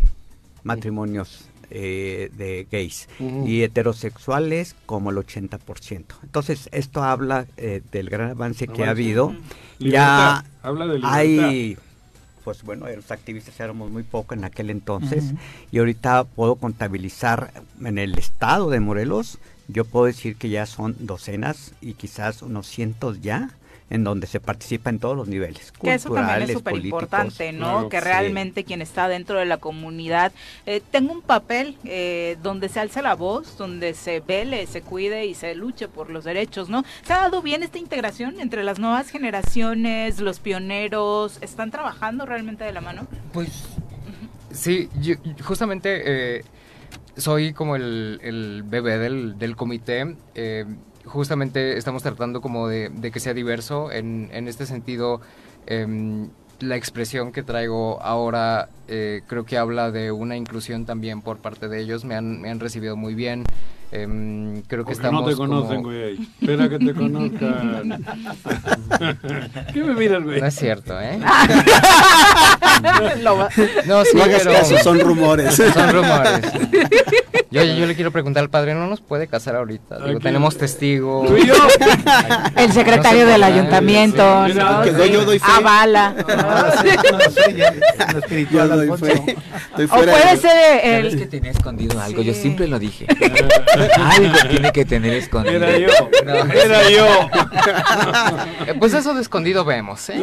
matrimonios 0.64 1.48
eh, 1.70 2.30
de 2.36 2.66
gays 2.70 3.08
y 3.18 3.62
heterosexuales 3.62 4.74
como 4.86 5.10
el 5.10 5.16
80%. 5.16 6.04
Entonces, 6.22 6.68
esto 6.72 7.02
habla 7.02 7.46
eh, 7.56 7.82
del 7.92 8.10
gran 8.10 8.30
avance 8.30 8.68
que 8.68 8.84
ha 8.84 8.90
habido. 8.90 9.34
Libertad, 9.78 10.44
Ya 10.44 10.44
habla 10.62 10.86
de 10.86 10.94
libertad. 10.94 11.14
hay, 11.14 11.78
pues 12.44 12.62
bueno, 12.62 12.86
los 12.94 13.10
activistas 13.10 13.58
éramos 13.60 13.90
muy 13.90 14.02
poco 14.02 14.34
en 14.34 14.44
aquel 14.44 14.70
entonces 14.70 15.32
y 15.72 15.78
ahorita 15.78 16.24
puedo 16.24 16.56
contabilizar 16.56 17.52
en 17.82 17.98
el 17.98 18.18
estado 18.18 18.70
de 18.70 18.80
Morelos, 18.80 19.38
yo 19.68 19.84
puedo 19.84 20.06
decir 20.06 20.36
que 20.36 20.50
ya 20.50 20.66
son 20.66 20.94
docenas 21.00 21.72
y 21.80 21.94
quizás 21.94 22.42
unos 22.42 22.66
cientos 22.66 23.22
ya 23.22 23.50
en 23.90 24.02
donde 24.02 24.26
se 24.26 24.40
participa 24.40 24.88
en 24.88 24.98
todos 24.98 25.14
los 25.14 25.28
niveles, 25.28 25.70
Que 25.70 25.92
eso 25.94 26.08
también 26.12 26.42
es 26.42 26.52
súper 26.52 26.74
importante, 26.76 27.52
¿no? 27.52 27.66
Claro, 27.72 27.88
que 27.90 27.98
sí. 27.98 28.04
realmente 28.04 28.64
quien 28.64 28.80
está 28.80 29.08
dentro 29.08 29.38
de 29.38 29.44
la 29.44 29.58
comunidad 29.58 30.32
eh, 30.64 30.80
tenga 30.90 31.12
un 31.12 31.20
papel 31.20 31.76
eh, 31.84 32.38
donde 32.42 32.70
se 32.70 32.80
alce 32.80 33.02
la 33.02 33.14
voz, 33.14 33.58
donde 33.58 33.92
se 33.92 34.20
vele, 34.20 34.66
se 34.66 34.80
cuide 34.80 35.26
y 35.26 35.34
se 35.34 35.54
luche 35.54 35.86
por 35.86 36.08
los 36.10 36.24
derechos, 36.24 36.70
¿no? 36.70 36.82
¿Se 37.04 37.12
ha 37.12 37.18
dado 37.18 37.42
bien 37.42 37.62
esta 37.62 37.78
integración 37.78 38.40
entre 38.40 38.64
las 38.64 38.78
nuevas 38.78 39.10
generaciones, 39.10 40.18
los 40.18 40.40
pioneros? 40.40 41.38
¿Están 41.42 41.70
trabajando 41.70 42.24
realmente 42.24 42.64
de 42.64 42.72
la 42.72 42.80
mano? 42.80 43.06
Pues 43.34 43.64
sí, 44.50 44.88
yo- 45.00 45.16
justamente 45.44 46.38
eh, 46.38 46.44
soy 47.18 47.52
como 47.52 47.76
el, 47.76 48.18
el 48.22 48.62
bebé 48.64 48.98
del, 48.98 49.38
del 49.38 49.56
comité. 49.56 50.16
Justamente 51.04 51.76
estamos 51.76 52.02
tratando 52.02 52.40
como 52.40 52.68
de, 52.68 52.88
de 52.88 53.10
que 53.10 53.20
sea 53.20 53.34
diverso. 53.34 53.92
En, 53.92 54.30
en 54.32 54.48
este 54.48 54.66
sentido, 54.66 55.20
em, 55.66 56.30
la 56.60 56.76
expresión 56.76 57.32
que 57.32 57.42
traigo 57.42 58.00
ahora 58.00 58.68
eh, 58.88 59.22
creo 59.26 59.44
que 59.44 59.58
habla 59.58 59.90
de 59.90 60.12
una 60.12 60.36
inclusión 60.36 60.86
también 60.86 61.22
por 61.22 61.38
parte 61.38 61.68
de 61.68 61.80
ellos. 61.80 62.04
Me 62.04 62.14
han, 62.14 62.40
me 62.40 62.50
han 62.50 62.60
recibido 62.60 62.96
muy 62.96 63.14
bien. 63.14 63.44
Em, 63.92 64.62
creo 64.62 64.62
que 64.62 64.76
Porque 64.78 64.92
estamos 64.94 65.22
no 65.22 65.28
te 65.28 65.36
conocen, 65.36 65.76
como- 65.82 65.88
güey. 65.94 66.18
Espera 66.40 66.68
que 66.68 66.78
te 66.80 66.94
conozcan. 66.94 68.04
¿Qué 69.72 69.84
me 69.84 69.94
miras, 69.94 70.22
güey? 70.24 70.40
No 70.40 70.46
es 70.46 70.54
cierto, 70.56 71.00
¿eh? 71.00 71.18
No, 73.22 73.48
sí, 73.50 73.62
No 73.86 73.98
hagas 74.24 74.42
pero... 74.42 74.52
caso, 74.52 74.78
son 74.82 74.98
rumores. 75.00 75.54
Son 75.74 75.92
rumores. 75.92 76.40
Yo, 77.50 77.62
yo 77.62 77.86
le 77.86 77.94
quiero 77.94 78.10
preguntar 78.10 78.42
al 78.42 78.50
padre, 78.50 78.74
¿no 78.74 78.86
nos 78.88 79.00
puede 79.00 79.28
casar 79.28 79.54
ahorita? 79.56 79.98
Digo, 80.00 80.18
tenemos 80.18 80.58
testigos. 80.58 81.28
Tú 81.28 81.36
y 81.36 81.46
yo. 81.46 81.54
El 82.56 82.72
secretario 82.72 83.20
No 83.20 83.26
se 83.26 83.32
del 83.32 83.42
ayuntamiento, 83.44 84.46
sí, 84.48 84.54
¿no? 84.54 84.84
doy- 84.84 85.10
yo 85.12 85.24
doy 85.24 85.38
fe. 85.38 85.46
Avala. 85.56 86.14
Yo 89.78 89.84
O 89.84 89.88
puede 89.88 90.06
de- 90.06 90.36
ser 90.36 90.80
¿Sabes 90.80 91.12
el... 91.12 91.18
que 91.18 91.26
tenía 91.26 91.50
escondido 91.52 92.00
algo? 92.00 92.22
Yo 92.22 92.34
Sí. 92.34 92.40
siempre 92.42 92.66
lo 92.66 92.78
dije. 92.80 93.06
Algo 93.96 94.38
tiene 94.48 94.72
que 94.72 94.84
tener 94.84 95.12
escondido. 95.14 95.56
Era 95.56 95.78
yo. 95.78 95.88
No. 96.24 96.52
Era 96.52 96.90
yo. 96.90 97.30
Eh, 98.66 98.74
Pues 98.78 98.94
eso 98.94 99.14
de 99.14 99.22
escondido 99.22 99.64
vemos, 99.64 100.08
¿eh? 100.10 100.20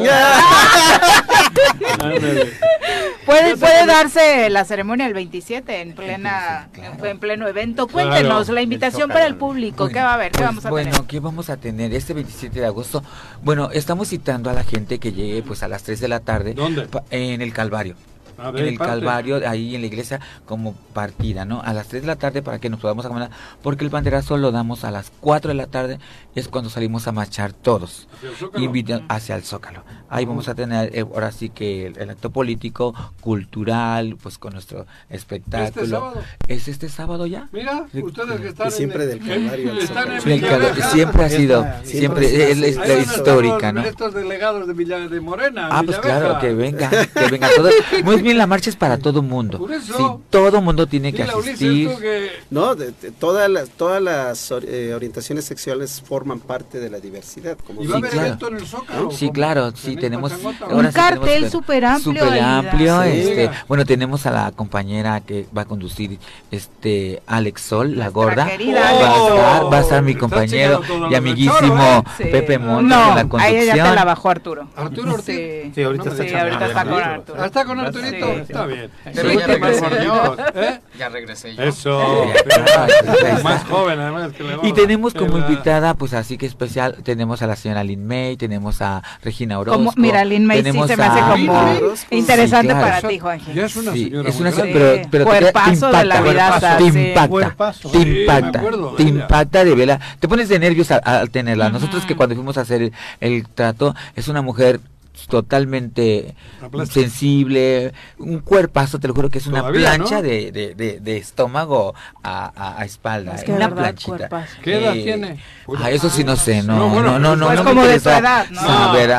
Puede, 3.26 3.56
puede 3.58 3.86
darse 3.86 4.50
la 4.50 4.66
ceremonia 4.66 5.06
el 5.08 5.14
27 5.14 5.82
en 5.82 5.94
plena 5.94 6.70
en, 6.76 7.06
en 7.06 7.20
pleno 7.20 7.48
evento. 7.48 7.88
Cuéntenos 7.88 8.46
Claro. 8.46 8.54
la 8.54 8.62
invitación 8.62 9.10
para 9.10 9.26
el 9.28 9.36
público. 9.36 9.88
¿Qué 9.88 9.94
Bueno, 9.94 10.06
va 10.06 10.12
a 10.12 10.16
haber? 10.16 10.32
¿Qué 10.32 10.38
pues, 10.40 10.48
vamos 10.50 10.66
a 10.66 10.70
bueno, 10.70 10.92
tener? 10.92 11.08
¿qué 11.08 11.20
vamos 11.20 11.50
a 11.50 11.58
tener 11.58 11.94
este 11.94 12.14
27 12.14 12.60
de 12.60 12.66
agosto? 12.66 13.04
Bueno, 13.44 13.70
estamos 13.72 14.10
citando 14.10 14.50
a 14.50 14.54
la 14.54 14.64
gente 14.64 15.00
que 15.00 15.12
llegue 15.14 15.44
pues 15.44 15.64
a 15.64 15.68
las 15.68 15.84
3 15.84 16.00
de 16.00 16.08
la 16.08 16.20
tarde 16.20 16.54
¿Dónde? 16.54 16.88
en 17.12 17.42
el 17.42 17.54
Calvario. 17.54 17.96
A 18.42 18.52
ver, 18.52 18.64
en 18.64 18.70
el 18.70 18.78
parte. 18.78 18.94
Calvario, 18.94 19.48
ahí 19.48 19.76
en 19.76 19.82
la 19.82 19.88
iglesia, 19.88 20.20
como 20.46 20.74
partida, 20.94 21.46
¿no? 21.46 21.62
A 21.62 21.74
las 21.74 21.88
3 21.88 22.04
de 22.04 22.08
la 22.08 22.16
tarde 22.16 22.42
para 22.42 22.60
que 22.60 22.70
nos 22.70 22.80
podamos 22.80 23.06
acompañar, 23.06 23.32
porque 23.62 23.84
el 23.84 23.90
banderazo 23.90 24.38
lo 24.38 24.52
damos 24.52 24.84
a 24.84 24.92
las 24.92 25.12
4 25.22 25.50
de 25.50 25.56
la 25.56 25.68
tarde, 25.68 26.00
es 26.36 26.48
cuando 26.48 26.70
salimos 26.70 27.08
a 27.08 27.12
marchar 27.12 27.54
todos, 27.54 28.08
Hacia 28.54 28.96
el 28.96 29.04
hacia 29.10 29.36
el 29.36 29.44
Zócalo. 29.44 29.84
Ahí 30.10 30.26
vamos 30.26 30.50
a 30.50 30.56
tener, 30.56 30.96
eh, 30.96 31.02
ahora 31.02 31.32
sí 31.32 31.50
que 31.50 31.88
el, 31.88 31.98
el 31.98 32.10
acto 32.10 32.32
político, 32.32 32.94
cultural, 33.22 34.18
pues 34.22 34.38
con 34.38 34.54
nuestro 34.54 34.86
espectáculo. 35.10 35.68
Este 35.68 35.88
sábado. 35.88 36.24
¿Es 36.48 36.68
este 36.68 36.90
sábado 36.90 37.26
ya? 37.28 37.48
Mira, 37.52 37.86
ustedes 37.94 38.42
que 38.42 38.48
están 38.48 38.68
Y 38.68 38.72
siempre 38.72 39.04
en, 39.04 39.10
del 39.10 39.20
Calvario 39.20 39.72
el 40.26 40.42
Calvario, 40.42 40.84
siempre 40.92 41.24
ha 41.24 41.30
sido, 41.30 41.66
Siempre 41.84 42.28
siempre, 42.28 42.28
ha 42.28 42.30
sido 42.30 42.66
es 42.66 42.78
la, 42.78 42.96
histórica, 42.96 43.72
¿no? 43.72 43.82
Estos 43.82 44.14
delegados 44.14 44.68
de, 44.68 44.74
Villa, 44.74 45.00
de 45.00 45.22
Morena. 45.22 45.70
Ah, 45.72 45.84
pues 45.86 45.98
claro, 46.00 46.40
que 46.40 46.54
venga, 46.54 46.90
que 46.90 47.28
venga 47.30 47.50
todo. 47.56 47.70
Muy 48.04 48.22
bien, 48.22 48.31
la 48.38 48.48
marcha 48.48 48.70
es 48.70 48.76
para 48.76 48.98
todo 48.98 49.22
mundo. 49.22 49.58
Por 49.58 49.72
eso. 49.72 49.98
Sí, 49.98 50.04
todo 50.30 50.62
mundo 50.62 50.88
tiene 50.88 51.12
que 51.14 51.24
a 51.24 51.26
asistir. 51.26 51.90
que 52.00 52.30
No, 52.50 52.76
de- 52.76 52.92
de- 52.92 53.12
todas 53.12 53.50
las, 53.50 53.70
todas 53.70 54.02
las 54.02 54.52
or- 54.52 54.66
eh, 54.68 54.94
orientaciones 54.94 55.46
sexuales 55.46 56.02
forman 56.06 56.40
parte 56.40 56.80
de 56.80 56.90
la 56.90 57.00
diversidad. 57.00 57.58
Como 57.66 57.84
Y 57.84 57.88
va 57.88 57.96
a 57.98 58.00
Sí, 58.00 58.00
haber 58.00 58.12
claro. 58.12 58.28
evento 58.28 58.48
en 58.50 58.56
el 58.58 58.66
Zócalo. 58.68 59.12
Sí, 59.12 59.30
claro, 59.32 59.72
sí, 59.76 59.92
en 59.94 60.00
tenemos 60.00 60.32
ahora 60.34 60.76
Un 60.76 60.88
sí 60.88 60.94
cartel 60.94 61.50
súper 61.50 61.86
amplio, 61.86 62.14
súper 62.22 62.34
Aida. 62.34 62.58
amplio, 62.60 63.04
Sí. 63.04 63.10
este, 63.10 63.50
bueno, 63.68 63.86
tenemos 63.86 64.26
a 64.26 64.32
la 64.32 64.52
compañera 64.52 65.22
que 65.22 65.46
va 65.56 65.64
a 65.64 65.66
conducir 65.66 66.20
este 66.52 67.22
Alex 67.28 67.62
Sol, 67.62 67.98
la 67.98 68.10
gorda. 68.10 68.46
querida 68.48 68.80
Va 68.82 68.86
a 68.86 68.90
Alex 68.90 69.04
estar, 69.04 69.62
Sol. 69.62 69.74
va 69.74 69.78
a 69.78 69.82
estar 69.82 70.02
mi 70.04 70.16
compañero 70.16 70.82
y 71.10 71.16
amiguísimo 71.16 72.04
Sí. 72.18 72.24
Pepe 72.26 72.58
Montes 72.60 72.90
No, 72.98 73.16
de 73.16 73.24
la 73.24 73.44
ahí 73.44 73.66
ya 73.66 73.74
te 73.74 73.78
la 73.78 73.84
conducción. 73.84 74.06
bajó 74.06 74.30
Arturo. 74.30 74.68
Arturo 74.76 75.14
Ortiz. 75.14 75.26
Sí, 75.36 75.72
Sí, 75.76 75.84
ahorita 75.84 76.06
No 76.06 76.12
está 76.12 76.42
ahorita 76.42 76.66
está 76.68 76.84
con. 76.86 76.94
Arturo. 77.04 77.46
Está 77.46 77.66
con 77.66 77.80
Arturito. 77.80 78.21
Está 78.30 78.66
bien. 78.66 78.90
Pero 79.04 79.30
Sí, 79.30 79.38
ya 79.38 79.48
regresé 79.48 79.86
yo. 80.04 80.36
¿eh? 80.56 80.80
Ya 80.98 81.10
regresé 81.10 81.56
yo. 81.56 81.64
Eso. 81.64 82.26
Más 83.44 83.64
joven, 83.66 84.00
además. 84.00 84.32
Que 84.34 84.44
le 84.44 84.58
Y 84.64 84.74
tenemos 84.74 85.14
como 85.14 85.38
la- 85.38 85.48
invitada, 85.48 85.94
pues 85.94 86.14
así 86.14 86.38
que 86.38 86.46
especial, 86.46 86.98
tenemos 87.04 87.42
a 87.42 87.48
la 87.48 87.56
señora 87.56 87.84
Lin 87.84 88.06
May, 88.08 88.38
tenemos 88.38 88.82
a 88.82 89.02
Regina 89.24 89.60
Orozco. 89.60 89.78
Como, 89.80 89.94
mira, 89.98 90.24
Lin 90.26 90.46
May 90.46 90.64
sí 90.64 90.72
se 90.88 90.98
me 90.98 91.04
hace 91.04 91.20
como 91.22 91.94
interesante 92.12 92.74
Sí, 92.74 92.74
claro. 92.80 92.82
para 92.82 93.08
ti, 93.08 93.20
Juanje. 93.20 93.54
Ya 93.54 93.66
es 93.66 93.76
una 93.76 93.92
Sí, 93.94 94.04
señora 94.06 94.30
es 94.30 94.40
una 94.40 94.52
pero, 94.52 94.64
pero 94.74 94.92
te- 95.02 95.08
te 95.18 95.24
Cuerpazo 95.24 95.88
de 95.92 96.06
la 96.06 96.16
impacta, 96.18 96.22
vidaza, 96.32 96.78
te 96.78 96.84
impacta, 96.84 97.56
te 97.92 97.98
impacta, 98.00 98.62
te 98.98 99.04
impacta 99.04 99.64
de 99.64 99.76
vela, 99.76 100.00
te 100.20 100.28
pones 100.28 100.50
de 100.50 100.60
nervios 100.60 100.92
al, 100.92 101.02
al 101.04 101.30
tenerla. 101.30 101.70
Nosotros 101.70 102.06
que 102.06 102.16
cuando 102.16 102.36
fuimos 102.36 102.58
a 102.58 102.62
hacer 102.62 102.82
el, 102.82 102.94
el 103.20 103.48
trato, 103.48 103.96
es 104.16 104.28
una 104.28 104.42
mujer 104.42 104.80
totalmente 105.28 106.36
sensible, 106.90 107.94
un 108.18 108.40
cuerpazo, 108.40 109.00
te 109.00 109.08
lo 109.08 109.14
juro 109.14 109.30
que 109.30 109.40
es 109.40 109.48
una 109.48 109.60
Todavía, 109.60 109.96
plancha 109.96 110.16
¿no? 110.16 110.22
de, 110.22 110.52
de, 110.52 110.76
de, 110.76 111.00
de 111.00 111.18
estómago 111.18 111.94
a, 112.24 112.52
a, 112.56 112.80
a 112.82 112.86
espalda, 112.86 113.36
Es 113.36 113.44
que 113.44 113.52
una 113.52 113.68
verdad, 113.68 113.82
planchita. 113.84 114.18
cuerpazo. 114.18 114.54
¿Qué 114.64 114.78
edad 114.78 114.96
Eh, 114.96 115.04
tiene? 115.04 115.40
Ah, 115.78 115.90
eso 115.92 116.10
sí 116.10 116.24
no 116.24 116.36
sé, 116.36 116.64
no, 116.64 116.76
No, 116.76 116.80
no, 116.88 116.90
bueno, 116.94 117.20
no, 117.20 117.36
no, 117.36 117.46
pues 117.48 117.60
no, 117.60 117.66
como 117.66 117.82
de 117.86 117.96
interesa 117.96 118.18
edad, 118.20 118.46
¿no? 118.50 118.62
saber. 118.62 119.10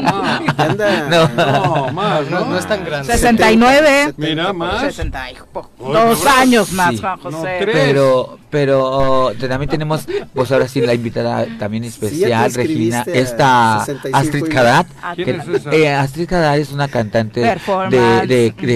No. 0.00 0.38
No. 1.08 1.28
no, 1.28 1.92
más, 1.92 2.28
No, 2.30 2.44
¿no? 2.46 2.58
es 2.58 2.66
tan 2.66 2.84
grande. 2.84 3.12
69. 3.12 4.14
Mira, 4.16 4.52
más. 4.52 4.80
60 4.82 5.30
y 5.32 5.34
po- 5.52 5.70
Oye, 5.78 5.92
dos 6.08 6.18
cabrón. 6.20 6.42
años 6.42 6.72
más, 6.72 6.90
Sí. 6.94 6.98
Juan 7.00 7.18
No, 7.24 7.30
José. 7.38 7.56
tres. 7.60 7.74
Pero, 7.76 8.38
pero 8.50 9.32
también 9.48 9.70
tenemos, 9.70 10.06
pues 10.34 10.50
ahora 10.52 10.68
sí, 10.68 10.80
la 10.80 10.94
invitada 10.94 11.46
también 11.58 11.84
especial, 11.84 12.52
Regina, 12.52 12.98
inscribiste 12.98 13.10
a 13.12 13.22
esta 13.22 13.82
65 13.86 14.46
Astrid. 14.58 14.92
Ah, 15.02 15.07
¿Quién 15.14 15.40
es 15.40 15.48
esa? 15.48 15.70
eh, 15.72 15.92
Astrid 15.92 16.28
Kadat 16.28 16.58
es 16.58 16.72
una 16.72 16.88
cantante 16.88 17.40
de, 17.40 17.56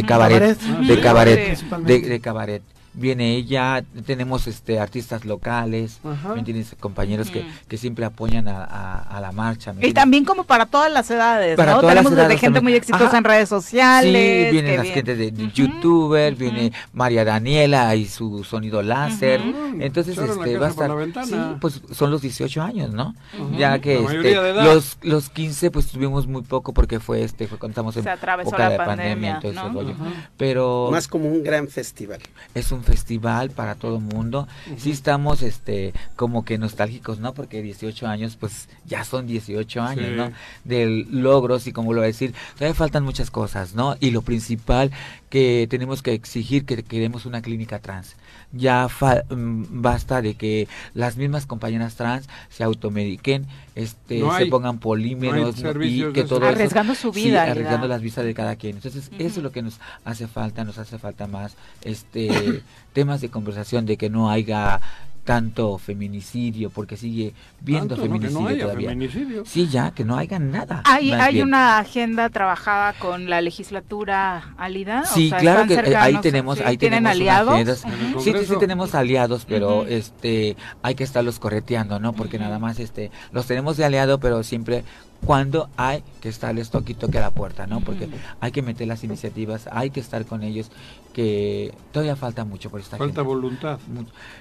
cabaret, 0.06 0.58
de 0.60 1.00
cabaret, 1.00 1.58
de 1.84 2.20
cabaret. 2.20 2.62
Viene 2.94 3.36
ella, 3.36 3.82
tenemos 4.04 4.46
este 4.46 4.78
artistas 4.78 5.24
locales, 5.24 5.98
Ajá. 6.04 6.34
¿me 6.34 6.40
entiendes? 6.40 6.76
compañeros 6.78 7.30
que, 7.30 7.46
que 7.66 7.78
siempre 7.78 8.04
apoyan 8.04 8.48
a, 8.48 8.64
a- 8.64 9.16
a 9.16 9.20
la 9.20 9.32
marcha. 9.32 9.72
¿me 9.72 9.86
Y 9.86 9.92
también 9.94 10.24
como 10.26 10.44
para 10.44 10.66
todas 10.66 10.92
las 10.92 11.10
edades, 11.10 11.56
Para 11.56 11.72
¿no? 11.72 11.80
todas 11.80 11.94
las 11.94 12.02
Tenemos 12.02 12.10
desde 12.12 12.22
edades 12.26 12.40
gente 12.40 12.56
también. 12.58 12.64
muy 12.72 12.74
exitosa 12.74 13.06
Ajá. 13.06 13.18
en 13.18 13.24
redes 13.24 13.48
sociales. 13.48 14.46
Sí, 14.46 14.52
vienen 14.52 14.74
las 14.76 14.82
bien. 14.82 14.94
gente 14.94 15.16
de, 15.16 15.30
de 15.30 15.50
youtuber, 15.52 16.34
viene 16.34 16.72
María 16.92 17.24
Daniela 17.24 17.94
y 17.96 18.06
su 18.06 18.44
sonido 18.44 18.82
láser. 18.82 19.40
Entonces, 19.80 20.18
este, 20.18 20.58
va 20.58 20.66
a 20.66 20.70
estar. 20.70 20.90
Sí, 21.24 21.34
pues 21.60 21.80
son 21.92 22.10
los 22.10 22.20
18 22.22 22.62
años, 22.62 22.92
¿no? 22.92 23.14
Ya 23.58 23.78
que 23.78 24.02
este, 24.04 24.34
los 24.34 24.98
los 25.02 25.30
15 25.30 25.70
pues 25.70 25.86
tuvimos 25.86 26.26
muy 26.26 26.42
poco 26.42 26.72
porque 26.74 27.00
fue 27.00 27.22
este 27.22 27.46
fue 27.48 27.58
cuando 27.58 27.72
estamos 27.72 27.96
en 27.96 28.06
época 28.06 28.58
la 28.58 28.68
de 28.70 28.76
pandemia, 28.76 29.36
y 29.38 29.40
todo 29.40 29.52
ese 29.52 29.60
¿no? 29.62 29.72
rollo. 29.72 29.94
Pero 30.36 30.88
Más 30.90 31.08
como 31.08 31.28
un 31.28 31.42
gran 31.42 31.68
festival. 31.68 32.20
es 32.54 32.70
un 32.72 32.81
festival 32.82 33.50
para 33.50 33.74
todo 33.74 34.00
mundo. 34.00 34.48
Sí 34.76 34.90
estamos 34.90 35.42
este 35.42 35.92
como 36.16 36.44
que 36.44 36.58
nostálgicos, 36.58 37.18
¿no? 37.18 37.34
Porque 37.34 37.62
18 37.62 38.06
años 38.06 38.36
pues 38.38 38.68
ya 38.86 39.04
son 39.04 39.26
18 39.26 39.82
años, 39.82 40.06
Sí. 40.06 40.14
¿no? 40.16 40.32
De 40.64 41.06
logros 41.10 41.66
y 41.66 41.72
como 41.72 41.92
lo 41.92 42.00
voy 42.00 42.04
a 42.04 42.06
decir, 42.08 42.34
todavía 42.54 42.74
faltan 42.74 43.04
muchas 43.04 43.30
cosas, 43.30 43.74
¿no? 43.74 43.96
Y 44.00 44.10
lo 44.10 44.22
principal 44.22 44.90
que 45.30 45.66
tenemos 45.70 46.02
que 46.02 46.12
exigir 46.12 46.64
que 46.64 46.82
queremos 46.82 47.26
una 47.26 47.40
clínica 47.42 47.78
trans. 47.78 48.16
Ya 48.52 48.88
fa- 48.88 49.24
mm, 49.30 49.64
basta 49.82 50.20
de 50.20 50.34
que 50.34 50.68
las 50.94 51.16
mismas 51.16 51.46
compañeras 51.46 51.94
trans 51.94 52.28
se 52.50 52.62
automediquen, 52.64 53.46
este 53.74 54.18
No 54.18 54.36
se 54.36 54.46
pongan 54.46 54.78
polímeros 54.78 55.56
y 55.58 56.12
que 56.12 56.24
todo 56.24 56.40
eso- 56.40 56.48
Arriesgando 56.48 56.94
su 56.94 57.12
Sí, 57.14 57.24
vida, 57.24 57.44
arriesgando 57.44 57.88
las 57.88 58.02
visas 58.02 58.24
de 58.26 58.34
cada 58.34 58.56
quien. 58.56 58.76
Entonces, 58.76 59.10
eso 59.18 59.40
es 59.40 59.42
lo 59.42 59.52
que 59.52 59.62
nos 59.62 59.80
hace 60.04 60.26
falta, 60.28 60.64
nos 60.64 60.76
hace 60.78 60.98
falta 60.98 61.26
más 61.26 61.56
este 61.82 62.62
temas 62.92 63.20
de 63.22 63.30
conversación 63.30 63.86
de 63.86 63.96
que 63.96 64.10
no 64.10 64.30
haya 64.30 64.80
tanto 65.24 65.78
feminicidio, 65.78 66.70
porque 66.70 66.96
sigue 66.96 67.34
viendo 67.60 67.94
Tanto, 67.94 68.08
¿no? 68.08 68.20
Que 68.20 68.28
feminicidio 68.28 68.40
no 68.40 68.48
haya 68.48 68.62
todavía. 68.64 68.88
feminicidio. 68.90 69.44
Sí, 69.46 69.68
ya, 69.68 69.92
que 69.92 70.04
no 70.04 70.16
haya 70.16 70.38
nada. 70.38 70.82
Hay, 70.84 71.12
hay 71.12 71.34
bien. 71.34 71.48
una 71.48 71.78
agenda 71.78 72.28
trabajada 72.28 72.92
con 72.94 73.30
la 73.30 73.40
legislatura 73.40 74.54
Alida. 74.58 75.04
Sí, 75.04 75.26
o 75.26 75.30
sea, 75.30 75.38
claro 75.38 75.66
que 75.66 75.74
eh, 75.74 75.96
ahí 75.96 76.16
tenemos, 76.20 76.58
sí, 76.58 76.64
ahí 76.66 76.76
tienen 76.76 77.04
tenemos 77.04 77.12
aliados. 77.12 77.84
Sí, 78.22 78.32
sí, 78.46 78.54
tenemos 78.58 78.94
aliados, 78.94 79.44
pero 79.44 79.86
este 79.86 80.56
hay 80.82 80.94
que 80.94 81.04
estarlos 81.04 81.38
correteando, 81.38 82.00
¿no? 82.00 82.12
Porque 82.12 82.38
nada 82.38 82.58
más 82.58 82.80
este 82.80 83.10
los 83.30 83.46
tenemos 83.46 83.76
de 83.76 83.84
aliado, 83.84 84.18
pero 84.18 84.42
siempre 84.42 84.84
cuando 85.24 85.68
hay 85.76 86.02
que 86.20 86.28
estarles 86.28 86.70
toque 86.70 86.92
y 86.92 86.94
toque 86.94 87.18
a 87.18 87.20
la 87.20 87.30
puerta, 87.30 87.66
¿no? 87.66 87.80
Porque 87.80 88.08
hay 88.40 88.50
que 88.52 88.62
meter 88.62 88.88
las 88.88 89.04
iniciativas, 89.04 89.68
hay 89.70 89.90
que 89.90 90.00
estar 90.00 90.26
con 90.26 90.42
ellos, 90.42 90.70
que 91.12 91.72
todavía 91.92 92.16
falta 92.16 92.44
mucho 92.44 92.70
por 92.70 92.80
esta 92.80 92.96
Falta 92.96 93.20
gente. 93.20 93.22
voluntad. 93.28 93.78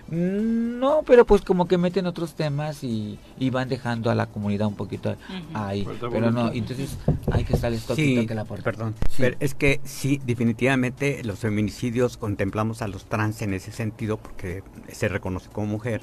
No, 0.09 1.03
pero 1.05 1.25
pues 1.25 1.41
como 1.41 1.67
que 1.67 1.77
meten 1.77 2.05
otros 2.07 2.33
temas 2.33 2.83
y, 2.83 3.19
y 3.39 3.49
van 3.49 3.69
dejando 3.69 4.09
a 4.09 4.15
la 4.15 4.25
comunidad 4.25 4.67
un 4.67 4.75
poquito 4.75 5.15
ahí. 5.53 5.83
Falta 5.85 6.09
Pero 6.09 6.31
no, 6.31 6.51
entonces 6.51 6.97
hay 7.31 7.43
que 7.43 7.53
estarles 7.53 7.85
toque 7.85 8.01
y 8.01 8.15
Sí, 8.15 8.21
toque 8.21 8.33
a 8.33 8.35
la 8.37 8.45
puerta. 8.45 8.63
perdón. 8.63 8.95
Sí. 9.09 9.15
Pero 9.19 9.37
es 9.39 9.53
que 9.53 9.79
sí, 9.83 10.19
definitivamente 10.25 11.23
los 11.23 11.39
feminicidios 11.39 12.17
contemplamos 12.17 12.81
a 12.81 12.87
los 12.87 13.05
trans 13.05 13.41
en 13.41 13.53
ese 13.53 13.71
sentido 13.71 14.17
porque 14.17 14.63
se 14.91 15.07
reconoce 15.07 15.49
como 15.49 15.67
mujer, 15.67 16.01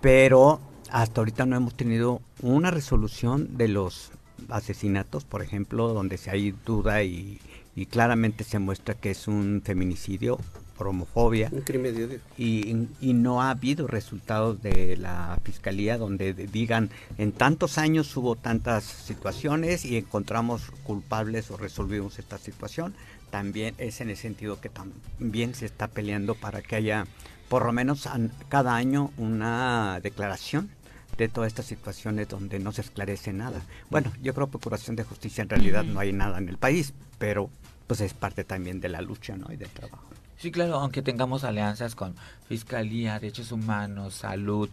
pero 0.00 0.60
hasta 0.90 1.20
ahorita 1.20 1.46
no 1.46 1.56
hemos 1.56 1.74
tenido 1.74 2.20
una 2.42 2.70
resolución 2.70 3.56
de 3.56 3.68
los 3.68 4.10
asesinatos, 4.48 5.24
por 5.24 5.42
ejemplo, 5.42 5.92
donde 5.92 6.18
si 6.18 6.30
hay 6.30 6.54
duda 6.66 7.02
y, 7.02 7.40
y 7.74 7.86
claramente 7.86 8.44
se 8.44 8.58
muestra 8.58 8.94
que 8.94 9.10
es 9.10 9.26
un 9.28 9.62
feminicidio 9.64 10.38
por 10.76 10.88
homofobia 10.88 11.50
Un 11.52 11.60
crimen 11.60 11.94
de 11.94 12.04
odio. 12.04 12.18
y, 12.36 12.88
y 13.00 13.12
no 13.12 13.40
ha 13.40 13.50
habido 13.50 13.86
resultados 13.86 14.60
de 14.60 14.96
la 14.96 15.38
fiscalía 15.44 15.98
donde 15.98 16.34
de- 16.34 16.48
digan 16.48 16.90
en 17.16 17.30
tantos 17.30 17.78
años 17.78 18.14
hubo 18.16 18.34
tantas 18.34 18.82
situaciones 18.82 19.84
y 19.84 19.96
encontramos 19.96 20.62
culpables 20.82 21.50
o 21.52 21.56
resolvimos 21.56 22.18
esta 22.18 22.38
situación. 22.38 22.92
También 23.30 23.74
es 23.78 24.00
en 24.00 24.10
el 24.10 24.16
sentido 24.16 24.60
que 24.60 24.68
también 24.68 25.54
se 25.54 25.66
está 25.66 25.86
peleando 25.88 26.34
para 26.34 26.60
que 26.60 26.74
haya 26.76 27.06
por 27.48 27.64
lo 27.64 27.72
menos 27.72 28.06
an- 28.06 28.32
cada 28.48 28.74
año 28.74 29.10
una 29.16 30.00
declaración 30.02 30.70
de 31.18 31.28
todas 31.28 31.48
estas 31.48 31.66
situaciones 31.66 32.28
donde 32.28 32.58
no 32.58 32.72
se 32.72 32.80
esclarece 32.80 33.32
nada. 33.32 33.60
Bueno, 33.90 34.12
yo 34.22 34.34
creo 34.34 34.46
que 34.46 34.52
Procuración 34.52 34.96
de 34.96 35.04
Justicia 35.04 35.42
en 35.42 35.48
realidad 35.48 35.84
no 35.84 36.00
hay 36.00 36.12
nada 36.12 36.38
en 36.38 36.48
el 36.48 36.56
país, 36.58 36.92
pero 37.18 37.50
pues 37.86 38.00
es 38.00 38.14
parte 38.14 38.42
también 38.44 38.80
de 38.80 38.88
la 38.88 39.00
lucha 39.00 39.36
¿no? 39.36 39.52
y 39.52 39.56
del 39.56 39.68
trabajo. 39.68 40.02
Sí, 40.36 40.50
claro, 40.50 40.74
aunque 40.74 41.00
tengamos 41.00 41.44
alianzas 41.44 41.94
con 41.94 42.16
Fiscalía, 42.48 43.14
Derechos 43.20 43.52
Humanos, 43.52 44.14
Salud, 44.14 44.68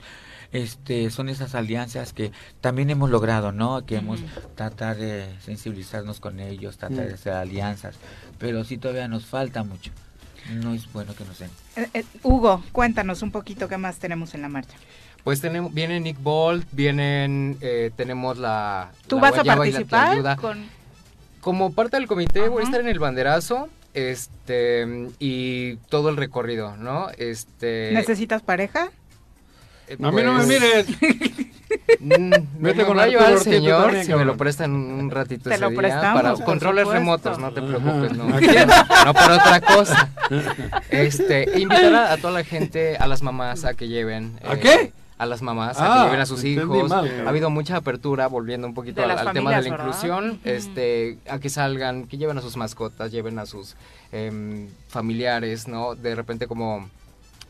este, 0.51 1.11
son 1.11 1.29
esas 1.29 1.53
alianzas 1.55 2.11
que 2.13 2.31
también 2.59 2.89
hemos 2.89 3.09
logrado, 3.09 3.51
¿no? 3.51 3.85
Que 3.85 3.97
hemos 3.97 4.19
tratar 4.55 4.97
de 4.97 5.33
sensibilizarnos 5.39 6.19
con 6.19 6.39
ellos, 6.39 6.77
tratar 6.77 7.07
de 7.07 7.13
hacer 7.13 7.33
alianzas, 7.33 7.95
pero 8.39 8.63
sí 8.63 8.77
todavía 8.77 9.07
nos 9.07 9.25
falta 9.27 9.63
mucho. 9.63 9.91
No 10.51 10.73
es 10.73 10.91
bueno 10.91 11.15
que 11.15 11.23
nos 11.23 11.39
den. 11.39 11.49
Eh, 11.75 11.89
eh, 11.93 12.05
Hugo, 12.23 12.63
cuéntanos 12.71 13.21
un 13.21 13.31
poquito 13.31 13.67
qué 13.67 13.77
más 13.77 13.97
tenemos 13.97 14.33
en 14.33 14.41
la 14.41 14.49
marcha. 14.49 14.75
Pues 15.23 15.39
tenemos, 15.39 15.73
viene 15.73 15.99
Nick 15.99 16.21
Bolt, 16.21 16.65
vienen, 16.71 17.57
eh, 17.61 17.91
tenemos 17.95 18.37
la... 18.37 18.91
¿Tú 19.07 19.17
la 19.17 19.21
vas 19.21 19.39
a 19.39 19.43
la 19.43 19.55
participar? 19.55 20.35
Con... 20.37 20.65
Como 21.41 21.71
parte 21.73 21.97
del 21.97 22.07
comité 22.07 22.47
voy 22.49 22.61
a 22.61 22.65
estar 22.65 22.81
en 22.81 22.87
el 22.87 22.99
banderazo, 22.99 23.69
este, 23.93 25.09
y 25.19 25.75
todo 25.89 26.09
el 26.09 26.17
recorrido, 26.17 26.75
¿no? 26.77 27.09
Este... 27.17 27.91
¿Necesitas 27.93 28.41
pareja? 28.41 28.91
Eh, 29.91 29.97
A 30.01 30.11
mí 30.11 30.21
no 30.23 30.33
me 30.33 30.43
pues, 30.43 30.47
mires. 30.47 30.87
mm, 31.99 32.31
Vete 32.59 32.85
con 32.85 32.99
Arturo 32.99 33.33
tú 33.37 33.43
señor 33.43 33.83
también, 33.83 34.05
si 34.05 34.13
me 34.13 34.25
lo 34.25 34.37
prestan 34.37 34.71
un 34.71 35.09
ratito 35.11 35.49
Te 35.49 35.55
ese 35.55 35.61
lo 35.63 35.69
día 35.69 35.77
prestamos, 35.79 36.21
para 36.21 36.35
por 36.35 36.43
controles 36.45 36.83
supuesto. 36.85 36.99
remotos, 36.99 37.39
no 37.39 37.51
te 37.51 37.61
preocupes, 37.61 38.13
no. 38.17 38.25
No 39.05 39.13
para 39.13 39.35
otra 39.35 39.61
cosa. 39.61 40.09
Este, 40.89 41.59
invitar 41.59 41.93
a, 41.93 42.13
a 42.13 42.17
toda 42.17 42.33
la 42.33 42.43
gente, 42.43 42.97
a 42.97 43.07
las 43.07 43.21
mamás 43.21 43.65
a 43.65 43.73
que 43.73 43.87
lleven 43.87 44.39
¿A 44.47 44.53
eh, 44.53 44.59
qué? 44.59 44.93
a 45.17 45.25
las 45.25 45.41
mamás, 45.41 45.77
a 45.77 45.85
Ah, 45.85 45.97
que 45.99 46.03
lleven 46.05 46.21
a 46.21 46.25
sus 46.25 46.43
hijos. 46.43 46.89
mal, 46.89 47.23
ha 47.25 47.29
habido 47.29 47.49
mucha 47.51 47.75
apertura, 47.77 48.25
volviendo 48.27 48.65
un 48.65 48.73
poquito 48.73 49.03
al, 49.03 49.11
al 49.11 49.33
tema 49.33 49.51
de 49.55 49.61
la 49.61 49.67
inclusión, 49.67 50.39
este, 50.45 51.17
a 51.29 51.37
que 51.39 51.49
salgan, 51.49 52.07
que 52.07 52.17
lleven 52.17 52.37
a 52.39 52.41
sus 52.41 52.57
mascotas, 52.57 53.11
lleven 53.11 53.37
a 53.37 53.45
sus 53.45 53.75
em, 54.11 54.67
familiares, 54.87 55.67
¿no? 55.67 55.93
De 55.95 56.15
repente 56.15 56.47
como 56.47 56.89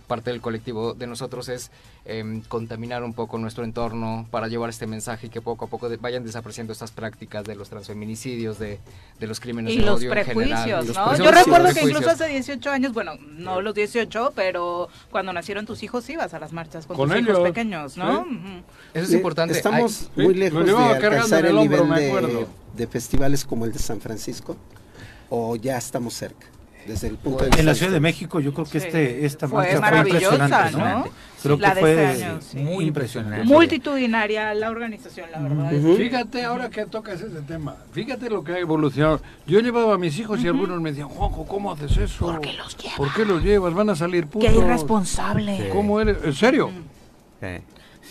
parte 0.07 0.31
del 0.31 0.41
colectivo 0.41 0.93
de 0.95 1.07
nosotros 1.07 1.47
es 1.47 1.71
em, 2.03 2.41
contaminar 2.41 3.03
un 3.03 3.13
poco 3.13 3.37
nuestro 3.37 3.63
entorno 3.63 4.27
para 4.31 4.47
llevar 4.47 4.71
este 4.71 4.87
mensaje 4.87 5.27
y 5.27 5.29
que 5.29 5.39
poco 5.39 5.65
a 5.65 5.67
poco 5.67 5.87
de- 5.87 5.97
vayan 5.97 6.23
desapareciendo 6.25 6.73
estas 6.73 6.91
prácticas 6.91 7.43
de 7.43 7.55
los 7.55 7.69
transfeminicidios, 7.69 8.57
de, 8.57 8.79
de 9.19 9.27
los 9.27 9.39
crímenes 9.39 9.73
Y 9.73 9.77
de 9.77 9.85
los 9.85 9.99
odio 9.99 10.11
en 10.13 10.25
general. 10.25 10.35
prejuicios, 10.47 10.87
Los 10.87 10.97
¿no? 10.97 11.03
prejuicios, 11.03 11.25
Yo 11.27 11.31
recuerdo 11.31 11.67
que 11.67 11.73
prejuicios. 11.73 12.01
incluso 12.01 12.23
hace 12.23 12.27
18 12.33 12.69
años, 12.71 12.93
bueno, 12.93 13.13
no 13.37 13.61
los 13.61 13.75
18, 13.75 14.33
pero 14.35 14.89
cuando 15.11 15.31
nacieron 15.31 15.65
tus 15.67 15.83
hijos 15.83 16.09
ibas 16.09 16.33
a 16.33 16.39
las 16.39 16.53
marchas 16.53 16.87
con, 16.87 16.97
Con 16.97 17.09
tus 17.09 17.17
ellos, 17.19 17.29
hijos 17.29 17.43
pequeños, 17.43 17.97
¿no? 17.97 18.23
sí. 18.27 18.63
Eso 18.95 19.05
es 19.05 19.13
importante. 19.13 19.53
Estamos 19.55 20.09
Hay- 20.17 20.23
muy 20.25 20.33
lejos 20.33 20.65
de 20.65 20.71
alcanzar 20.73 21.45
el 21.45 21.51
el 21.51 21.57
hombro, 21.59 21.85
nivel 21.85 22.25
de, 22.25 22.47
de 22.77 22.87
festivales 22.87 23.45
como 23.45 23.65
el 23.65 23.71
de 23.73 23.79
San 23.79 24.01
Francisco. 24.01 24.57
o 25.29 25.55
ya 25.55 25.77
estamos 25.77 26.13
cerca? 26.15 26.47
Desde 26.87 27.07
el 27.07 27.17
punto 27.17 27.39
de 27.43 27.45
vista 27.45 27.59
En 27.59 27.65
la 27.65 27.75
Ciudad 27.75 27.91
de. 27.91 27.99
México 27.99 28.39
yo 28.39 28.53
creo 28.53 28.65
que 28.65 28.79
Sí. 28.79 28.87
este 28.87 29.25
esta 29.25 29.47
Fue 29.47 29.57
marcha 29.59 29.71
fue 29.73 29.81
maravillosa, 29.81 30.33
impresionante, 30.35 30.77
¿no? 30.77 30.89
¿no? 30.99 31.05
Creo 31.43 31.57
La 31.57 31.69
que 31.69 31.75
de 31.75 31.81
fue 31.81 32.11
este 32.11 32.23
año, 32.25 32.39
sí. 32.41 32.57
muy 32.59 32.85
impresionante. 32.85 33.45
Multitudinaria 33.45 34.53
la 34.53 34.69
organización, 34.69 35.31
la 35.31 35.39
verdad. 35.39 35.73
es 35.73 35.83
que- 35.85 35.95
Fíjate 36.03 36.43
ahora 36.43 36.69
que 36.69 36.85
tocas 36.85 37.21
ese 37.21 37.41
tema. 37.41 37.75
Fíjate 37.91 38.29
lo 38.29 38.43
que 38.43 38.53
ha 38.53 38.59
evolucionado. 38.59 39.21
Yo 39.47 39.59
llevaba 39.59 39.95
a 39.95 39.97
mis 39.97 40.17
hijos 40.19 40.43
y 40.43 40.47
algunos 40.47 40.79
me 40.81 40.89
decían, 40.91 41.07
Juanjo, 41.09 41.45
¿cómo 41.47 41.71
haces 41.71 41.97
eso? 41.97 42.25
¿Por 42.27 42.41
qué 42.41 42.53
los 42.53 42.77
llevas? 42.77 42.97
¿Por 42.97 43.13
qué 43.13 43.25
los 43.25 43.43
llevas? 43.43 43.73
Van 43.73 43.89
a 43.89 43.95
salir 43.95 44.27
putos. 44.27 44.49
Qué 44.51 44.55
irresponsable. 44.57 45.57
Sí. 45.57 45.63
¿Cómo 45.71 45.99
eres? 45.99 46.17
¿En 46.23 46.33
serio? 46.33 46.69
Sí. 47.39 47.47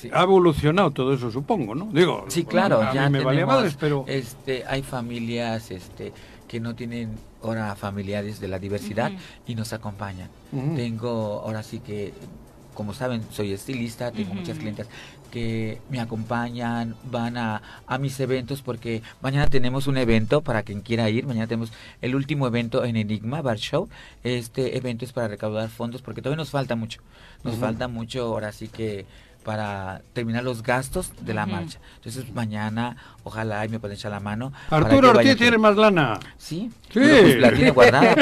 Sí. 0.03 0.11
Ha 0.15 0.23
evolucionado 0.23 0.91
todo 0.93 1.13
eso, 1.13 1.31
supongo, 1.31 1.75
¿no? 1.75 1.87
Digo, 1.93 2.25
Sí, 2.29 2.45
claro, 2.45 2.81
a 2.81 2.95
ya 2.95 3.11
mí 3.11 3.19
me 3.19 3.25
tenemos, 3.25 3.55
madres, 3.55 3.77
pero 3.79 4.05
este, 4.09 4.65
hay 4.67 4.83
familias 4.83 5.71
este, 5.71 6.13
que 6.49 6.59
no 6.59 6.75
tienen 6.75 7.11
ahora 7.43 7.75
familiares 7.77 8.41
de 8.41 8.49
la 8.49 8.59
diversidad 8.59 9.13
y 9.47 9.55
nos 9.55 9.73
acompañan. 9.73 10.29
Tengo, 10.77 11.43
ahora 11.45 11.63
sí 11.63 11.81
que, 11.81 12.13
como 12.75 12.95
saben, 12.95 13.23
soy 13.31 13.53
estilista, 13.53 14.11
tengo 14.11 14.35
muchas 14.35 14.59
clientas 14.59 14.89
que 15.31 15.81
me 15.89 16.01
acompañan, 16.01 16.97
van 17.05 17.37
a, 17.39 17.63
a 17.87 17.99
mis 17.99 18.19
eventos, 18.19 18.63
porque 18.63 19.03
mañana 19.23 19.47
tenemos 19.47 19.87
un 19.87 19.97
evento 19.97 20.43
para 20.43 20.65
quien 20.65 20.81
quiera 20.81 21.09
ir, 21.09 21.25
mañana 21.25 21.47
tenemos 21.47 21.73
el 22.03 22.15
último 22.15 22.47
evento 22.47 22.85
en 22.85 22.97
Enigma 22.97 23.41
Bar 23.41 23.59
Show. 23.59 23.89
Este 24.25 24.77
evento 24.77 25.05
es 25.05 25.13
para 25.13 25.29
recaudar 25.29 25.69
fondos, 25.69 26.03
porque 26.03 26.21
todavía 26.21 26.43
nos 26.43 26.51
falta 26.51 26.75
mucho, 26.75 27.01
nos 27.45 27.57
falta 27.57 27.87
mucho, 27.87 28.25
ahora 28.25 28.53
sí 28.53 28.69
que 28.69 29.07
para 29.45 30.03
terminar 30.13 30.45
los 30.45 30.63
gastos 30.63 31.13
de 31.23 31.33
la 31.35 31.47
marcha. 31.47 31.79
Entonces 31.97 32.33
mañana, 32.35 32.97
ojalá 33.25 33.65
y 33.65 33.69
me 33.69 33.79
pueden 33.81 33.97
echar 33.97 34.11
la 34.11 34.21
mano. 34.21 34.53
Arturo 34.69 35.11
Ortiz 35.11 35.37
tiene 35.37 35.57
más 35.59 35.77
lana. 35.77 36.19
Sí, 36.37 36.71
Sí. 36.93 36.99
Pues, 36.99 37.37
la 37.39 37.53
tiene 37.53 37.71
guardada. 37.71 38.15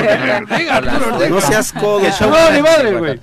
no 0.83 1.29
no 1.31 1.41
seas 1.41 1.73
codo. 1.73 2.01
No, 2.21 2.51
ni 2.53 2.63
madre, 2.63 2.95
güey. 2.99 3.21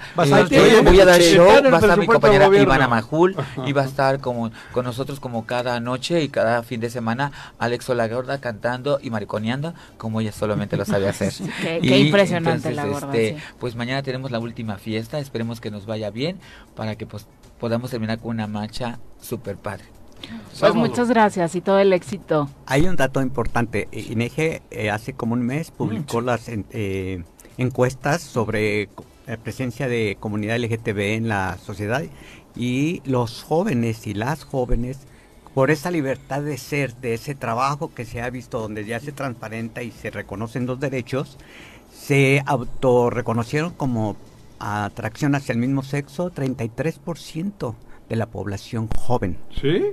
Eh, 0.50 0.82
voy 0.84 1.00
a 1.00 1.06
dar 1.06 1.22
show, 1.22 1.48
va 1.72 1.78
a 1.78 1.80
estar 1.80 1.98
mi 2.00 2.08
compañera 2.08 2.48
gobierno. 2.48 2.68
Ivana 2.74 2.88
Majul 2.88 3.36
y 3.66 3.72
va 3.72 3.84
a 3.84 3.86
estar 3.92 4.20
como, 4.20 4.52
con 4.72 4.86
nosotros 4.86 5.20
como 5.20 5.46
cada 5.46 5.80
noche 5.80 6.24
y 6.24 6.30
cada 6.30 6.64
fin 6.64 6.80
de 6.82 6.90
semana 6.90 7.32
Alex 7.60 7.88
Olagorda 7.90 8.40
cantando 8.42 9.00
y 9.02 9.10
mariconeando 9.12 9.74
como 9.98 10.20
ella 10.20 10.32
solamente 10.32 10.78
lo 10.78 10.86
sabe 10.86 11.08
hacer. 11.08 11.32
Qué- 11.62 11.80
Y 11.82 11.88
qué 11.88 12.00
impresionante 12.00 12.70
entonces, 12.70 12.76
la 12.76 12.86
gorda, 12.86 13.08
este, 13.18 13.40
sí. 13.40 13.44
Pues 13.60 13.76
mañana 13.76 14.02
tenemos 14.02 14.32
la 14.32 14.40
última 14.40 14.78
fiesta, 14.78 15.20
esperemos 15.20 15.62
que 15.62 15.70
nos 15.72 15.86
vaya 15.86 16.10
bien 16.10 16.40
para 16.76 16.96
que 16.96 17.06
pues 17.06 17.28
podamos 17.60 17.92
terminar 17.92 18.20
con 18.20 18.32
una 18.32 18.48
marcha 18.48 19.00
super 19.22 19.56
padre. 19.58 19.86
Pues 20.60 20.74
muchas 20.74 21.10
gracias 21.10 21.56
y 21.56 21.62
todo 21.62 21.80
el 21.80 21.94
éxito. 21.94 22.50
Hay 22.66 22.88
un 22.88 22.96
dato 22.96 23.22
importante. 23.22 23.88
I- 23.92 24.14
INEGE 24.14 24.62
eh, 24.72 24.90
hace 24.90 25.14
como 25.14 25.34
un 25.34 25.42
mes 25.42 25.72
publicó 25.72 26.22
las 26.22 26.48
en- 26.50 26.66
eh, 26.72 27.24
encuestas 27.58 28.22
sobre 28.22 28.90
la 29.28 29.38
presencia 29.38 29.88
de 29.88 30.18
comunidad 30.20 30.56
LGTB 30.58 31.16
en 31.16 31.28
la 31.28 31.58
sociedad 31.64 32.04
y 32.56 33.02
los 33.06 33.44
jóvenes 33.44 34.08
y 34.08 34.14
las 34.14 34.44
jóvenes 34.46 35.00
por 35.54 35.72
esa 35.72 35.92
libertad 35.92 36.42
de 36.42 36.58
ser, 36.58 36.96
de 36.98 37.14
ese 37.14 37.36
trabajo 37.36 37.94
que 37.94 38.06
se 38.06 38.22
ha 38.22 38.30
visto 38.30 38.60
donde 38.60 38.86
ya 38.86 39.00
se 39.00 39.12
transparenta 39.12 39.84
y 39.84 39.92
se 39.92 40.10
reconocen 40.12 40.66
los 40.66 40.80
derechos, 40.80 41.38
se 41.94 42.42
autorreconocieron 42.46 43.72
como 43.74 44.16
atracción 44.60 45.36
hacia 45.36 45.54
el 45.54 45.60
mismo 45.60 45.84
sexo 45.84 46.32
33% 46.32 47.76
de 48.10 48.16
la 48.16 48.28
población 48.28 48.88
joven. 48.98 49.38
¿Sí? 49.62 49.84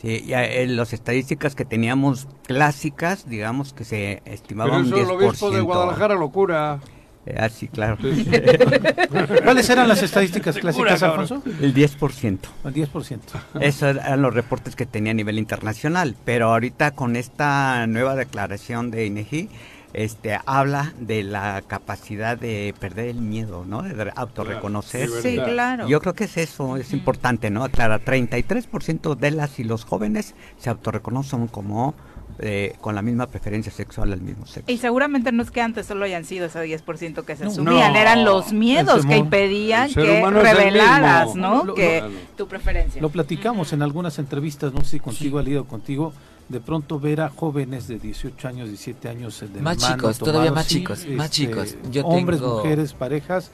Sí, 0.00 0.24
ya 0.26 0.44
en 0.44 0.76
las 0.76 0.92
estadísticas 0.92 1.54
que 1.54 1.64
teníamos 1.64 2.28
clásicas, 2.46 3.28
digamos 3.28 3.72
que 3.72 3.84
se 3.84 4.22
estimaba 4.24 4.70
Pero 4.70 4.82
un 4.82 4.86
eso 4.86 4.96
10%. 4.96 5.02
el 5.02 5.10
obispo 5.10 5.50
de 5.50 5.60
Guadalajara 5.60 6.14
locura. 6.14 6.80
Eh, 7.26 7.36
ah, 7.38 7.48
sí, 7.48 7.68
claro. 7.68 7.96
¿Cuáles 9.44 9.70
eran 9.70 9.88
las 9.88 10.02
estadísticas 10.02 10.58
clásicas. 10.58 11.02
Alfonso? 11.02 11.42
El 11.60 11.74
10%. 11.74 12.38
El 12.64 12.74
10%. 12.74 13.18
Esos 13.60 13.96
eran 13.96 14.20
los 14.20 14.34
reportes 14.34 14.76
que 14.76 14.84
tenía 14.84 15.12
a 15.12 15.14
nivel 15.14 15.38
internacional. 15.38 16.16
Pero 16.26 16.52
ahorita 16.52 16.90
con 16.90 17.16
esta 17.16 17.86
nueva 17.86 18.14
declaración 18.14 18.90
de 18.90 19.06
INEGI, 19.06 19.48
este, 19.94 20.38
habla 20.44 20.92
de 20.98 21.22
la 21.22 21.62
capacidad 21.66 22.36
de 22.36 22.74
perder 22.78 23.06
el 23.08 23.16
miedo, 23.20 23.64
¿no? 23.66 23.82
De 23.82 24.12
autorreconocerse. 24.14 25.22
Sí, 25.22 25.36
claro. 25.36 25.88
Yo 25.88 26.00
creo 26.00 26.14
que 26.14 26.24
es 26.24 26.36
eso, 26.36 26.76
es 26.76 26.92
importante, 26.92 27.50
¿no? 27.50 27.64
Aclara, 27.64 28.00
33% 28.00 29.14
de 29.16 29.30
las 29.30 29.58
y 29.58 29.64
los 29.64 29.84
jóvenes 29.84 30.34
se 30.58 30.70
autorreconocen 30.70 31.46
como 31.46 31.94
eh, 32.40 32.74
con 32.80 32.96
la 32.96 33.02
misma 33.02 33.28
preferencia 33.28 33.70
sexual 33.70 34.12
al 34.12 34.20
mismo 34.20 34.44
sexo. 34.46 34.70
Y 34.72 34.78
seguramente 34.78 35.30
no 35.30 35.40
es 35.44 35.52
que 35.52 35.60
antes 35.60 35.86
solo 35.86 36.04
hayan 36.04 36.24
sido 36.24 36.46
ese 36.46 36.58
10% 36.64 37.24
que 37.24 37.36
se 37.36 37.44
No. 37.44 37.50
asumían, 37.50 37.92
No. 37.92 37.98
eran 38.00 38.24
los 38.24 38.52
miedos 38.52 39.06
que 39.06 39.16
impedían 39.18 39.88
que 39.94 40.20
revelaras. 40.28 41.36
¿no? 41.36 41.64
Lo- 41.64 41.74
que 41.74 42.00
lo- 42.00 42.08
tu 42.36 42.48
preferencia. 42.48 43.00
Lo 43.00 43.10
platicamos 43.10 43.72
en 43.72 43.82
algunas 43.82 44.18
entrevistas, 44.18 44.72
no 44.72 44.80
sé 44.82 44.90
si 44.90 45.00
contigo, 45.00 45.38
Ali, 45.38 45.54
o 45.56 45.64
contigo, 45.64 46.12
de 46.48 46.60
pronto 46.60 47.00
ver 47.00 47.20
a 47.22 47.28
jóvenes 47.30 47.88
de 47.88 47.98
18 47.98 48.48
años, 48.48 48.68
17 48.68 49.08
años 49.08 49.40
de 49.40 49.60
Más 49.60 49.80
mano 49.80 49.96
chicos, 49.96 50.18
todavía 50.18 50.52
más 50.52 50.66
sí, 50.66 50.74
chicos, 50.76 51.06
más 51.08 51.26
este, 51.26 51.36
chicos. 51.36 51.76
Yo 51.90 52.04
hombres, 52.06 52.40
tengo- 52.40 52.56
mujeres, 52.56 52.92
parejas. 52.92 53.50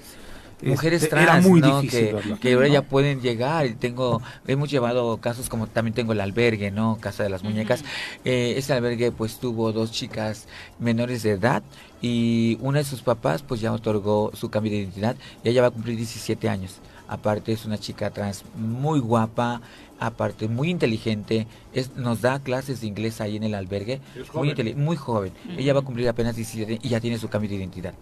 mujeres 0.62 1.02
este, 1.02 1.10
trans, 1.16 1.28
era 1.30 1.40
muy 1.48 1.60
¿no? 1.60 1.80
difícil 1.80 2.38
que, 2.40 2.52
ahora 2.52 2.68
ya 2.68 2.82
pueden 2.82 3.20
llegar 3.22 3.64
y 3.66 3.74
tengo 3.74 4.20
hemos 4.46 4.70
llevado 4.70 5.16
casos 5.16 5.48
como 5.48 5.66
también 5.66 5.94
tengo 5.94 6.12
el 6.12 6.20
albergue 6.20 6.70
no 6.70 6.98
casa 7.00 7.22
de 7.22 7.30
las 7.30 7.42
muñecas 7.42 7.82
Eh, 8.26 8.54
ese 8.58 8.74
albergue 8.74 9.10
pues 9.10 9.38
tuvo 9.38 9.72
dos 9.72 9.90
chicas 9.90 10.46
menores 10.78 11.22
de 11.22 11.30
edad 11.30 11.62
y 12.02 12.58
una 12.60 12.80
de 12.80 12.84
sus 12.84 13.00
papás 13.00 13.42
pues 13.42 13.62
ya 13.62 13.72
otorgó 13.72 14.32
su 14.34 14.50
cambio 14.50 14.70
de 14.72 14.78
identidad 14.80 15.16
y 15.42 15.48
ella 15.48 15.62
va 15.62 15.68
a 15.68 15.70
cumplir 15.70 15.96
17 15.96 16.46
años 16.50 16.74
aparte 17.08 17.52
es 17.52 17.64
una 17.64 17.78
chica 17.78 18.10
trans 18.10 18.44
muy 18.54 19.00
guapa 19.00 19.62
aparte 20.00 20.48
muy 20.48 20.70
inteligente 20.70 21.46
es, 21.72 21.94
nos 21.94 22.20
da 22.22 22.40
clases 22.40 22.80
de 22.80 22.86
inglés 22.86 23.20
ahí 23.20 23.36
en 23.36 23.44
el 23.44 23.54
albergue 23.54 24.00
Es 24.16 24.34
muy 24.34 24.50
joven. 24.50 24.84
muy 24.84 24.96
joven 24.96 25.32
ella 25.56 25.74
va 25.74 25.80
a 25.80 25.82
cumplir 25.82 26.08
apenas 26.08 26.34
17 26.34 26.78
y 26.82 26.88
ya 26.88 27.00
tiene 27.00 27.18
su 27.18 27.28
cambio 27.28 27.50
de 27.50 27.56
identidad. 27.56 27.94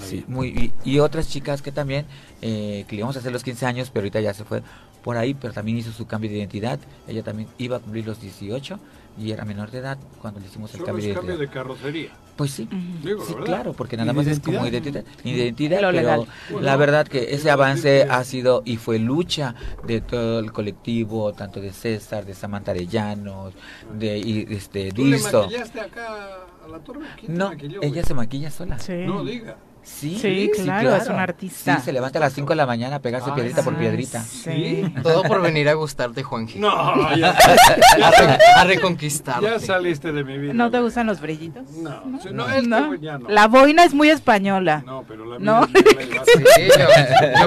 Sí, 0.00 0.24
muy, 0.28 0.72
y, 0.84 0.90
y 0.90 0.98
otras 1.00 1.28
chicas 1.28 1.60
que 1.60 1.72
también, 1.72 2.06
eh, 2.40 2.84
que 2.88 2.94
le 2.96 3.00
íbamos 3.00 3.16
a 3.16 3.18
hacer 3.18 3.32
los 3.32 3.42
15 3.42 3.66
años, 3.66 3.90
pero 3.90 4.02
ahorita 4.04 4.20
ya 4.20 4.32
se 4.32 4.44
fue 4.44 4.62
por 5.02 5.16
ahí, 5.16 5.34
pero 5.34 5.52
también 5.52 5.78
hizo 5.78 5.90
su 5.92 6.06
cambio 6.06 6.30
de 6.30 6.38
identidad. 6.38 6.78
Ella 7.08 7.22
también 7.22 7.48
iba 7.58 7.76
a 7.76 7.80
cumplir 7.80 8.06
los 8.06 8.20
18 8.20 8.78
y 9.18 9.30
era 9.32 9.44
menor 9.44 9.70
de 9.70 9.78
edad 9.78 9.98
cuando 10.20 10.40
le 10.40 10.46
hicimos 10.46 10.70
el 10.72 10.78
Solo 10.80 10.86
cambio 10.86 11.02
es 11.02 11.08
de 11.08 11.14
cambio 11.14 11.38
de 11.38 11.48
carrocería. 11.48 12.10
Pues 12.36 12.50
sí. 12.52 12.66
Digo, 13.04 13.22
Sí, 13.24 13.34
claro, 13.44 13.74
porque 13.74 13.96
¿Y 13.96 13.98
nada 13.98 14.12
más 14.14 14.26
es 14.26 14.40
como 14.40 14.66
identidad? 14.66 15.04
identidad, 15.22 15.76
pero 15.78 15.92
legal. 15.92 16.26
la 16.60 16.76
verdad 16.76 17.06
que 17.06 17.34
ese 17.34 17.50
avance 17.50 18.04
ha 18.04 18.24
sido 18.24 18.62
y 18.64 18.78
fue 18.78 18.98
lucha 18.98 19.54
de 19.86 20.00
todo 20.00 20.38
el 20.38 20.50
colectivo, 20.52 21.32
tanto 21.34 21.60
de 21.60 21.72
César, 21.72 22.24
de 22.24 22.34
Samantha 22.34 22.70
Arellanos, 22.70 23.52
de 23.98 24.18
y, 24.18 24.46
este 24.50 24.90
¿Tú 24.92 25.04
le 25.04 25.18
maquillaste 25.18 25.80
acá 25.80 26.06
a 26.64 26.68
la 26.68 26.78
torre? 26.78 27.00
¿Quién 27.20 27.32
te 27.32 27.38
No, 27.38 27.48
maquilló, 27.50 27.80
ella 27.82 27.92
güey? 27.92 28.04
se 28.04 28.14
maquilla 28.14 28.50
sola. 28.50 28.78
Sí. 28.78 28.92
No 29.06 29.22
diga. 29.24 29.56
Sí, 29.84 30.16
Sí, 30.20 30.50
claro, 30.62 30.94
es 30.94 31.08
un 31.08 31.16
artista. 31.18 31.76
Sí, 31.76 31.82
se 31.86 31.92
levanta 31.92 32.18
a 32.18 32.22
las 32.22 32.32
5 32.32 32.50
de 32.50 32.56
la 32.56 32.66
mañana 32.66 32.96
a 32.96 32.98
pegarse 33.00 33.30
Ay, 33.30 33.34
piedrita 33.34 33.62
por 33.62 33.74
Ah, 33.74 33.78
piedrita. 33.78 34.20
Sí. 34.22 34.84
Todo 35.02 35.22
por 35.24 35.40
venir 35.42 35.68
a 35.68 35.74
gustarte, 35.74 36.22
Juanji. 36.22 36.58
No, 36.60 36.68
ya, 37.16 37.30
A, 37.30 38.10
re- 38.10 38.38
a 38.56 38.64
reconquistarte. 38.64 39.44
ya 39.44 39.58
saliste 39.58 40.12
de 40.12 40.22
mi 40.24 40.38
vida. 40.38 40.52
¿No 40.54 40.70
te 40.70 40.80
gustan 40.80 41.06
los 41.08 41.20
brillitos? 41.20 41.68
No, 41.72 42.00
sí, 42.22 42.28
no, 42.32 42.48
este 42.48 42.66
¿No? 42.68 42.86
güey 42.88 43.00
ya 43.00 43.18
no. 43.18 43.28
La 43.28 43.48
boina 43.48 43.84
es 43.84 43.92
muy 43.94 44.08
española. 44.10 44.82
No, 44.86 45.04
pero 45.06 45.24
la 45.38 45.62
es 45.62 45.72
Sí, 46.54 46.68
yo, 46.68 46.84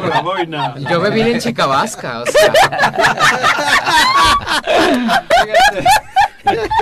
yo- 0.01 0.07
la 0.07 0.21
boina. 0.21 0.75
yo 0.77 0.99
me 0.99 1.09
vine 1.11 1.31
en 1.31 1.39
chica 1.39 1.65
vasca, 1.65 2.21
o 2.21 2.25
sea. 2.25 2.53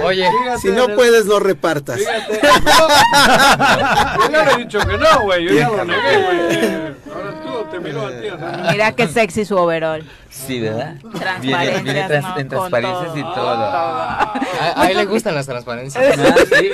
Oye, 0.04 0.30
Fíjate, 0.30 0.60
Si 0.60 0.70
no 0.70 0.88
puedes, 0.96 1.26
no 1.26 1.40
repartas. 1.40 1.98
Fíjate. 2.00 2.42
No, 2.64 4.26
yo 4.26 4.32
ya 4.32 4.46
le 4.46 4.52
he 4.52 4.58
dicho 4.58 4.80
que 4.80 4.98
no, 4.98 5.22
güey. 5.24 5.46
Yo 5.46 5.54
ya 5.54 5.70
lo 5.70 5.86
negué, 5.86 6.18
güey. 6.24 6.94
Ahora 7.16 7.43
te 7.74 7.80
miro 7.80 8.06
a 8.06 8.10
ti. 8.12 8.28
o 8.28 8.38
sea, 8.38 8.68
Mira 8.72 8.92
qué 8.94 9.08
sexy 9.08 9.46
su 9.46 9.56
overall. 9.58 10.04
Sí, 10.30 10.60
¿verdad? 10.60 10.96
Transparencias, 11.00 11.42
Viene, 11.84 11.84
viene 11.94 12.08
trans- 12.08 12.24
¿no? 12.24 12.30
en 12.40 12.48
Con 12.48 12.50
transparencias 12.72 13.18
y 13.18 13.22
todo. 13.22 13.34
todo. 13.34 13.46
a, 13.46 14.74
a 14.76 14.92
él 14.92 14.98
le 14.98 15.06
gustan 15.06 15.36
las 15.36 15.46
transparencias. 15.46 16.18
Ah, 16.20 16.36
sí. 16.58 16.70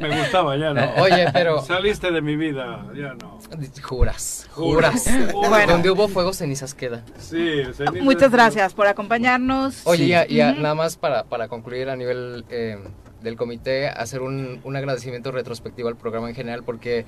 Me 0.00 0.20
gustaba, 0.20 0.56
ya 0.56 0.72
no. 0.72 0.90
Oye, 1.02 1.26
pero 1.32 1.62
Saliste 1.62 2.10
de 2.10 2.20
mi 2.22 2.36
vida, 2.36 2.84
ya 2.94 3.14
no. 3.14 3.38
juras, 3.82 4.48
juras. 4.52 5.04
Bueno. 5.32 5.72
Donde 5.72 5.90
hubo 5.90 6.08
fuego, 6.08 6.32
cenizas 6.32 6.74
quedan. 6.74 7.02
Sí, 7.18 7.62
cenizas- 7.74 8.00
Muchas 8.02 8.30
gracias 8.30 8.74
por 8.74 8.86
acompañarnos. 8.86 9.82
Oye, 9.84 10.04
Sí. 10.04 10.10
y 10.10 10.14
a- 10.14 10.30
y 10.30 10.40
a- 10.40 10.52
Ujú. 10.52 10.60
nada 10.62 10.74
más 10.74 10.96
para, 10.96 11.24
para 11.24 11.48
concluir 11.48 11.88
a 11.88 11.96
nivel 11.96 12.44
eh, 12.50 12.78
del 13.22 13.36
comité, 13.36 13.88
hacer 13.88 14.22
un, 14.22 14.60
un 14.62 14.76
agradecimiento 14.76 15.32
retrospectivo 15.32 15.88
al 15.88 15.96
programa 15.96 16.28
en 16.28 16.34
general, 16.34 16.62
porque 16.62 17.06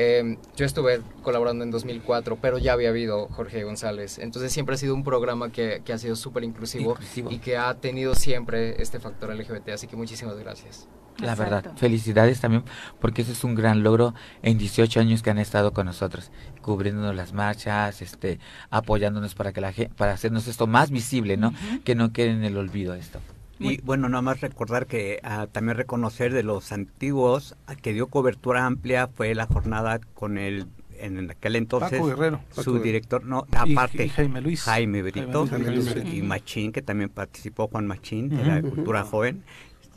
eh, 0.00 0.38
yo 0.56 0.64
estuve 0.64 1.00
colaborando 1.22 1.64
en 1.64 1.72
2004, 1.72 2.38
pero 2.40 2.58
ya 2.58 2.72
había 2.72 2.90
habido 2.90 3.26
Jorge 3.30 3.64
González. 3.64 4.18
Entonces 4.18 4.52
siempre 4.52 4.76
ha 4.76 4.78
sido 4.78 4.94
un 4.94 5.02
programa 5.02 5.50
que, 5.50 5.82
que 5.84 5.92
ha 5.92 5.98
sido 5.98 6.14
súper 6.14 6.44
inclusivo, 6.44 6.92
Inclusivo. 6.92 7.32
y 7.32 7.38
que 7.38 7.56
ha 7.56 7.74
tenido 7.74 8.14
siempre 8.14 8.80
este 8.80 9.00
factor 9.00 9.34
LGBT. 9.34 9.70
Así 9.70 9.88
que 9.88 9.96
muchísimas 9.96 10.38
gracias. 10.38 10.86
La 11.18 11.34
verdad, 11.34 11.72
felicidades 11.76 12.40
también 12.40 12.62
porque 13.00 13.22
eso 13.22 13.32
es 13.32 13.42
un 13.42 13.56
gran 13.56 13.82
logro 13.82 14.14
en 14.42 14.56
18 14.56 15.00
años 15.00 15.20
que 15.24 15.30
han 15.30 15.38
estado 15.38 15.72
con 15.72 15.86
nosotros, 15.86 16.30
cubriéndonos 16.62 17.16
las 17.16 17.32
marchas, 17.32 18.02
este, 18.02 18.38
apoyándonos 18.70 19.34
para 19.34 19.52
que 19.52 19.60
la 19.60 19.72
para 19.96 20.12
hacernos 20.12 20.46
esto 20.46 20.68
más 20.68 20.92
visible, 20.92 21.36
¿no? 21.36 21.52
Que 21.84 21.96
no 21.96 22.12
quede 22.12 22.30
en 22.30 22.44
el 22.44 22.56
olvido 22.56 22.94
esto. 22.94 23.18
Y 23.58 23.80
bueno, 23.82 24.08
nada 24.08 24.22
más 24.22 24.40
recordar 24.40 24.86
que 24.86 25.20
ah, 25.22 25.46
también 25.50 25.76
reconocer 25.76 26.32
de 26.32 26.42
los 26.42 26.70
antiguos 26.72 27.56
a 27.66 27.74
que 27.74 27.92
dio 27.92 28.06
cobertura 28.06 28.66
amplia 28.66 29.08
fue 29.08 29.34
la 29.34 29.46
jornada 29.46 30.00
con 30.14 30.38
el 30.38 30.66
en 31.00 31.30
aquel 31.30 31.54
entonces 31.54 31.92
Paco 32.00 32.06
Guerrero. 32.08 32.40
su 32.50 32.80
director 32.80 33.24
no 33.24 33.46
Y- 33.64 33.72
aparte 33.72 34.04
y 34.06 34.08
Jaime 34.08 34.40
Luis. 34.40 34.62
Jaime 34.62 35.02
Brito 35.02 35.46
Jaime 35.46 35.70
Luis 35.70 35.94
y 36.12 36.22
Machín 36.22 36.72
que 36.72 36.82
también 36.82 37.08
participó 37.08 37.68
Juan 37.68 37.86
Machín 37.86 38.28
de 38.30 38.44
la 38.44 38.60
cultura 38.62 39.04
joven 39.04 39.44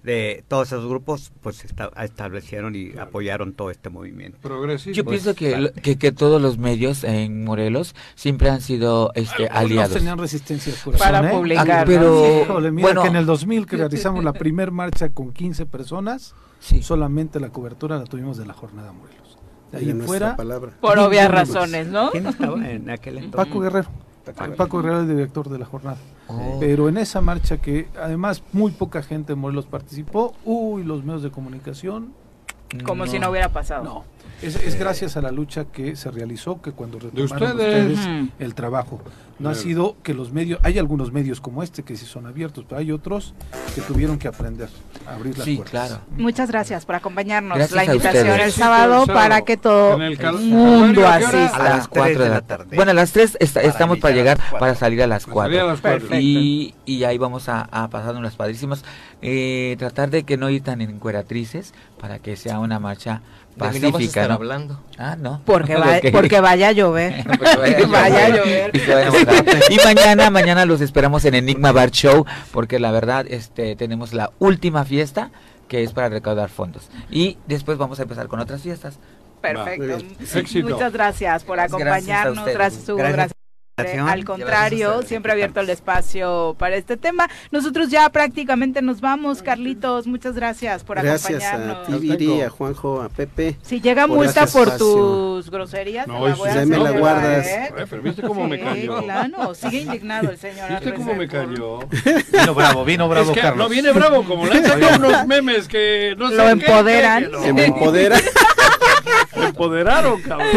de 0.03 0.43
todos 0.47 0.67
esos 0.69 0.87
grupos 0.87 1.31
pues 1.41 1.63
esta- 1.63 1.91
establecieron 2.03 2.75
y 2.75 2.97
apoyaron 2.97 3.53
todo 3.53 3.69
este 3.69 3.89
movimiento. 3.89 4.39
Yo 4.93 5.05
pienso 5.05 5.35
que, 5.35 5.71
que, 5.81 5.97
que 5.97 6.11
todos 6.11 6.41
los 6.41 6.57
medios 6.57 7.03
en 7.03 7.43
Morelos 7.43 7.93
siempre 8.15 8.49
han 8.49 8.61
sido 8.61 9.11
este, 9.15 9.43
Algunos 9.47 9.55
aliados. 9.55 9.93
tenían 9.93 10.17
resistencia 10.17 10.73
Para 10.97 11.29
¿eh? 11.29 11.33
publicar, 11.33 11.69
Ah, 11.69 11.83
pero 11.85 12.41
Híjole, 12.43 12.71
mira 12.71 12.87
bueno, 12.87 13.01
que 13.03 13.07
en 13.09 13.15
el 13.15 13.25
2000 13.25 13.65
que 13.67 13.77
realizamos 13.77 14.23
la 14.23 14.33
primer 14.33 14.71
marcha 14.71 15.09
con 15.09 15.31
15 15.33 15.65
personas, 15.67 16.33
sí. 16.59 16.81
solamente 16.81 17.39
la 17.39 17.49
cobertura 17.49 17.97
la 17.97 18.05
tuvimos 18.05 18.37
de 18.37 18.45
la 18.45 18.53
jornada 18.53 18.91
Morelos. 18.93 19.37
De 19.71 19.77
ahí 19.77 19.89
en 19.89 20.01
fuera, 20.01 20.35
palabra. 20.35 20.71
Por 20.81 20.99
obvias 20.99 21.29
razones, 21.31 21.87
¿no? 21.87 22.11
¿Quién 22.11 22.25
estaba 22.27 22.69
en 22.69 22.89
aquel 22.89 23.17
entonces? 23.19 23.47
Paco 23.47 23.59
Guerrero. 23.61 23.87
Paco 24.57 24.81
Guerrero, 24.81 25.02
el 25.02 25.07
director 25.07 25.49
de 25.49 25.60
la 25.60 25.65
jornada. 25.65 25.98
Oh. 26.27 26.57
Pero 26.60 26.88
en 26.89 26.98
esa 26.98 27.22
marcha 27.22 27.57
que 27.57 27.88
además 27.99 28.43
muy 28.53 28.72
poca 28.72 29.02
gente 29.03 29.34
de 29.34 29.35
Morelos 29.35 29.65
participó, 29.65 30.34
uy, 30.45 30.84
los 30.84 31.03
medios 31.03 31.23
de 31.23 31.31
comunicación, 31.31 32.14
Como 32.85 33.06
si 33.07 33.19
no 33.19 33.30
hubiera 33.30 33.49
pasado. 33.49 33.84
no. 33.84 34.03
Es, 34.41 34.56
es 34.56 34.76
gracias 34.80 35.18
a 35.18 35.22
la 35.22 35.31
lucha 35.31 35.65
que 35.65 35.95
se 35.95 36.10
realizó 36.11 36.61
que 36.61 36.72
cuando 36.72 36.98
retomaron 36.99 37.52
ustedes. 37.52 37.98
ustedes 37.99 37.99
Ujú. 38.22 38.30
el 38.39 38.56
trabajo. 38.56 39.02
No 39.39 39.49
ha 39.49 39.56
sido 39.56 39.95
que 40.03 40.14
los 40.14 40.31
medios, 40.31 40.60
hay 40.61 40.77
algunos 40.77 41.11
medios 41.11 41.41
como 41.41 41.64
este 41.64 41.81
que 41.81 41.95
sí 41.98 42.06
son 42.06 42.27
abiertos, 42.27 42.64
pero 42.69 42.80
hay 42.80 42.91
otros 42.91 43.34
que 43.73 43.81
tuvieron 43.81 44.19
que 44.19 44.27
aprender 44.27 44.69
a 45.07 45.15
abrir 45.15 45.35
las 45.35 45.45
Sí, 45.45 45.56
puertas. 45.56 45.88
claro. 45.89 46.03
Muchas 46.15 46.52
gracias 46.52 46.85
por 46.85 46.93
acompañarnos. 46.93 47.57
Gracias 47.57 47.76
la 47.76 47.81
a 47.81 47.85
invitación 47.85 48.27
ustedes. 48.27 48.45
el 48.45 48.52
sábado 48.52 49.07
para 49.07 49.41
que 49.41 49.57
todo 49.57 49.99
el 49.99 50.18
mundo 50.43 51.07
asista. 51.07 51.56
a 51.56 51.64
las 51.64 51.77
las 51.77 51.88
4 51.88 52.03
tres 52.03 52.18
de 52.19 52.23
de 52.23 52.30
la 52.30 52.41
tarde. 52.41 52.76
Bueno, 52.76 52.91
a 52.91 52.93
las 52.93 53.11
3 53.14 53.38
estamos 53.39 53.98
para 53.98 54.14
iniciar 54.14 54.14
a 54.14 54.15
llegar, 54.15 54.60
para 54.60 54.76
salir 54.76 55.02
a 55.02 55.07
las 55.07 55.26
Para 55.26 55.35
salir 55.45 55.60
a 55.60 55.64
4. 55.64 55.68
las 55.72 55.81
cuatro. 55.81 55.99
Perfecto. 56.07 56.19
Y, 56.22 56.76
y 56.85 57.03
ahí 57.06 57.18
vamos 57.18 57.49
a, 57.49 57.61
a 57.72 57.89
pasarnos 57.89 58.22
las 58.22 58.35
padrísimas. 58.35 58.84
Eh, 59.23 59.76
tratar 59.80 60.11
de 60.11 60.22
que 60.23 60.38
no 60.38 60.52
ir 60.52 60.61
tan 60.61 60.81
encueratrices 60.81 61.73
para 61.99 62.19
que 62.19 62.35
sea 62.35 62.60
una 62.60 62.80
marcha 62.80 63.22
De 63.55 63.69
mí 63.71 63.79
no 63.79 63.87
vas 63.87 63.89
a 63.89 63.91
pacífica, 63.93 64.21
estar 64.21 64.29
¿no? 64.29 64.33
hablando. 64.35 64.79
Ah, 64.97 65.15
no. 65.19 65.41
Porque, 65.45 65.75
va- 65.75 65.99
porque 66.11 66.39
vaya 66.39 66.69
a 66.69 66.71
llover. 66.71 67.23
Porque 67.27 67.85
vaya 67.85 68.25
a 68.25 68.29
llover. 68.37 68.71
Y, 69.69 69.79
a 69.79 69.83
mañana, 69.85 70.29
mañana 70.29 70.65
los 70.65 70.81
esperamos 70.81 71.25
en 71.25 71.35
Enigma 71.35 71.71
Bar 71.71 71.91
Show, 71.91 72.25
porque 72.51 72.79
la 72.79 72.91
verdad, 72.91 73.25
este, 73.29 73.75
tenemos 73.75 74.13
la 74.13 74.31
última 74.39 74.85
fiesta 74.85 75.31
que 75.67 75.83
es 75.83 75.93
para 75.93 76.09
recaudar 76.09 76.49
fondos. 76.49 76.89
Y 77.09 77.37
después 77.47 77.77
vamos 77.77 77.99
a 77.99 78.03
empezar 78.03 78.27
con 78.27 78.39
otras 78.39 78.61
fiestas. 78.61 78.99
Perfecto. 79.41 79.97
Muchas 80.63 80.93
gracias 80.93 81.43
por 81.43 81.57
Gracias 81.57 81.73
a 81.73 81.75
acompañarnos. 81.75 82.45
Gracias, 82.45 82.89
Hugo. 82.89 82.97
Gracias 82.97 83.15
Gracias. 83.15 83.40
Al 83.77 84.26
contrario, 84.26 85.02
siempre 85.02 85.31
abierto 85.31 85.60
el 85.60 85.69
espacio 85.69 86.56
para 86.60 86.76
este 86.76 86.98
tema. 86.98 87.27
Nosotros 87.52 87.89
ya 87.89 88.07
prácticamente 88.10 88.81
nos 88.81 89.02
vamos, 89.02 89.41
Carlitos. 89.41 90.06
Muchas 90.06 90.35
gracias 90.35 90.84
por 90.84 91.02
Gracias 91.02 91.26
acompañarnos. 91.52 91.88
a 91.88 91.91
ti, 91.91 91.93
Viri, 91.99 92.41
a 92.41 92.49
Juanjo, 92.49 93.02
a 93.02 93.10
Pepe. 93.10 93.57
Si 93.64 93.81
llega 93.81 94.06
por 94.07 94.18
multa 94.18 94.43
este 94.43 94.53
por 94.57 94.68
espacio. 94.68 94.88
tus 94.88 95.49
groserías, 95.49 96.06
No, 96.07 96.22
te 96.23 96.30
la 96.30 96.35
voy 96.35 96.49
a 96.49 96.65
me 96.65 96.77
la 96.77 96.91
guardas. 96.91 97.48
¿eh? 97.48 97.73
Pero 97.89 98.02
viste 98.03 98.22
cómo 98.22 98.48
me 98.48 98.60
cayó. 98.60 99.02
claro, 99.03 99.56
sigue 99.56 99.80
indignado 99.80 100.30
el 100.30 100.38
señor. 100.38 100.69
¿Viste 100.69 100.93
cómo 100.93 101.15
me 101.15 101.27
cayó? 101.27 101.80
Vino 102.31 102.53
bravo, 102.53 102.85
vino 102.85 103.10
bravo, 103.10 103.31
es 103.31 103.35
que 103.35 103.41
Carlos. 103.41 103.65
no 103.65 103.69
viene 103.69 103.91
bravo, 103.91 104.23
como 104.23 104.45
le 104.45 104.57
han 104.64 104.81
unos 105.03 105.26
memes 105.26 105.68
que 105.68 106.14
no 106.18 106.30
sé 106.30 106.35
Lo 106.35 106.43
qué, 106.43 106.49
empoderan. 106.52 107.23
que 107.23 107.30
no. 107.30 107.41
Se 107.41 107.53
me 107.53 107.65
empodera. 107.65 108.18
Me 109.38 109.45
empoderaron, 109.47 110.21
cabrón. 110.21 110.49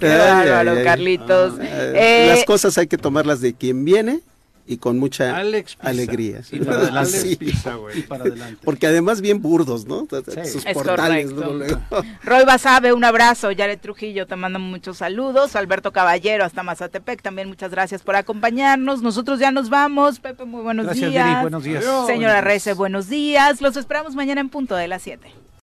Qué 0.00 0.16
bárbaro, 0.18 0.74
Carlitos. 0.82 1.58
Eh, 1.60 1.92
Eh, 1.94 2.26
Las 2.34 2.44
cosas 2.44 2.76
hay 2.78 2.86
que 2.86 2.98
tomarlas 2.98 3.40
de 3.40 3.54
quien 3.54 3.84
viene 3.84 4.20
y 4.66 4.76
con 4.78 4.98
mucha 4.98 5.34
Alex 5.36 5.76
Pisa. 5.76 5.88
alegría. 5.88 6.40
Y 6.52 6.58
para 6.60 6.76
adelante. 6.82 7.10
Sí. 7.10 7.36
Pisa, 7.36 7.76
Y 7.94 8.02
para 8.02 8.24
adelante. 8.24 8.60
Porque 8.64 8.86
además 8.86 9.20
bien 9.20 9.40
burdos, 9.40 9.86
¿no? 9.86 10.06
Sus 10.10 10.66
Es 10.66 10.74
portales. 10.74 11.30
Roy 12.22 12.44
Basabe, 12.44 12.92
un 12.92 13.04
abrazo. 13.04 13.50
Yaret 13.50 13.80
Trujillo, 13.80 14.26
te 14.26 14.36
mando 14.36 14.58
muchos 14.58 14.98
saludos. 14.98 15.56
Alberto 15.56 15.92
Caballero, 15.92 16.44
hasta 16.44 16.62
Mazatepec, 16.62 17.22
también 17.22 17.48
muchas 17.48 17.70
gracias 17.70 18.02
por 18.02 18.16
acompañarnos. 18.16 19.00
Nosotros 19.02 19.38
ya 19.38 19.50
nos 19.50 19.70
vamos. 19.70 20.20
Pepe, 20.20 20.44
muy 20.44 20.62
buenos 20.62 20.86
Gracias, 20.86 21.10
días. 21.10 21.40
Buenos 21.42 21.62
días. 21.64 21.84
Adiós. 21.84 22.06
Señora 22.06 22.40
Rece, 22.40 22.74
buenos 22.74 23.08
días. 23.08 23.60
Los 23.62 23.76
esperamos 23.76 24.14
mañana 24.14 24.40
en 24.40 24.48
punto 24.50 24.76
de 24.76 24.88
las 24.88 25.00
7. 25.02 25.30